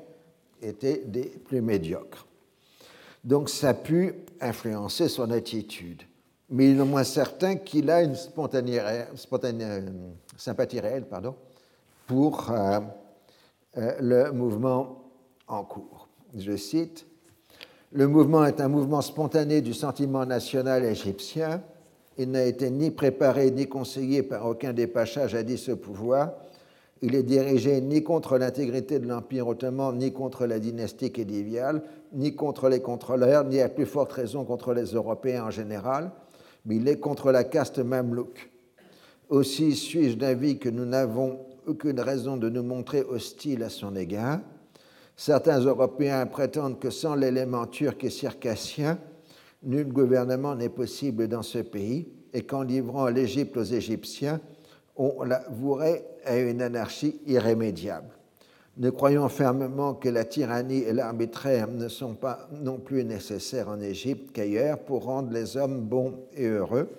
étaient 0.62 1.02
des 1.06 1.26
plus 1.26 1.60
médiocres. 1.60 2.26
Donc 3.22 3.50
ça 3.50 3.70
a 3.70 3.74
pu 3.74 4.14
influencer 4.40 5.08
son 5.08 5.30
attitude. 5.30 6.02
Mais 6.48 6.70
il 6.70 6.80
est 6.80 6.84
moins 6.84 7.04
certain 7.04 7.56
qu'il 7.56 7.90
a 7.90 8.02
une 8.02 8.14
spontanée, 8.14 8.80
sympathie 10.36 10.80
réelle 10.80 11.04
pour 12.06 12.50
euh, 12.50 12.80
euh, 13.76 13.96
le 14.00 14.32
mouvement 14.32 15.10
en 15.48 15.64
cours. 15.64 15.95
Je 16.36 16.56
cite, 16.56 17.06
Le 17.92 18.06
mouvement 18.06 18.44
est 18.44 18.60
un 18.60 18.68
mouvement 18.68 19.00
spontané 19.00 19.60
du 19.60 19.74
sentiment 19.74 20.26
national 20.26 20.84
égyptien. 20.84 21.62
Il 22.18 22.30
n'a 22.30 22.44
été 22.44 22.70
ni 22.70 22.90
préparé 22.90 23.50
ni 23.50 23.66
conseillé 23.66 24.22
par 24.22 24.46
aucun 24.46 24.72
des 24.72 24.86
pachas 24.86 25.28
jadis 25.28 25.68
au 25.68 25.76
pouvoir 25.76 26.32
il 27.02 27.14
est 27.14 27.22
dirigé 27.22 27.80
ni 27.80 28.02
contre 28.02 28.38
l'intégrité 28.38 28.98
de 28.98 29.06
l'Empire 29.06 29.46
ottoman, 29.48 29.96
ni 29.98 30.12
contre 30.12 30.46
la 30.46 30.58
dynastie 30.58 31.12
kédiviale, 31.12 31.82
ni 32.12 32.34
contre 32.34 32.68
les 32.68 32.80
contrôleurs, 32.80 33.44
ni 33.44 33.60
à 33.60 33.68
plus 33.68 33.86
forte 33.86 34.12
raison 34.12 34.44
contre 34.44 34.72
les 34.72 34.94
Européens 34.94 35.44
en 35.44 35.50
général, 35.50 36.10
mais 36.64 36.76
il 36.76 36.88
est 36.88 36.98
contre 36.98 37.32
la 37.32 37.44
caste 37.44 37.78
mamelouk. 37.78 38.50
Aussi 39.28 39.74
suis-je 39.74 40.16
d'avis 40.16 40.58
que 40.58 40.68
nous 40.70 40.86
n'avons 40.86 41.40
aucune 41.66 42.00
raison 42.00 42.36
de 42.36 42.48
nous 42.48 42.62
montrer 42.62 43.02
hostiles 43.02 43.62
à 43.62 43.68
son 43.68 43.94
égard. 43.94 44.40
Certains 45.16 45.60
Européens 45.60 46.26
prétendent 46.26 46.78
que 46.78 46.90
sans 46.90 47.14
l'élément 47.14 47.66
turc 47.66 48.04
et 48.04 48.10
circassien, 48.10 48.98
nul 49.62 49.88
gouvernement 49.88 50.54
n'est 50.54 50.68
possible 50.68 51.26
dans 51.26 51.42
ce 51.42 51.58
pays 51.58 52.08
et 52.34 52.42
qu'en 52.42 52.62
livrant 52.62 53.08
l'Égypte 53.08 53.56
aux 53.56 53.64
Égyptiens, 53.64 54.40
on 54.96 55.24
la 55.24 55.42
vouerait 55.50 56.06
à 56.24 56.36
une 56.38 56.60
anarchie 56.60 57.20
irrémédiable. 57.26 58.08
Nous 58.78 58.92
croyons 58.92 59.30
fermement 59.30 59.94
que 59.94 60.10
la 60.10 60.24
tyrannie 60.24 60.82
et 60.82 60.92
l'arbitraire 60.92 61.68
ne 61.68 61.88
sont 61.88 62.14
pas 62.14 62.46
non 62.52 62.76
plus 62.76 63.04
nécessaires 63.04 63.70
en 63.70 63.80
Égypte 63.80 64.32
qu'ailleurs 64.34 64.78
pour 64.80 65.04
rendre 65.04 65.32
les 65.32 65.56
hommes 65.56 65.80
bons 65.80 66.26
et 66.36 66.46
heureux. 66.46 66.90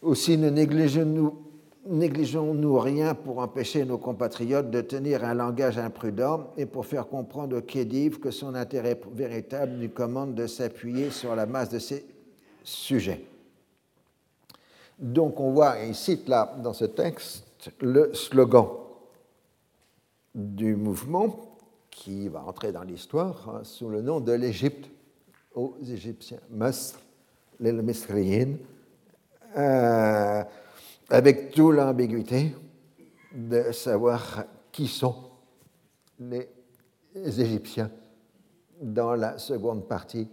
Aussi 0.00 0.38
ne 0.38 0.50
négligeons-nous 0.50 1.44
négligeons-nous 1.86 2.78
rien 2.78 3.14
pour 3.14 3.38
empêcher 3.38 3.84
nos 3.84 3.98
compatriotes 3.98 4.70
de 4.70 4.80
tenir 4.80 5.24
un 5.24 5.34
langage 5.34 5.78
imprudent 5.78 6.52
et 6.56 6.66
pour 6.66 6.86
faire 6.86 7.08
comprendre 7.08 7.58
au 7.58 7.60
Khedive 7.60 8.20
que 8.20 8.30
son 8.30 8.54
intérêt 8.54 8.98
véritable 9.12 9.78
lui 9.78 9.90
commande 9.90 10.34
de 10.34 10.46
s'appuyer 10.46 11.10
sur 11.10 11.34
la 11.36 11.46
masse 11.46 11.70
de 11.70 11.78
ses 11.78 12.04
sujets. 12.62 13.24
Donc 14.98 15.40
on 15.40 15.52
voit, 15.52 15.82
et 15.82 15.88
il 15.88 15.94
cite 15.94 16.28
là 16.28 16.56
dans 16.62 16.72
ce 16.72 16.84
texte, 16.84 17.70
le 17.80 18.14
slogan 18.14 18.66
du 20.34 20.76
mouvement 20.76 21.56
qui 21.90 22.28
va 22.28 22.42
entrer 22.44 22.72
dans 22.72 22.82
l'histoire 22.82 23.48
hein, 23.48 23.60
sous 23.62 23.88
le 23.88 24.02
nom 24.02 24.20
de 24.20 24.32
l'Égypte 24.32 24.90
aux 25.54 25.76
Égyptiens, 25.82 26.40
Masr, 26.50 26.98
l'El 27.60 27.84
euh, 29.56 30.42
avec 31.10 31.50
toute 31.50 31.74
l'ambiguïté 31.74 32.54
de 33.32 33.72
savoir 33.72 34.44
qui 34.72 34.86
sont 34.86 35.14
les 36.18 36.48
Égyptiens 37.14 37.90
dans 38.80 39.14
la 39.14 39.38
seconde 39.38 39.86
partie, 39.86 40.28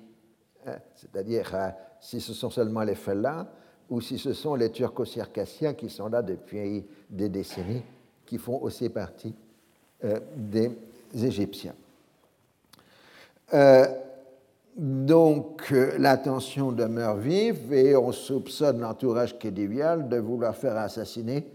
hein, 0.65 0.77
c'est-à-dire 0.95 1.51
euh, 1.53 1.69
si 1.99 2.19
ce 2.19 2.33
sont 2.33 2.49
seulement 2.49 2.83
les 2.83 2.95
fellahs 2.95 3.47
ou 3.89 4.01
si 4.01 4.17
ce 4.17 4.33
sont 4.33 4.55
les 4.55 4.71
turco-circassiens 4.71 5.73
qui 5.73 5.89
sont 5.89 6.07
là 6.07 6.21
depuis 6.21 6.85
des 7.09 7.29
décennies, 7.29 7.83
qui 8.25 8.37
font 8.37 8.61
aussi 8.61 8.89
partie 8.89 9.35
euh, 10.03 10.19
des 10.35 10.71
Égyptiens. 11.13 11.75
Euh, 13.53 13.85
donc 14.77 15.71
euh, 15.71 15.91
l'attention 15.97 16.71
demeure 16.71 17.17
vive 17.17 17.73
et 17.73 17.95
on 17.95 18.11
soupçonne 18.11 18.79
l'entourage 18.79 19.37
kédivial 19.37 20.09
de 20.09 20.17
vouloir 20.17 20.55
faire 20.55 20.77
assassiner 20.77 21.47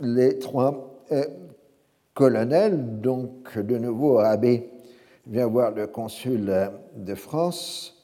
les 0.00 0.38
trois 0.38 1.02
colonels. 2.14 3.00
Donc 3.00 3.58
de 3.58 3.76
nouveau, 3.76 4.20
Abbé 4.20 4.70
vient 5.26 5.48
voir 5.48 5.72
le 5.72 5.88
consul 5.88 6.48
de 6.94 7.14
France 7.16 8.02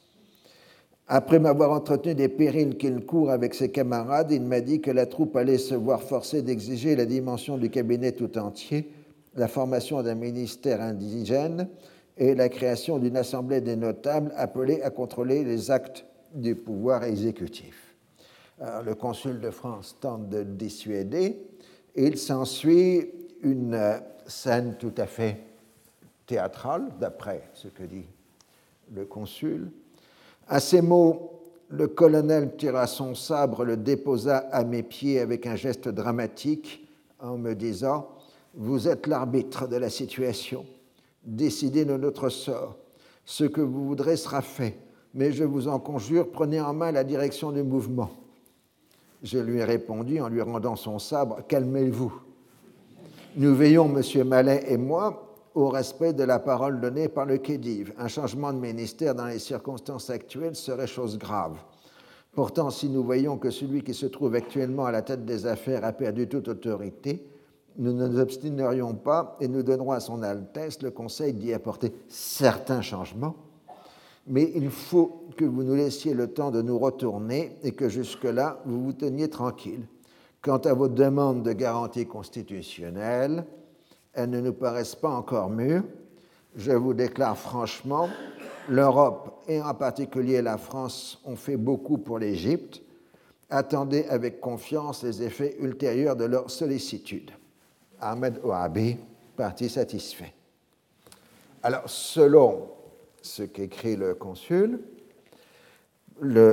après 1.11 1.39
m'avoir 1.39 1.71
entretenu 1.71 2.13
des 2.13 2.29
périls 2.29 2.77
qu'il 2.77 3.03
court 3.03 3.31
avec 3.31 3.55
ses 3.55 3.71
camarades, 3.71 4.31
il 4.31 4.43
m'a 4.43 4.61
dit 4.61 4.79
que 4.79 4.91
la 4.91 5.07
troupe 5.07 5.35
allait 5.35 5.57
se 5.57 5.73
voir 5.73 6.03
forcée 6.03 6.43
d'exiger 6.43 6.95
la 6.95 7.05
dimension 7.05 7.57
du 7.57 7.71
cabinet 7.71 8.11
tout 8.11 8.37
entier, 8.37 8.91
la 9.35 9.47
formation 9.47 10.03
d'un 10.03 10.13
ministère 10.13 10.81
indigène 10.81 11.67
et 12.19 12.35
la 12.35 12.49
création 12.49 12.99
d'une 12.99 13.17
assemblée 13.17 13.61
des 13.61 13.77
notables 13.77 14.31
appelée 14.35 14.81
à 14.83 14.91
contrôler 14.91 15.43
les 15.43 15.71
actes 15.71 16.05
du 16.35 16.53
pouvoir 16.53 17.05
exécutif. 17.05 17.95
le 18.85 18.93
consul 18.93 19.39
de 19.39 19.49
France 19.49 19.95
tente 19.99 20.29
de 20.29 20.43
dissuader 20.43 21.41
et 21.95 22.05
il 22.05 22.17
s'ensuit 22.17 23.09
une 23.41 24.01
scène 24.27 24.75
tout 24.77 24.93
à 24.97 25.05
fait 25.05 25.37
théâtrale, 26.27 26.89
d'après 26.99 27.49
ce 27.53 27.69
que 27.69 27.83
dit 27.83 28.05
le 28.93 29.05
consul. 29.05 29.71
À 30.47 30.59
ces 30.59 30.81
mots, 30.81 31.39
le 31.69 31.87
colonel 31.87 32.55
tira 32.57 32.87
son 32.87 33.15
sabre, 33.15 33.63
le 33.63 33.77
déposa 33.77 34.37
à 34.51 34.63
mes 34.63 34.83
pieds 34.83 35.19
avec 35.19 35.45
un 35.45 35.55
geste 35.55 35.87
dramatique 35.87 36.87
en 37.19 37.37
me 37.37 37.53
disant 37.53 38.09
Vous 38.55 38.87
êtes 38.87 39.07
l'arbitre 39.07 39.67
de 39.67 39.77
la 39.77 39.89
situation, 39.89 40.65
décidez 41.23 41.85
de 41.85 41.97
notre 41.97 42.29
sort. 42.29 42.77
Ce 43.25 43.43
que 43.43 43.61
vous 43.61 43.85
voudrez 43.85 44.17
sera 44.17 44.41
fait, 44.41 44.77
mais 45.13 45.31
je 45.31 45.43
vous 45.43 45.67
en 45.67 45.79
conjure, 45.79 46.31
prenez 46.31 46.59
en 46.59 46.73
main 46.73 46.91
la 46.91 47.03
direction 47.03 47.51
du 47.51 47.63
mouvement. 47.63 48.09
Je 49.21 49.37
lui 49.37 49.59
ai 49.59 49.63
répondu 49.63 50.21
en 50.21 50.29
lui 50.29 50.41
rendant 50.41 50.75
son 50.75 50.97
sabre 50.97 51.41
Calmez-vous. 51.47 52.13
Nous 53.35 53.53
veillons, 53.55 53.87
Monsieur 53.87 54.23
Mallet 54.23 54.65
et 54.67 54.77
moi, 54.77 55.35
au 55.55 55.69
respect 55.69 56.13
de 56.13 56.23
la 56.23 56.39
parole 56.39 56.79
donnée 56.79 57.09
par 57.09 57.25
le 57.25 57.37
Khedive. 57.37 57.93
Un 57.97 58.07
changement 58.07 58.53
de 58.53 58.59
ministère 58.59 59.13
dans 59.13 59.25
les 59.25 59.39
circonstances 59.39 60.09
actuelles 60.09 60.55
serait 60.55 60.87
chose 60.87 61.17
grave. 61.17 61.57
Pourtant, 62.31 62.69
si 62.69 62.89
nous 62.89 63.03
voyons 63.03 63.37
que 63.37 63.49
celui 63.49 63.83
qui 63.83 63.93
se 63.93 64.05
trouve 64.05 64.35
actuellement 64.35 64.85
à 64.85 64.91
la 64.91 65.01
tête 65.01 65.25
des 65.25 65.45
affaires 65.45 65.83
a 65.83 65.91
perdu 65.91 66.27
toute 66.27 66.47
autorité, 66.47 67.28
nous 67.79 67.93
ne 67.93 68.07
nous 68.07 68.19
obstinerions 68.19 68.93
pas 68.93 69.37
et 69.39 69.47
nous 69.47 69.63
donnerons 69.63 69.93
à 69.93 70.01
son 70.01 70.21
Altesse 70.21 70.81
le 70.81 70.91
conseil 70.91 71.33
d'y 71.33 71.53
apporter 71.53 71.93
certains 72.09 72.81
changements. 72.81 73.35
Mais 74.27 74.51
il 74.53 74.69
faut 74.69 75.23
que 75.37 75.45
vous 75.45 75.63
nous 75.63 75.75
laissiez 75.75 76.13
le 76.13 76.27
temps 76.27 76.51
de 76.51 76.61
nous 76.61 76.77
retourner 76.77 77.57
et 77.63 77.71
que 77.71 77.87
jusque-là, 77.87 78.61
vous 78.65 78.83
vous 78.83 78.93
teniez 78.93 79.29
tranquille. 79.29 79.87
Quant 80.41 80.57
à 80.57 80.73
vos 80.73 80.89
demandes 80.89 81.41
de 81.41 81.53
garantie 81.53 82.05
constitutionnelle, 82.05 83.45
elles 84.13 84.29
ne 84.29 84.41
nous 84.41 84.53
paraissent 84.53 84.95
pas 84.95 85.09
encore 85.09 85.49
mûres. 85.49 85.83
Je 86.55 86.73
vous 86.73 86.93
déclare 86.93 87.37
franchement, 87.37 88.09
l'Europe 88.67 89.41
et 89.47 89.61
en 89.61 89.73
particulier 89.73 90.41
la 90.41 90.57
France 90.57 91.21
ont 91.23 91.37
fait 91.37 91.57
beaucoup 91.57 91.97
pour 91.97 92.19
l'Égypte. 92.19 92.81
Attendez 93.49 94.03
avec 94.09 94.41
confiance 94.41 95.03
les 95.03 95.23
effets 95.23 95.55
ultérieurs 95.61 96.17
de 96.17 96.25
leur 96.25 96.51
sollicitude. 96.51 97.31
Ahmed 98.01 98.39
Ouabi, 98.43 98.97
parti 99.35 99.69
satisfait. 99.69 100.33
Alors, 101.63 101.83
selon 101.85 102.69
ce 103.21 103.43
qu'écrit 103.43 103.95
le 103.95 104.15
consul, 104.15 104.79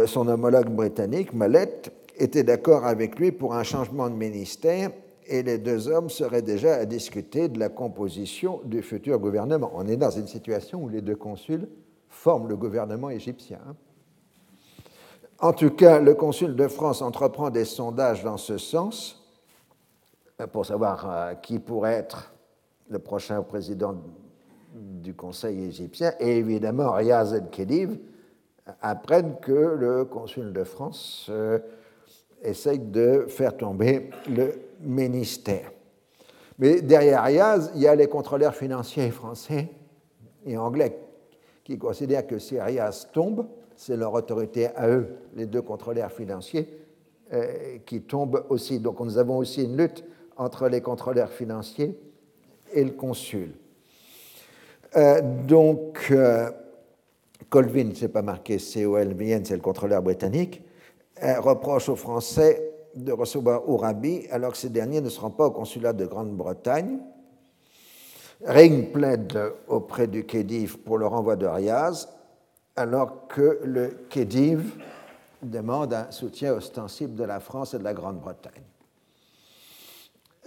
son 0.07 0.29
homologue 0.29 0.71
britannique, 0.71 1.33
Mallet, 1.33 1.83
était 2.17 2.45
d'accord 2.45 2.85
avec 2.87 3.19
lui 3.19 3.33
pour 3.33 3.55
un 3.55 3.63
changement 3.63 4.09
de 4.09 4.15
ministère 4.15 4.91
et 5.27 5.43
les 5.43 5.59
deux 5.59 5.89
hommes 5.89 6.09
seraient 6.09 6.43
déjà 6.43 6.77
à 6.77 6.85
discuter 6.85 7.49
de 7.49 7.59
la 7.59 7.69
composition 7.69 8.61
du 8.65 8.83
futur 8.83 9.19
gouvernement. 9.19 9.73
On 9.75 9.87
est 9.87 9.97
dans 9.97 10.11
une 10.11 10.29
situation 10.29 10.83
où 10.83 10.89
les 10.89 11.03
deux 11.03 11.17
consuls 11.17 11.69
forment 12.09 12.49
le 12.49 12.57
gouvernement 12.57 13.11
égyptien. 13.11 13.59
En 15.39 15.53
tout 15.53 15.71
cas, 15.71 16.01
le 16.01 16.15
consul 16.15 16.57
de 16.57 16.69
France 16.69 17.03
entreprend 17.03 17.51
des 17.51 17.65
sondages 17.65 18.23
dans 18.25 18.39
ce 18.39 18.57
sens 18.57 19.26
pour 20.45 20.67
savoir 20.67 21.11
euh, 21.11 21.35
qui 21.35 21.59
pourrait 21.59 21.95
être 21.95 22.35
le 22.91 22.99
prochain 22.99 23.43
président 23.43 23.97
du 24.75 25.15
Conseil 25.15 25.65
égyptien. 25.65 26.13
Et 26.21 26.37
évidemment, 26.37 26.93
Riaz 26.93 27.35
el-Khedive 27.35 27.99
apprennent 28.83 29.37
que 29.41 29.53
le 29.53 30.05
consul 30.05 30.53
de 30.53 30.65
France 30.65 31.29
euh, 31.31 31.59
essaye 32.43 32.79
de 32.79 33.25
faire 33.29 33.57
tomber 33.57 34.11
le 34.29 34.53
ministère. 34.81 35.71
Mais 36.59 36.83
derrière 36.83 37.25
Riaz, 37.25 37.71
il 37.75 37.83
y 37.83 37.89
a 37.89 37.95
les 37.95 38.09
contrôleurs 38.09 38.55
financiers 38.55 39.11
français 39.11 39.71
et 40.45 40.57
anglais 40.57 40.99
qui 41.65 41.79
considèrent 41.79 42.27
que 42.27 42.39
si 42.39 42.61
Riaz 42.61 43.09
tombe, 43.13 43.47
c'est 43.75 43.97
leur 43.97 44.13
autorité 44.15 44.69
à 44.77 44.89
eux, 44.89 45.17
les 45.35 45.47
deux 45.47 45.63
contrôleurs 45.63 46.13
financiers, 46.13 46.69
euh, 47.33 47.79
qui 47.85 48.03
tombent 48.03 48.45
aussi. 48.49 48.79
Donc 48.79 49.01
nous 49.01 49.19
avons 49.19 49.39
aussi 49.39 49.65
une 49.65 49.77
lutte 49.77 50.05
entre 50.37 50.69
les 50.69 50.81
contrôleurs 50.81 51.31
financiers 51.31 51.99
et 52.73 52.85
le 52.85 52.93
consul. 52.93 53.53
Euh, 54.97 55.21
donc, 55.47 56.09
euh, 56.11 56.51
Colvin, 57.49 57.91
c'est 57.95 58.09
pas 58.09 58.23
marqué 58.23 58.59
C-O-L-V-N, 58.59 59.45
c'est 59.45 59.55
le 59.55 59.63
contrôleur 59.63 60.03
britannique, 60.03 60.63
reproche 61.39 61.89
aux 61.89 61.97
Français 61.97 62.77
de 62.97 63.13
recevoir 63.13 63.69
Ourabi 63.69 64.27
alors 64.31 64.53
que 64.53 64.59
ces 64.59 64.71
derniers 64.71 65.01
ne 65.01 65.09
seront 65.09 65.31
pas 65.31 65.47
au 65.47 65.51
consulat 65.51 65.93
de 65.93 66.07
Grande-Bretagne. 66.07 66.99
Ring 68.45 68.93
plaide 68.93 69.53
auprès 69.69 70.07
du 70.07 70.25
Khedive 70.25 70.79
pour 70.79 70.99
le 70.99 71.07
renvoi 71.07 71.37
de 71.37 71.47
Riaz, 71.47 72.09
alors 72.75 73.29
que 73.29 73.61
le 73.65 73.97
Khedive 74.11 74.73
demande 75.43 75.95
un 75.95 76.11
soutien 76.11 76.53
ostensible 76.55 77.15
de 77.15 77.25
la 77.25 77.41
France 77.41 77.75
et 77.75 77.79
de 77.79 77.85
la 77.85 77.95
Grande-Bretagne. 77.95 78.63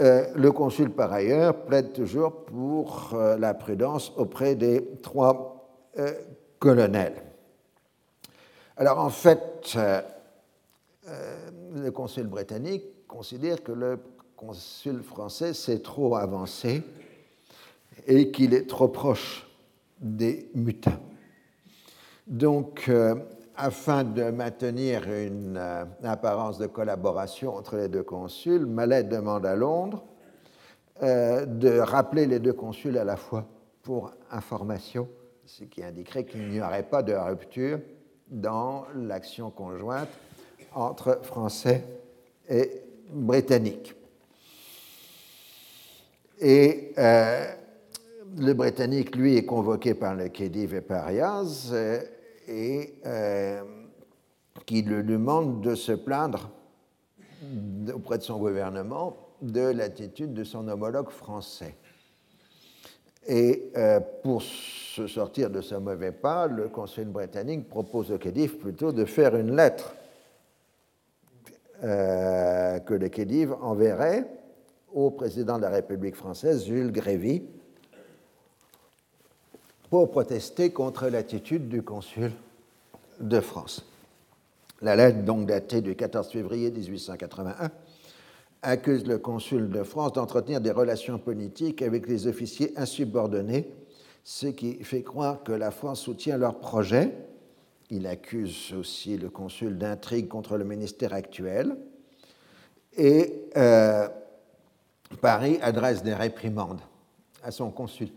Euh, 0.01 0.27
le 0.33 0.51
consul, 0.53 0.91
par 0.91 1.11
ailleurs, 1.11 1.65
plaide 1.65 1.91
toujours 1.91 2.45
pour 2.45 3.11
euh, 3.13 3.37
la 3.37 3.53
prudence 3.53 4.13
auprès 4.15 4.55
des 4.55 4.81
trois 5.03 5.69
euh, 5.97 6.13
colonels. 6.57 7.21
Alors, 8.77 8.99
en 8.99 9.09
fait, 9.09 9.77
le 11.75 11.89
consul 11.89 12.27
britannique 12.27 13.05
considère 13.07 13.61
que 13.61 13.73
le 13.73 13.99
consul 14.37 15.03
français 15.03 15.53
s'est 15.53 15.79
trop 15.79 16.15
avancé 16.15 16.81
et 18.07 18.31
qu'il 18.31 18.53
est 18.53 18.69
trop 18.69 18.87
proche 18.87 19.45
des 19.99 20.49
mutins. 20.55 20.99
Donc, 22.25 22.89
afin 23.59 24.05
de 24.05 24.23
maintenir 24.31 25.03
une 25.11 25.57
euh, 25.57 25.83
apparence 26.03 26.57
de 26.57 26.67
collaboration 26.67 27.55
entre 27.55 27.75
les 27.75 27.89
deux 27.89 28.03
consuls, 28.03 28.65
Mallet 28.65 29.03
demande 29.03 29.45
à 29.45 29.55
Londres 29.55 30.05
euh, 31.03 31.45
de 31.45 31.77
rappeler 31.79 32.25
les 32.25 32.39
deux 32.39 32.53
consuls 32.53 32.97
à 32.97 33.03
la 33.03 33.17
fois 33.17 33.45
pour 33.83 34.11
information, 34.31 35.09
ce 35.45 35.65
qui 35.65 35.83
indiquerait 35.83 36.23
qu'il 36.23 36.47
n'y 36.49 36.61
aurait 36.61 36.83
pas 36.83 37.03
de 37.03 37.13
rupture 37.13 37.79
dans 38.29 38.85
l'action 38.95 39.51
conjointe 39.51 40.09
entre 40.73 41.19
Français 41.23 41.83
et 42.47 42.83
Britanniques. 43.11 43.93
Et 46.39 46.93
euh, 46.97 47.45
le 48.37 48.53
Britannique, 48.53 49.17
lui, 49.17 49.35
est 49.35 49.45
convoqué 49.45 49.95
par 49.95 50.15
le 50.15 50.29
Khedive 50.29 50.75
et 50.75 50.81
par 50.81 51.07
euh, 51.09 51.99
et 52.49 52.95
euh, 53.05 53.61
qui 54.65 54.81
lui 54.81 55.03
demande 55.03 55.61
de 55.61 55.75
se 55.75 55.91
plaindre 55.91 56.49
auprès 57.93 58.17
de 58.17 58.23
son 58.23 58.37
gouvernement 58.37 59.15
de 59.41 59.61
l'attitude 59.61 60.33
de 60.33 60.43
son 60.43 60.67
homologue 60.67 61.09
français. 61.09 61.75
Et 63.27 63.71
pour 64.23 64.41
se 64.41 65.07
sortir 65.07 65.49
de 65.49 65.61
ce 65.61 65.75
mauvais 65.75 66.11
pas, 66.11 66.47
le 66.47 66.67
Conseil 66.67 67.05
britannique 67.05 67.69
propose 67.69 68.11
au 68.11 68.17
Khedive 68.17 68.57
plutôt 68.57 68.91
de 68.91 69.05
faire 69.05 69.35
une 69.35 69.55
lettre 69.55 69.93
euh, 71.81 72.79
que 72.79 72.93
le 72.93 73.07
Khedive 73.07 73.53
enverrait 73.61 74.27
au 74.93 75.11
président 75.11 75.55
de 75.55 75.61
la 75.61 75.69
République 75.69 76.15
française, 76.15 76.65
Jules 76.65 76.91
Grévy, 76.91 77.43
pour 79.89 80.11
protester 80.11 80.71
contre 80.71 81.07
l'attitude 81.07 81.67
du 81.67 81.81
consul 81.81 82.31
de 83.19 83.39
France. 83.39 83.85
La 84.81 84.95
lettre, 84.95 85.23
donc 85.23 85.45
datée 85.45 85.81
du 85.81 85.95
14 85.95 86.29
février 86.29 86.71
1881, 86.71 87.71
accuse 88.61 89.05
le 89.05 89.17
consul 89.17 89.69
de 89.69 89.83
France 89.83 90.13
d'entretenir 90.13 90.61
des 90.61 90.71
relations 90.71 91.17
politiques 91.17 91.81
avec 91.81 92.07
les 92.07 92.27
officiers 92.27 92.71
insubordonnés, 92.77 93.67
ce 94.23 94.47
qui 94.47 94.83
fait 94.83 95.03
croire 95.03 95.43
que 95.43 95.51
la 95.51 95.71
France 95.71 96.01
soutient 96.01 96.37
leurs 96.37 96.59
projets 96.59 97.13
il 97.91 98.05
accuse 98.05 98.73
aussi 98.77 99.17
le 99.17 99.29
consul 99.29 99.77
d'intrigue 99.77 100.27
contre 100.27 100.57
le 100.57 100.63
ministère 100.63 101.13
actuel. 101.13 101.75
Et 102.95 103.49
euh, 103.57 104.07
Paris 105.21 105.57
adresse 105.61 106.03
des 106.03 106.13
réprimandes 106.13 106.81
à 107.43 107.51
son 107.51 107.71
consul. 107.71 108.09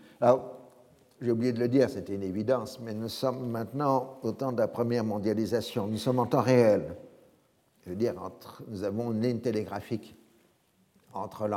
J'ai 1.22 1.30
oublié 1.30 1.52
de 1.52 1.60
le 1.60 1.68
dire, 1.68 1.88
c'était 1.88 2.14
une 2.14 2.24
évidence, 2.24 2.80
mais 2.80 2.94
nous 2.94 3.08
sommes 3.08 3.48
maintenant 3.48 4.18
au 4.22 4.32
temps 4.32 4.50
de 4.50 4.58
la 4.58 4.66
première 4.66 5.04
mondialisation. 5.04 5.86
Nous 5.86 5.98
sommes 5.98 6.18
en 6.18 6.26
temps 6.26 6.40
réel. 6.40 6.96
Je 7.84 7.90
veux 7.90 7.96
dire, 7.96 8.14
nous 8.68 8.82
avons 8.82 9.12
une 9.12 9.20
ligne 9.20 9.38
télégraphique 9.38 10.16
entre 11.14 11.48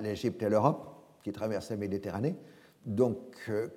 l'Égypte 0.00 0.42
et 0.42 0.48
l'Europe 0.48 0.86
qui 1.22 1.32
traverse 1.32 1.70
la 1.70 1.76
Méditerranée. 1.76 2.34
Donc, 2.86 3.18
euh, 3.50 3.68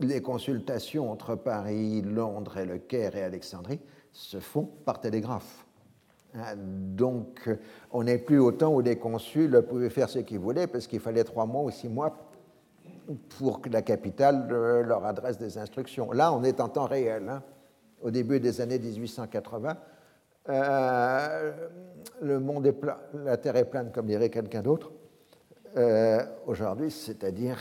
les 0.00 0.20
consultations 0.20 1.12
entre 1.12 1.36
Paris, 1.36 2.02
Londres 2.02 2.58
et 2.58 2.64
le 2.64 2.78
Caire 2.78 3.14
et 3.14 3.22
Alexandrie 3.22 3.80
se 4.10 4.40
font 4.40 4.64
par 4.84 5.00
télégraphe. 5.00 5.64
Hein, 6.34 6.56
donc, 6.56 7.48
on 7.92 8.02
n'est 8.02 8.18
plus 8.18 8.38
au 8.38 8.50
temps 8.50 8.74
où 8.74 8.80
les 8.80 8.98
consuls 8.98 9.62
pouvaient 9.68 9.90
faire 9.90 10.08
ce 10.08 10.18
qu'ils 10.18 10.40
voulaient 10.40 10.66
parce 10.66 10.88
qu'il 10.88 11.00
fallait 11.00 11.24
trois 11.24 11.46
mois 11.46 11.62
ou 11.62 11.70
six 11.70 11.88
mois 11.88 12.27
pour 13.38 13.60
que 13.60 13.68
la 13.70 13.82
capitale 13.82 14.48
euh, 14.50 14.82
leur 14.82 15.04
adresse 15.04 15.38
des 15.38 15.58
instructions. 15.58 16.12
Là, 16.12 16.32
on 16.32 16.42
est 16.42 16.60
en 16.60 16.68
temps 16.68 16.86
réel. 16.86 17.28
Hein. 17.28 17.42
Au 18.02 18.10
début 18.10 18.40
des 18.40 18.60
années 18.60 18.78
1880, 18.78 19.76
euh, 20.48 21.52
le 22.22 22.40
monde 22.40 22.66
est 22.66 22.72
plat, 22.72 23.00
la 23.12 23.36
Terre 23.36 23.56
est 23.56 23.64
plane, 23.64 23.90
comme 23.92 24.06
dirait 24.06 24.30
quelqu'un 24.30 24.62
d'autre. 24.62 24.92
Euh, 25.76 26.24
aujourd'hui, 26.46 26.90
c'est-à-dire 26.90 27.58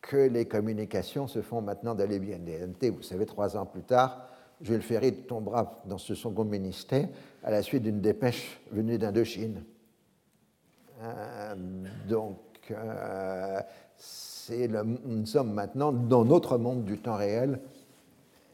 que 0.00 0.16
les 0.16 0.46
communications 0.46 1.26
se 1.26 1.42
font 1.42 1.60
maintenant 1.60 1.94
les 1.94 2.18
BNT. 2.18 2.90
Vous 2.90 3.02
savez, 3.02 3.26
trois 3.26 3.56
ans 3.56 3.66
plus 3.66 3.82
tard, 3.82 4.28
Jules 4.60 4.82
Ferry 4.82 5.12
tombera 5.14 5.82
dans 5.84 5.98
ce 5.98 6.14
second 6.14 6.44
ministère 6.44 7.08
à 7.44 7.50
la 7.50 7.62
suite 7.62 7.82
d'une 7.82 8.00
dépêche 8.00 8.60
venue 8.72 8.98
d'Indochine. 8.98 9.62
Donc, 12.08 12.38
nous 15.04 15.26
sommes 15.26 15.52
maintenant 15.52 15.92
dans 15.92 16.24
notre 16.24 16.56
monde 16.58 16.84
du 16.84 16.98
temps 16.98 17.16
réel 17.16 17.60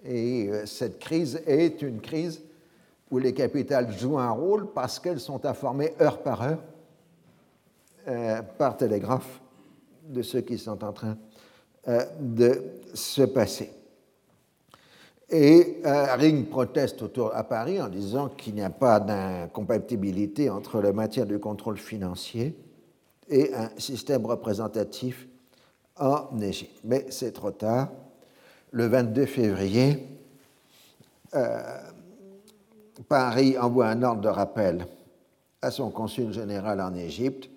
et 0.04 0.48
euh, 0.48 0.66
cette 0.66 0.98
crise 0.98 1.40
est 1.46 1.82
une 1.82 2.00
crise 2.00 2.42
où 3.10 3.18
les 3.18 3.32
capitales 3.32 3.92
jouent 3.92 4.18
un 4.18 4.30
rôle 4.30 4.72
parce 4.72 4.98
qu'elles 4.98 5.20
sont 5.20 5.46
informées 5.46 5.94
heure 6.00 6.22
par 6.22 6.42
heure 6.42 6.58
par 8.58 8.76
télégraphe 8.76 9.40
de 10.08 10.20
ce 10.20 10.36
qui 10.36 10.58
sont 10.58 10.84
en 10.84 10.92
train 10.92 11.16
de 12.20 12.62
se 12.92 13.22
passer. 13.22 13.70
Et 15.30 15.80
euh, 15.84 16.14
Ring 16.14 16.48
proteste 16.48 17.02
autour 17.02 17.34
à 17.34 17.44
Paris 17.44 17.80
en 17.80 17.88
disant 17.88 18.28
qu'il 18.28 18.54
n'y 18.54 18.62
a 18.62 18.70
pas 18.70 19.00
d'incompatibilité 19.00 20.50
entre 20.50 20.80
la 20.80 20.92
matière 20.92 21.26
du 21.26 21.38
contrôle 21.38 21.78
financier 21.78 22.54
et 23.28 23.54
un 23.54 23.70
système 23.78 24.26
représentatif 24.26 25.26
en 25.98 26.40
Égypte. 26.40 26.80
Mais 26.84 27.06
c'est 27.10 27.32
trop 27.32 27.50
tard. 27.50 27.88
Le 28.70 28.86
22 28.86 29.26
février, 29.26 30.06
euh, 31.34 31.80
Paris 33.08 33.56
envoie 33.58 33.88
un 33.88 34.02
ordre 34.02 34.20
de 34.22 34.28
rappel 34.28 34.86
à 35.62 35.70
son 35.70 35.90
consul 35.90 36.32
général 36.32 36.80
en 36.80 36.94
Égypte, 36.94 37.48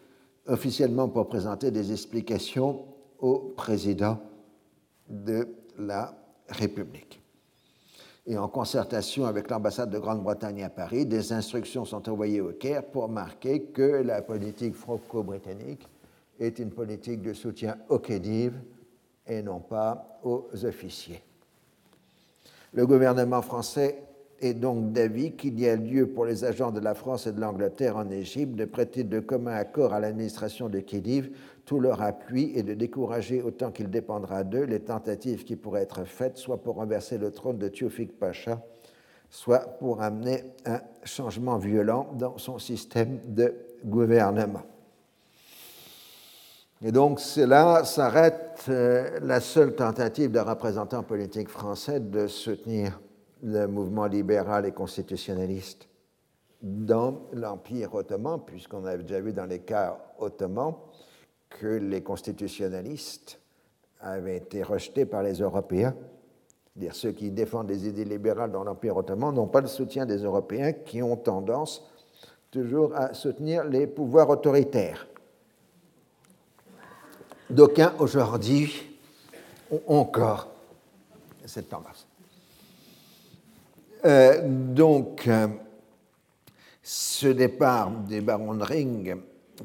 officiellement 0.48 1.10
pour 1.10 1.28
présenter 1.28 1.72
des 1.72 1.92
explications 1.92 2.86
au 3.20 3.54
président 3.56 4.20
de 5.10 5.48
la 5.78 6.14
République 6.50 7.18
et 8.28 8.38
en 8.38 8.50
concertation 8.50 9.26
avec 9.26 9.50
l'ambassade 9.50 9.90
de 9.90 9.98
Grande-Bretagne 9.98 10.64
à 10.64 10.70
Paris, 10.70 11.06
des 11.06 11.32
instructions 11.32 11.86
sont 11.86 12.10
envoyées 12.10 12.42
au 12.42 12.52
Caire 12.52 12.84
pour 12.84 13.08
marquer 13.08 13.64
que 13.64 14.04
la 14.04 14.22
politique 14.22 14.76
franco-britannique 14.76 15.88
est 16.40 16.60
une 16.60 16.72
politique 16.72 17.22
de 17.22 17.34
soutien 17.34 17.78
aux 17.90 18.00
Khedives 18.00 18.60
et 19.28 19.42
non 19.42 19.60
pas 19.60 20.20
aux 20.24 20.48
officiers. 20.64 21.22
Le 22.74 22.86
gouvernement 22.86 23.42
français 23.42 24.04
est 24.40 24.54
donc 24.54 24.92
d'avis 24.92 25.32
qu'il 25.32 25.60
y 25.60 25.68
a 25.68 25.76
lieu 25.76 26.08
pour 26.08 26.26
les 26.26 26.44
agents 26.44 26.72
de 26.72 26.80
la 26.80 26.94
France 26.94 27.28
et 27.28 27.32
de 27.32 27.42
l'Angleterre 27.42 27.98
en 27.98 28.10
Égypte 28.10 28.56
de 28.56 28.66
prêter 28.66 29.04
de 29.04 29.20
commun 29.20 29.54
accord 29.54 29.94
à 29.94 30.00
l'administration 30.00 30.70
de 30.70 30.80
Khedive 30.80 31.32
tout 31.66 31.80
leur 31.80 32.02
appui 32.02 32.52
et 32.56 32.64
de 32.64 32.74
décourager 32.74 33.42
autant 33.42 33.72
qu'il 33.72 33.90
dépendra 33.90 34.44
d'eux 34.44 34.64
les 34.64 34.80
tentatives 34.80 35.44
qui 35.44 35.56
pourraient 35.56 35.82
être 35.82 36.06
faites, 36.06 36.38
soit 36.38 36.62
pour 36.62 36.76
renverser 36.76 37.18
le 37.18 37.32
trône 37.32 37.58
de 37.58 37.68
Théophile 37.68 38.08
Pacha, 38.10 38.62
soit 39.30 39.78
pour 39.80 40.02
amener 40.02 40.44
un 40.66 40.80
changement 41.04 41.58
violent 41.58 42.08
dans 42.18 42.38
son 42.38 42.58
système 42.58 43.20
de 43.28 43.54
gouvernement. 43.84 44.64
Et 46.84 46.92
donc, 46.92 47.20
là 47.38 47.84
s'arrête 47.84 48.66
euh, 48.70 49.20
la 49.22 49.40
seule 49.40 49.76
tentative 49.76 50.32
d'un 50.32 50.44
représentant 50.44 51.02
politique 51.02 51.50
français 51.50 52.00
de 52.00 52.28
soutenir 52.28 53.00
le 53.42 53.66
mouvement 53.66 54.06
libéral 54.06 54.66
et 54.68 54.72
constitutionnaliste 54.72 55.90
dans 56.62 57.22
l'Empire 57.34 57.96
ottoman, 57.96 58.42
puisqu'on 58.46 58.86
avait 58.86 59.04
déjà 59.04 59.20
vu 59.20 59.34
dans 59.34 59.46
les 59.46 59.60
cas 59.60 59.98
ottomans 60.20 60.76
que 61.50 61.68
les 61.68 62.02
constitutionnalistes 62.02 63.40
avaient 64.00 64.38
été 64.38 64.62
rejetés 64.62 65.06
par 65.06 65.24
les 65.24 65.40
Européens. 65.40 65.96
Dire 66.76 66.94
ceux 66.94 67.12
qui 67.12 67.32
défendent 67.32 67.70
les 67.70 67.88
idées 67.88 68.06
libérales 68.06 68.52
dans 68.52 68.64
l'Empire 68.64 68.98
ottoman 68.98 69.34
n'ont 69.34 69.48
pas 69.48 69.62
le 69.62 69.68
soutien 69.68 70.06
des 70.06 70.18
Européens 70.18 70.74
qui 70.74 71.02
ont 71.02 71.16
tendance 71.16 71.90
toujours 72.52 72.96
à 72.96 73.16
soutenir 73.16 73.64
les 73.64 73.88
pouvoirs 73.88 74.30
autoritaires. 74.30 75.07
D'aucuns 77.50 77.94
aujourd'hui 78.00 78.84
ont 79.72 79.82
encore 79.88 80.50
cette 81.46 81.70
tendance. 81.70 82.06
Euh, 84.06 84.42
donc, 84.46 85.28
euh, 85.28 85.48
ce 86.84 87.28
départ 87.28 87.90
des 87.90 88.20
barons 88.20 88.54
de 88.54 88.64
Ring 88.64 89.18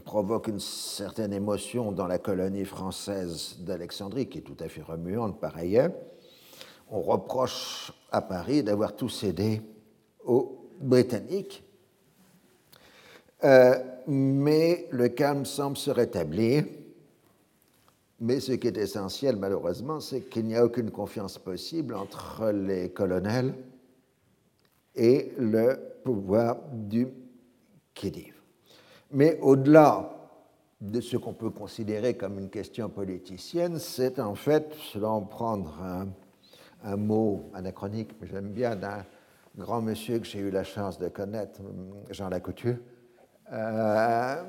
provoque 0.05 0.47
une 0.47 0.61
certaine 0.61 1.33
émotion 1.33 1.91
dans 1.91 2.07
la 2.07 2.19
colonie 2.19 2.65
française 2.65 3.57
d'Alexandrie, 3.59 4.29
qui 4.29 4.39
est 4.39 4.43
tout 4.43 4.57
à 4.61 4.69
fait 4.69 4.83
remuante 4.83 5.41
par 5.41 5.57
ailleurs. 5.57 5.91
On 6.89 7.01
reproche 7.01 7.93
à 8.13 8.23
Paris 8.23 8.63
d'avoir 8.63 8.95
tout 8.95 9.09
cédé 9.09 9.61
aux 10.25 10.69
Britanniques. 10.81 11.65
Euh, 13.45 13.75
mais 14.07 14.87
le 14.91 15.09
calme 15.09 15.45
semble 15.45 15.77
se 15.77 15.91
rétablir. 15.91 16.65
Mais 18.25 18.39
ce 18.39 18.53
qui 18.53 18.69
est 18.69 18.77
essentiel, 18.77 19.35
malheureusement, 19.35 19.99
c'est 19.99 20.21
qu'il 20.21 20.45
n'y 20.45 20.55
a 20.55 20.65
aucune 20.65 20.93
confiance 20.93 21.39
possible 21.39 21.93
entre 21.97 22.53
les 22.53 22.91
colonels 22.91 23.53
et 24.95 25.33
le 25.39 25.77
pouvoir 26.05 26.59
du 26.73 27.09
Khedive. 27.93 28.41
Mais 29.11 29.41
au-delà 29.43 30.09
de 30.81 31.01
ce 31.01 31.17
qu'on 31.17 31.33
peut 31.33 31.51
considérer 31.51 32.15
comme 32.15 32.39
une 32.39 32.49
question 32.49 32.89
politicienne, 32.89 33.81
c'est 33.81 34.21
en 34.21 34.37
fait, 34.37 34.73
selon 34.93 35.23
prendre 35.23 35.81
un, 36.85 36.97
mot 36.97 37.51
anachronique, 37.55 38.13
mais 38.21 38.29
j'aime 38.29 38.53
bien, 38.53 38.77
d'un 38.77 39.05
grand 39.59 39.83
monsieur 39.83 40.21
que 40.21 40.27
j'ai 40.27 40.39
eu 40.39 40.51
la 40.53 40.63
chance 40.63 40.97
de 40.97 41.09
connaître, 41.09 41.61
Jean 42.11 42.29
Lacouture, 42.29 42.77
euh, 43.53 44.45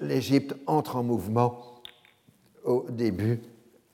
l'Égypte 0.00 0.54
entre 0.66 0.96
en 0.96 1.02
mouvement 1.02 1.69
au 2.64 2.86
début 2.88 3.40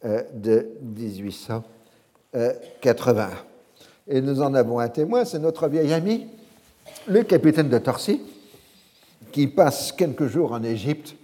euh, 0.04 0.22
de 0.32 0.68
1880. 0.82 3.30
Et 4.08 4.20
nous 4.20 4.42
en 4.42 4.54
avons 4.54 4.78
un 4.78 4.88
témoin, 4.88 5.24
c'est 5.24 5.38
notre 5.38 5.68
vieil 5.68 5.90
ami, 5.92 6.26
le 7.08 7.22
capitaine 7.22 7.68
de 7.68 7.78
Torcy, 7.78 8.20
qui 9.32 9.48
passe 9.48 9.90
quelques 9.92 10.26
jours 10.26 10.52
en 10.52 10.62
Égypte 10.62 11.16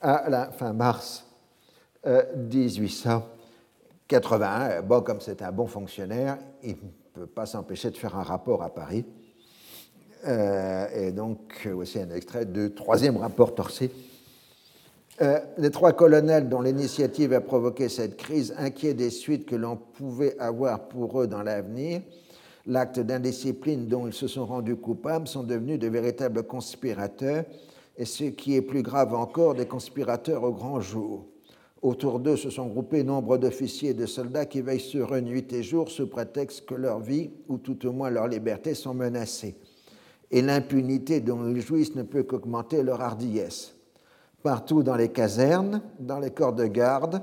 à 0.00 0.30
la 0.30 0.50
fin 0.50 0.72
mars 0.72 1.24
1881. 2.04 4.70
Euh, 4.70 4.80
bon, 4.82 5.00
comme 5.00 5.20
c'est 5.20 5.42
un 5.42 5.50
bon 5.50 5.66
fonctionnaire, 5.66 6.38
il 6.62 6.76
ne 6.76 6.90
peut 7.12 7.26
pas 7.26 7.46
s'empêcher 7.46 7.90
de 7.90 7.96
faire 7.96 8.16
un 8.16 8.22
rapport 8.22 8.62
à 8.62 8.72
Paris. 8.72 9.04
Euh, 10.26 10.86
et 10.94 11.10
donc, 11.12 11.68
voici 11.72 12.00
un 12.00 12.10
extrait 12.10 12.44
du 12.44 12.72
troisième 12.72 13.16
rapport 13.16 13.54
Torcy. 13.54 13.90
Euh, 15.20 15.40
les 15.56 15.70
trois 15.70 15.92
colonels 15.92 16.48
dont 16.48 16.60
l'initiative 16.60 17.32
a 17.32 17.40
provoqué 17.40 17.88
cette 17.88 18.16
crise, 18.16 18.54
inquiets 18.56 18.94
des 18.94 19.10
suites 19.10 19.46
que 19.46 19.56
l'on 19.56 19.76
pouvait 19.76 20.38
avoir 20.38 20.86
pour 20.86 21.20
eux 21.20 21.26
dans 21.26 21.42
l'avenir, 21.42 22.02
l'acte 22.66 23.00
d'indiscipline 23.00 23.88
dont 23.88 24.06
ils 24.06 24.12
se 24.12 24.28
sont 24.28 24.46
rendus 24.46 24.76
coupables 24.76 25.26
sont 25.26 25.42
devenus 25.42 25.80
de 25.80 25.88
véritables 25.88 26.44
conspirateurs, 26.44 27.44
et 27.96 28.04
ce 28.04 28.24
qui 28.24 28.54
est 28.54 28.62
plus 28.62 28.82
grave 28.82 29.12
encore, 29.12 29.56
des 29.56 29.66
conspirateurs 29.66 30.44
au 30.44 30.52
grand 30.52 30.80
jour. 30.80 31.26
Autour 31.82 32.20
d'eux 32.20 32.36
se 32.36 32.50
sont 32.50 32.66
groupés 32.66 33.02
nombre 33.02 33.38
d'officiers 33.38 33.90
et 33.90 33.94
de 33.94 34.06
soldats 34.06 34.46
qui 34.46 34.60
veillent 34.60 34.78
sur 34.78 35.12
eux 35.14 35.20
nuit 35.20 35.52
et 35.52 35.64
jour 35.64 35.90
sous 35.90 36.06
prétexte 36.06 36.64
que 36.64 36.74
leur 36.74 37.00
vie, 37.00 37.30
ou 37.48 37.58
tout 37.58 37.86
au 37.86 37.92
moins 37.92 38.10
leur 38.10 38.28
liberté, 38.28 38.74
sont 38.74 38.94
menacées. 38.94 39.56
Et 40.30 40.42
l'impunité 40.42 41.18
dont 41.18 41.48
ils 41.48 41.60
jouissent 41.60 41.96
ne 41.96 42.04
peut 42.04 42.22
qu'augmenter 42.22 42.84
leur 42.84 43.00
hardiesse. 43.00 43.77
Partout 44.48 44.82
dans 44.82 44.96
les 44.96 45.10
casernes, 45.10 45.82
dans 45.98 46.18
les 46.18 46.30
corps 46.30 46.54
de 46.54 46.64
garde, 46.64 47.20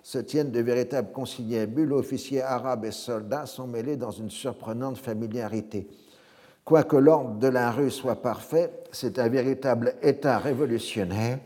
se 0.00 0.18
tiennent 0.18 0.52
de 0.52 0.60
véritables 0.60 1.10
conciliabules, 1.10 1.92
officiers 1.92 2.40
arabes 2.40 2.84
et 2.84 2.92
soldats 2.92 3.46
sont 3.46 3.66
mêlés 3.66 3.96
dans 3.96 4.12
une 4.12 4.30
surprenante 4.30 4.96
familiarité. 4.96 5.88
Quoique 6.64 6.94
l'ordre 6.94 7.34
de 7.40 7.48
la 7.48 7.72
rue 7.72 7.90
soit 7.90 8.22
parfait, 8.22 8.70
c'est 8.92 9.18
un 9.18 9.28
véritable 9.28 9.94
État 10.02 10.38
révolutionnaire 10.38 11.40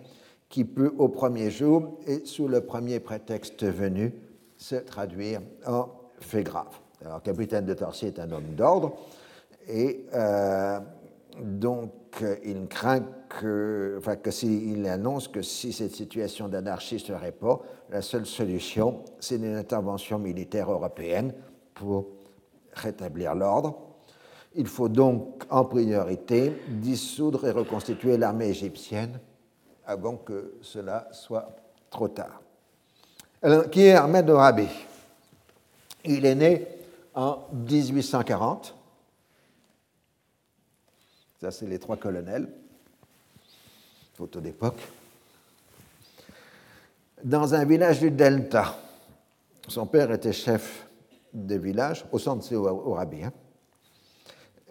qui 0.50 0.66
peut, 0.66 0.92
au 0.98 1.08
premier 1.08 1.50
jour 1.50 1.98
et 2.06 2.26
sous 2.26 2.46
le 2.46 2.60
premier 2.60 3.00
prétexte 3.00 3.64
venu, 3.64 4.12
se 4.58 4.76
traduire 4.76 5.40
en 5.66 5.88
fait 6.20 6.42
grave. 6.42 6.78
Alors, 7.06 7.22
capitaine 7.22 7.64
de 7.64 7.72
Torcy 7.72 8.04
est 8.04 8.18
un 8.18 8.30
homme 8.32 8.54
d'ordre 8.54 8.98
et 9.66 10.04
euh, 10.12 10.78
donc 11.40 12.22
il 12.44 12.66
craint 12.68 13.00
que, 13.40 13.96
enfin, 13.98 14.16
que 14.16 14.88
annonce 14.88 15.28
que 15.28 15.42
si 15.42 15.72
cette 15.72 15.94
situation 15.94 16.48
d'anarchie 16.48 16.98
se 16.98 17.12
répand, 17.12 17.60
la 17.90 18.02
seule 18.02 18.26
solution, 18.26 19.04
c'est 19.20 19.36
une 19.36 19.56
intervention 19.56 20.18
militaire 20.18 20.70
européenne 20.70 21.32
pour 21.74 22.06
rétablir 22.74 23.34
l'ordre. 23.34 23.78
Il 24.54 24.66
faut 24.66 24.88
donc 24.88 25.44
en 25.48 25.64
priorité 25.64 26.52
dissoudre 26.68 27.46
et 27.46 27.52
reconstituer 27.52 28.18
l'armée 28.18 28.48
égyptienne 28.48 29.18
avant 29.86 30.16
que 30.16 30.54
cela 30.60 31.08
soit 31.12 31.56
trop 31.90 32.08
tard. 32.08 32.42
Alors, 33.42 33.68
qui 33.70 33.82
est 33.82 33.94
Ahmed 33.94 34.28
Orabi 34.28 34.68
Il 36.04 36.26
est 36.26 36.34
né 36.34 36.66
en 37.14 37.38
1840. 37.52 38.74
Ça, 41.40 41.50
c'est 41.50 41.66
les 41.66 41.78
trois 41.78 41.96
colonels. 41.96 42.48
Dans 47.24 47.54
un 47.54 47.64
village 47.64 48.00
du 48.00 48.10
Delta. 48.10 48.76
Son 49.68 49.86
père 49.86 50.10
était 50.10 50.32
chef 50.32 50.86
de 51.32 51.54
village, 51.56 52.04
au 52.12 52.18
centre 52.18 52.48
de 52.50 52.56
Orabi. 52.56 53.22
Hein. 53.22 53.32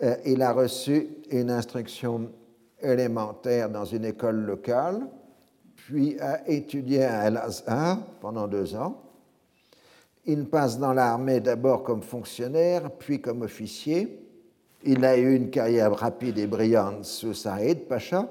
Euh, 0.03 0.15
il 0.25 0.41
a 0.41 0.51
reçu 0.51 1.07
une 1.29 1.49
instruction 1.49 2.31
élémentaire 2.81 3.69
dans 3.69 3.85
une 3.85 4.05
école 4.05 4.37
locale, 4.37 5.01
puis 5.75 6.19
a 6.19 6.47
étudié 6.49 7.03
à 7.03 7.21
Al-Azhar 7.21 7.99
pendant 8.19 8.47
deux 8.47 8.75
ans. 8.75 9.01
Il 10.25 10.45
passe 10.45 10.77
dans 10.77 10.93
l'armée 10.93 11.39
d'abord 11.39 11.83
comme 11.83 12.01
fonctionnaire, 12.01 12.91
puis 12.91 13.21
comme 13.21 13.41
officier. 13.41 14.19
Il 14.83 15.05
a 15.05 15.17
eu 15.17 15.35
une 15.35 15.49
carrière 15.49 15.95
rapide 15.95 16.37
et 16.37 16.47
brillante 16.47 17.05
sous 17.05 17.33
Saïd 17.33 17.87
Pacha, 17.87 18.27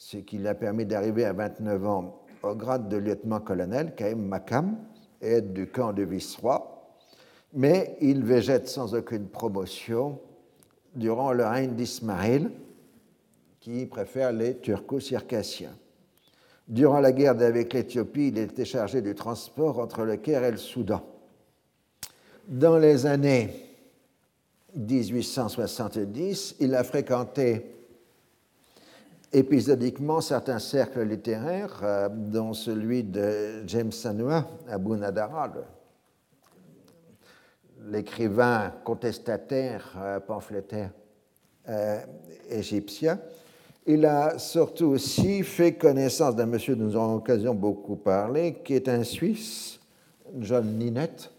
ce 0.00 0.16
qui 0.16 0.38
lui 0.38 0.48
a 0.48 0.54
permis 0.54 0.86
d'arriver 0.86 1.26
à 1.26 1.34
29 1.34 1.86
ans 1.86 2.22
au 2.42 2.54
grade 2.54 2.88
de 2.88 2.96
lieutenant-colonel, 2.96 3.94
Kaim 3.94 4.16
Makam, 4.16 4.78
et 5.20 5.42
du 5.42 5.66
camp 5.66 5.92
de 5.92 6.02
Viceroy. 6.02 6.66
Mais 7.52 7.98
il 8.00 8.24
végète 8.24 8.66
sans 8.66 8.94
aucune 8.94 9.28
promotion 9.28 10.18
durant 10.94 11.34
le 11.34 11.44
règne 11.44 11.74
d'Ismaël, 11.74 12.50
qui 13.60 13.84
préfère 13.84 14.32
les 14.32 14.56
turco-circassiens. 14.56 15.76
Durant 16.66 17.00
la 17.00 17.12
guerre 17.12 17.38
avec 17.38 17.74
l'Éthiopie, 17.74 18.28
il 18.28 18.38
était 18.38 18.64
chargé 18.64 19.02
du 19.02 19.14
transport 19.14 19.78
entre 19.80 20.04
le 20.04 20.16
Caire 20.16 20.44
et 20.44 20.50
le 20.50 20.56
Soudan. 20.56 21.04
Dans 22.48 22.78
les 22.78 23.04
années 23.04 23.50
1870, 24.74 26.56
il 26.58 26.74
a 26.74 26.84
fréquenté 26.84 27.79
épisodiquement 29.32 30.20
certains 30.20 30.58
cercles 30.58 31.02
littéraires, 31.02 31.80
euh, 31.82 32.08
dont 32.10 32.52
celui 32.52 33.04
de 33.04 33.62
James 33.66 33.92
Sanoua, 33.92 34.46
Abu 34.68 34.90
Nadara, 34.90 35.52
l'écrivain 37.88 38.72
contestataire, 38.84 39.94
euh, 39.98 40.20
pamphlétaire 40.20 40.90
euh, 41.68 42.00
égyptien. 42.48 43.18
Il 43.86 44.04
a 44.06 44.38
surtout 44.38 44.86
aussi 44.86 45.42
fait 45.42 45.74
connaissance 45.74 46.36
d'un 46.36 46.46
monsieur 46.46 46.76
dont 46.76 46.84
nous 46.84 46.96
avons 46.96 47.14
l'occasion 47.14 47.54
beaucoup 47.54 47.96
parler, 47.96 48.58
qui 48.64 48.74
est 48.74 48.88
un 48.88 49.04
Suisse, 49.04 49.80
John 50.38 50.78
Ninette, 50.78 51.30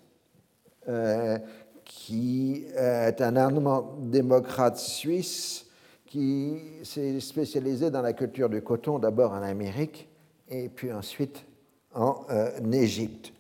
euh, 0.88 1.38
qui 1.84 2.66
est 2.76 3.22
un 3.22 3.36
Allemand 3.36 3.96
démocrate 4.00 4.78
suisse 4.78 5.66
qui 6.12 6.60
s'est 6.84 7.22
spécialisé 7.22 7.90
dans 7.90 8.02
la 8.02 8.12
culture 8.12 8.50
du 8.50 8.62
coton, 8.62 9.00
d'abord 9.00 9.32
en 9.32 9.42
Amérique 9.42 10.10
et 10.50 10.68
puis 10.68 10.92
ensuite 10.92 11.46
en 11.94 12.26
Égypte. 12.70 13.32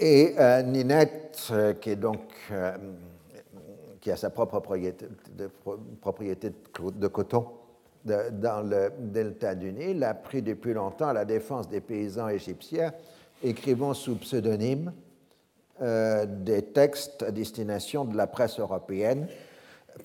Et 0.00 0.34
euh, 0.40 0.62
Ninette, 0.62 1.46
euh, 1.52 1.72
euh, 2.50 2.76
qui 4.00 4.10
a 4.10 4.16
sa 4.16 4.30
propre 4.30 4.58
propriété 6.00 6.50
de, 6.50 7.06
coton 7.06 7.46
dans 8.04 8.68
le 8.68 8.90
delta 8.98 9.54
du 9.54 9.72
Nil, 9.72 10.02
a 10.02 10.14
pris 10.14 10.42
depuis 10.42 10.74
longtemps 10.74 11.12
la 11.12 11.24
défense 11.24 11.68
des 11.68 11.80
paysans 11.80 12.28
égyptiens, 12.28 12.92
écrivant 13.44 13.94
sous 13.94 14.16
pseudonyme 14.16 14.92
des 15.80 16.62
textes 16.74 17.22
à 17.22 17.30
destination 17.30 18.04
de 18.04 18.16
la 18.16 18.26
presse 18.26 18.58
européenne 18.58 19.28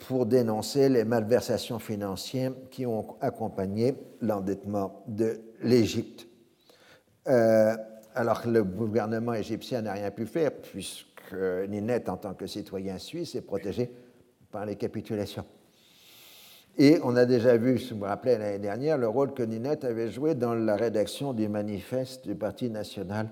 pour 0.08 0.26
dénoncer 0.26 0.90
les 0.90 1.04
malversations 1.04 1.80
financières 1.80 2.54
qui 2.72 2.86
ont 2.86 3.16
accompagné 3.22 3.96
l'endettement 4.22 5.04
de 5.08 5.40
l'Égypte 5.62 6.28
alors 8.18 8.42
que 8.42 8.50
le 8.50 8.64
gouvernement 8.64 9.34
égyptien 9.34 9.84
n'a 9.84 9.94
rien 9.94 10.12
pu 10.12 10.26
faire, 10.26 10.52
puisque 10.52 11.34
Ninette, 11.70 12.10
en 12.10 12.18
tant 12.18 12.34
que 12.34 12.48
citoyen 12.48 12.98
suisse, 12.98 13.36
est 13.36 13.42
protégé 13.42 13.92
par 14.52 14.66
les 14.66 14.76
capitulations. 14.76 15.46
Et 16.80 17.00
on 17.04 17.16
a 17.16 17.26
déjà 17.26 17.58
vu, 17.58 17.78
si 17.80 17.94
vous 17.94 18.06
rappelez 18.06 18.38
l'année 18.38 18.60
dernière, 18.60 18.98
le 18.98 19.08
rôle 19.08 19.34
que 19.34 19.44
Ninette 19.44 19.84
avait 19.84 20.12
joué 20.12 20.36
dans 20.36 20.54
la 20.54 20.76
rédaction 20.76 21.34
du 21.34 21.48
manifeste 21.48 22.28
du 22.28 22.36
Parti 22.36 22.70
national 22.70 23.30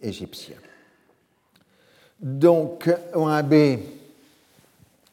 égyptien. 0.00 0.56
Donc, 2.20 2.88
OAB 3.14 3.54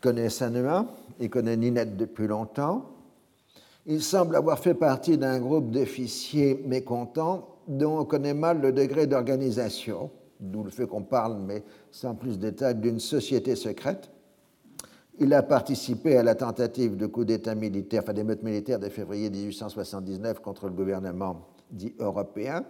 connaît 0.02 0.30
Sanua, 0.30 0.86
il 1.20 1.30
connaît 1.30 1.56
Ninette 1.56 1.96
depuis 1.96 2.28
longtemps. 2.28 2.86
Il 3.86 4.02
semble 4.02 4.36
avoir 4.36 4.60
fait 4.60 4.74
partie 4.74 5.18
d'un 5.18 5.40
groupe 5.40 5.72
d'officiers 5.72 6.62
mécontents 6.66 7.48
dont 7.68 8.00
on 8.00 8.06
connaît 8.06 8.34
mal 8.34 8.62
le 8.62 8.72
degré 8.72 9.08
d'organisation, 9.08 10.12
d'où 10.40 10.64
le 10.64 10.70
fait 10.70 10.88
qu'on 10.88 11.04
parle, 11.04 11.38
mais 11.40 11.64
sans 11.92 12.16
plus 12.16 12.38
de 12.38 12.50
détails, 12.50 12.76
d'une 12.76 13.00
société 13.00 13.56
secrète. 13.56 14.10
Il 15.20 15.34
a 15.34 15.44
participé 15.44 16.18
à 16.18 16.24
la 16.24 16.36
tentative 16.36 16.98
de 16.98 17.06
coup 17.06 17.26
d'État 17.26 17.54
militaire, 17.54 18.02
enfin 18.04 18.14
d'émeute 18.14 18.44
militaire 18.44 18.80
de 18.80 18.90
février 18.90 19.30
1879 19.30 20.40
contre 20.40 20.68
le 20.68 20.74
gouvernement 20.74 21.48
dit 21.70 21.94
européen. 22.00 22.66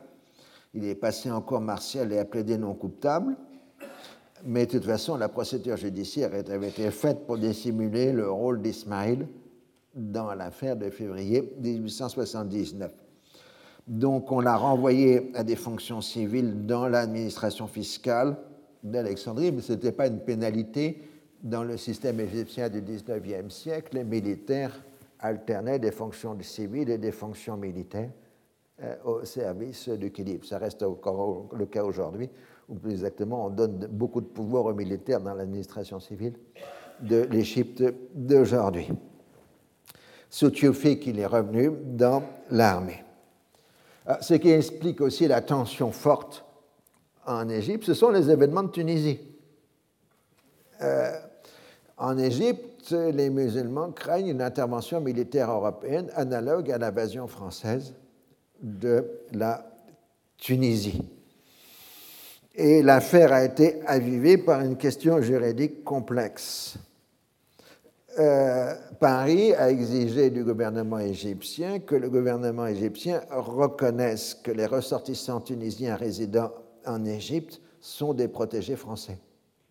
Il 0.74 0.86
est 0.86 0.96
passé 0.96 1.32
en 1.32 1.42
cour 1.42 1.62
martiale 1.62 2.12
et 2.14 2.20
a 2.20 2.26
plaidé 2.26 2.58
non 2.58 2.74
coupable. 2.74 3.36
Mais 4.46 4.66
de 4.66 4.72
toute 4.72 4.86
façon, 4.86 5.18
la 5.18 5.30
procédure 5.30 5.78
judiciaire 5.78 6.32
avait 6.34 6.70
été 6.70 6.90
faite 6.92 7.26
pour 7.26 7.38
dissimuler 7.38 8.12
le 8.12 8.30
rôle 8.32 8.62
d'Ismaïl 8.62 9.28
dans 9.94 10.34
l'affaire 10.34 10.76
de 10.76 10.90
février 10.90 11.54
1879. 11.62 12.92
Donc 13.88 14.32
on 14.32 14.40
l'a 14.40 14.56
renvoyé 14.56 15.32
à 15.36 15.44
des 15.44 15.56
fonctions 15.56 16.02
civiles 16.02 16.66
dans 16.66 16.88
l'administration 16.88 17.68
fiscale 17.68 18.38
d'Alexandrie, 18.84 19.52
mais 19.52 19.62
ce 19.62 19.74
n'était 19.74 19.92
pas 19.92 20.08
une 20.08 20.20
pénalité. 20.20 21.02
Dans 21.44 21.64
le 21.64 21.76
système 21.76 22.20
égyptien 22.20 22.70
du 22.70 22.82
XIXe 22.82 23.54
siècle, 23.54 23.96
les 23.96 24.04
militaires 24.04 24.80
alternaient 25.20 25.80
des 25.80 25.92
fonctions 25.92 26.38
civiles 26.42 26.90
et 26.90 27.00
des 27.00 27.12
fonctions 27.12 27.58
militaires 27.58 28.12
euh, 28.84 28.96
au 29.04 29.26
service 29.26 29.90
du 29.90 30.12
Khedive. 30.12 30.46
Ça 30.46 30.60
reste 30.60 30.84
encore 30.84 31.50
le 31.58 31.66
cas 31.66 31.84
aujourd'hui, 31.84 32.30
ou 32.72 32.76
plus 32.76 32.92
exactement, 32.92 33.48
on 33.48 33.50
donne 33.50 33.86
beaucoup 33.92 34.22
de 34.22 34.28
pouvoir 34.28 34.66
aux 34.66 34.74
militaires 34.74 35.20
dans 35.20 35.34
l'administration 35.34 36.00
civile 36.00 36.34
de 37.02 37.28
l'Égypte 37.30 37.84
d'aujourd'hui. 38.16 38.88
Fait 40.30 40.98
qu'il 40.98 41.20
est 41.20 41.26
revenu 41.26 41.72
dans 41.84 42.24
l'armée. 42.50 43.04
Ah, 44.06 44.20
ce 44.22 44.36
qui 44.36 44.50
explique 44.50 45.02
aussi 45.02 45.28
la 45.28 45.42
tension 45.42 45.92
forte 45.92 46.46
en 47.26 47.50
Égypte, 47.50 47.84
ce 47.84 47.94
sont 47.94 48.10
les 48.10 48.30
événements 48.30 48.64
de 48.64 48.72
Tunisie. 48.72 49.20
Euh, 50.82 51.12
en 51.98 52.18
Égypte, 52.18 52.92
les 52.92 53.30
musulmans 53.30 53.92
craignent 53.92 54.30
une 54.30 54.42
intervention 54.42 55.02
militaire 55.02 55.52
européenne 55.52 56.10
analogue 56.16 56.72
à 56.72 56.78
l'invasion 56.78 57.28
française 57.28 57.94
de 58.62 59.06
la 59.34 59.70
Tunisie. 60.38 61.02
Et 62.56 62.82
l'affaire 62.82 63.32
a 63.32 63.44
été 63.46 63.82
avivée 63.86 64.38
par 64.38 64.62
une 64.62 64.78
question 64.78 65.22
juridique 65.22 65.84
complexe. 65.84 66.78
Euh, 68.20 68.76
Paris 69.00 69.54
a 69.54 69.70
exigé 69.72 70.30
du 70.30 70.44
gouvernement 70.44 71.00
égyptien 71.00 71.80
que 71.80 71.96
le 71.96 72.10
gouvernement 72.10 72.68
égyptien 72.68 73.22
reconnaisse 73.30 74.36
que 74.36 74.52
les 74.52 74.66
ressortissants 74.66 75.40
tunisiens 75.40 75.96
résidant 75.96 76.52
en 76.86 77.06
Égypte 77.06 77.62
sont 77.80 78.14
des 78.14 78.28
protégés 78.28 78.76
français, 78.76 79.18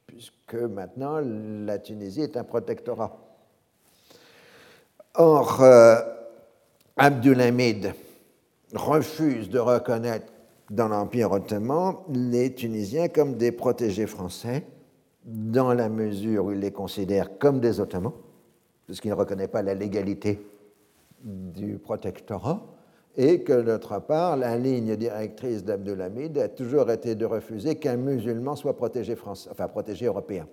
puisque 0.06 0.54
maintenant 0.54 1.20
la 1.20 1.78
Tunisie 1.78 2.22
est 2.22 2.36
un 2.38 2.44
protectorat. 2.44 3.14
Or, 5.14 5.62
euh, 5.62 5.96
Abdulhamid 6.96 7.92
refuse 8.72 9.50
de 9.50 9.58
reconnaître 9.58 10.32
dans 10.70 10.88
l'Empire 10.88 11.32
ottoman 11.32 11.96
les 12.08 12.54
Tunisiens 12.54 13.08
comme 13.08 13.34
des 13.34 13.52
protégés 13.52 14.06
français, 14.06 14.64
dans 15.24 15.74
la 15.74 15.88
mesure 15.88 16.46
où 16.46 16.52
ils 16.52 16.60
les 16.60 16.70
considèrent 16.70 17.38
comme 17.38 17.60
des 17.60 17.80
Ottomans, 17.80 18.12
puisqu'ils 18.86 19.10
ne 19.10 19.14
reconnaissent 19.14 19.48
pas 19.48 19.62
la 19.62 19.74
légalité 19.74 20.40
du 21.22 21.78
protectorat, 21.78 22.62
et 23.16 23.42
que 23.42 23.60
d'autre 23.60 24.00
part, 24.00 24.36
la 24.36 24.56
ligne 24.56 24.96
directrice 24.96 25.64
d'Abdulhamid 25.64 26.38
a 26.38 26.48
toujours 26.48 26.90
été 26.90 27.14
de 27.16 27.26
refuser 27.26 27.74
qu'un 27.74 27.96
musulman 27.96 28.56
soit 28.56 28.76
protégé 28.76 29.16
français, 29.16 29.50
enfin 29.52 29.68
protégé 29.68 30.06
européen. 30.06 30.46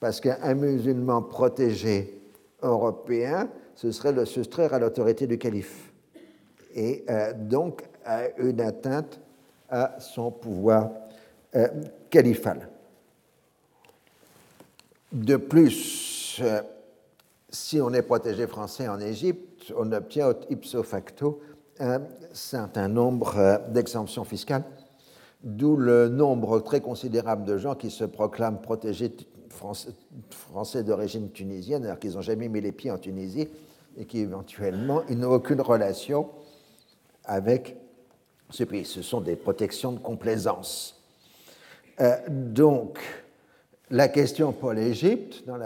Parce 0.00 0.20
qu'un 0.20 0.54
musulman 0.54 1.22
protégé 1.22 2.20
européen, 2.62 3.48
ce 3.74 3.92
serait 3.92 4.12
le 4.12 4.24
soustraire 4.24 4.74
à 4.74 4.78
l'autorité 4.78 5.26
du 5.26 5.38
calife. 5.38 5.92
Et 6.74 7.04
euh, 7.10 7.32
donc 7.34 7.84
à 8.04 8.28
une 8.38 8.60
atteinte 8.60 9.20
à 9.68 9.96
son 9.98 10.30
pouvoir 10.30 10.90
euh, 11.54 11.68
califal. 12.10 12.68
De 15.12 15.36
plus, 15.36 16.40
euh, 16.42 16.62
si 17.50 17.80
on 17.80 17.92
est 17.92 18.02
protégé 18.02 18.46
français 18.46 18.88
en 18.88 19.00
Égypte, 19.00 19.72
on 19.76 19.92
obtient 19.92 20.34
ipso 20.48 20.82
facto 20.82 21.40
un 21.78 22.02
certain 22.32 22.88
nombre 22.88 23.36
euh, 23.38 23.58
d'exemptions 23.68 24.24
fiscales, 24.24 24.64
d'où 25.42 25.76
le 25.76 26.08
nombre 26.08 26.60
très 26.60 26.80
considérable 26.80 27.44
de 27.44 27.58
gens 27.58 27.74
qui 27.74 27.90
se 27.90 28.04
proclament 28.04 28.60
protégés 28.60 29.12
français, 29.50 30.82
d'origine 30.82 31.30
tunisienne, 31.30 31.84
alors 31.84 31.98
qu'ils 31.98 32.14
n'ont 32.14 32.22
jamais 32.22 32.48
mis 32.48 32.60
les 32.60 32.72
pieds 32.72 32.90
en 32.90 32.98
Tunisie 32.98 33.48
et 33.96 34.06
qui 34.06 34.20
éventuellement 34.20 35.02
n'ont 35.10 35.32
aucune 35.32 35.60
relation 35.60 36.30
avec 37.24 37.76
ce 38.52 38.64
pays. 38.64 38.84
Ce 38.84 39.02
sont 39.02 39.20
des 39.20 39.36
protections 39.36 39.92
de 39.92 39.98
complaisance. 39.98 41.00
Euh, 42.00 42.16
donc, 42.28 42.98
la 43.90 44.08
question 44.08 44.52
pour 44.52 44.72
l'Égypte, 44.72 45.44
dans, 45.46 45.58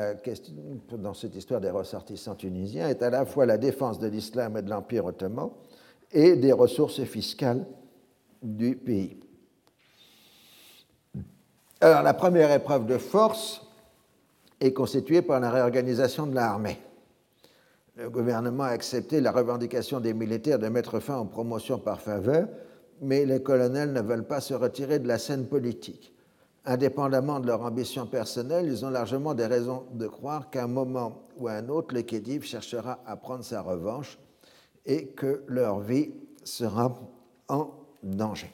dans, 0.98 1.14
cette 1.14 1.36
histoire 1.36 1.60
des 1.60 1.70
ressortissants 1.70 2.34
tunisiens, 2.34 2.88
est 2.88 3.02
à 3.02 3.10
la 3.10 3.24
fois 3.24 3.46
la 3.46 3.58
défense 3.58 3.98
de 3.98 4.08
l'islam 4.08 4.56
et 4.56 4.62
de 4.62 4.70
l'Empire 4.70 5.04
ottoman 5.04 5.50
et 6.12 6.36
des 6.36 6.52
ressources 6.52 7.02
fiscales 7.04 7.64
du 8.42 8.74
pays. 8.76 9.20
Alors, 11.80 12.02
la 12.02 12.14
première 12.14 12.50
épreuve 12.52 12.86
de 12.86 12.98
force 12.98 13.62
est 14.60 14.72
constituée 14.72 15.22
par 15.22 15.40
la 15.40 15.50
réorganisation 15.50 16.26
de 16.26 16.34
l'armée. 16.34 16.80
Le 17.96 18.10
gouvernement 18.10 18.64
a 18.64 18.68
accepté 18.68 19.20
la 19.20 19.32
revendication 19.32 20.00
des 20.00 20.14
militaires 20.14 20.58
de 20.58 20.68
mettre 20.68 21.00
fin 21.00 21.18
aux 21.18 21.24
promotions 21.24 21.78
par 21.78 22.00
faveur, 22.00 22.48
mais 23.01 23.24
les 23.24 23.43
colonels 23.43 23.93
ne 23.93 24.01
veulent 24.01 24.27
pas 24.27 24.40
se 24.40 24.55
retirer 24.55 24.98
de 24.98 25.09
la 25.09 25.18
scène 25.18 25.47
politique 25.47 26.12
indépendamment 26.66 27.39
de 27.39 27.47
leur 27.47 27.62
ambition 27.62 28.06
personnelle, 28.06 28.66
ils 28.66 28.85
ont 28.85 28.90
largement 28.90 29.35
des 29.35 29.47
raisons 29.47 29.85
de 29.93 30.09
croire 30.09 30.51
qu'à 30.51 30.64
un 30.64 30.68
moment 30.68 31.23
ou 31.39 31.48
à 31.48 31.52
un 31.52 31.68
autre, 31.68 31.94
le 31.94 32.02
Khedive 32.02 32.44
cherchera 32.44 32.98
à 33.06 33.16
prendre 33.16 33.44
sa 33.44 33.62
revanche 33.62 34.18
et 34.85 35.06
que 35.06 35.43
leur 35.47 35.78
vie 35.81 36.10
sera 36.44 36.94
en 37.48 37.70
danger. 38.02 38.52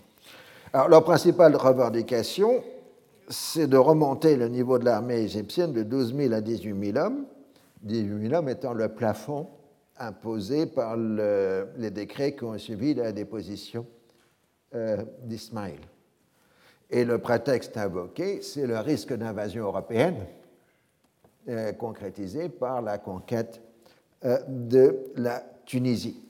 Alors, 0.73 0.89
leur 0.89 1.05
principale 1.05 1.57
revendication, 1.57 2.63
c'est 3.29 3.67
de 3.67 3.77
remonter 3.77 4.37
le 4.37 4.49
niveau 4.49 4.79
de 4.79 4.85
l'armée 4.85 5.21
égyptienne 5.21 5.73
de 5.73 5.83
12 5.83 6.15
000 6.15 6.35
à 6.35 6.41
18 6.41 6.93
000 6.93 6.99
hommes, 6.99 7.25
18 7.83 8.29
000 8.29 8.35
hommes 8.35 8.49
étant 8.49 8.75
le 8.75 8.89
plafond 8.91 9.49
imposé 9.99 10.67
par 10.67 10.97
les 10.97 11.91
décrets 11.91 12.35
qui 12.35 12.45
ont 12.45 12.59
suivi 12.59 12.95
la 12.95 13.13
déposition 13.13 13.87
euh, 14.75 15.03
d'Ismaël. 15.23 15.79
Et 16.91 17.05
le 17.05 17.19
prétexte 17.19 17.77
invoqué, 17.77 18.43
c'est 18.43 18.67
le 18.67 18.79
risque 18.79 19.15
d'invasion 19.15 19.65
européenne 19.65 20.27
euh, 21.49 21.73
concrétisé 21.73 22.49
par 22.49 22.83
la 22.83 22.99
conquête 22.99 23.61
euh, 24.25 24.39
de 24.47 25.11
la 25.17 25.43
Tunisie. 25.65 26.23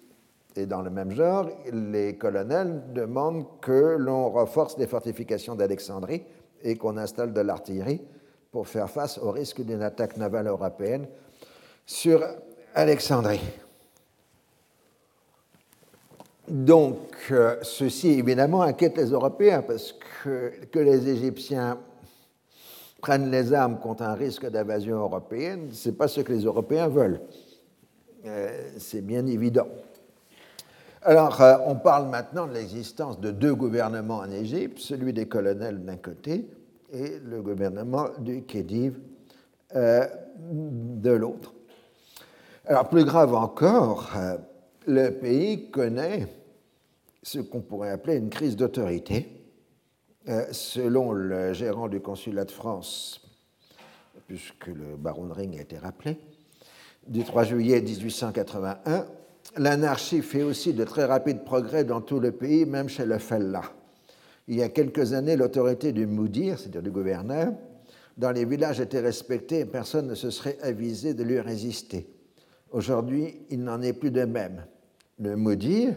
Et 0.57 0.67
dans 0.67 0.83
le 0.83 0.91
même 0.91 1.11
genre, 1.11 1.49
les 1.73 2.17
colonels 2.17 2.83
demandent 2.95 3.47
que 3.61 3.97
l'on 3.99 4.31
renforce 4.31 4.79
les 4.79 4.87
fortifications 4.87 5.55
d'Alexandrie 5.55 6.23
et 6.63 6.77
qu'on 6.77 6.97
installe 6.97 7.33
de 7.33 7.41
l'artillerie 7.41 8.03
pour 8.51 8.69
faire 8.69 8.89
face 8.89 9.19
au 9.19 9.31
risque 9.31 9.63
d'une 9.63 9.83
attaque 9.83 10.17
navale 10.17 10.47
européenne 10.47 11.07
sur 11.87 12.25
Alexandrie. 12.75 13.41
Donc, 16.49 17.15
euh, 17.31 17.57
ceci 17.63 18.11
évidemment 18.19 18.63
inquiète 18.63 18.97
les 18.97 19.11
Européens 19.11 19.63
parce 19.63 19.93
que, 19.93 20.51
que 20.67 20.79
les 20.81 21.09
Égyptiens 21.09 21.79
prennent 23.01 23.31
les 23.31 23.53
armes 23.53 23.79
contre 23.79 24.03
un 24.03 24.15
risque 24.15 24.49
d'invasion 24.49 24.97
européenne, 24.97 25.69
ce 25.73 25.89
n'est 25.89 25.95
pas 25.95 26.09
ce 26.09 26.21
que 26.21 26.33
les 26.33 26.45
Européens 26.45 26.89
veulent. 26.89 27.21
Euh, 28.27 28.71
c'est 28.79 29.03
bien 29.03 29.27
évident. 29.27 29.69
Alors, 31.03 31.41
euh, 31.41 31.57
on 31.67 31.77
parle 31.77 32.09
maintenant 32.09 32.47
de 32.47 32.55
l'existence 32.55 33.21
de 33.21 33.31
deux 33.31 33.55
gouvernements 33.55 34.19
en 34.19 34.31
Égypte, 34.31 34.79
celui 34.79 35.13
des 35.13 35.27
colonels 35.27 35.85
d'un 35.85 35.97
côté 35.97 36.49
et 36.93 37.21
le 37.25 37.41
gouvernement 37.41 38.09
du 38.19 38.43
Khedive 38.43 38.99
de 39.75 41.11
l'autre. 41.11 41.55
Alors, 42.67 42.89
plus 42.89 43.05
grave 43.05 43.35
encore, 43.35 44.11
le 44.87 45.11
pays 45.11 45.71
connaît 45.71 46.27
ce 47.23 47.39
qu'on 47.39 47.61
pourrait 47.61 47.91
appeler 47.91 48.17
une 48.17 48.31
crise 48.31 48.57
d'autorité. 48.57 49.43
Euh, 50.29 50.45
selon 50.53 51.11
le 51.11 51.53
gérant 51.53 51.89
du 51.89 51.99
consulat 51.99 52.45
de 52.45 52.53
France, 52.53 53.21
puisque 54.29 54.69
le 54.69 54.97
baron 54.97 55.27
de 55.27 55.33
Ring 55.33 55.59
a 55.59 55.63
été 55.63 55.79
rappelé, 55.79 56.17
du 57.09 57.25
3 57.25 57.43
juillet 57.43 57.81
1881, 57.81 59.07
l'anarchie 59.57 60.23
fait 60.23 60.45
aussi 60.45 60.75
de 60.75 60.85
très 60.85 61.07
rapides 61.07 61.43
progrès 61.43 61.83
dans 61.83 62.01
tout 62.01 62.21
le 62.21 62.31
pays, 62.31 62.67
même 62.67 62.89
chez 62.89 63.05
le 63.05 63.19
Fella. 63.19 63.63
Il 64.47 64.55
y 64.55 64.63
a 64.63 64.69
quelques 64.69 65.13
années, 65.13 65.35
l'autorité 65.35 65.91
du 65.91 66.07
Moudir, 66.07 66.57
c'est-à-dire 66.57 66.83
du 66.83 66.93
gouverneur, 66.93 67.53
dans 68.17 68.31
les 68.31 68.45
villages 68.45 68.79
était 68.79 69.01
respectée 69.01 69.61
et 69.61 69.65
personne 69.65 70.07
ne 70.07 70.15
se 70.15 70.31
serait 70.31 70.59
avisé 70.63 71.15
de 71.15 71.25
lui 71.25 71.41
résister. 71.41 72.07
Aujourd'hui, 72.71 73.41
il 73.51 73.65
n'en 73.65 73.83
est 73.83 73.93
plus 73.93 74.13
de 74.13 74.25
même. 74.25 74.65
Le 75.23 75.37
Moudir, 75.37 75.95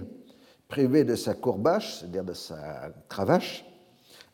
privé 0.67 1.03
de 1.03 1.15
sa 1.15 1.33
courbache, 1.33 1.95
c'est-à-dire 1.95 2.23
de 2.23 2.33
sa 2.33 2.91
cravache, 3.09 3.65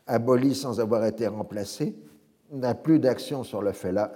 aboli 0.06 0.54
sans 0.54 0.80
avoir 0.80 1.06
été 1.06 1.26
remplacé, 1.26 1.96
n'a 2.50 2.74
plus 2.74 2.98
d'action 2.98 3.42
sur 3.42 3.62
le 3.62 3.72
fait 3.72 3.90
là, 3.90 4.12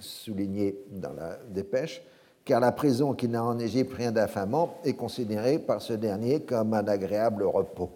souligné 0.00 0.76
dans 0.90 1.14
la 1.14 1.38
dépêche, 1.48 2.02
car 2.44 2.60
la 2.60 2.72
prison 2.72 3.14
qui 3.14 3.26
n'a 3.26 3.42
en 3.42 3.58
Égypte 3.58 3.94
rien 3.94 4.12
d'affamant 4.12 4.74
est 4.84 4.92
considérée 4.92 5.58
par 5.58 5.80
ce 5.80 5.94
dernier 5.94 6.42
comme 6.42 6.74
un 6.74 6.86
agréable 6.86 7.44
repos. 7.44 7.90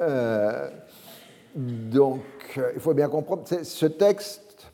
Euh, 0.00 0.70
donc, 1.54 2.22
euh, 2.56 2.72
il 2.74 2.80
faut 2.80 2.94
bien 2.94 3.10
comprendre, 3.10 3.42
ce 3.46 3.86
texte 3.86 4.72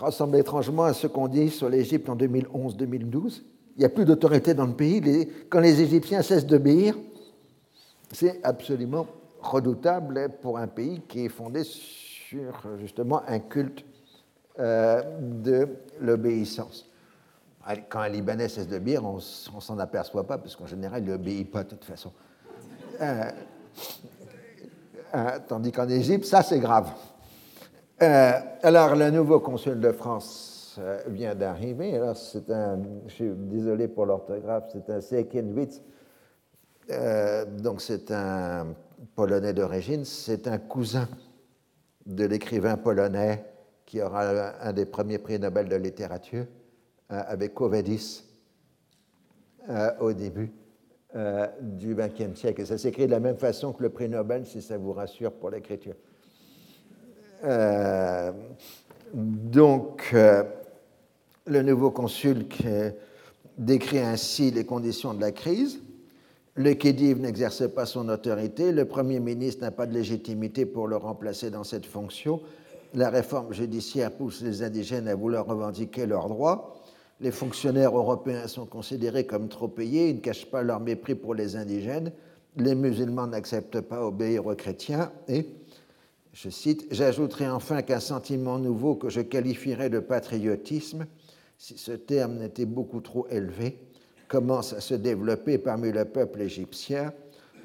ressemble 0.00 0.36
étrangement 0.36 0.82
à 0.82 0.94
ce 0.94 1.06
qu'on 1.06 1.28
dit 1.28 1.50
sur 1.50 1.68
l'Égypte 1.68 2.08
en 2.08 2.16
2011-2012, 2.16 3.42
il 3.76 3.80
n'y 3.80 3.84
a 3.84 3.88
plus 3.88 4.04
d'autorité 4.04 4.54
dans 4.54 4.66
le 4.66 4.74
pays. 4.74 5.28
quand 5.48 5.60
les 5.60 5.80
Égyptiens 5.80 6.22
cessent 6.22 6.46
d'obéir, 6.46 6.96
c'est 8.12 8.40
absolument 8.44 9.06
redoutable 9.40 10.28
pour 10.40 10.58
un 10.58 10.68
pays 10.68 11.02
qui 11.08 11.24
est 11.24 11.28
fondé 11.28 11.64
sur 11.64 12.78
justement 12.78 13.22
un 13.26 13.40
culte 13.40 13.84
euh, 14.58 15.02
de 15.20 15.68
l'obéissance. 16.00 16.88
Quand 17.88 18.00
un 18.00 18.08
Libanais 18.08 18.48
cesse 18.48 18.68
d'obéir, 18.68 19.04
on 19.04 19.16
ne 19.16 19.60
s'en 19.60 19.78
aperçoit 19.78 20.26
pas, 20.26 20.38
parce 20.38 20.54
qu'en 20.54 20.66
général, 20.66 21.02
il 21.02 21.10
n'obéit 21.10 21.50
pas 21.50 21.64
de 21.64 21.70
toute 21.70 21.84
façon. 21.84 22.12
Euh, 23.00 23.30
euh, 25.14 25.38
tandis 25.48 25.72
qu'en 25.72 25.88
Égypte, 25.88 26.26
ça 26.26 26.42
c'est 26.42 26.60
grave. 26.60 26.92
alors, 27.98 28.94
le 28.94 29.10
nouveau 29.10 29.40
consul 29.40 29.80
de 29.80 29.92
France 29.92 30.53
vient 31.08 31.34
d'arriver. 31.34 31.96
Alors, 31.96 32.16
c'est 32.16 32.50
un, 32.50 32.80
je 33.06 33.12
suis 33.12 33.30
désolé 33.34 33.88
pour 33.88 34.06
l'orthographe, 34.06 34.64
c'est 34.72 34.90
un 34.90 35.00
Sekienwitz. 35.00 35.82
Euh, 36.90 37.44
donc, 37.44 37.80
c'est 37.80 38.10
un 38.10 38.74
Polonais 39.14 39.52
d'origine, 39.52 40.04
c'est 40.04 40.46
un 40.48 40.58
cousin 40.58 41.08
de 42.06 42.24
l'écrivain 42.24 42.76
polonais 42.76 43.44
qui 43.84 44.00
aura 44.00 44.54
un 44.60 44.72
des 44.72 44.86
premiers 44.86 45.18
prix 45.18 45.38
Nobel 45.38 45.68
de 45.68 45.76
littérature 45.76 46.46
euh, 47.10 47.22
avec 47.26 47.54
Kovedis 47.54 48.24
euh, 49.68 49.90
au 50.00 50.12
début 50.12 50.52
du 51.60 51.94
XXe 51.94 52.36
siècle. 52.36 52.62
Et 52.62 52.64
ça 52.64 52.76
s'écrit 52.76 53.06
de 53.06 53.12
la 53.12 53.20
même 53.20 53.36
façon 53.36 53.72
que 53.72 53.84
le 53.84 53.90
prix 53.90 54.08
Nobel, 54.08 54.44
si 54.46 54.60
ça 54.60 54.76
vous 54.76 54.92
rassure 54.92 55.30
pour 55.32 55.50
l'écriture. 55.50 55.94
donc, 59.12 60.12
le 61.46 61.62
nouveau 61.62 61.90
consul 61.90 62.46
décrit 63.58 63.98
ainsi 63.98 64.50
les 64.50 64.64
conditions 64.64 65.14
de 65.14 65.20
la 65.20 65.32
crise. 65.32 65.80
Le 66.54 66.74
Khedive 66.74 67.20
n'exerce 67.20 67.68
pas 67.68 67.84
son 67.84 68.08
autorité, 68.08 68.72
le 68.72 68.84
Premier 68.84 69.18
ministre 69.18 69.62
n'a 69.62 69.72
pas 69.72 69.86
de 69.86 69.92
légitimité 69.92 70.66
pour 70.66 70.86
le 70.86 70.96
remplacer 70.96 71.50
dans 71.50 71.64
cette 71.64 71.84
fonction, 71.86 72.40
la 72.94 73.10
réforme 73.10 73.52
judiciaire 73.52 74.12
pousse 74.12 74.40
les 74.40 74.62
indigènes 74.62 75.08
à 75.08 75.16
vouloir 75.16 75.46
revendiquer 75.46 76.06
leurs 76.06 76.28
droits, 76.28 76.76
les 77.20 77.32
fonctionnaires 77.32 77.96
européens 77.96 78.46
sont 78.46 78.66
considérés 78.66 79.26
comme 79.26 79.48
trop 79.48 79.66
payés, 79.66 80.10
ils 80.10 80.16
ne 80.16 80.20
cachent 80.20 80.46
pas 80.46 80.62
leur 80.62 80.78
mépris 80.78 81.16
pour 81.16 81.34
les 81.34 81.56
indigènes, 81.56 82.12
les 82.56 82.76
musulmans 82.76 83.26
n'acceptent 83.26 83.80
pas 83.80 84.06
obéir 84.06 84.46
aux 84.46 84.54
chrétiens. 84.54 85.10
Et, 85.26 85.46
je 86.32 86.50
cite, 86.50 86.86
j'ajouterai 86.92 87.48
enfin 87.48 87.82
qu'un 87.82 88.00
sentiment 88.00 88.58
nouveau 88.58 88.94
que 88.94 89.08
je 89.08 89.20
qualifierais 89.20 89.90
de 89.90 89.98
patriotisme, 89.98 91.06
si 91.58 91.78
ce 91.78 91.92
terme 91.92 92.38
n'était 92.38 92.66
beaucoup 92.66 93.00
trop 93.00 93.26
élevé, 93.28 93.78
commence 94.28 94.72
à 94.72 94.80
se 94.80 94.94
développer 94.94 95.58
parmi 95.58 95.92
le 95.92 96.04
peuple 96.04 96.42
égyptien. 96.42 97.12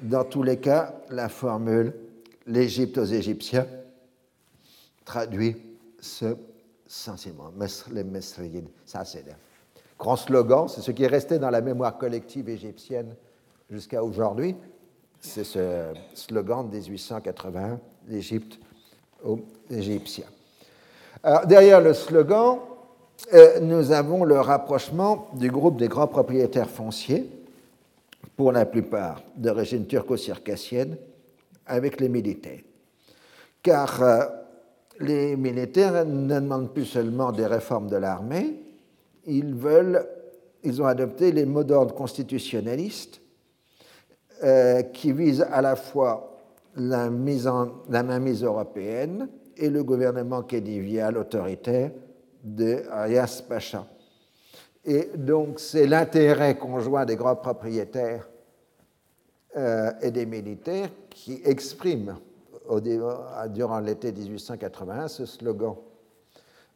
Dans 0.02 0.24
tous 0.24 0.42
les 0.42 0.58
cas, 0.58 0.94
la 1.10 1.28
formule 1.28 1.92
l'Égypte 2.46 2.98
aux 2.98 3.04
Égyptiens 3.04 3.66
traduit 5.04 5.56
ce 6.00 6.36
sentiment, 6.86 7.52
les. 7.92 8.64
Ça, 8.84 9.04
c'est 9.04 9.26
le 9.26 9.32
grand 9.98 10.16
slogan, 10.16 10.68
c'est 10.68 10.80
ce 10.80 10.90
qui 10.90 11.04
est 11.04 11.08
resté 11.08 11.38
dans 11.38 11.50
la 11.50 11.60
mémoire 11.60 11.98
collective 11.98 12.48
égyptienne 12.48 13.14
jusqu'à 13.70 14.02
aujourd'hui. 14.02 14.56
C'est 15.20 15.44
ce 15.44 15.92
slogan 16.14 16.68
de 16.68 16.76
1881, 16.76 17.78
l'Égypte 18.08 18.58
aux 19.22 19.40
Égyptiens. 19.70 20.26
Alors, 21.22 21.46
derrière 21.46 21.80
le 21.80 21.92
slogan, 21.92 22.58
euh, 23.32 23.60
nous 23.60 23.92
avons 23.92 24.24
le 24.24 24.40
rapprochement 24.40 25.28
du 25.34 25.50
groupe 25.50 25.76
des 25.76 25.88
grands 25.88 26.06
propriétaires 26.08 26.70
fonciers, 26.70 27.28
pour 28.36 28.52
la 28.52 28.64
plupart 28.64 29.22
d'origine 29.36 29.86
turco-circassienne, 29.86 30.96
avec 31.66 32.00
les 32.00 32.08
militaires. 32.08 32.62
Car 33.62 34.02
euh, 34.02 34.24
les 34.98 35.36
militaires 35.36 36.06
ne 36.06 36.40
demandent 36.40 36.72
plus 36.72 36.86
seulement 36.86 37.32
des 37.32 37.46
réformes 37.46 37.88
de 37.88 37.96
l'armée, 37.96 38.62
ils 39.26 39.54
veulent, 39.54 40.06
ils 40.62 40.80
ont 40.80 40.86
adopté 40.86 41.32
les 41.32 41.44
mots 41.44 41.64
d'ordre 41.64 41.94
constitutionnalistes 41.94 43.20
euh, 44.42 44.82
qui 44.84 45.12
visent 45.12 45.46
à 45.50 45.60
la 45.60 45.76
fois 45.76 46.38
la, 46.76 47.10
mise 47.10 47.46
en, 47.46 47.68
mainmise 47.88 48.42
européenne 48.42 49.28
et 49.56 49.68
le 49.68 49.84
gouvernement 49.84 50.42
kédivial 50.42 51.18
autoritaire 51.18 51.90
de 52.42 52.84
Ayas 52.90 53.42
Pacha. 53.48 53.86
Et 54.84 55.10
donc 55.16 55.60
c'est 55.60 55.86
l'intérêt 55.86 56.56
conjoint 56.56 57.04
des 57.04 57.16
grands 57.16 57.36
propriétaires 57.36 58.28
euh, 59.56 59.90
et 60.00 60.10
des 60.10 60.26
militaires 60.26 60.90
qui 61.10 61.40
exprime 61.44 62.16
au, 62.68 62.80
durant 62.80 63.80
l'été 63.80 64.12
1881 64.12 65.08
ce 65.08 65.26
slogan. 65.26 65.74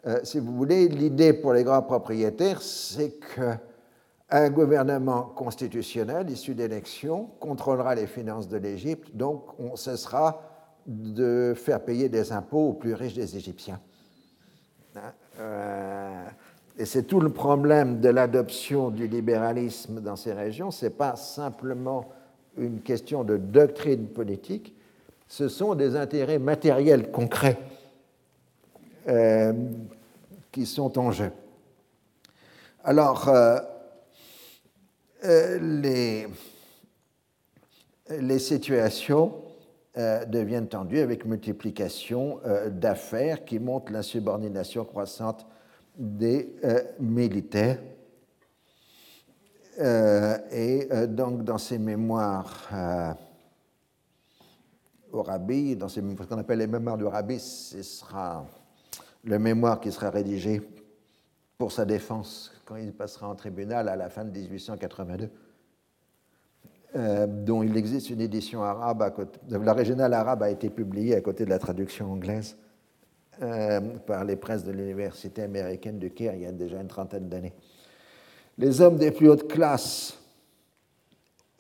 Euh, 0.06 0.20
si 0.22 0.38
vous 0.38 0.54
voulez, 0.54 0.88
l'idée 0.88 1.32
pour 1.32 1.54
les 1.54 1.64
grands 1.64 1.82
propriétaires, 1.82 2.60
c'est 2.60 3.14
qu'un 3.34 4.50
gouvernement 4.50 5.22
constitutionnel 5.22 6.28
issu 6.28 6.54
d'élections 6.54 7.30
contrôlera 7.40 7.94
les 7.94 8.06
finances 8.06 8.48
de 8.48 8.58
l'Égypte, 8.58 9.16
donc 9.16 9.58
on 9.58 9.76
cessera 9.76 10.42
de 10.86 11.54
faire 11.56 11.82
payer 11.82 12.10
des 12.10 12.32
impôts 12.32 12.68
aux 12.68 12.74
plus 12.74 12.92
riches 12.92 13.14
des 13.14 13.36
Égyptiens. 13.36 13.80
Euh, 16.78 16.82
et 16.82 16.84
c'est 16.84 17.04
tout 17.04 17.20
le 17.20 17.30
problème 17.30 18.00
de 18.00 18.08
l'adoption 18.08 18.90
du 18.90 19.06
libéralisme 19.06 20.00
dans 20.00 20.16
ces 20.16 20.32
régions. 20.32 20.70
Ce 20.70 20.86
n'est 20.86 20.90
pas 20.90 21.16
simplement 21.16 22.08
une 22.56 22.80
question 22.80 23.24
de 23.24 23.36
doctrine 23.36 24.06
politique, 24.06 24.74
ce 25.26 25.48
sont 25.48 25.74
des 25.74 25.96
intérêts 25.96 26.38
matériels 26.38 27.10
concrets 27.10 27.58
euh, 29.08 29.52
qui 30.52 30.66
sont 30.66 30.98
en 30.98 31.10
jeu. 31.10 31.32
Alors, 32.84 33.28
euh, 35.24 35.58
les, 35.58 36.26
les 38.10 38.38
situations 38.38 39.34
euh, 39.96 40.24
deviennent 40.26 40.68
tendues 40.68 41.00
avec 41.00 41.24
multiplication 41.24 42.40
euh, 42.44 42.68
d'affaires 42.68 43.44
qui 43.44 43.58
montrent 43.58 43.92
l'insubordination 43.92 44.84
croissante 44.84 45.46
des 45.96 46.56
euh, 46.64 46.82
militaires. 47.00 47.78
et 50.52 50.88
donc, 51.08 51.42
dans 51.42 51.58
ces 51.58 51.78
mémoires 51.78 52.70
au 55.10 55.22
rabbi, 55.22 55.74
dans 55.74 55.88
ce 55.88 56.00
qu'on 56.00 56.38
appelle 56.38 56.60
les 56.60 56.66
mémoires 56.66 56.96
du 56.96 57.04
rabbi, 57.04 57.40
ce 57.40 57.82
sera 57.82 58.46
le 59.24 59.38
mémoire 59.38 59.80
qui 59.80 59.90
sera 59.90 60.10
rédigé 60.10 60.62
pour 61.58 61.72
sa 61.72 61.84
défense 61.84 62.52
quand 62.64 62.76
il 62.76 62.92
passera 62.92 63.28
en 63.28 63.34
tribunal 63.34 63.88
à 63.88 63.96
la 63.96 64.10
fin 64.10 64.24
de 64.24 64.30
1882. 64.30 65.30
Euh, 66.96 67.26
dont 67.26 67.64
il 67.64 67.76
existe 67.76 68.10
une 68.10 68.20
édition 68.20 68.62
arabe. 68.62 69.26
La 69.48 69.72
régionale 69.72 70.14
arabe 70.14 70.44
a 70.44 70.50
été 70.50 70.70
publiée 70.70 71.16
à 71.16 71.20
côté 71.20 71.44
de 71.44 71.50
la 71.50 71.58
traduction 71.58 72.12
anglaise 72.12 72.56
euh, 73.42 73.80
par 74.06 74.24
les 74.24 74.36
presses 74.36 74.64
de 74.64 74.72
l'université 74.72 75.42
américaine 75.42 75.98
de 75.98 76.08
Caire 76.08 76.34
il 76.34 76.42
y 76.42 76.46
a 76.46 76.52
déjà 76.52 76.80
une 76.80 76.88
trentaine 76.88 77.28
d'années. 77.28 77.52
Les 78.58 78.80
hommes 78.80 78.96
des 78.96 79.10
plus 79.10 79.28
hautes 79.28 79.48
classes 79.48 80.18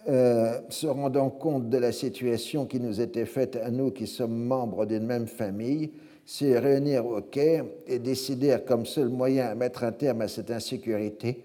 euh, 0.08 0.60
se 0.68 0.86
rendant 0.86 1.30
compte 1.30 1.70
de 1.70 1.78
la 1.78 1.90
situation 1.90 2.66
qui 2.66 2.78
nous 2.78 3.00
était 3.00 3.26
faite 3.26 3.56
à 3.56 3.70
nous 3.70 3.90
qui 3.90 4.06
sommes 4.06 4.36
membres 4.36 4.86
d'une 4.86 5.06
même 5.06 5.26
famille, 5.26 5.92
se 6.26 6.44
réunirent 6.44 7.06
au 7.06 7.20
Caire 7.20 7.64
et 7.86 7.98
décidèrent 7.98 8.64
comme 8.64 8.86
seul 8.86 9.08
moyen 9.08 9.46
à 9.46 9.54
mettre 9.54 9.84
un 9.84 9.92
terme 9.92 10.22
à 10.22 10.28
cette 10.28 10.50
insécurité 10.50 11.44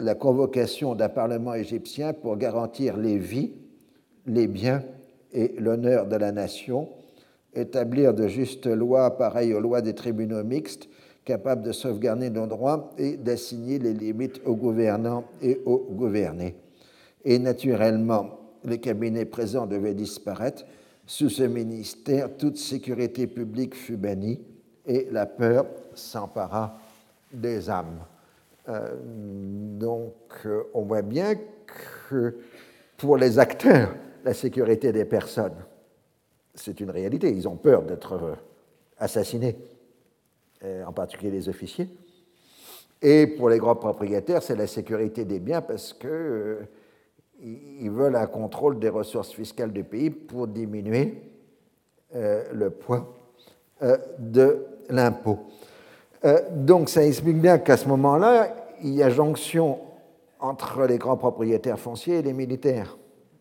la 0.00 0.14
convocation 0.14 0.94
d'un 0.94 1.08
Parlement 1.08 1.54
égyptien 1.54 2.12
pour 2.12 2.36
garantir 2.36 2.96
les 2.96 3.18
vies, 3.18 3.52
les 4.26 4.46
biens 4.46 4.82
et 5.32 5.54
l'honneur 5.58 6.06
de 6.06 6.16
la 6.16 6.32
nation, 6.32 6.88
établir 7.54 8.14
de 8.14 8.28
justes 8.28 8.66
lois 8.66 9.16
pareilles 9.16 9.54
aux 9.54 9.60
lois 9.60 9.82
des 9.82 9.94
tribunaux 9.94 10.44
mixtes, 10.44 10.88
capables 11.24 11.62
de 11.62 11.72
sauvegarder 11.72 12.30
nos 12.30 12.46
droits 12.46 12.90
et 12.98 13.16
d'assigner 13.16 13.78
les 13.78 13.92
limites 13.92 14.40
aux 14.44 14.56
gouvernants 14.56 15.24
et 15.42 15.60
aux 15.66 15.86
gouvernés. 15.90 16.56
Et 17.24 17.38
naturellement, 17.38 18.40
le 18.64 18.76
cabinet 18.76 19.24
présent 19.24 19.66
devait 19.66 19.94
disparaître. 19.94 20.64
Sous 21.06 21.28
ce 21.28 21.42
ministère, 21.42 22.36
toute 22.36 22.56
sécurité 22.56 23.26
publique 23.26 23.74
fut 23.74 23.96
bannie 23.96 24.40
et 24.86 25.08
la 25.10 25.26
peur 25.26 25.66
s'empara 25.94 26.78
des 27.32 27.68
âmes. 27.68 28.00
Euh, 28.68 28.96
donc, 29.78 30.14
euh, 30.46 30.62
on 30.74 30.82
voit 30.82 31.02
bien 31.02 31.34
que 32.08 32.36
pour 32.96 33.16
les 33.16 33.38
acteurs, 33.38 33.94
la 34.24 34.34
sécurité 34.34 34.92
des 34.92 35.04
personnes, 35.04 35.56
c'est 36.62 36.80
une 36.80 36.90
réalité. 36.90 37.30
Ils 37.30 37.48
ont 37.48 37.56
peur 37.56 37.82
d'être 37.82 38.12
euh, 38.12 38.34
assassinés, 38.98 39.56
en 40.86 40.92
particulier 40.92 41.30
les 41.30 41.48
officiers. 41.48 41.88
Et 43.00 43.26
pour 43.26 43.48
les 43.48 43.56
grands 43.56 43.76
propriétaires, 43.76 44.42
c'est 44.42 44.56
la 44.56 44.66
sécurité 44.66 45.24
des 45.24 45.38
biens 45.38 45.62
parce 45.62 45.94
qu'ils 45.94 46.68
veulent 47.90 48.16
un 48.16 48.26
contrôle 48.26 48.78
des 48.78 48.90
ressources 48.90 49.32
fiscales 49.32 49.72
du 49.72 49.84
pays 49.84 50.10
pour 50.10 50.46
diminuer 50.46 51.22
le 52.12 52.68
poids 52.68 53.16
de 54.18 54.66
l'impôt. 54.90 55.38
donc 56.50 56.90
ça 56.90 57.06
explique 57.06 57.40
bien 57.40 57.56
qu'à 57.56 57.78
ce 57.78 57.88
moment-là, 57.88 58.54
il 58.82 58.94
y 58.94 59.02
a 59.02 59.08
jonction 59.08 59.78
entre 60.40 60.86
les 60.86 60.98
grands 60.98 61.16
propriétaires 61.16 61.78
fonciers 61.78 62.18
et 62.18 62.22
les 62.22 62.32
militaires, 62.32 62.96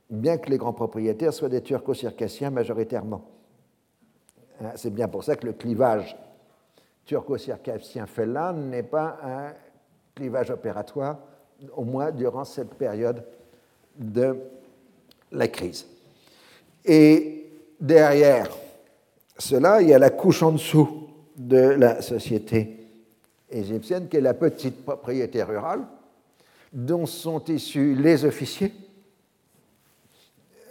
bien 0.10 0.38
que 0.38 0.50
les 0.50 0.58
grands 0.58 0.74
propriétaires 0.74 1.34
soient 1.34 1.50
des 1.50 1.62
turco-circassiens 1.62 2.50
majoritairement. 2.50 3.30
Hein, 4.62 4.72
c'est 4.76 4.94
bien 4.94 5.08
pour 5.08 5.24
ça 5.24 5.36
que 5.36 5.46
le 5.46 5.54
clivage 5.54 6.18
turco-circassien 7.06 8.06
fait 8.06 8.26
là 8.26 8.54
n'est 8.54 8.84
pas 8.84 9.18
un 9.24 9.54
clivage 10.16 10.52
opératoire, 10.52 11.18
au 11.76 11.84
moins 11.84 12.12
durant 12.12 12.46
cette 12.46 12.76
période 12.76 13.24
de 13.98 14.38
la 15.32 15.48
crise. 15.48 15.88
Et 16.86 17.52
derrière 17.80 18.50
cela, 19.38 19.82
il 19.82 19.90
y 19.90 19.94
a 19.94 20.00
la 20.00 20.10
couche 20.10 20.44
en 20.44 20.52
dessous 20.52 21.08
de 21.36 21.58
la 21.58 22.02
société 22.02 22.88
égyptienne, 23.50 24.08
qui 24.08 24.18
est 24.18 24.22
la 24.22 24.34
petite 24.34 24.84
propriété 24.84 25.42
rurale, 25.44 25.82
dont 26.72 27.06
sont 27.06 27.44
issus 27.46 27.96
les 27.96 28.26
officiers, 28.26 28.74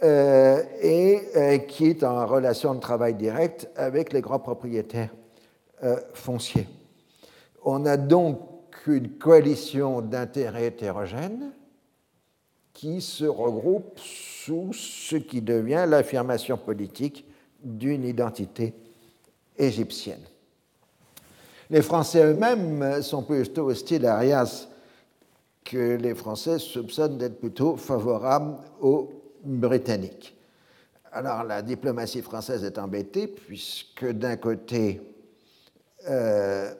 euh, 0.01 0.63
et 0.81 1.21
euh, 1.35 1.57
qui 1.57 1.87
est 1.87 2.03
en 2.05 2.25
relation 2.25 2.73
de 2.73 2.79
travail 2.79 3.15
direct 3.15 3.69
avec 3.75 4.13
les 4.13 4.21
grands 4.21 4.39
propriétaires 4.39 5.13
euh, 5.83 5.97
fonciers. 6.13 6.67
On 7.65 7.85
a 7.85 7.97
donc 7.97 8.39
une 8.87 9.17
coalition 9.17 10.01
d'intérêts 10.01 10.67
hétérogènes 10.67 11.51
qui 12.73 13.01
se 13.01 13.25
regroupent 13.25 13.99
sous 13.99 14.71
ce 14.71 15.17
qui 15.17 15.41
devient 15.41 15.85
l'affirmation 15.85 16.57
politique 16.57 17.25
d'une 17.61 18.05
identité 18.05 18.73
égyptienne. 19.57 20.23
Les 21.69 21.81
Français 21.81 22.23
eux-mêmes 22.23 23.01
sont 23.01 23.23
plutôt 23.23 23.69
hostiles 23.69 24.05
à 24.05 24.15
Arias 24.15 24.69
que 25.65 25.97
les 25.97 26.15
Français 26.15 26.57
soupçonnent 26.57 27.17
d'être 27.17 27.39
plutôt 27.39 27.75
favorables 27.75 28.55
aux 28.81 29.18
Britanniques. 29.43 30.35
Alors 31.11 31.43
la 31.43 31.61
diplomatie 31.61 32.21
française 32.21 32.63
est 32.63 32.77
embêtée 32.77 33.27
puisque 33.27 34.05
d'un 34.05 34.37
côté, 34.37 35.01
euh, 36.07 36.73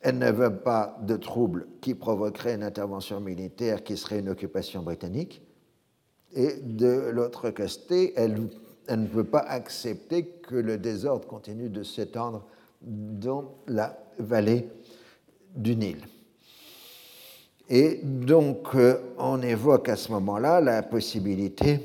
elle 0.00 0.18
ne 0.18 0.30
veut 0.30 0.56
pas 0.56 0.98
de 1.02 1.16
troubles 1.16 1.66
qui 1.80 1.94
provoqueraient 1.94 2.54
une 2.54 2.62
intervention 2.62 3.20
militaire 3.20 3.84
qui 3.84 3.96
serait 3.96 4.20
une 4.20 4.30
occupation 4.30 4.82
britannique. 4.82 5.42
Et 6.34 6.54
de 6.62 7.10
l'autre 7.12 7.50
côté, 7.50 8.14
elle, 8.16 8.48
elle, 8.86 9.02
ne 9.02 9.06
veut 9.06 9.24
pas 9.24 9.40
accepter 9.40 10.26
que 10.26 10.54
le 10.54 10.78
désordre 10.78 11.28
continue 11.28 11.68
de 11.68 11.82
s'étendre 11.82 12.46
dans 12.80 13.54
la 13.66 13.98
vallée 14.18 14.68
du 15.54 15.76
Nil. 15.76 15.98
Et 17.74 18.00
donc, 18.02 18.74
euh, 18.74 18.98
on 19.16 19.40
évoque 19.40 19.88
à 19.88 19.96
ce 19.96 20.12
moment-là 20.12 20.60
la 20.60 20.82
possibilité 20.82 21.80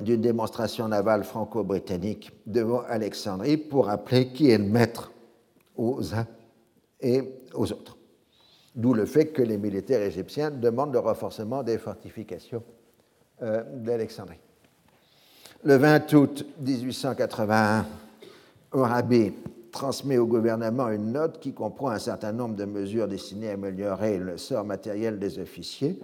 d'une 0.00 0.20
démonstration 0.20 0.88
navale 0.88 1.22
franco-britannique 1.22 2.32
devant 2.44 2.80
Alexandrie 2.80 3.58
pour 3.58 3.86
rappeler 3.86 4.32
qui 4.32 4.50
est 4.50 4.58
le 4.58 4.64
maître 4.64 5.12
aux 5.76 6.16
uns 6.16 6.26
et 7.00 7.22
aux 7.54 7.70
autres. 7.70 7.96
D'où 8.74 8.92
le 8.92 9.06
fait 9.06 9.26
que 9.26 9.40
les 9.40 9.56
militaires 9.56 10.02
égyptiens 10.02 10.50
demandent 10.50 10.94
le 10.94 10.98
renforcement 10.98 11.62
des 11.62 11.78
fortifications 11.78 12.64
euh, 13.42 13.62
d'Alexandrie. 13.76 14.40
Le 15.62 15.76
20 15.76 16.12
août 16.14 16.44
1881, 16.58 17.86
Orabi 18.72 19.32
transmet 19.70 20.18
au 20.18 20.26
gouvernement 20.26 20.88
une 20.88 21.12
note 21.12 21.40
qui 21.40 21.52
comprend 21.52 21.90
un 21.90 21.98
certain 21.98 22.32
nombre 22.32 22.56
de 22.56 22.64
mesures 22.64 23.08
destinées 23.08 23.50
à 23.50 23.54
améliorer 23.54 24.18
le 24.18 24.38
sort 24.38 24.64
matériel 24.64 25.18
des 25.18 25.38
officiers, 25.38 25.98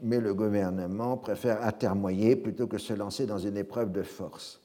mais 0.00 0.20
le 0.20 0.34
gouvernement 0.34 1.16
préfère 1.16 1.64
atermoyer 1.64 2.36
plutôt 2.36 2.66
que 2.66 2.78
se 2.78 2.92
lancer 2.92 3.26
dans 3.26 3.38
une 3.38 3.56
épreuve 3.56 3.92
de 3.92 4.02
force. 4.02 4.60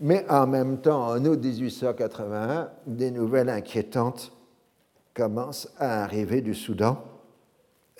Mais 0.00 0.26
en 0.28 0.46
même 0.46 0.78
temps, 0.78 1.08
en 1.08 1.24
août 1.24 1.42
1881, 1.42 2.70
des 2.86 3.10
nouvelles 3.10 3.48
inquiétantes 3.48 4.32
commencent 5.14 5.68
à 5.78 6.04
arriver 6.04 6.42
du 6.42 6.54
Soudan 6.54 7.02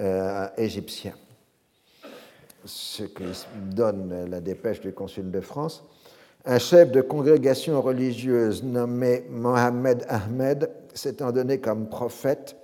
euh, 0.00 0.48
égyptien. 0.58 1.14
Ce 2.64 3.04
que 3.04 3.24
donne 3.70 4.28
la 4.28 4.40
dépêche 4.40 4.80
du 4.80 4.92
consul 4.92 5.30
de 5.30 5.40
France. 5.40 5.84
Un 6.48 6.60
chef 6.60 6.92
de 6.92 7.00
congrégation 7.00 7.82
religieuse 7.82 8.62
nommé 8.62 9.24
Mohamed 9.28 10.06
Ahmed 10.08 10.70
s'étant 10.94 11.32
donné 11.32 11.58
comme 11.58 11.88
prophète, 11.88 12.54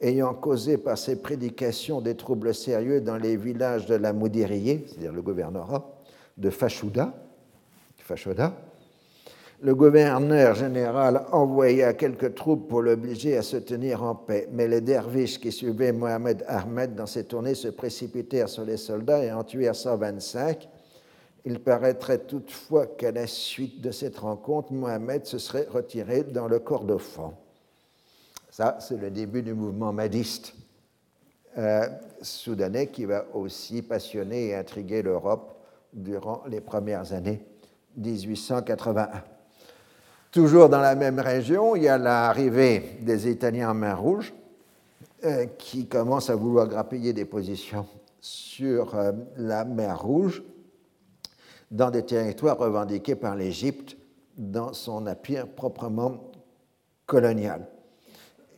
ayant 0.00 0.34
causé 0.34 0.78
par 0.78 0.98
ses 0.98 1.14
prédications 1.14 2.00
des 2.00 2.16
troubles 2.16 2.52
sérieux 2.52 3.00
dans 3.00 3.16
les 3.16 3.36
villages 3.36 3.86
de 3.86 3.94
la 3.94 4.12
Moudiriye, 4.12 4.84
c'est-à-dire 4.84 5.12
le 5.12 5.22
gouvernorat, 5.22 5.88
de 6.38 6.50
Fashoda, 6.50 7.14
le 9.62 9.74
gouverneur 9.76 10.56
général 10.56 11.22
envoya 11.30 11.92
quelques 11.92 12.34
troupes 12.34 12.68
pour 12.68 12.82
l'obliger 12.82 13.36
à 13.36 13.42
se 13.42 13.58
tenir 13.58 14.02
en 14.02 14.16
paix, 14.16 14.48
mais 14.50 14.66
les 14.66 14.80
derviches 14.80 15.38
qui 15.38 15.52
suivaient 15.52 15.92
Mohamed 15.92 16.44
Ahmed 16.48 16.96
dans 16.96 17.06
ses 17.06 17.22
tournées 17.22 17.54
se 17.54 17.68
précipitèrent 17.68 18.48
sur 18.48 18.64
les 18.64 18.76
soldats 18.76 19.22
et 19.22 19.30
en 19.30 19.44
tuèrent 19.44 19.76
125. 19.76 20.68
Il 21.44 21.60
paraîtrait 21.60 22.18
toutefois 22.18 22.86
qu'à 22.86 23.12
la 23.12 23.26
suite 23.26 23.80
de 23.80 23.90
cette 23.90 24.18
rencontre, 24.18 24.72
Mohamed 24.72 25.24
se 25.24 25.38
serait 25.38 25.66
retiré 25.70 26.22
dans 26.22 26.48
le 26.48 26.58
Kordofan. 26.58 27.34
Ça, 28.50 28.78
c'est 28.80 28.98
le 28.98 29.10
début 29.10 29.42
du 29.42 29.54
mouvement 29.54 29.92
madiste 29.92 30.54
euh, 31.56 31.88
soudanais 32.20 32.88
qui 32.88 33.04
va 33.06 33.24
aussi 33.34 33.82
passionner 33.82 34.48
et 34.48 34.54
intriguer 34.54 35.02
l'Europe 35.02 35.56
durant 35.92 36.42
les 36.46 36.60
premières 36.60 37.12
années 37.12 37.44
1881. 37.96 39.22
Toujours 40.30 40.68
dans 40.68 40.80
la 40.80 40.94
même 40.94 41.18
région, 41.18 41.74
il 41.74 41.84
y 41.84 41.88
a 41.88 41.98
l'arrivée 41.98 42.98
des 43.00 43.28
Italiens 43.28 43.70
en 43.70 43.74
mer 43.74 44.00
Rouge 44.00 44.32
euh, 45.24 45.46
qui 45.58 45.86
commencent 45.86 46.30
à 46.30 46.36
vouloir 46.36 46.68
grappiller 46.68 47.12
des 47.12 47.24
positions 47.24 47.86
sur 48.20 48.94
euh, 48.94 49.12
la 49.36 49.64
mer 49.64 50.02
Rouge 50.02 50.42
dans 51.70 51.90
des 51.90 52.04
territoires 52.04 52.58
revendiqués 52.58 53.14
par 53.14 53.36
l'Égypte 53.36 53.96
dans 54.36 54.72
son 54.72 55.06
appui 55.06 55.36
proprement 55.56 56.30
colonial. 57.06 57.66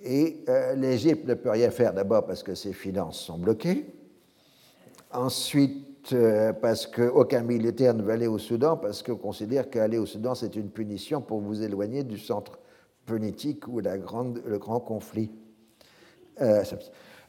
Et 0.04 0.44
euh, 0.48 0.74
l'Égypte 0.74 1.26
ne 1.26 1.34
peut 1.34 1.50
rien 1.50 1.70
faire 1.70 1.92
d'abord 1.92 2.26
parce 2.26 2.42
que 2.42 2.54
ses 2.54 2.72
finances 2.72 3.20
sont 3.20 3.38
bloquées. 3.38 3.94
Ensuite, 5.12 6.12
euh, 6.12 6.52
parce 6.52 6.86
qu'aucun 6.86 7.42
militaire 7.42 7.94
ne 7.94 8.02
veut 8.02 8.12
aller 8.12 8.26
au 8.26 8.38
Soudan, 8.38 8.76
parce 8.76 9.02
qu'on 9.02 9.16
considère 9.16 9.70
qu'aller 9.70 9.98
au 9.98 10.06
Soudan, 10.06 10.34
c'est 10.34 10.56
une 10.56 10.70
punition 10.70 11.20
pour 11.20 11.40
vous 11.40 11.62
éloigner 11.62 12.02
du 12.02 12.18
centre 12.18 12.58
politique 13.06 13.68
ou 13.68 13.80
la 13.80 13.98
grande, 13.98 14.42
le 14.46 14.58
grand 14.58 14.80
conflit. 14.80 15.30
Euh, 16.40 16.64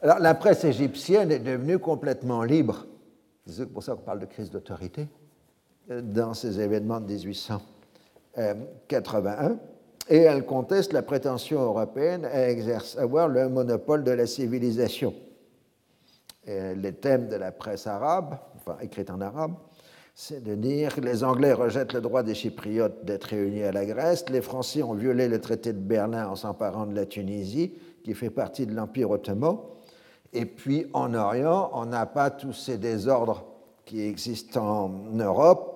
alors, 0.00 0.18
la 0.18 0.34
presse 0.34 0.64
égyptienne 0.64 1.30
est 1.30 1.38
devenue 1.38 1.78
complètement 1.78 2.42
libre. 2.42 2.86
C'est 3.46 3.70
pour 3.70 3.82
ça 3.82 3.94
qu'on 3.94 4.02
parle 4.02 4.20
de 4.20 4.26
crise 4.26 4.50
d'autorité 4.50 5.08
dans 5.88 6.34
ces 6.34 6.60
événements 6.60 7.00
de 7.00 7.06
1881. 7.06 9.58
Et 10.08 10.18
elle 10.18 10.44
conteste 10.44 10.92
la 10.92 11.02
prétention 11.02 11.60
européenne 11.60 12.26
à 12.26 12.48
avoir 13.00 13.28
le 13.28 13.48
monopole 13.48 14.04
de 14.04 14.10
la 14.10 14.26
civilisation. 14.26 15.14
les 16.46 16.92
thèmes 16.92 17.28
de 17.28 17.36
la 17.36 17.52
presse 17.52 17.86
arabe 17.86 18.36
écrite 18.80 19.10
en 19.10 19.20
arabe, 19.20 19.54
c'est 20.14 20.42
de 20.42 20.54
dire 20.54 20.94
que 20.94 21.00
les 21.00 21.24
Anglais 21.24 21.52
rejettent 21.52 21.92
le 21.92 22.00
droit 22.00 22.22
des 22.22 22.34
Chypriotes 22.34 23.04
d'être 23.04 23.24
réunis 23.24 23.64
à 23.64 23.72
la 23.72 23.84
Grèce, 23.84 24.24
les 24.30 24.40
Français 24.40 24.82
ont 24.82 24.94
violé 24.94 25.28
le 25.28 25.40
traité 25.40 25.72
de 25.72 25.78
Berlin 25.78 26.28
en 26.28 26.36
s'emparant 26.36 26.86
de 26.86 26.94
la 26.94 27.06
Tunisie, 27.06 27.74
qui 28.04 28.14
fait 28.14 28.30
partie 28.30 28.66
de 28.66 28.74
l'Empire 28.74 29.10
ottoman, 29.10 29.58
et 30.32 30.46
puis 30.46 30.86
en 30.92 31.14
Orient, 31.14 31.70
on 31.72 31.86
n'a 31.86 32.06
pas 32.06 32.30
tous 32.30 32.52
ces 32.52 32.78
désordres 32.78 33.44
qui 33.84 34.02
existent 34.02 34.64
en 34.64 34.88
Europe, 35.12 35.73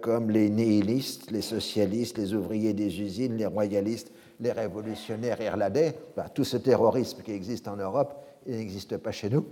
comme 0.00 0.30
les 0.30 0.50
nihilistes, 0.50 1.30
les 1.30 1.42
socialistes, 1.42 2.18
les 2.18 2.34
ouvriers 2.34 2.72
des 2.72 3.00
usines, 3.00 3.36
les 3.36 3.46
royalistes, 3.46 4.12
les 4.40 4.52
révolutionnaires 4.52 5.40
irlandais. 5.40 5.94
tout 6.34 6.44
ce 6.44 6.56
terrorisme 6.56 7.22
qui 7.22 7.32
existe 7.32 7.68
en 7.68 7.76
Europe, 7.76 8.14
il 8.46 8.56
n'existe 8.56 8.96
pas 8.96 9.12
chez 9.12 9.28
nous, 9.28 9.46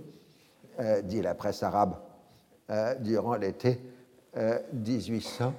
euh, 0.79 1.01
dit 1.01 1.21
la 1.21 1.35
presse 1.35 1.61
arabe 1.63 1.95
euh, 2.69 2.95
durant 2.99 3.35
l'été 3.35 3.79
1880. 4.73 5.53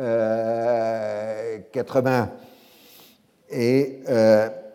Euh, 0.00 1.58
Et 3.50 4.02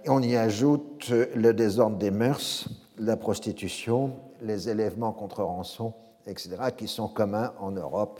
on 0.07 0.21
y 0.21 0.35
ajoute 0.35 1.09
le 1.09 1.53
désordre 1.53 1.97
des 1.97 2.11
mœurs, 2.11 2.67
la 2.97 3.15
prostitution, 3.15 4.15
les 4.41 4.69
élèvements 4.69 5.13
contre 5.13 5.43
rançon, 5.43 5.93
etc., 6.25 6.57
qui 6.75 6.87
sont 6.87 7.07
communs 7.07 7.53
en 7.59 7.71
Europe. 7.71 8.19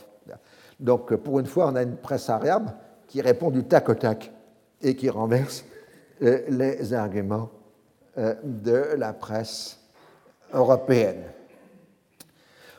Donc, 0.80 1.14
pour 1.16 1.40
une 1.40 1.46
fois, 1.46 1.68
on 1.68 1.76
a 1.76 1.82
une 1.82 1.96
presse 1.96 2.28
arabe 2.28 2.70
qui 3.06 3.20
répond 3.20 3.50
du 3.50 3.64
tac 3.64 3.88
au 3.88 3.94
tac 3.94 4.32
et 4.82 4.96
qui 4.96 5.08
renverse 5.08 5.64
les 6.20 6.92
arguments 6.92 7.50
de 8.16 8.94
la 8.96 9.12
presse 9.12 9.78
européenne. 10.52 11.22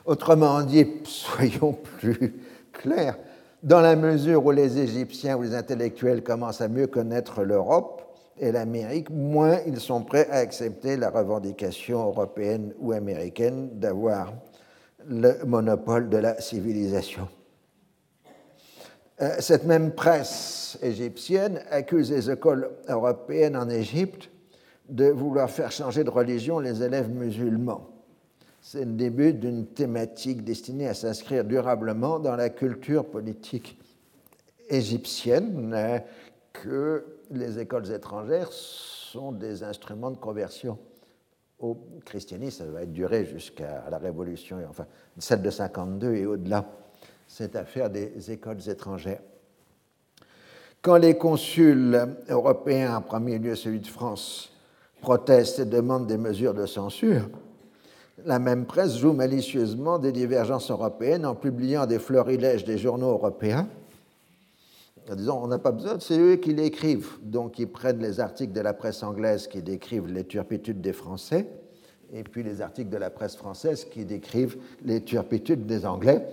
Autrement 0.04 0.62
dit, 0.62 0.86
soyons 1.04 1.72
plus 1.72 2.34
clairs, 2.72 3.18
dans 3.62 3.80
la 3.80 3.96
mesure 3.96 4.44
où 4.44 4.52
les 4.52 4.78
Égyptiens 4.78 5.36
ou 5.36 5.42
les 5.42 5.54
intellectuels 5.54 6.22
commencent 6.22 6.60
à 6.60 6.68
mieux 6.68 6.86
connaître 6.86 7.42
l'Europe 7.42 8.02
et 8.38 8.52
l'Amérique, 8.52 9.10
moins 9.10 9.58
ils 9.66 9.80
sont 9.80 10.02
prêts 10.02 10.28
à 10.30 10.36
accepter 10.36 10.96
la 10.96 11.10
revendication 11.10 12.06
européenne 12.06 12.72
ou 12.78 12.92
américaine 12.92 13.70
d'avoir 13.72 14.32
le 15.08 15.44
monopole 15.44 16.08
de 16.08 16.18
la 16.18 16.40
civilisation. 16.40 17.28
Euh, 19.20 19.36
cette 19.40 19.64
même 19.64 19.92
presse 19.92 20.78
égyptienne 20.82 21.62
accuse 21.70 22.10
les 22.10 22.30
écoles 22.30 22.70
européennes 22.88 23.56
en 23.56 23.68
Égypte 23.68 24.30
de 24.88 25.06
vouloir 25.06 25.50
faire 25.50 25.72
changer 25.72 26.04
de 26.04 26.10
religion 26.10 26.58
les 26.58 26.82
élèves 26.82 27.10
musulmans 27.10 27.90
c'est 28.66 28.84
le 28.84 28.94
début 28.94 29.32
d'une 29.32 29.64
thématique 29.64 30.42
destinée 30.42 30.88
à 30.88 30.94
s'inscrire 30.94 31.44
durablement 31.44 32.18
dans 32.18 32.34
la 32.34 32.50
culture 32.50 33.04
politique 33.06 33.78
égyptienne 34.68 35.72
euh, 35.72 36.00
que 36.52 37.06
les 37.30 37.60
écoles 37.60 37.92
étrangères 37.92 38.50
sont 38.50 39.30
des 39.30 39.62
instruments 39.62 40.10
de 40.10 40.16
conversion 40.16 40.80
au 41.60 41.78
christianisme. 42.04 42.64
Ça 42.64 42.70
va 42.72 42.86
duré 42.86 43.24
jusqu'à 43.24 43.84
la 43.88 43.98
Révolution, 43.98 44.58
enfin 44.68 44.86
celle 45.16 45.42
de 45.42 45.50
52 45.50 46.14
et 46.16 46.26
au-delà, 46.26 46.68
cette 47.26 47.56
affaire 47.56 47.90
des 47.90 48.30
écoles 48.30 48.68
étrangères. 48.68 49.20
Quand 50.82 50.96
les 50.96 51.16
consuls 51.16 52.16
européens, 52.28 52.96
en 52.96 53.02
premier 53.02 53.38
lieu 53.38 53.54
celui 53.54 53.80
de 53.80 53.86
France, 53.86 54.52
protestent 55.00 55.58
et 55.58 55.64
demandent 55.64 56.06
des 56.06 56.16
mesures 56.16 56.54
de 56.54 56.66
censure, 56.66 57.28
la 58.24 58.38
même 58.38 58.66
presse 58.66 58.96
joue 58.96 59.12
malicieusement 59.12 59.98
des 59.98 60.12
divergences 60.12 60.70
européennes 60.70 61.26
en 61.26 61.34
publiant 61.34 61.86
des 61.86 61.98
florilèges 61.98 62.64
des 62.64 62.78
journaux 62.78 63.10
européens 63.10 63.68
en 65.10 65.14
disant 65.14 65.40
on 65.42 65.46
n'a 65.46 65.58
pas 65.58 65.72
besoin, 65.72 65.98
c'est 66.00 66.18
eux 66.18 66.36
qui 66.36 66.52
l'écrivent. 66.52 67.12
Donc 67.22 67.58
ils 67.58 67.68
prennent 67.68 68.00
les 68.00 68.20
articles 68.20 68.52
de 68.52 68.60
la 68.60 68.74
presse 68.74 69.02
anglaise 69.02 69.46
qui 69.46 69.62
décrivent 69.62 70.08
les 70.08 70.24
turpitudes 70.24 70.80
des 70.80 70.92
Français, 70.92 71.46
et 72.12 72.22
puis 72.22 72.42
les 72.42 72.60
articles 72.60 72.90
de 72.90 72.96
la 72.96 73.10
presse 73.10 73.36
française 73.36 73.84
qui 73.84 74.04
décrivent 74.04 74.56
les 74.84 75.02
turpitudes 75.02 75.66
des 75.66 75.86
Anglais. 75.86 76.24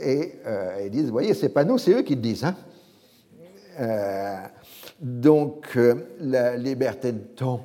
Et 0.00 0.34
euh, 0.46 0.82
ils 0.84 0.90
disent, 0.90 1.06
vous 1.06 1.12
voyez, 1.12 1.34
c'est 1.34 1.48
pas 1.48 1.64
nous, 1.64 1.78
c'est 1.78 1.92
eux 1.92 2.02
qui 2.02 2.14
le 2.14 2.20
disent. 2.20 2.44
Hein. 2.44 2.54
Euh, 3.80 4.36
donc 5.00 5.76
euh, 5.76 5.94
la 6.20 6.56
liberté 6.56 7.12
de 7.12 7.18
ton 7.18 7.60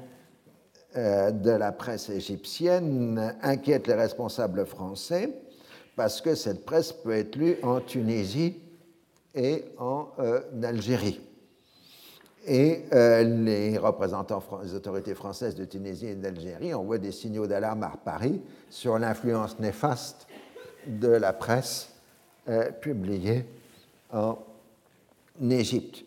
de 0.95 1.49
la 1.49 1.71
presse 1.71 2.09
égyptienne 2.09 3.35
inquiète 3.41 3.87
les 3.87 3.95
responsables 3.95 4.63
français 4.67 5.33
parce 5.95 6.21
que 6.21 6.35
cette 6.35 6.65
presse 6.65 6.93
peut 6.93 7.17
être 7.17 7.35
lue 7.35 7.57
en 7.63 7.79
Tunisie 7.79 8.61
et 9.33 9.65
en 9.79 10.09
Algérie. 10.61 11.19
Et 12.45 12.83
les 12.91 13.75
représentants 13.79 14.43
des 14.61 14.75
autorités 14.75 15.15
françaises 15.15 15.55
de 15.55 15.65
Tunisie 15.65 16.09
et 16.09 16.15
d'Algérie 16.15 16.75
envoient 16.75 16.99
des 16.99 17.11
signaux 17.11 17.47
d'alarme 17.47 17.81
à 17.81 17.97
Paris 18.05 18.39
sur 18.69 18.99
l'influence 18.99 19.57
néfaste 19.57 20.27
de 20.85 21.07
la 21.07 21.33
presse 21.33 21.92
euh, 22.49 22.71
publiée 22.71 23.45
en 24.11 24.37
Égypte. 25.49 26.03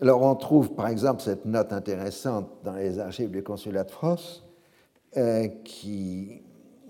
Alors 0.00 0.22
on 0.22 0.34
trouve 0.34 0.74
par 0.74 0.88
exemple 0.88 1.22
cette 1.22 1.44
note 1.44 1.72
intéressante 1.72 2.48
dans 2.64 2.74
les 2.74 2.98
archives 2.98 3.30
du 3.30 3.42
consulat 3.42 3.84
de 3.84 3.90
France 3.90 4.44
qui, 5.64 6.42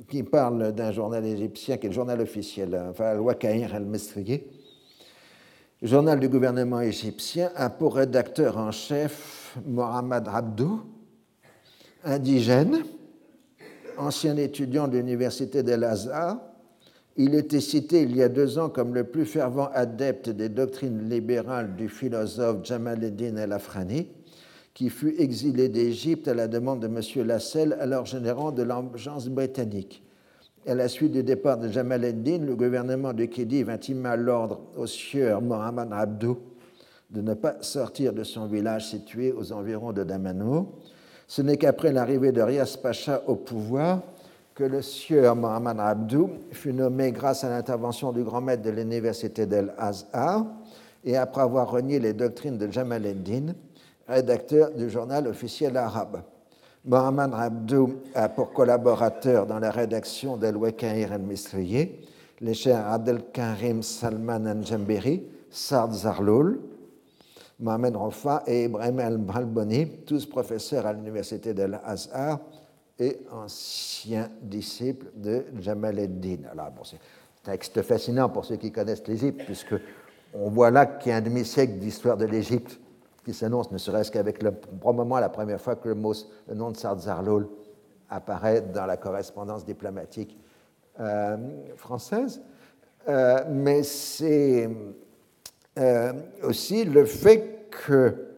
qui 0.09 0.23
parle 0.23 0.73
d'un 0.73 0.93
journal 0.93 1.25
égyptien 1.25 1.77
qui 1.77 1.87
est 1.87 1.89
le 1.91 1.95
journal 1.95 2.21
officiel, 2.21 2.79
enfin, 2.91 3.07
Al-Wakaïr 3.07 3.75
al-Mesriye, 3.75 4.43
journal 5.83 6.19
du 6.19 6.29
gouvernement 6.29 6.81
égyptien, 6.81 7.51
a 7.55 7.71
pour 7.71 7.97
rédacteur 7.97 8.59
en 8.59 8.73
chef 8.73 9.57
Mohamed 9.67 10.27
Abdou, 10.29 10.83
indigène, 12.05 12.83
ancien 13.97 14.37
étudiant 14.37 14.89
de 14.89 14.97
l'université 14.97 15.63
d'El-Azhar. 15.63 16.39
Il 17.21 17.35
était 17.35 17.61
cité 17.61 18.03
il 18.03 18.17
y 18.17 18.23
a 18.23 18.29
deux 18.29 18.61
ans 18.61 18.69
comme 18.69 18.95
le 18.95 19.03
plus 19.03 19.25
fervent 19.25 19.71
adepte 19.75 20.31
des 20.31 20.49
doctrines 20.49 21.11
libérales 21.11 21.75
du 21.75 21.89
philosophe 21.89 22.59
Jamal 22.63 23.03
eddin 23.03 23.37
el-Afrani, 23.37 24.07
qui 24.73 24.89
fut 24.89 25.17
exilé 25.19 25.69
d'Égypte 25.69 26.29
à 26.29 26.35
la 26.35 26.47
demande 26.47 26.79
de 26.79 26.87
M. 26.87 27.27
Lassel, 27.27 27.77
alors 27.81 28.07
générant 28.07 28.53
de 28.53 28.63
l'agence 28.63 29.29
britannique. 29.29 30.05
À 30.65 30.77
la 30.77 30.87
suite 30.87 31.11
du 31.11 31.25
départ 31.25 31.59
de 31.59 31.67
Jamal 31.67 32.05
el-Din, 32.05 32.47
le 32.47 32.55
gouvernement 32.55 33.13
de 33.13 33.25
Khedive 33.25 33.69
intima 33.69 34.15
l'ordre 34.15 34.61
au 34.77 34.87
sieur 34.87 35.43
Mohamed 35.43 35.89
Abdou 35.91 36.39
de 37.11 37.21
ne 37.21 37.35
pas 37.35 37.57
sortir 37.63 38.13
de 38.13 38.23
son 38.23 38.47
village 38.47 38.91
situé 38.91 39.33
aux 39.33 39.53
environs 39.53 39.93
de 39.93 40.05
Damano. 40.05 40.77
Ce 41.27 41.43
n'est 41.43 41.57
qu'après 41.57 41.93
l'arrivée 41.93 42.31
de 42.31 42.43
Rias 42.43 42.79
Pacha 42.81 43.25
au 43.27 43.35
pouvoir 43.35 44.03
que 44.59 44.65
le 44.65 44.83
sieur 44.83 45.37
Mohamed 45.37 45.79
Abdou 45.79 46.31
fut 46.51 46.73
nommé 46.73 47.13
grâce 47.13 47.45
à 47.45 47.49
l'intervention 47.49 48.11
du 48.11 48.25
grand 48.25 48.41
maître 48.41 48.65
de 48.65 48.71
l'université 48.71 49.47
d'El 49.47 49.73
Azhar 49.79 50.47
et 51.05 51.17
après 51.17 51.43
avoir 51.43 51.71
renié 51.71 52.01
les 52.01 52.13
doctrines 52.13 52.59
de 52.59 52.69
Jamal 52.69 53.07
el-Din, 53.07 53.55
rédacteur 54.09 54.73
du 54.73 54.91
journal 54.91 55.29
officiel 55.29 55.77
arabe. 55.77 56.23
Mohamed 56.85 57.31
Abdou 57.35 58.01
a 58.17 58.29
pour 58.29 58.53
collaborateur 58.53 59.47
dans 59.47 59.61
la 59.61 59.71
rédaction 59.71 60.37
d'El 60.37 60.57
Wekair 60.57 61.13
al-Misriye 61.13 61.93
les 62.41 62.55
chers 62.55 62.85
Abdelkarim 62.85 63.85
Salman 63.85 64.45
al-Jamberi, 64.45 65.23
Sard 65.51 65.93
Zarloul, 65.93 66.59
Mohamed 67.61 67.95
Rofa 67.95 68.43
et 68.49 68.65
Ibrahim 68.65 68.99
al-Bralboni, 68.99 69.89
tous 70.05 70.27
professeurs 70.27 70.85
à 70.85 70.93
l'université 70.93 71.55
d'Al-Azhar 71.55 72.41
et 72.99 73.21
anciens 73.31 74.29
disciples 74.43 75.07
de 75.15 75.45
Jamal 75.61 75.99
ad-Din. 75.99 76.49
Alors, 76.51 76.71
bon, 76.71 76.85
c'est 76.85 76.97
un 76.97 77.53
texte 77.53 77.83
fascinant 77.83 78.29
pour 78.29 78.45
ceux 78.45 78.57
qui 78.57 78.73
connaissent 78.73 79.07
l'Égypte, 79.07 79.43
puisque 79.45 79.75
on 80.35 80.51
voit 80.51 80.71
là 80.71 80.87
qu'il 80.87 81.11
y 81.11 81.13
a 81.15 81.19
un 81.19 81.21
demi-siècle 81.21 81.75
d'histoire 81.75 82.17
de 82.17 82.27
l'Égypte 82.27 82.79
qui 83.25 83.35
s'annonce, 83.35 83.71
ne 83.71 83.79
serait-ce 83.79 84.11
qu'avec 84.11 84.43
le, 84.43 84.53
probablement 84.53 85.21
la 85.21 85.29
première 85.29 85.61
fois 85.61 85.77
que 85.77 85.89
le, 85.89 85.95
mot, 85.95 86.15
nom 86.55 86.71
de 86.71 86.77
Sardzarloul 86.77 87.49
apparaît 88.09 88.63
dans 88.63 88.87
la 88.87 88.97
correspondance 88.97 89.65
diplomatique 89.65 90.37
euh, 90.99 91.37
française. 91.77 92.41
Euh, 93.09 93.45
mais 93.49 93.83
c'est 93.83 94.69
euh, 95.79 96.13
aussi 96.43 96.85
le 96.85 97.05
fait 97.05 97.69
que, 97.71 98.29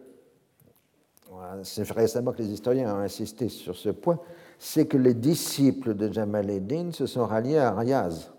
c'est 1.63 1.89
récemment 1.89 2.31
que 2.33 2.41
les 2.41 2.49
historiens 2.49 2.93
ont 2.93 2.99
insisté 2.99 3.49
sur 3.49 3.75
ce 3.75 3.89
point, 3.89 4.19
c'est 4.63 4.85
que 4.85 4.97
les 4.97 5.15
disciples 5.15 5.95
de 5.95 6.11
Jamal 6.13 6.49
Eddin 6.49 6.91
se 6.91 7.07
sont 7.07 7.25
ralliés 7.25 7.57
à 7.57 7.71
Riaz 7.71 8.31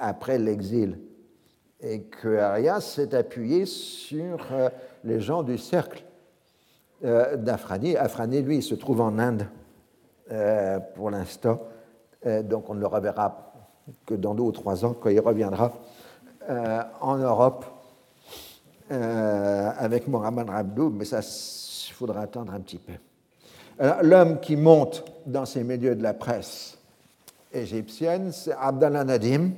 après 0.00 0.38
l'exil 0.38 0.98
et 1.80 2.02
que 2.02 2.36
Arias 2.38 2.80
s'est 2.80 3.14
appuyé 3.14 3.66
sur 3.66 4.38
euh, 4.50 4.68
les 5.04 5.20
gens 5.20 5.42
du 5.42 5.58
cercle 5.58 6.04
euh, 7.04 7.36
d'Afrani. 7.36 7.96
Afrani, 7.96 8.42
lui, 8.42 8.62
se 8.62 8.74
trouve 8.74 9.00
en 9.00 9.18
Inde 9.18 9.46
euh, 10.30 10.80
pour 10.94 11.10
l'instant, 11.10 11.60
donc 12.42 12.68
on 12.68 12.74
ne 12.74 12.80
le 12.80 12.86
reverra 12.86 13.54
que 14.04 14.14
dans 14.14 14.34
deux 14.34 14.42
ou 14.42 14.52
trois 14.52 14.84
ans, 14.84 14.92
quand 14.92 15.08
il 15.08 15.20
reviendra 15.20 15.72
en 17.00 17.16
Europe 17.16 17.64
avec 18.90 20.08
Mohamed 20.08 20.50
Abdou, 20.50 20.90
mais 20.90 21.04
ça, 21.04 21.20
il 21.20 21.94
faudra 21.94 22.22
attendre 22.22 22.52
un 22.52 22.60
petit 22.60 22.78
peu. 22.78 22.94
L'homme 24.02 24.40
qui 24.40 24.56
monte 24.56 25.04
dans 25.26 25.46
ces 25.46 25.62
milieux 25.62 25.94
de 25.94 26.02
la 26.02 26.14
presse 26.14 26.78
égyptienne, 27.52 28.32
c'est 28.32 28.52
Abdallah 28.52 29.04
Nadim, 29.04 29.52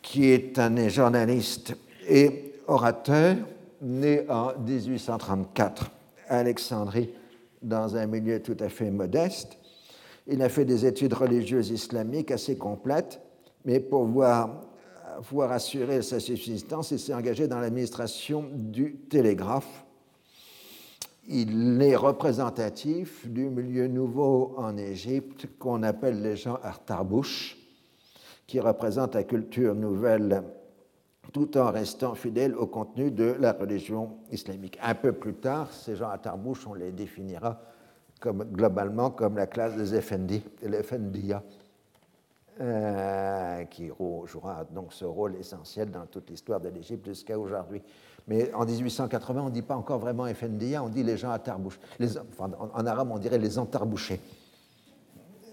qui 0.00 0.30
est 0.30 0.58
un 0.58 0.88
journaliste 0.88 1.74
et 2.08 2.54
orateur, 2.66 3.36
né 3.82 4.24
en 4.28 4.52
1834 4.58 5.90
à 6.28 6.38
Alexandrie, 6.38 7.10
dans 7.60 7.96
un 7.96 8.06
milieu 8.06 8.40
tout 8.40 8.56
à 8.60 8.68
fait 8.68 8.90
modeste. 8.90 9.58
Il 10.26 10.42
a 10.42 10.48
fait 10.48 10.64
des 10.64 10.86
études 10.86 11.12
religieuses 11.12 11.70
islamiques 11.70 12.30
assez 12.30 12.56
complètes, 12.56 13.20
mais 13.64 13.80
pour 13.80 14.04
voir, 14.04 14.62
voir 15.30 15.52
assurer 15.52 16.02
sa 16.02 16.18
subsistance, 16.18 16.92
il 16.92 16.98
s'est 16.98 17.14
engagé 17.14 17.46
dans 17.46 17.60
l'administration 17.60 18.44
du 18.52 18.94
télégraphe. 19.08 19.84
Il 21.28 21.82
est 21.82 21.96
représentatif 21.96 23.26
du 23.26 23.50
milieu 23.50 23.88
nouveau 23.88 24.54
en 24.58 24.76
Égypte 24.76 25.48
qu'on 25.58 25.82
appelle 25.82 26.22
les 26.22 26.36
gens 26.36 26.58
Artarbouche 26.62 27.56
qui 28.46 28.60
représente 28.60 29.16
la 29.16 29.24
culture 29.24 29.74
nouvelle 29.74 30.44
tout 31.32 31.58
en 31.58 31.72
restant 31.72 32.14
fidèle 32.14 32.54
au 32.54 32.68
contenu 32.68 33.10
de 33.10 33.34
la 33.40 33.52
religion 33.52 34.18
islamique. 34.30 34.78
Un 34.80 34.94
peu 34.94 35.12
plus 35.12 35.34
tard, 35.34 35.72
ces 35.72 35.96
gens 35.96 36.10
à 36.10 36.18
Tarbouche, 36.18 36.64
on 36.66 36.74
les 36.74 36.92
définira 36.92 37.60
globalement 38.22 39.10
comme 39.10 39.36
la 39.36 39.48
classe 39.48 39.76
des 39.76 39.94
Effendi, 39.96 40.42
l'Effendiya, 40.62 41.42
euh, 42.60 43.64
qui 43.64 43.90
jouera 44.24 44.64
donc 44.70 44.92
ce 44.92 45.04
rôle 45.04 45.34
essentiel 45.36 45.90
dans 45.90 46.06
toute 46.06 46.30
l'histoire 46.30 46.60
de 46.60 46.68
l'Égypte 46.68 47.04
jusqu'à 47.06 47.38
aujourd'hui. 47.38 47.82
Mais 48.28 48.52
en 48.54 48.64
1880, 48.64 49.40
on 49.40 49.44
ne 49.46 49.50
dit 49.50 49.62
pas 49.62 49.76
encore 49.76 49.98
vraiment 49.98 50.26
Effendiya, 50.26 50.82
on 50.82 50.88
dit 50.88 51.04
les 51.04 51.16
gens 51.16 51.30
à 51.30 51.38
Tarbouche. 51.38 51.78
en, 52.38 52.86
arabe, 52.86 53.10
on 53.12 53.18
dirait 53.18 53.38
les 53.38 53.58
entarbouchés, 53.58 54.20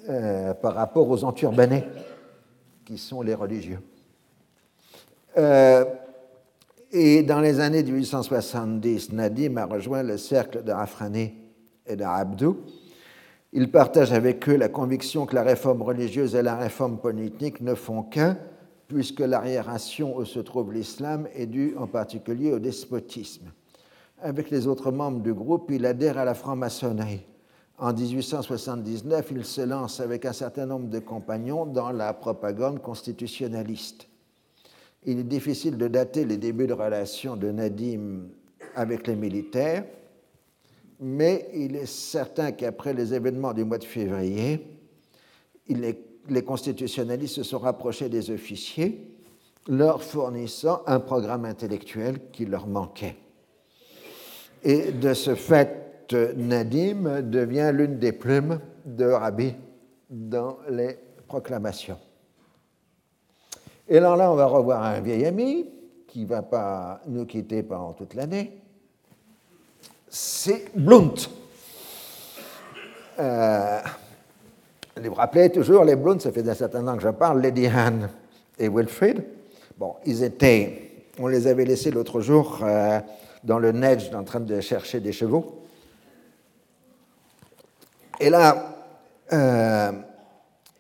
euh, 0.10 0.54
par 0.56 0.74
rapport 0.74 1.08
aux 1.08 1.24
enturbanés 1.24 1.84
qui 2.84 2.98
sont 2.98 3.22
les 3.22 3.36
religieux. 3.36 3.80
Euh, 5.38 5.86
et 6.92 7.24
dans 7.24 7.40
les 7.40 7.60
années 7.60 7.84
1870, 7.84 9.14
Nadim 9.14 9.58
a 9.58 9.66
rejoint 9.66 10.04
le 10.04 10.18
cercle 10.18 10.64
de 10.64 10.72
Rafrané 10.72 11.36
et 11.88 11.96
d'Abdou. 11.96 12.58
Il 13.52 13.70
partage 13.72 14.12
avec 14.12 14.50
eux 14.50 14.56
la 14.56 14.70
conviction 14.70 15.26
que 15.26 15.36
la 15.36 15.44
réforme 15.44 15.84
religieuse 15.84 16.36
et 16.36 16.42
la 16.42 16.56
réforme 16.56 16.98
politique 16.98 17.62
ne 17.62 17.76
font 17.76 18.02
qu'un, 18.02 18.38
puisque 18.94 19.22
l'arriération 19.22 20.16
où 20.16 20.24
se 20.24 20.40
trouve 20.40 20.72
l'islam 20.72 21.28
est 21.34 21.48
due 21.48 21.76
en 21.78 21.88
particulier 21.88 22.54
au 22.54 22.60
despotisme. 22.60 23.52
Avec 24.22 24.52
les 24.52 24.68
autres 24.68 24.92
membres 24.92 25.22
du 25.22 25.34
groupe, 25.34 25.72
il 25.72 25.86
adhère 25.86 26.20
à 26.20 26.26
la 26.26 26.36
franc-maçonnerie. 26.36 27.26
En 27.80 27.92
1879, 27.92 29.32
il 29.32 29.46
se 29.46 29.62
lance 29.62 30.00
avec 30.00 30.26
un 30.26 30.32
certain 30.32 30.68
nombre 30.68 30.90
de 30.90 31.00
compagnons 31.00 31.66
dans 31.66 31.92
la 31.92 32.14
propagande 32.14 32.82
constitutionnaliste. 32.82 34.08
Il 35.06 35.20
est 35.20 35.24
difficile 35.24 35.78
de 35.78 35.88
dater 35.88 36.24
les 36.24 36.38
débuts 36.38 36.68
de 36.68 36.74
relations 36.74 37.36
de 37.36 37.50
Nadim 37.50 38.28
avec 38.76 39.08
les 39.08 39.16
militaires, 39.16 39.86
mais 41.00 41.50
il 41.54 41.76
est 41.76 41.88
certain 41.88 42.52
qu'après 42.52 42.94
les 42.94 43.14
événements 43.14 43.54
du 43.54 43.66
mois 43.66 43.80
de 43.80 43.84
février, 43.84 44.68
les 46.30 46.44
constitutionnalistes 46.44 47.36
se 47.36 47.44
sont 47.44 47.60
rapprochés 47.60 48.10
des 48.10 48.32
officiers, 48.32 49.08
leur 49.68 50.04
fournissant 50.04 50.82
un 50.88 51.00
programme 51.00 51.46
intellectuel 51.46 52.20
qui 52.32 52.46
leur 52.46 52.68
manquait. 52.68 53.16
Et 54.64 54.92
de 54.92 55.14
ce 55.14 55.36
fait, 55.36 55.84
Nadim 56.36 57.22
devient 57.22 57.72
l'une 57.74 57.98
des 57.98 58.12
plumes 58.12 58.60
de 58.86 59.06
Rabi 59.06 59.54
dans 60.10 60.58
les 60.70 60.98
proclamations. 61.28 62.00
Et 63.88 63.98
alors 63.98 64.16
là, 64.16 64.32
on 64.32 64.36
va 64.36 64.46
revoir 64.46 64.84
un 64.84 65.02
vieil 65.02 65.26
ami 65.26 65.70
qui 66.08 66.22
ne 66.22 66.28
va 66.28 66.42
pas 66.42 67.02
nous 67.08 67.26
quitter 67.26 67.64
pendant 67.64 67.94
toute 67.94 68.14
l'année. 68.14 68.62
C'est 70.08 70.72
Blunt. 70.76 71.14
Euh, 73.20 73.80
vous 75.02 75.14
rappelez 75.16 75.50
toujours, 75.50 75.84
les 75.84 75.96
Blunt, 75.96 76.20
ça 76.20 76.32
fait 76.32 76.48
un 76.48 76.54
certain 76.54 76.84
temps 76.84 76.96
que 76.96 77.04
je 77.04 77.10
parle, 77.10 77.42
Lady 77.42 77.68
Anne 77.68 78.10
et 78.60 78.70
Wilfrid. 78.70 79.24
Bon, 79.78 79.96
ils 80.06 80.24
étaient, 80.24 80.92
on 81.20 81.28
les 81.28 81.48
avait 81.48 81.66
laissés 81.66 81.92
l'autre 81.92 82.22
jour 82.22 82.60
euh, 82.62 83.00
dans 83.44 83.60
le 83.60 83.72
neige 83.72 84.12
en 84.14 84.24
train 84.24 84.40
de 84.40 84.62
chercher 84.62 85.00
des 85.00 85.12
chevaux. 85.12 85.62
Et 88.20 88.30
là, 88.30 88.76
euh, 89.34 89.92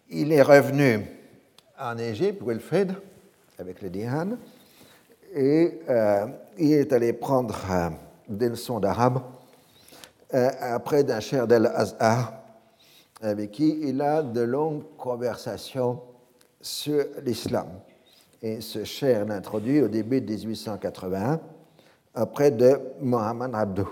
il 0.09 0.31
est 0.31 0.43
revenu 0.43 1.05
en 1.79 1.97
Égypte, 1.97 2.41
Wilfrid, 2.45 2.93
avec 3.57 3.81
Lady 3.81 4.03
Anne, 4.03 4.37
et 5.35 5.79
euh, 5.89 6.27
il 6.59 6.73
est 6.73 6.93
allé 6.93 7.13
prendre 7.13 7.55
des 8.29 8.49
leçons 8.49 8.79
d'arabe 8.79 9.21
auprès 10.75 11.03
d'un 11.03 11.19
cher 11.19 11.47
d'Al-Azhar 11.47 12.42
avec 13.23 13.51
qui 13.51 13.79
il 13.81 14.01
a 14.01 14.21
de 14.21 14.41
longues 14.41 14.83
conversations 14.97 15.99
sur 16.61 17.05
l'islam. 17.23 17.67
Et 18.41 18.59
ce 18.59 18.83
cher 18.83 19.25
l'introduit 19.25 19.81
au 19.81 19.87
début 19.87 20.19
de 20.21 20.31
1881 20.31 21.39
auprès 22.15 22.51
de 22.51 22.79
Mohamed 23.01 23.55
Abdou. 23.55 23.89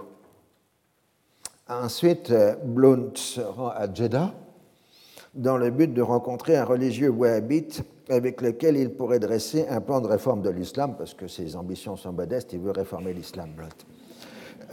Ensuite, 1.69 2.33
Blount 2.65 3.15
se 3.15 3.39
rend 3.39 3.69
à 3.69 3.91
Jeddah 3.91 4.33
dans 5.33 5.57
le 5.57 5.71
but 5.71 5.93
de 5.93 6.01
rencontrer 6.01 6.57
un 6.57 6.65
religieux 6.65 7.09
wahhabite 7.09 7.83
avec 8.09 8.41
lequel 8.41 8.75
il 8.75 8.89
pourrait 8.89 9.19
dresser 9.19 9.65
un 9.69 9.79
plan 9.79 10.01
de 10.01 10.07
réforme 10.07 10.41
de 10.41 10.49
l'islam, 10.49 10.95
parce 10.97 11.13
que 11.13 11.27
ses 11.27 11.55
ambitions 11.55 11.95
sont 11.95 12.11
modestes, 12.11 12.51
il 12.51 12.59
veut 12.59 12.71
réformer 12.71 13.13
l'islam. 13.13 13.51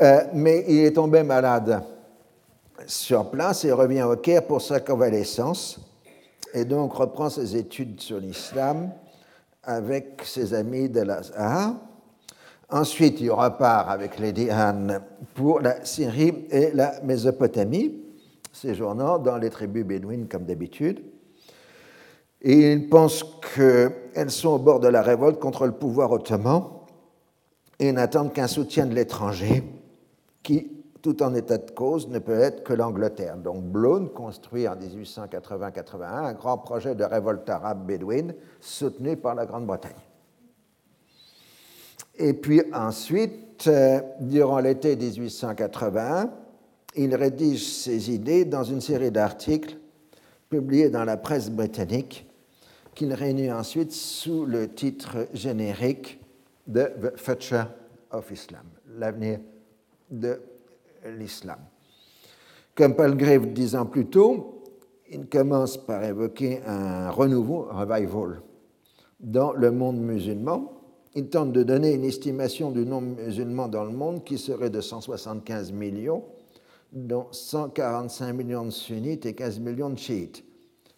Euh, 0.00 0.24
mais 0.34 0.64
il 0.66 0.80
est 0.80 0.92
tombé 0.92 1.22
malade 1.22 1.80
sur 2.86 3.30
place 3.30 3.64
et 3.64 3.72
revient 3.72 4.02
au 4.02 4.16
Caire 4.16 4.46
pour 4.46 4.62
sa 4.62 4.80
convalescence 4.80 5.80
et 6.54 6.64
donc 6.64 6.94
reprend 6.94 7.30
ses 7.30 7.56
études 7.56 8.00
sur 8.00 8.20
l'islam 8.20 8.90
avec 9.62 10.22
ses 10.24 10.54
amis 10.54 10.88
de 10.88 11.00
l'Azhar. 11.00 11.74
Ensuite, 12.70 13.20
il 13.20 13.30
repart 13.30 13.90
avec 13.90 14.18
Lady 14.18 14.50
Anne 14.50 15.00
pour 15.34 15.60
la 15.60 15.84
Syrie 15.84 16.46
et 16.50 16.70
la 16.72 17.00
Mésopotamie, 17.02 17.94
séjournant 18.52 19.18
dans 19.18 19.38
les 19.38 19.50
tribus 19.50 19.84
bédouines 19.84 20.28
comme 20.28 20.44
d'habitude. 20.44 21.02
Il 22.42 22.88
pense 22.88 23.24
qu'elles 23.54 24.30
sont 24.30 24.50
au 24.50 24.58
bord 24.58 24.80
de 24.80 24.88
la 24.88 25.02
révolte 25.02 25.40
contre 25.40 25.66
le 25.66 25.72
pouvoir 25.72 26.12
ottoman 26.12 26.64
et 27.78 27.90
n'attendent 27.92 28.32
qu'un 28.32 28.46
soutien 28.46 28.86
de 28.86 28.94
l'étranger 28.94 29.64
qui 30.42 30.77
tout 31.02 31.22
en 31.22 31.34
état 31.34 31.58
de 31.58 31.70
cause, 31.70 32.08
ne 32.08 32.18
peut 32.18 32.38
être 32.38 32.62
que 32.64 32.72
l'Angleterre. 32.72 33.36
Donc 33.36 33.64
Blone 33.64 34.10
construit 34.10 34.66
en 34.66 34.76
1880-81 34.76 36.02
un 36.02 36.32
grand 36.32 36.58
projet 36.58 36.94
de 36.94 37.04
révolte 37.04 37.48
arabe 37.48 37.86
bédouine 37.86 38.34
soutenu 38.60 39.16
par 39.16 39.34
la 39.34 39.46
Grande-Bretagne. 39.46 39.92
Et 42.16 42.34
puis 42.34 42.62
ensuite, 42.72 43.66
euh, 43.68 44.00
durant 44.20 44.58
l'été 44.58 44.96
1881, 44.96 46.30
il 46.96 47.14
rédige 47.14 47.64
ses 47.64 48.10
idées 48.10 48.44
dans 48.44 48.64
une 48.64 48.80
série 48.80 49.12
d'articles 49.12 49.78
publiés 50.48 50.90
dans 50.90 51.04
la 51.04 51.16
presse 51.16 51.50
britannique 51.50 52.26
qu'il 52.94 53.12
réunit 53.14 53.52
ensuite 53.52 53.92
sous 53.92 54.44
le 54.44 54.68
titre 54.68 55.28
générique 55.32 56.20
de 56.66 56.90
The 57.00 57.16
Future 57.16 57.68
of 58.10 58.28
Islam, 58.32 58.64
l'avenir 58.96 59.38
de 60.10 60.40
l'islam. 61.16 61.58
Comme 62.74 62.94
Palgrave 62.94 63.52
dix 63.52 63.74
ans 63.74 63.86
plus 63.86 64.06
tôt, 64.06 64.62
il 65.10 65.26
commence 65.26 65.76
par 65.76 66.04
évoquer 66.04 66.60
un 66.66 67.10
renouveau, 67.10 67.66
un 67.70 67.84
revival, 67.84 68.42
dans 69.20 69.52
le 69.52 69.70
monde 69.70 69.98
musulman. 69.98 70.72
Il 71.14 71.28
tente 71.28 71.52
de 71.52 71.62
donner 71.62 71.94
une 71.94 72.04
estimation 72.04 72.70
du 72.70 72.84
nombre 72.84 73.22
musulman 73.22 73.68
dans 73.68 73.84
le 73.84 73.90
monde 73.90 74.22
qui 74.22 74.38
serait 74.38 74.70
de 74.70 74.80
175 74.80 75.72
millions, 75.72 76.24
dont 76.92 77.26
145 77.32 78.32
millions 78.32 78.64
de 78.66 78.70
sunnites 78.70 79.26
et 79.26 79.34
15 79.34 79.58
millions 79.60 79.90
de 79.90 79.98
chiites. 79.98 80.44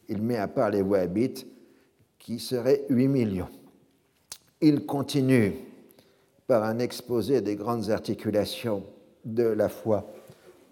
Il 0.08 0.20
met 0.20 0.36
à 0.36 0.48
part 0.48 0.70
les 0.70 0.82
wahhabites, 0.82 1.46
qui 2.18 2.38
seraient 2.38 2.84
8 2.90 3.08
millions. 3.08 3.48
Il 4.60 4.84
continue 4.84 5.54
par 6.46 6.64
un 6.64 6.80
exposé 6.80 7.40
des 7.40 7.56
grandes 7.56 7.90
articulations 7.90 8.82
de 9.24 9.44
la 9.44 9.68
foi 9.68 10.10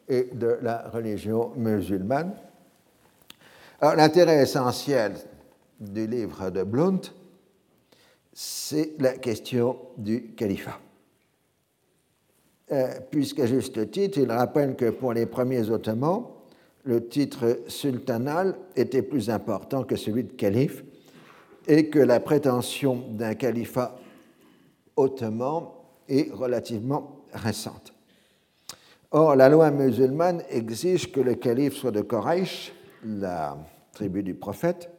et 0.08 0.28
de 0.32 0.58
la 0.62 0.88
religion 0.88 1.52
musulmane. 1.56 2.34
l'intérêt 3.80 4.42
essentiel 4.42 5.14
du 5.78 6.06
livre 6.06 6.50
de 6.50 6.62
Blount, 6.62 7.00
c'est 8.32 8.92
la 8.98 9.12
question 9.18 9.78
du 9.96 10.34
califat. 10.34 10.78
Euh, 12.70 13.00
puisqu'à 13.10 13.46
juste 13.46 13.90
titre, 13.90 14.18
il 14.18 14.30
rappelle 14.30 14.76
que 14.76 14.90
pour 14.90 15.12
les 15.12 15.26
premiers 15.26 15.70
Ottomans, 15.70 16.26
le 16.84 17.08
titre 17.08 17.60
sultanal 17.68 18.56
était 18.76 19.02
plus 19.02 19.30
important 19.30 19.84
que 19.84 19.96
celui 19.96 20.24
de 20.24 20.32
calife 20.32 20.84
et 21.66 21.90
que 21.90 21.98
la 21.98 22.20
prétention 22.20 23.04
d'un 23.10 23.34
califat 23.34 23.98
ottoman 24.96 25.68
est 26.08 26.32
relativement 26.32 27.24
récente. 27.32 27.92
Or, 29.10 29.36
la 29.36 29.48
loi 29.48 29.70
musulmane 29.70 30.42
exige 30.50 31.10
que 31.10 31.20
le 31.20 31.34
calife 31.34 31.76
soit 31.76 31.92
de 31.92 32.02
Quraysh, 32.02 32.74
la 33.02 33.56
tribu 33.92 34.22
du 34.22 34.34
prophète. 34.34 34.90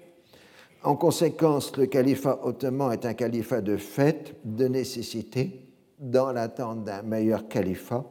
En 0.82 0.96
conséquence, 0.96 1.78
le 1.78 1.86
califat 1.86 2.40
ottoman 2.44 2.92
est 2.92 3.06
un 3.06 3.14
califat 3.14 3.62
de 3.62 3.78
fait, 3.78 4.36
de 4.44 4.68
nécessité, 4.68 5.76
dans 6.00 6.32
l'attente 6.32 6.84
d'un 6.86 7.04
meilleur 7.04 7.48
califat. 7.48 8.04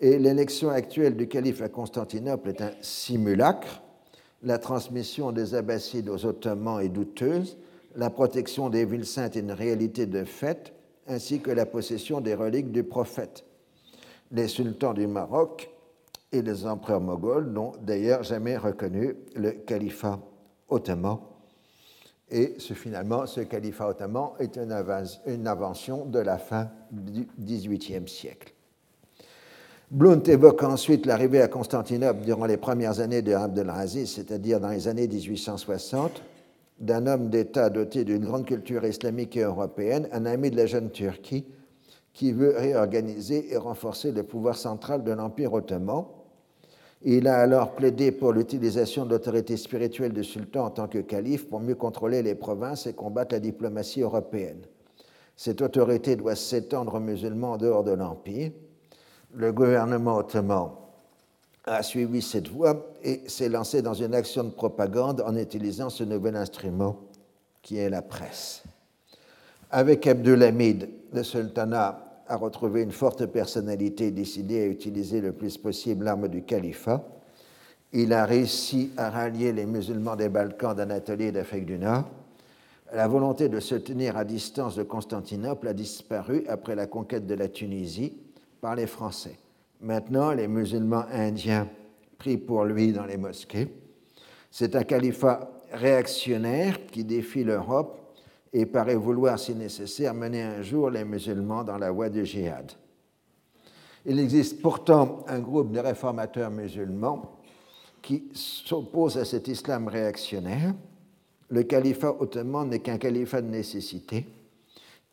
Et 0.00 0.18
l'élection 0.18 0.70
actuelle 0.70 1.16
du 1.16 1.28
calife 1.28 1.62
à 1.62 1.68
Constantinople 1.68 2.48
est 2.48 2.60
un 2.60 2.72
simulacre. 2.80 3.82
La 4.42 4.58
transmission 4.58 5.30
des 5.30 5.54
Abbassides 5.54 6.08
aux 6.08 6.26
Ottomans 6.26 6.80
est 6.80 6.88
douteuse. 6.88 7.58
La 7.94 8.10
protection 8.10 8.70
des 8.70 8.84
villes 8.84 9.06
saintes 9.06 9.36
est 9.36 9.40
une 9.40 9.52
réalité 9.52 10.06
de 10.06 10.24
fait, 10.24 10.74
ainsi 11.06 11.40
que 11.40 11.52
la 11.52 11.64
possession 11.64 12.20
des 12.20 12.34
reliques 12.34 12.72
du 12.72 12.82
prophète 12.82 13.45
les 14.30 14.48
sultans 14.48 14.94
du 14.94 15.06
Maroc 15.06 15.70
et 16.32 16.42
les 16.42 16.66
empereurs 16.66 17.00
moghols 17.00 17.46
n'ont 17.46 17.72
d'ailleurs 17.82 18.22
jamais 18.22 18.56
reconnu 18.56 19.16
le 19.34 19.52
califat 19.52 20.18
ottoman. 20.68 21.18
Et 22.28 22.56
ce, 22.58 22.74
finalement, 22.74 23.26
ce 23.26 23.40
califat 23.40 23.88
ottoman 23.88 24.30
est 24.38 24.56
une, 24.56 24.72
invention 25.46 26.04
de 26.06 26.18
la 26.18 26.38
fin 26.38 26.70
du 26.90 27.28
XVIIIe 27.38 28.08
siècle. 28.08 28.52
Blount 29.88 30.22
évoque 30.24 30.64
ensuite 30.64 31.06
l'arrivée 31.06 31.40
à 31.40 31.46
Constantinople 31.46 32.22
durant 32.22 32.46
les 32.46 32.56
premières 32.56 32.98
années 32.98 33.22
de 33.22 33.32
Abdelaziz, 33.32 34.14
c'est-à-dire 34.14 34.58
dans 34.58 34.70
les 34.70 34.88
années 34.88 35.06
1860, 35.06 36.22
d'un 36.80 37.06
homme 37.06 37.30
d'État 37.30 37.70
doté 37.70 38.04
d'une 38.04 38.24
grande 38.24 38.44
culture 38.44 38.84
islamique 38.84 39.36
et 39.36 39.42
européenne, 39.42 40.08
un 40.10 40.26
ami 40.26 40.50
de 40.50 40.56
la 40.56 40.66
jeune 40.66 40.90
Turquie, 40.90 41.46
qui 42.16 42.32
veut 42.32 42.54
réorganiser 42.56 43.52
et 43.52 43.58
renforcer 43.58 44.10
le 44.10 44.22
pouvoir 44.22 44.56
central 44.56 45.04
de 45.04 45.12
l'Empire 45.12 45.52
ottoman. 45.52 46.06
Il 47.02 47.28
a 47.28 47.36
alors 47.36 47.72
plaidé 47.72 48.10
pour 48.10 48.32
l'utilisation 48.32 49.04
de 49.04 49.10
l'autorité 49.10 49.58
spirituelle 49.58 50.14
du 50.14 50.24
sultan 50.24 50.64
en 50.64 50.70
tant 50.70 50.88
que 50.88 51.00
calife 51.00 51.46
pour 51.46 51.60
mieux 51.60 51.74
contrôler 51.74 52.22
les 52.22 52.34
provinces 52.34 52.86
et 52.86 52.94
combattre 52.94 53.34
la 53.34 53.40
diplomatie 53.40 54.00
européenne. 54.00 54.62
Cette 55.36 55.60
autorité 55.60 56.16
doit 56.16 56.36
s'étendre 56.36 56.94
aux 56.94 57.00
musulmans 57.00 57.52
en 57.52 57.56
dehors 57.58 57.84
de 57.84 57.92
l'Empire. 57.92 58.50
Le 59.34 59.52
gouvernement 59.52 60.16
ottoman 60.16 60.70
a 61.66 61.82
suivi 61.82 62.22
cette 62.22 62.48
voie 62.48 62.94
et 63.04 63.28
s'est 63.28 63.50
lancé 63.50 63.82
dans 63.82 63.92
une 63.92 64.14
action 64.14 64.42
de 64.42 64.50
propagande 64.50 65.20
en 65.20 65.36
utilisant 65.36 65.90
ce 65.90 66.02
nouvel 66.02 66.34
instrument 66.34 66.96
qui 67.60 67.76
est 67.76 67.90
la 67.90 68.00
presse. 68.00 68.62
Avec 69.70 70.06
Abdulhamid, 70.06 70.88
le 71.12 71.22
sultanat 71.22 72.05
a 72.28 72.36
retrouvé 72.36 72.82
une 72.82 72.92
forte 72.92 73.26
personnalité 73.26 74.10
décidée 74.10 74.62
à 74.62 74.66
utiliser 74.66 75.20
le 75.20 75.32
plus 75.32 75.56
possible 75.58 76.04
l'arme 76.04 76.28
du 76.28 76.42
califat. 76.42 77.04
Il 77.92 78.12
a 78.12 78.24
réussi 78.24 78.90
à 78.96 79.10
rallier 79.10 79.52
les 79.52 79.66
musulmans 79.66 80.16
des 80.16 80.28
Balkans, 80.28 80.74
d'Anatolie 80.74 81.26
et 81.26 81.32
d'Afrique 81.32 81.66
du 81.66 81.78
Nord. 81.78 82.04
La 82.92 83.08
volonté 83.08 83.48
de 83.48 83.60
se 83.60 83.74
tenir 83.74 84.16
à 84.16 84.24
distance 84.24 84.76
de 84.76 84.82
Constantinople 84.82 85.68
a 85.68 85.72
disparu 85.72 86.44
après 86.48 86.74
la 86.74 86.86
conquête 86.86 87.26
de 87.26 87.34
la 87.34 87.48
Tunisie 87.48 88.16
par 88.60 88.74
les 88.74 88.86
Français. 88.86 89.38
Maintenant, 89.80 90.32
les 90.32 90.48
musulmans 90.48 91.04
indiens 91.12 91.68
prient 92.18 92.38
pour 92.38 92.64
lui 92.64 92.92
dans 92.92 93.04
les 93.04 93.16
mosquées. 93.16 93.68
C'est 94.50 94.74
un 94.74 94.84
califat 94.84 95.50
réactionnaire 95.72 96.86
qui 96.86 97.04
défie 97.04 97.44
l'Europe 97.44 98.05
et 98.58 98.66
paraît 98.66 98.96
vouloir, 98.96 99.38
si 99.38 99.54
nécessaire, 99.54 100.14
mener 100.14 100.42
un 100.42 100.62
jour 100.62 100.90
les 100.90 101.04
musulmans 101.04 101.64
dans 101.64 101.78
la 101.78 101.90
voie 101.90 102.08
du 102.08 102.24
djihad. 102.24 102.72
Il 104.04 104.18
existe 104.20 104.62
pourtant 104.62 105.24
un 105.28 105.40
groupe 105.40 105.72
de 105.72 105.80
réformateurs 105.80 106.50
musulmans 106.50 107.38
qui 108.02 108.24
s'oppose 108.32 109.18
à 109.18 109.24
cet 109.24 109.48
islam 109.48 109.88
réactionnaire. 109.88 110.74
Le 111.48 111.64
califat 111.64 112.16
ottoman 112.20 112.68
n'est 112.68 112.78
qu'un 112.78 112.98
califat 112.98 113.42
de 113.42 113.48
nécessité, 113.48 114.26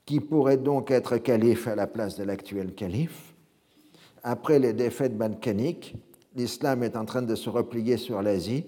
qui 0.06 0.20
pourrait 0.20 0.58
donc 0.58 0.92
être 0.92 1.18
calife 1.18 1.68
à 1.68 1.76
la 1.76 1.88
place 1.88 2.16
de 2.16 2.24
l'actuel 2.24 2.74
calife 2.74 3.34
après 4.24 4.58
les 4.58 4.74
défaites 4.74 5.18
balkaniques, 5.18 5.96
l'islam 6.36 6.84
est 6.84 6.96
en 6.96 7.06
train 7.06 7.22
de 7.22 7.36
se 7.36 7.50
replier 7.50 7.98
sur 7.98 8.22
l'Asie. 8.22 8.66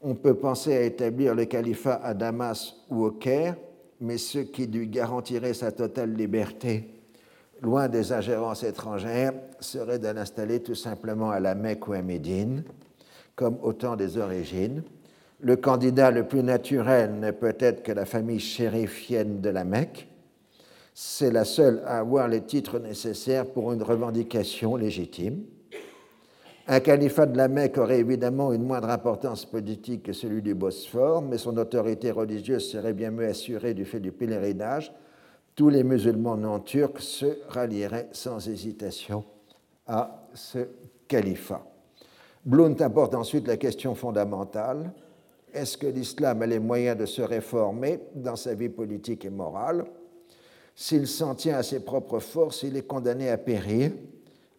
On 0.00 0.14
peut 0.14 0.34
penser 0.34 0.74
à 0.74 0.82
établir 0.82 1.34
le 1.34 1.44
califat 1.44 2.00
à 2.02 2.14
Damas 2.14 2.74
ou 2.88 3.04
au 3.04 3.10
Caire, 3.10 3.56
mais 4.00 4.18
ce 4.18 4.38
qui 4.38 4.66
lui 4.66 4.88
garantirait 4.88 5.54
sa 5.54 5.72
totale 5.72 6.14
liberté, 6.14 6.88
loin 7.62 7.88
des 7.88 8.12
ingérences 8.12 8.62
étrangères, 8.62 9.32
serait 9.60 9.98
de 9.98 10.08
l'installer 10.08 10.62
tout 10.62 10.74
simplement 10.74 11.30
à 11.30 11.40
la 11.40 11.54
Mecque 11.54 11.88
ou 11.88 11.92
à 11.94 12.02
Médine, 12.02 12.64
comme 13.34 13.58
au 13.62 13.72
temps 13.72 13.96
des 13.96 14.18
origines. 14.18 14.82
Le 15.40 15.56
candidat 15.56 16.10
le 16.10 16.26
plus 16.26 16.42
naturel 16.42 17.14
n'est 17.14 17.32
peut-être 17.32 17.82
que 17.82 17.92
la 17.92 18.06
famille 18.06 18.40
chérifienne 18.40 19.40
de 19.40 19.50
la 19.50 19.64
Mecque, 19.64 20.08
c'est 20.94 21.30
la 21.30 21.44
seule 21.44 21.82
à 21.84 21.98
avoir 21.98 22.26
les 22.26 22.40
titres 22.40 22.78
nécessaires 22.78 23.46
pour 23.46 23.72
une 23.72 23.82
revendication 23.82 24.76
légitime. 24.76 25.42
Un 26.68 26.80
califat 26.80 27.26
de 27.26 27.36
la 27.36 27.48
Mecque 27.48 27.78
aurait 27.78 28.00
évidemment 28.00 28.52
une 28.52 28.64
moindre 28.64 28.90
importance 28.90 29.44
politique 29.44 30.02
que 30.04 30.12
celui 30.12 30.42
du 30.42 30.54
Bosphore, 30.54 31.22
mais 31.22 31.38
son 31.38 31.56
autorité 31.58 32.10
religieuse 32.10 32.68
serait 32.68 32.92
bien 32.92 33.12
mieux 33.12 33.28
assurée 33.28 33.72
du 33.72 33.84
fait 33.84 34.00
du 34.00 34.10
pèlerinage. 34.10 34.92
Tous 35.54 35.68
les 35.68 35.84
musulmans 35.84 36.36
non 36.36 36.58
turcs 36.58 37.00
se 37.00 37.38
rallieraient 37.48 38.08
sans 38.12 38.48
hésitation 38.48 39.24
à 39.86 40.26
ce 40.34 40.58
califat. 41.06 41.64
Blount 42.44 42.76
apporte 42.80 43.14
ensuite 43.14 43.46
la 43.46 43.56
question 43.56 43.94
fondamentale 43.94 44.92
est-ce 45.56 45.78
que 45.78 45.86
l'islam 45.86 46.42
a 46.42 46.46
les 46.46 46.58
moyens 46.58 46.98
de 46.98 47.06
se 47.06 47.22
réformer 47.22 48.00
dans 48.14 48.36
sa 48.36 48.52
vie 48.54 48.68
politique 48.68 49.24
et 49.24 49.30
morale? 49.30 49.86
S'il 50.74 51.06
s'en 51.06 51.34
tient 51.34 51.56
à 51.56 51.62
ses 51.62 51.80
propres 51.80 52.18
forces, 52.18 52.62
il 52.62 52.76
est 52.76 52.86
condamné 52.86 53.30
à 53.30 53.38
périr, 53.38 53.92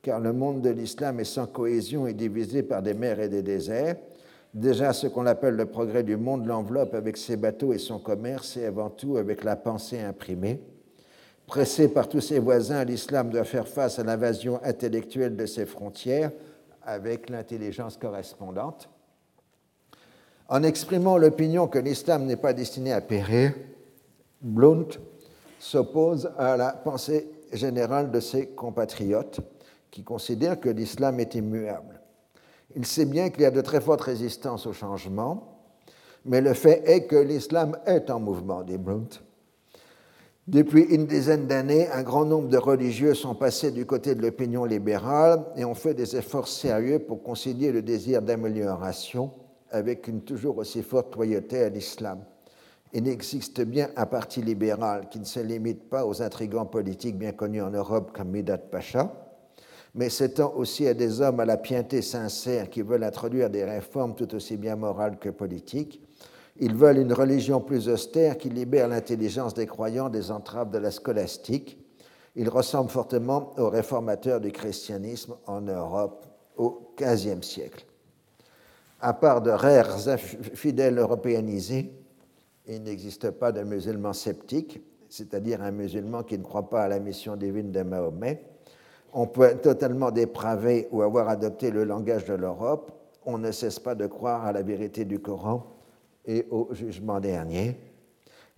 car 0.08 0.22
le 0.22 0.32
monde 0.32 0.62
de 0.62 0.70
l'islam 0.70 1.20
est 1.20 1.26
sans 1.26 1.48
cohésion 1.48 2.08
et 2.08 2.14
divisé 2.14 2.64
par 2.64 2.82
des 2.82 2.94
mers 2.94 3.20
et 3.20 3.28
des 3.28 3.42
déserts. 3.42 3.98
Déjà, 4.54 4.94
ce 4.94 5.06
qu'on 5.06 5.26
appelle 5.26 5.58
le 5.58 5.66
progrès 5.66 6.04
du 6.04 6.16
monde 6.16 6.46
l'enveloppe 6.46 6.94
avec 6.94 7.18
ses 7.18 7.36
bateaux 7.36 7.74
et 7.74 7.78
son 7.78 8.00
commerce, 8.00 8.56
et 8.56 8.68
avant 8.68 8.90
tout 8.90 9.18
avec 9.18 9.44
la 9.44 9.58
pensée 9.58 10.00
imprimée. 10.00 10.62
Pressé 11.46 11.90
par 11.90 12.08
tous 12.08 12.22
ses 12.22 12.40
voisins, 12.40 12.86
l'islam 12.86 13.30
doit 13.30 13.44
faire 13.44 13.68
face 13.68 14.00
à 14.00 14.04
l'invasion 14.06 14.62
intellectuelle 14.64 15.36
de 15.36 15.46
ses 15.46 15.66
frontières 15.66 16.32
avec 16.84 17.30
l'intelligence 17.30 17.98
correspondante. 17.98 18.88
En 20.48 20.64
exprimant 20.64 21.18
l'opinion 21.18 21.68
que 21.68 21.80
l'islam 21.80 22.24
n'est 22.24 22.38
pas 22.38 22.54
destiné 22.54 22.94
à 22.94 23.02
périr, 23.02 23.52
Blount 24.42 24.88
s'oppose 25.60 26.32
à 26.38 26.56
la 26.56 26.72
pensée 26.72 27.30
générale 27.52 28.10
de 28.10 28.22
ses 28.22 28.48
compatriotes 28.48 29.42
qui 29.98 30.04
considèrent 30.04 30.60
que 30.60 30.70
l'islam 30.70 31.20
est 31.20 31.34
immuable. 31.34 32.00
Il 32.76 32.86
sait 32.86 33.06
bien 33.08 33.32
qu'il 33.32 33.42
y 33.42 33.46
a 33.46 33.52
de 33.52 33.62
très 33.62 33.82
fortes 33.82 34.02
résistances 34.02 34.68
au 34.68 34.72
changement, 34.72 35.58
mais 36.24 36.40
le 36.40 36.54
fait 36.54 36.84
est 36.86 37.08
que 37.08 37.16
l'islam 37.16 37.76
est 37.88 38.12
en 38.12 38.20
mouvement, 38.20 38.62
dit 38.62 38.78
Blount. 38.78 39.10
Depuis 40.48 40.84
une 40.84 41.08
dizaine 41.08 41.48
d'années, 41.48 41.88
un 41.90 42.04
grand 42.04 42.26
nombre 42.26 42.48
de 42.48 42.60
religieux 42.60 43.16
sont 43.16 43.34
passés 43.34 43.72
du 43.72 43.88
côté 43.88 44.14
de 44.14 44.22
l'opinion 44.22 44.66
libérale 44.66 45.44
et 45.56 45.66
ont 45.66 45.74
fait 45.74 45.96
des 45.96 46.16
efforts 46.16 46.48
sérieux 46.48 47.00
pour 47.00 47.24
concilier 47.24 47.72
le 47.72 47.82
désir 47.82 48.22
d'amélioration 48.22 49.32
avec 49.72 50.08
une 50.08 50.22
toujours 50.22 50.60
aussi 50.60 50.84
forte 50.84 51.16
loyauté 51.16 51.64
à 51.64 51.70
l'islam 51.70 52.20
il 52.94 53.08
existe 53.08 53.62
bien 53.62 53.90
un 53.96 54.06
parti 54.06 54.42
libéral 54.42 55.10
qui 55.10 55.20
ne 55.20 55.26
se 55.26 55.40
limite 55.40 55.90
pas 55.90 56.06
aux 56.06 56.22
intrigants 56.22 56.66
politiques 56.66 57.18
bien 57.18 57.32
connus 57.32 57.62
en 57.62 57.70
Europe 57.70 58.12
comme 58.16 58.30
Midat 58.30 58.58
Pacha, 58.58 59.12
mais 59.98 60.10
s'étend 60.10 60.54
aussi 60.56 60.88
à 60.88 60.94
des 60.94 61.22
hommes 61.22 61.40
à 61.40 61.46
la 61.46 61.58
piété 61.58 62.04
sincère 62.04 62.70
qui 62.70 62.84
veulent 62.84 63.04
introduire 63.04 63.50
des 63.50 63.66
réformes 63.66 64.16
tout 64.16 64.34
aussi 64.36 64.56
bien 64.56 64.76
morales 64.76 65.18
que 65.18 65.30
politiques. 65.30 66.02
Ils 66.60 66.76
veulent 66.76 67.00
une 67.00 67.14
religion 67.14 67.62
plus 67.62 67.90
austère 67.90 68.38
qui 68.38 68.50
libère 68.50 68.88
l'intelligence 68.88 69.56
des 69.56 69.66
croyants 69.66 70.10
des 70.10 70.30
entraves 70.30 70.70
de 70.70 70.78
la 70.78 70.92
scolastique. 70.92 71.80
Ils 72.36 72.48
ressemblent 72.48 72.92
fortement 72.92 73.56
aux 73.58 73.70
réformateurs 73.70 74.40
du 74.40 74.52
christianisme 74.52 75.36
en 75.48 75.62
Europe 75.62 76.28
au 76.58 76.94
XVe 76.96 77.42
siècle. 77.42 77.84
À 79.02 79.14
part 79.14 79.42
de 79.42 79.50
rares 79.50 80.00
fidèles 80.54 81.00
européanisés, 81.00 81.92
il 82.68 82.84
n'existe 82.84 83.32
pas 83.32 83.52
de 83.52 83.64
musulman 83.64 84.14
sceptique, 84.14 84.80
c'est-à-dire 85.10 85.64
un 85.64 85.72
musulman 85.72 86.22
qui 86.22 86.38
ne 86.38 86.44
croit 86.44 86.70
pas 86.70 86.84
à 86.84 86.88
la 86.88 87.00
mission 87.00 87.36
divine 87.36 87.72
de 87.72 87.82
Mahomet. 87.82 88.57
On 89.20 89.26
peut 89.26 89.46
être 89.46 89.64
totalement 89.64 90.12
dépravé 90.12 90.88
ou 90.92 91.02
avoir 91.02 91.28
adopté 91.28 91.72
le 91.72 91.86
langage 91.86 92.26
de 92.26 92.36
l'Europe. 92.36 92.92
On 93.26 93.40
ne 93.40 93.52
cesse 93.52 93.80
pas 93.80 93.96
de 93.96 94.06
croire 94.06 94.46
à 94.46 94.52
la 94.52 94.62
vérité 94.62 95.06
du 95.06 95.18
Coran 95.18 95.66
et 96.28 96.46
au 96.52 96.68
jugement 96.72 97.20
dernier. 97.20 97.76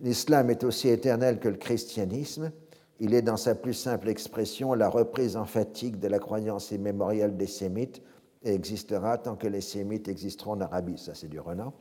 L'islam 0.00 0.50
est 0.50 0.62
aussi 0.62 0.90
éternel 0.90 1.38
que 1.38 1.48
le 1.48 1.56
christianisme. 1.56 2.52
Il 2.98 3.14
est 3.14 3.22
dans 3.22 3.38
sa 3.38 3.54
plus 3.54 3.72
simple 3.72 4.10
expression 4.10 4.74
la 4.74 4.90
reprise 4.90 5.34
emphatique 5.34 5.98
de 5.98 6.08
la 6.08 6.18
croyance 6.18 6.72
immémoriale 6.72 7.38
des 7.38 7.46
sémites 7.46 8.02
et 8.42 8.52
existera 8.52 9.16
tant 9.16 9.36
que 9.36 9.46
les 9.46 9.62
sémites 9.62 10.08
existeront 10.08 10.52
en 10.52 10.60
Arabie. 10.60 10.98
Ça, 10.98 11.14
c'est 11.14 11.28
du 11.28 11.40
Renan. 11.40 11.72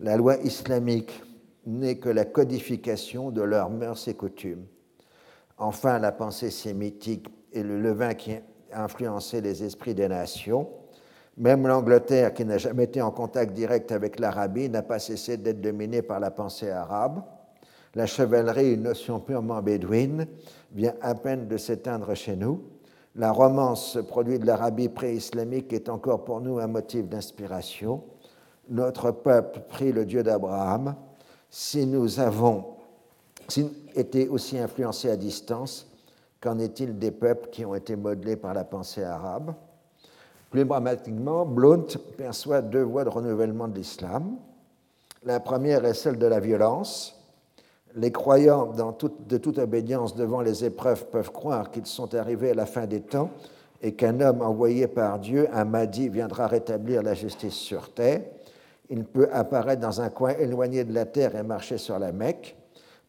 La 0.00 0.16
loi 0.16 0.36
islamique 0.38 1.22
n'est 1.64 1.98
que 1.98 2.08
la 2.08 2.24
codification 2.24 3.30
de 3.30 3.42
leurs 3.42 3.70
mœurs 3.70 4.08
et 4.08 4.14
coutumes. 4.14 4.66
Enfin, 5.58 6.00
la 6.00 6.10
pensée 6.10 6.50
sémitique 6.50 7.28
est 7.52 7.62
le 7.62 7.80
levain 7.80 8.14
qui 8.14 8.32
a 8.72 8.84
influencé 8.84 9.40
les 9.40 9.62
esprits 9.64 9.94
des 9.94 10.08
nations. 10.08 10.68
Même 11.36 11.66
l'Angleterre, 11.66 12.34
qui 12.34 12.44
n'a 12.44 12.58
jamais 12.58 12.84
été 12.84 13.00
en 13.00 13.10
contact 13.10 13.52
direct 13.52 13.92
avec 13.92 14.18
l'Arabie, 14.18 14.68
n'a 14.68 14.82
pas 14.82 14.98
cessé 14.98 15.36
d'être 15.36 15.60
dominée 15.60 16.02
par 16.02 16.20
la 16.20 16.30
pensée 16.30 16.70
arabe. 16.70 17.22
La 17.94 18.06
chevalerie, 18.06 18.74
une 18.74 18.82
notion 18.82 19.20
purement 19.20 19.62
bédouine, 19.62 20.26
vient 20.72 20.94
à 21.00 21.14
peine 21.14 21.48
de 21.48 21.56
s'éteindre 21.56 22.14
chez 22.14 22.36
nous. 22.36 22.62
La 23.16 23.32
romance, 23.32 23.98
produit 24.08 24.38
de 24.38 24.46
l'Arabie 24.46 24.88
pré-islamique, 24.88 25.72
est 25.72 25.88
encore 25.88 26.24
pour 26.24 26.40
nous 26.40 26.58
un 26.58 26.68
motif 26.68 27.08
d'inspiration. 27.08 28.04
Notre 28.68 29.10
peuple 29.10 29.62
prie 29.68 29.90
le 29.90 30.04
Dieu 30.04 30.22
d'Abraham, 30.22 30.94
si 31.48 31.86
nous 31.86 32.20
avons 32.20 32.76
été 33.96 34.28
aussi 34.28 34.58
influencés 34.58 35.10
à 35.10 35.16
distance, 35.16 35.89
qu'en 36.40 36.58
est-il 36.58 36.98
des 36.98 37.10
peuples 37.10 37.48
qui 37.50 37.64
ont 37.64 37.74
été 37.74 37.96
modelés 37.96 38.36
par 38.36 38.54
la 38.54 38.64
pensée 38.64 39.02
arabe? 39.02 39.54
Plus 40.50 40.64
dramatiquement, 40.64 41.44
Blount 41.44 41.86
perçoit 42.16 42.62
deux 42.62 42.82
voies 42.82 43.04
de 43.04 43.08
renouvellement 43.08 43.68
de 43.68 43.76
l'islam. 43.76 44.36
La 45.22 45.38
première 45.38 45.84
est 45.84 45.94
celle 45.94 46.18
de 46.18 46.26
la 46.26 46.40
violence. 46.40 47.16
Les 47.94 48.10
croyants 48.10 48.66
de 48.66 49.38
toute 49.38 49.58
obédience 49.58 50.14
devant 50.14 50.40
les 50.40 50.64
épreuves 50.64 51.06
peuvent 51.06 51.32
croire 51.32 51.70
qu'ils 51.70 51.86
sont 51.86 52.14
arrivés 52.14 52.50
à 52.50 52.54
la 52.54 52.66
fin 52.66 52.86
des 52.86 53.00
temps 53.00 53.30
et 53.82 53.94
qu'un 53.94 54.20
homme 54.20 54.42
envoyé 54.42 54.86
par 54.86 55.18
Dieu, 55.18 55.48
un 55.52 55.64
Mahdi, 55.64 56.08
viendra 56.08 56.46
rétablir 56.46 57.02
la 57.02 57.14
justice 57.14 57.54
sur 57.54 57.92
terre 57.92 58.22
il 58.90 59.04
peut 59.04 59.28
apparaître 59.32 59.80
dans 59.80 60.00
un 60.00 60.10
coin 60.10 60.30
éloigné 60.30 60.84
de 60.84 60.92
la 60.92 61.06
terre 61.06 61.36
et 61.36 61.44
marcher 61.44 61.78
sur 61.78 61.98
la 61.98 62.10
Mecque. 62.10 62.56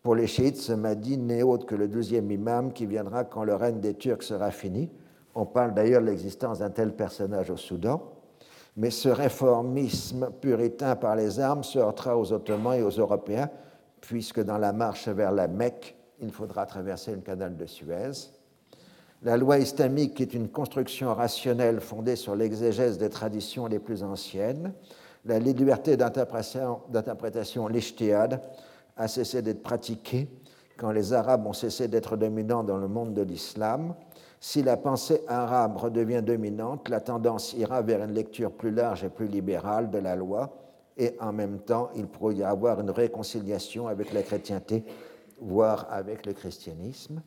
Pour 0.03 0.15
les 0.15 0.25
chiites, 0.25 0.57
ce 0.57 0.73
Mahdi 0.73 1.17
n'est 1.19 1.43
autre 1.43 1.67
que 1.67 1.75
le 1.75 1.87
douzième 1.87 2.31
imam 2.31 2.73
qui 2.73 2.87
viendra 2.87 3.23
quand 3.23 3.43
le 3.43 3.53
règne 3.53 3.79
des 3.79 3.93
Turcs 3.93 4.23
sera 4.23 4.49
fini. 4.49 4.89
On 5.35 5.45
parle 5.45 5.75
d'ailleurs 5.75 6.01
de 6.01 6.07
l'existence 6.07 6.57
d'un 6.59 6.71
tel 6.71 6.95
personnage 6.95 7.51
au 7.51 7.57
Soudan, 7.57 8.01
mais 8.75 8.89
ce 8.89 9.09
réformisme 9.09 10.31
puritain 10.41 10.95
par 10.95 11.15
les 11.15 11.39
armes 11.39 11.63
se 11.63 11.77
heurtera 11.77 12.17
aux 12.17 12.33
Ottomans 12.33 12.73
et 12.73 12.81
aux 12.81 12.89
Européens, 12.89 13.49
puisque 14.01 14.41
dans 14.41 14.57
la 14.57 14.73
marche 14.73 15.07
vers 15.07 15.31
la 15.31 15.47
Mecque, 15.47 15.95
il 16.19 16.31
faudra 16.31 16.65
traverser 16.65 17.11
le 17.11 17.21
canal 17.21 17.55
de 17.55 17.67
Suez. 17.67 18.31
La 19.21 19.37
loi 19.37 19.59
islamique 19.59 20.19
est 20.19 20.33
une 20.33 20.49
construction 20.49 21.13
rationnelle 21.13 21.79
fondée 21.79 22.15
sur 22.15 22.35
l'exégèse 22.35 22.97
des 22.97 23.09
traditions 23.09 23.67
les 23.67 23.77
plus 23.77 24.01
anciennes. 24.01 24.73
La 25.25 25.37
liberté 25.37 25.95
d'interprétation, 25.95 27.67
l'ishtiad, 27.67 28.41
a 28.97 29.07
cessé 29.07 29.41
d'être 29.41 29.63
pratiquée 29.63 30.27
quand 30.77 30.91
les 30.91 31.13
Arabes 31.13 31.45
ont 31.45 31.53
cessé 31.53 31.87
d'être 31.87 32.17
dominants 32.17 32.63
dans 32.63 32.77
le 32.77 32.87
monde 32.87 33.13
de 33.13 33.21
l'islam. 33.21 33.93
Si 34.39 34.63
la 34.63 34.77
pensée 34.77 35.21
arabe 35.27 35.77
redevient 35.77 36.23
dominante, 36.23 36.89
la 36.89 36.99
tendance 36.99 37.53
ira 37.53 37.83
vers 37.83 38.03
une 38.03 38.13
lecture 38.13 38.51
plus 38.51 38.71
large 38.71 39.03
et 39.03 39.09
plus 39.09 39.27
libérale 39.27 39.91
de 39.91 39.99
la 39.99 40.15
loi, 40.15 40.57
et 40.97 41.15
en 41.19 41.31
même 41.31 41.59
temps, 41.59 41.89
il 41.95 42.07
pourrait 42.07 42.35
y 42.35 42.43
avoir 42.43 42.79
une 42.79 42.89
réconciliation 42.89 43.87
avec 43.87 44.11
la 44.13 44.23
chrétienté, 44.23 44.83
voire 45.39 45.87
avec 45.91 46.25
le 46.25 46.33
christianisme. 46.33 47.21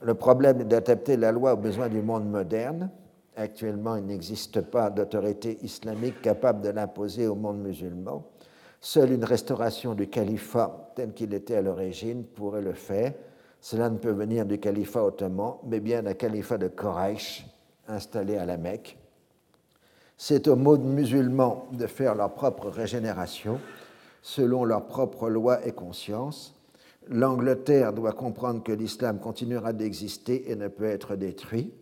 Le 0.00 0.14
problème 0.14 0.60
est 0.60 0.64
d'adapter 0.64 1.16
la 1.16 1.32
loi 1.32 1.54
aux 1.54 1.58
besoins 1.58 1.88
du 1.88 2.00
monde 2.00 2.30
moderne. 2.30 2.90
Actuellement, 3.36 3.96
il 3.96 4.06
n'existe 4.06 4.60
pas 4.60 4.90
d'autorité 4.90 5.58
islamique 5.62 6.22
capable 6.22 6.60
de 6.60 6.70
l'imposer 6.70 7.26
au 7.26 7.34
monde 7.34 7.58
musulman. 7.58 8.24
Seule 8.80 9.12
une 9.12 9.24
restauration 9.24 9.94
du 9.94 10.08
califat 10.08 10.92
tel 10.94 11.12
qu'il 11.12 11.34
était 11.34 11.56
à 11.56 11.62
l'origine 11.62 12.24
pourrait 12.24 12.62
le 12.62 12.74
faire. 12.74 13.12
Cela 13.60 13.90
ne 13.90 13.98
peut 13.98 14.12
venir 14.12 14.46
du 14.46 14.58
califat 14.58 15.04
ottoman, 15.04 15.54
mais 15.66 15.80
bien 15.80 16.02
d'un 16.02 16.14
califat 16.14 16.58
de 16.58 16.68
Quraysh 16.68 17.44
installé 17.88 18.36
à 18.36 18.46
la 18.46 18.56
Mecque. 18.56 18.96
C'est 20.16 20.46
aux 20.48 20.56
modes 20.56 20.84
musulmans 20.84 21.66
de 21.72 21.86
faire 21.86 22.14
leur 22.14 22.34
propre 22.34 22.68
régénération 22.68 23.60
selon 24.22 24.64
leurs 24.64 24.86
propres 24.86 25.28
lois 25.28 25.66
et 25.66 25.72
conscience. 25.72 26.54
L'Angleterre 27.08 27.92
doit 27.92 28.12
comprendre 28.12 28.62
que 28.62 28.72
l'islam 28.72 29.18
continuera 29.18 29.72
d'exister 29.72 30.50
et 30.50 30.56
ne 30.56 30.68
peut 30.68 30.84
être 30.84 31.16
détruit. 31.16 31.72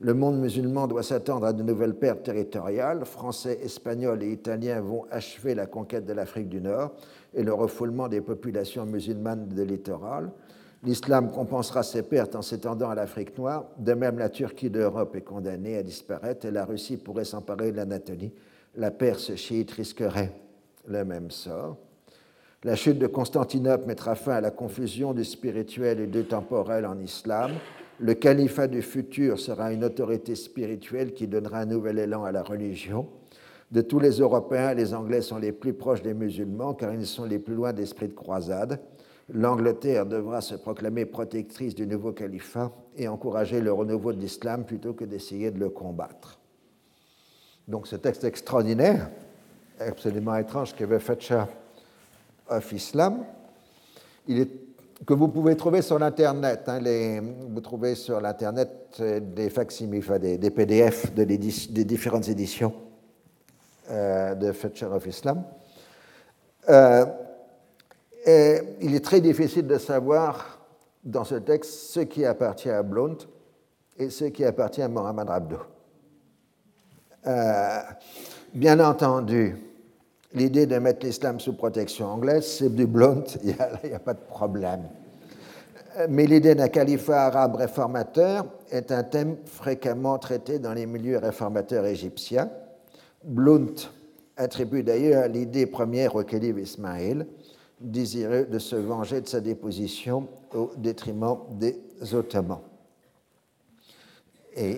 Le 0.00 0.14
monde 0.14 0.38
musulman 0.38 0.86
doit 0.86 1.02
s'attendre 1.02 1.44
à 1.44 1.52
de 1.52 1.64
nouvelles 1.64 1.96
pertes 1.96 2.22
territoriales. 2.22 3.04
Français, 3.04 3.58
Espagnols 3.64 4.22
et 4.22 4.30
Italiens 4.30 4.80
vont 4.80 5.06
achever 5.10 5.56
la 5.56 5.66
conquête 5.66 6.06
de 6.06 6.12
l'Afrique 6.12 6.48
du 6.48 6.60
Nord 6.60 6.92
et 7.34 7.42
le 7.42 7.52
refoulement 7.52 8.06
des 8.06 8.20
populations 8.20 8.86
musulmanes 8.86 9.48
de 9.48 9.62
littoral. 9.62 10.30
L'islam 10.84 11.32
compensera 11.32 11.82
ses 11.82 12.02
pertes 12.02 12.36
en 12.36 12.42
s'étendant 12.42 12.90
à 12.90 12.94
l'Afrique 12.94 13.36
noire. 13.36 13.64
De 13.76 13.92
même, 13.94 14.18
la 14.18 14.28
Turquie 14.28 14.70
d'Europe 14.70 15.16
est 15.16 15.22
condamnée 15.22 15.76
à 15.76 15.82
disparaître 15.82 16.46
et 16.46 16.52
la 16.52 16.64
Russie 16.64 16.96
pourrait 16.96 17.24
s'emparer 17.24 17.72
de 17.72 17.76
l'Anatolie. 17.76 18.32
La 18.76 18.92
Perse 18.92 19.34
chiite 19.34 19.72
risquerait 19.72 20.32
le 20.86 21.04
même 21.04 21.32
sort. 21.32 21.76
La 22.62 22.76
chute 22.76 23.00
de 23.00 23.08
Constantinople 23.08 23.86
mettra 23.86 24.14
fin 24.14 24.34
à 24.34 24.40
la 24.40 24.52
confusion 24.52 25.12
du 25.12 25.24
spirituel 25.24 25.98
et 25.98 26.06
du 26.06 26.24
temporel 26.24 26.86
en 26.86 27.00
islam. 27.00 27.50
Le 28.00 28.14
califat 28.14 28.68
du 28.68 28.80
futur 28.80 29.40
sera 29.40 29.72
une 29.72 29.84
autorité 29.84 30.36
spirituelle 30.36 31.14
qui 31.14 31.26
donnera 31.26 31.58
un 31.58 31.66
nouvel 31.66 31.98
élan 31.98 32.24
à 32.24 32.30
la 32.30 32.44
religion. 32.44 33.08
De 33.72 33.80
tous 33.80 33.98
les 33.98 34.20
Européens, 34.20 34.72
les 34.72 34.94
Anglais 34.94 35.20
sont 35.20 35.38
les 35.38 35.50
plus 35.50 35.72
proches 35.72 36.02
des 36.02 36.14
musulmans 36.14 36.74
car 36.74 36.94
ils 36.94 37.06
sont 37.06 37.24
les 37.24 37.40
plus 37.40 37.54
loin 37.54 37.72
d'esprit 37.72 38.06
de 38.06 38.14
croisade. 38.14 38.80
L'Angleterre 39.30 40.06
devra 40.06 40.40
se 40.40 40.54
proclamer 40.54 41.06
protectrice 41.06 41.74
du 41.74 41.86
nouveau 41.86 42.12
califat 42.12 42.72
et 42.96 43.08
encourager 43.08 43.60
le 43.60 43.72
renouveau 43.72 44.12
de 44.12 44.20
l'islam 44.20 44.64
plutôt 44.64 44.94
que 44.94 45.04
d'essayer 45.04 45.50
de 45.50 45.58
le 45.58 45.68
combattre. 45.68 46.38
Donc 47.66 47.88
ce 47.88 47.96
texte 47.96 48.22
extraordinaire, 48.22 49.10
absolument 49.80 50.36
étrange 50.36 50.74
qu'avait 50.74 50.98
Thatcher 50.98 51.44
of 52.48 52.72
Islam, 52.72 53.24
il 54.28 54.38
est 54.38 54.67
que 55.06 55.14
vous 55.14 55.28
pouvez 55.28 55.56
trouver 55.56 55.82
sur 55.82 55.98
l'Internet. 55.98 56.62
Hein, 56.66 56.80
vous 57.48 57.60
trouvez 57.60 57.94
sur 57.94 58.20
l'Internet 58.20 58.96
euh, 59.00 59.20
des 59.20 59.50
facsimiles, 59.50 60.04
des, 60.20 60.50
PDF 60.50 61.14
de 61.14 61.24
des 61.24 61.84
différentes 61.84 62.28
éditions 62.28 62.74
euh, 63.90 64.34
de 64.34 64.52
Future 64.52 64.92
of 64.92 65.06
Islam. 65.06 65.44
Euh, 66.68 67.06
il 68.80 68.94
est 68.94 69.04
très 69.04 69.20
difficile 69.20 69.66
de 69.66 69.78
savoir 69.78 70.58
dans 71.02 71.24
ce 71.24 71.36
texte 71.36 71.70
ce 71.70 72.00
qui 72.00 72.26
appartient 72.26 72.68
à 72.68 72.82
Blount 72.82 73.16
et 73.96 74.10
ce 74.10 74.26
qui 74.26 74.44
appartient 74.44 74.82
à 74.82 74.88
Mohamed 74.88 75.30
Abdo. 75.30 75.58
bien 78.52 78.80
entendu, 78.80 79.56
l'idée 80.34 80.66
de 80.66 80.78
mettre 80.78 81.04
l'islam 81.06 81.40
sous 81.40 81.54
protection 81.54 82.06
anglaise, 82.06 82.46
c'est 82.46 82.74
du 82.74 82.86
blunt, 82.86 83.24
il 83.42 83.54
n'y 83.84 83.94
a, 83.94 83.98
pas 83.98 84.14
de 84.14 84.20
problème. 84.20 84.82
Mais 86.08 86.26
l'idée 86.26 86.54
d'un 86.54 86.68
califat 86.68 87.26
arabe 87.26 87.56
réformateur 87.56 88.46
est 88.70 88.92
un 88.92 89.02
thème 89.02 89.36
fréquemment 89.46 90.18
traité 90.18 90.58
dans 90.58 90.72
les 90.72 90.86
milieux 90.86 91.18
réformateurs 91.18 91.86
égyptiens. 91.86 92.50
Blount 93.24 93.74
attribue 94.36 94.84
d'ailleurs 94.84 95.26
l'idée 95.28 95.66
première 95.66 96.14
au 96.14 96.22
calife 96.22 96.56
Ismaël, 96.56 97.26
désireux 97.80 98.44
de 98.44 98.58
se 98.58 98.76
venger 98.76 99.20
de 99.20 99.28
sa 99.28 99.40
déposition 99.40 100.28
au 100.54 100.70
détriment 100.76 101.38
des 101.50 101.80
Ottomans. 102.12 102.60
Et 104.56 104.76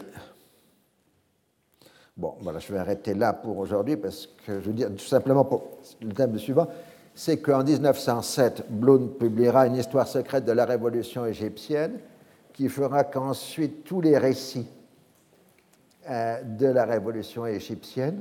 Bon, 2.20 2.34
voilà, 2.42 2.58
je 2.58 2.70
vais 2.70 2.78
arrêter 2.78 3.14
là 3.14 3.32
pour 3.32 3.56
aujourd'hui 3.56 3.96
parce 3.96 4.28
que 4.46 4.60
je 4.60 4.66
veux 4.66 4.74
dire 4.74 4.90
tout 4.90 5.06
simplement 5.06 5.42
pour 5.42 5.78
le 6.02 6.12
thème 6.12 6.38
suivant, 6.38 6.66
c'est 7.14 7.38
qu'en 7.38 7.64
1907, 7.64 8.66
Bloom 8.68 9.14
publiera 9.14 9.66
une 9.66 9.76
histoire 9.76 10.06
secrète 10.06 10.44
de 10.44 10.52
la 10.52 10.66
révolution 10.66 11.24
égyptienne 11.24 11.98
qui 12.52 12.68
fera 12.68 13.04
qu'ensuite 13.04 13.84
tous 13.84 14.02
les 14.02 14.18
récits 14.18 14.68
euh, 16.10 16.42
de 16.42 16.66
la 16.66 16.84
révolution 16.84 17.46
égyptienne 17.46 18.20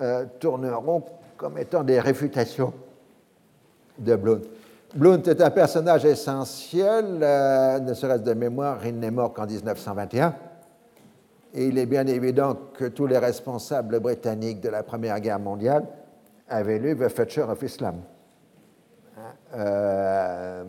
euh, 0.00 0.24
tourneront 0.38 1.04
comme 1.36 1.58
étant 1.58 1.84
des 1.84 2.00
réfutations 2.00 2.72
de 3.98 4.16
Bloom. 4.16 4.40
Blount 4.94 5.22
est 5.24 5.42
un 5.42 5.50
personnage 5.50 6.06
essentiel, 6.06 7.18
euh, 7.20 7.80
ne 7.80 7.92
serait-ce 7.92 8.22
de 8.22 8.32
mémoire, 8.32 8.78
il 8.86 8.98
n'est 8.98 9.10
mort 9.10 9.34
qu'en 9.34 9.44
1921 9.44 10.34
et 11.54 11.66
il 11.66 11.78
est 11.78 11.86
bien 11.86 12.06
évident 12.06 12.56
que 12.74 12.84
tous 12.84 13.06
les 13.06 13.18
responsables 13.18 14.00
britanniques 14.00 14.60
de 14.60 14.68
la 14.68 14.82
Première 14.82 15.20
Guerre 15.20 15.40
mondiale 15.40 15.86
avaient 16.48 16.78
lu 16.78 16.96
The 16.96 17.08
Future 17.08 17.48
of 17.48 17.62
Islam. 17.62 18.02
Euh, 19.54 20.64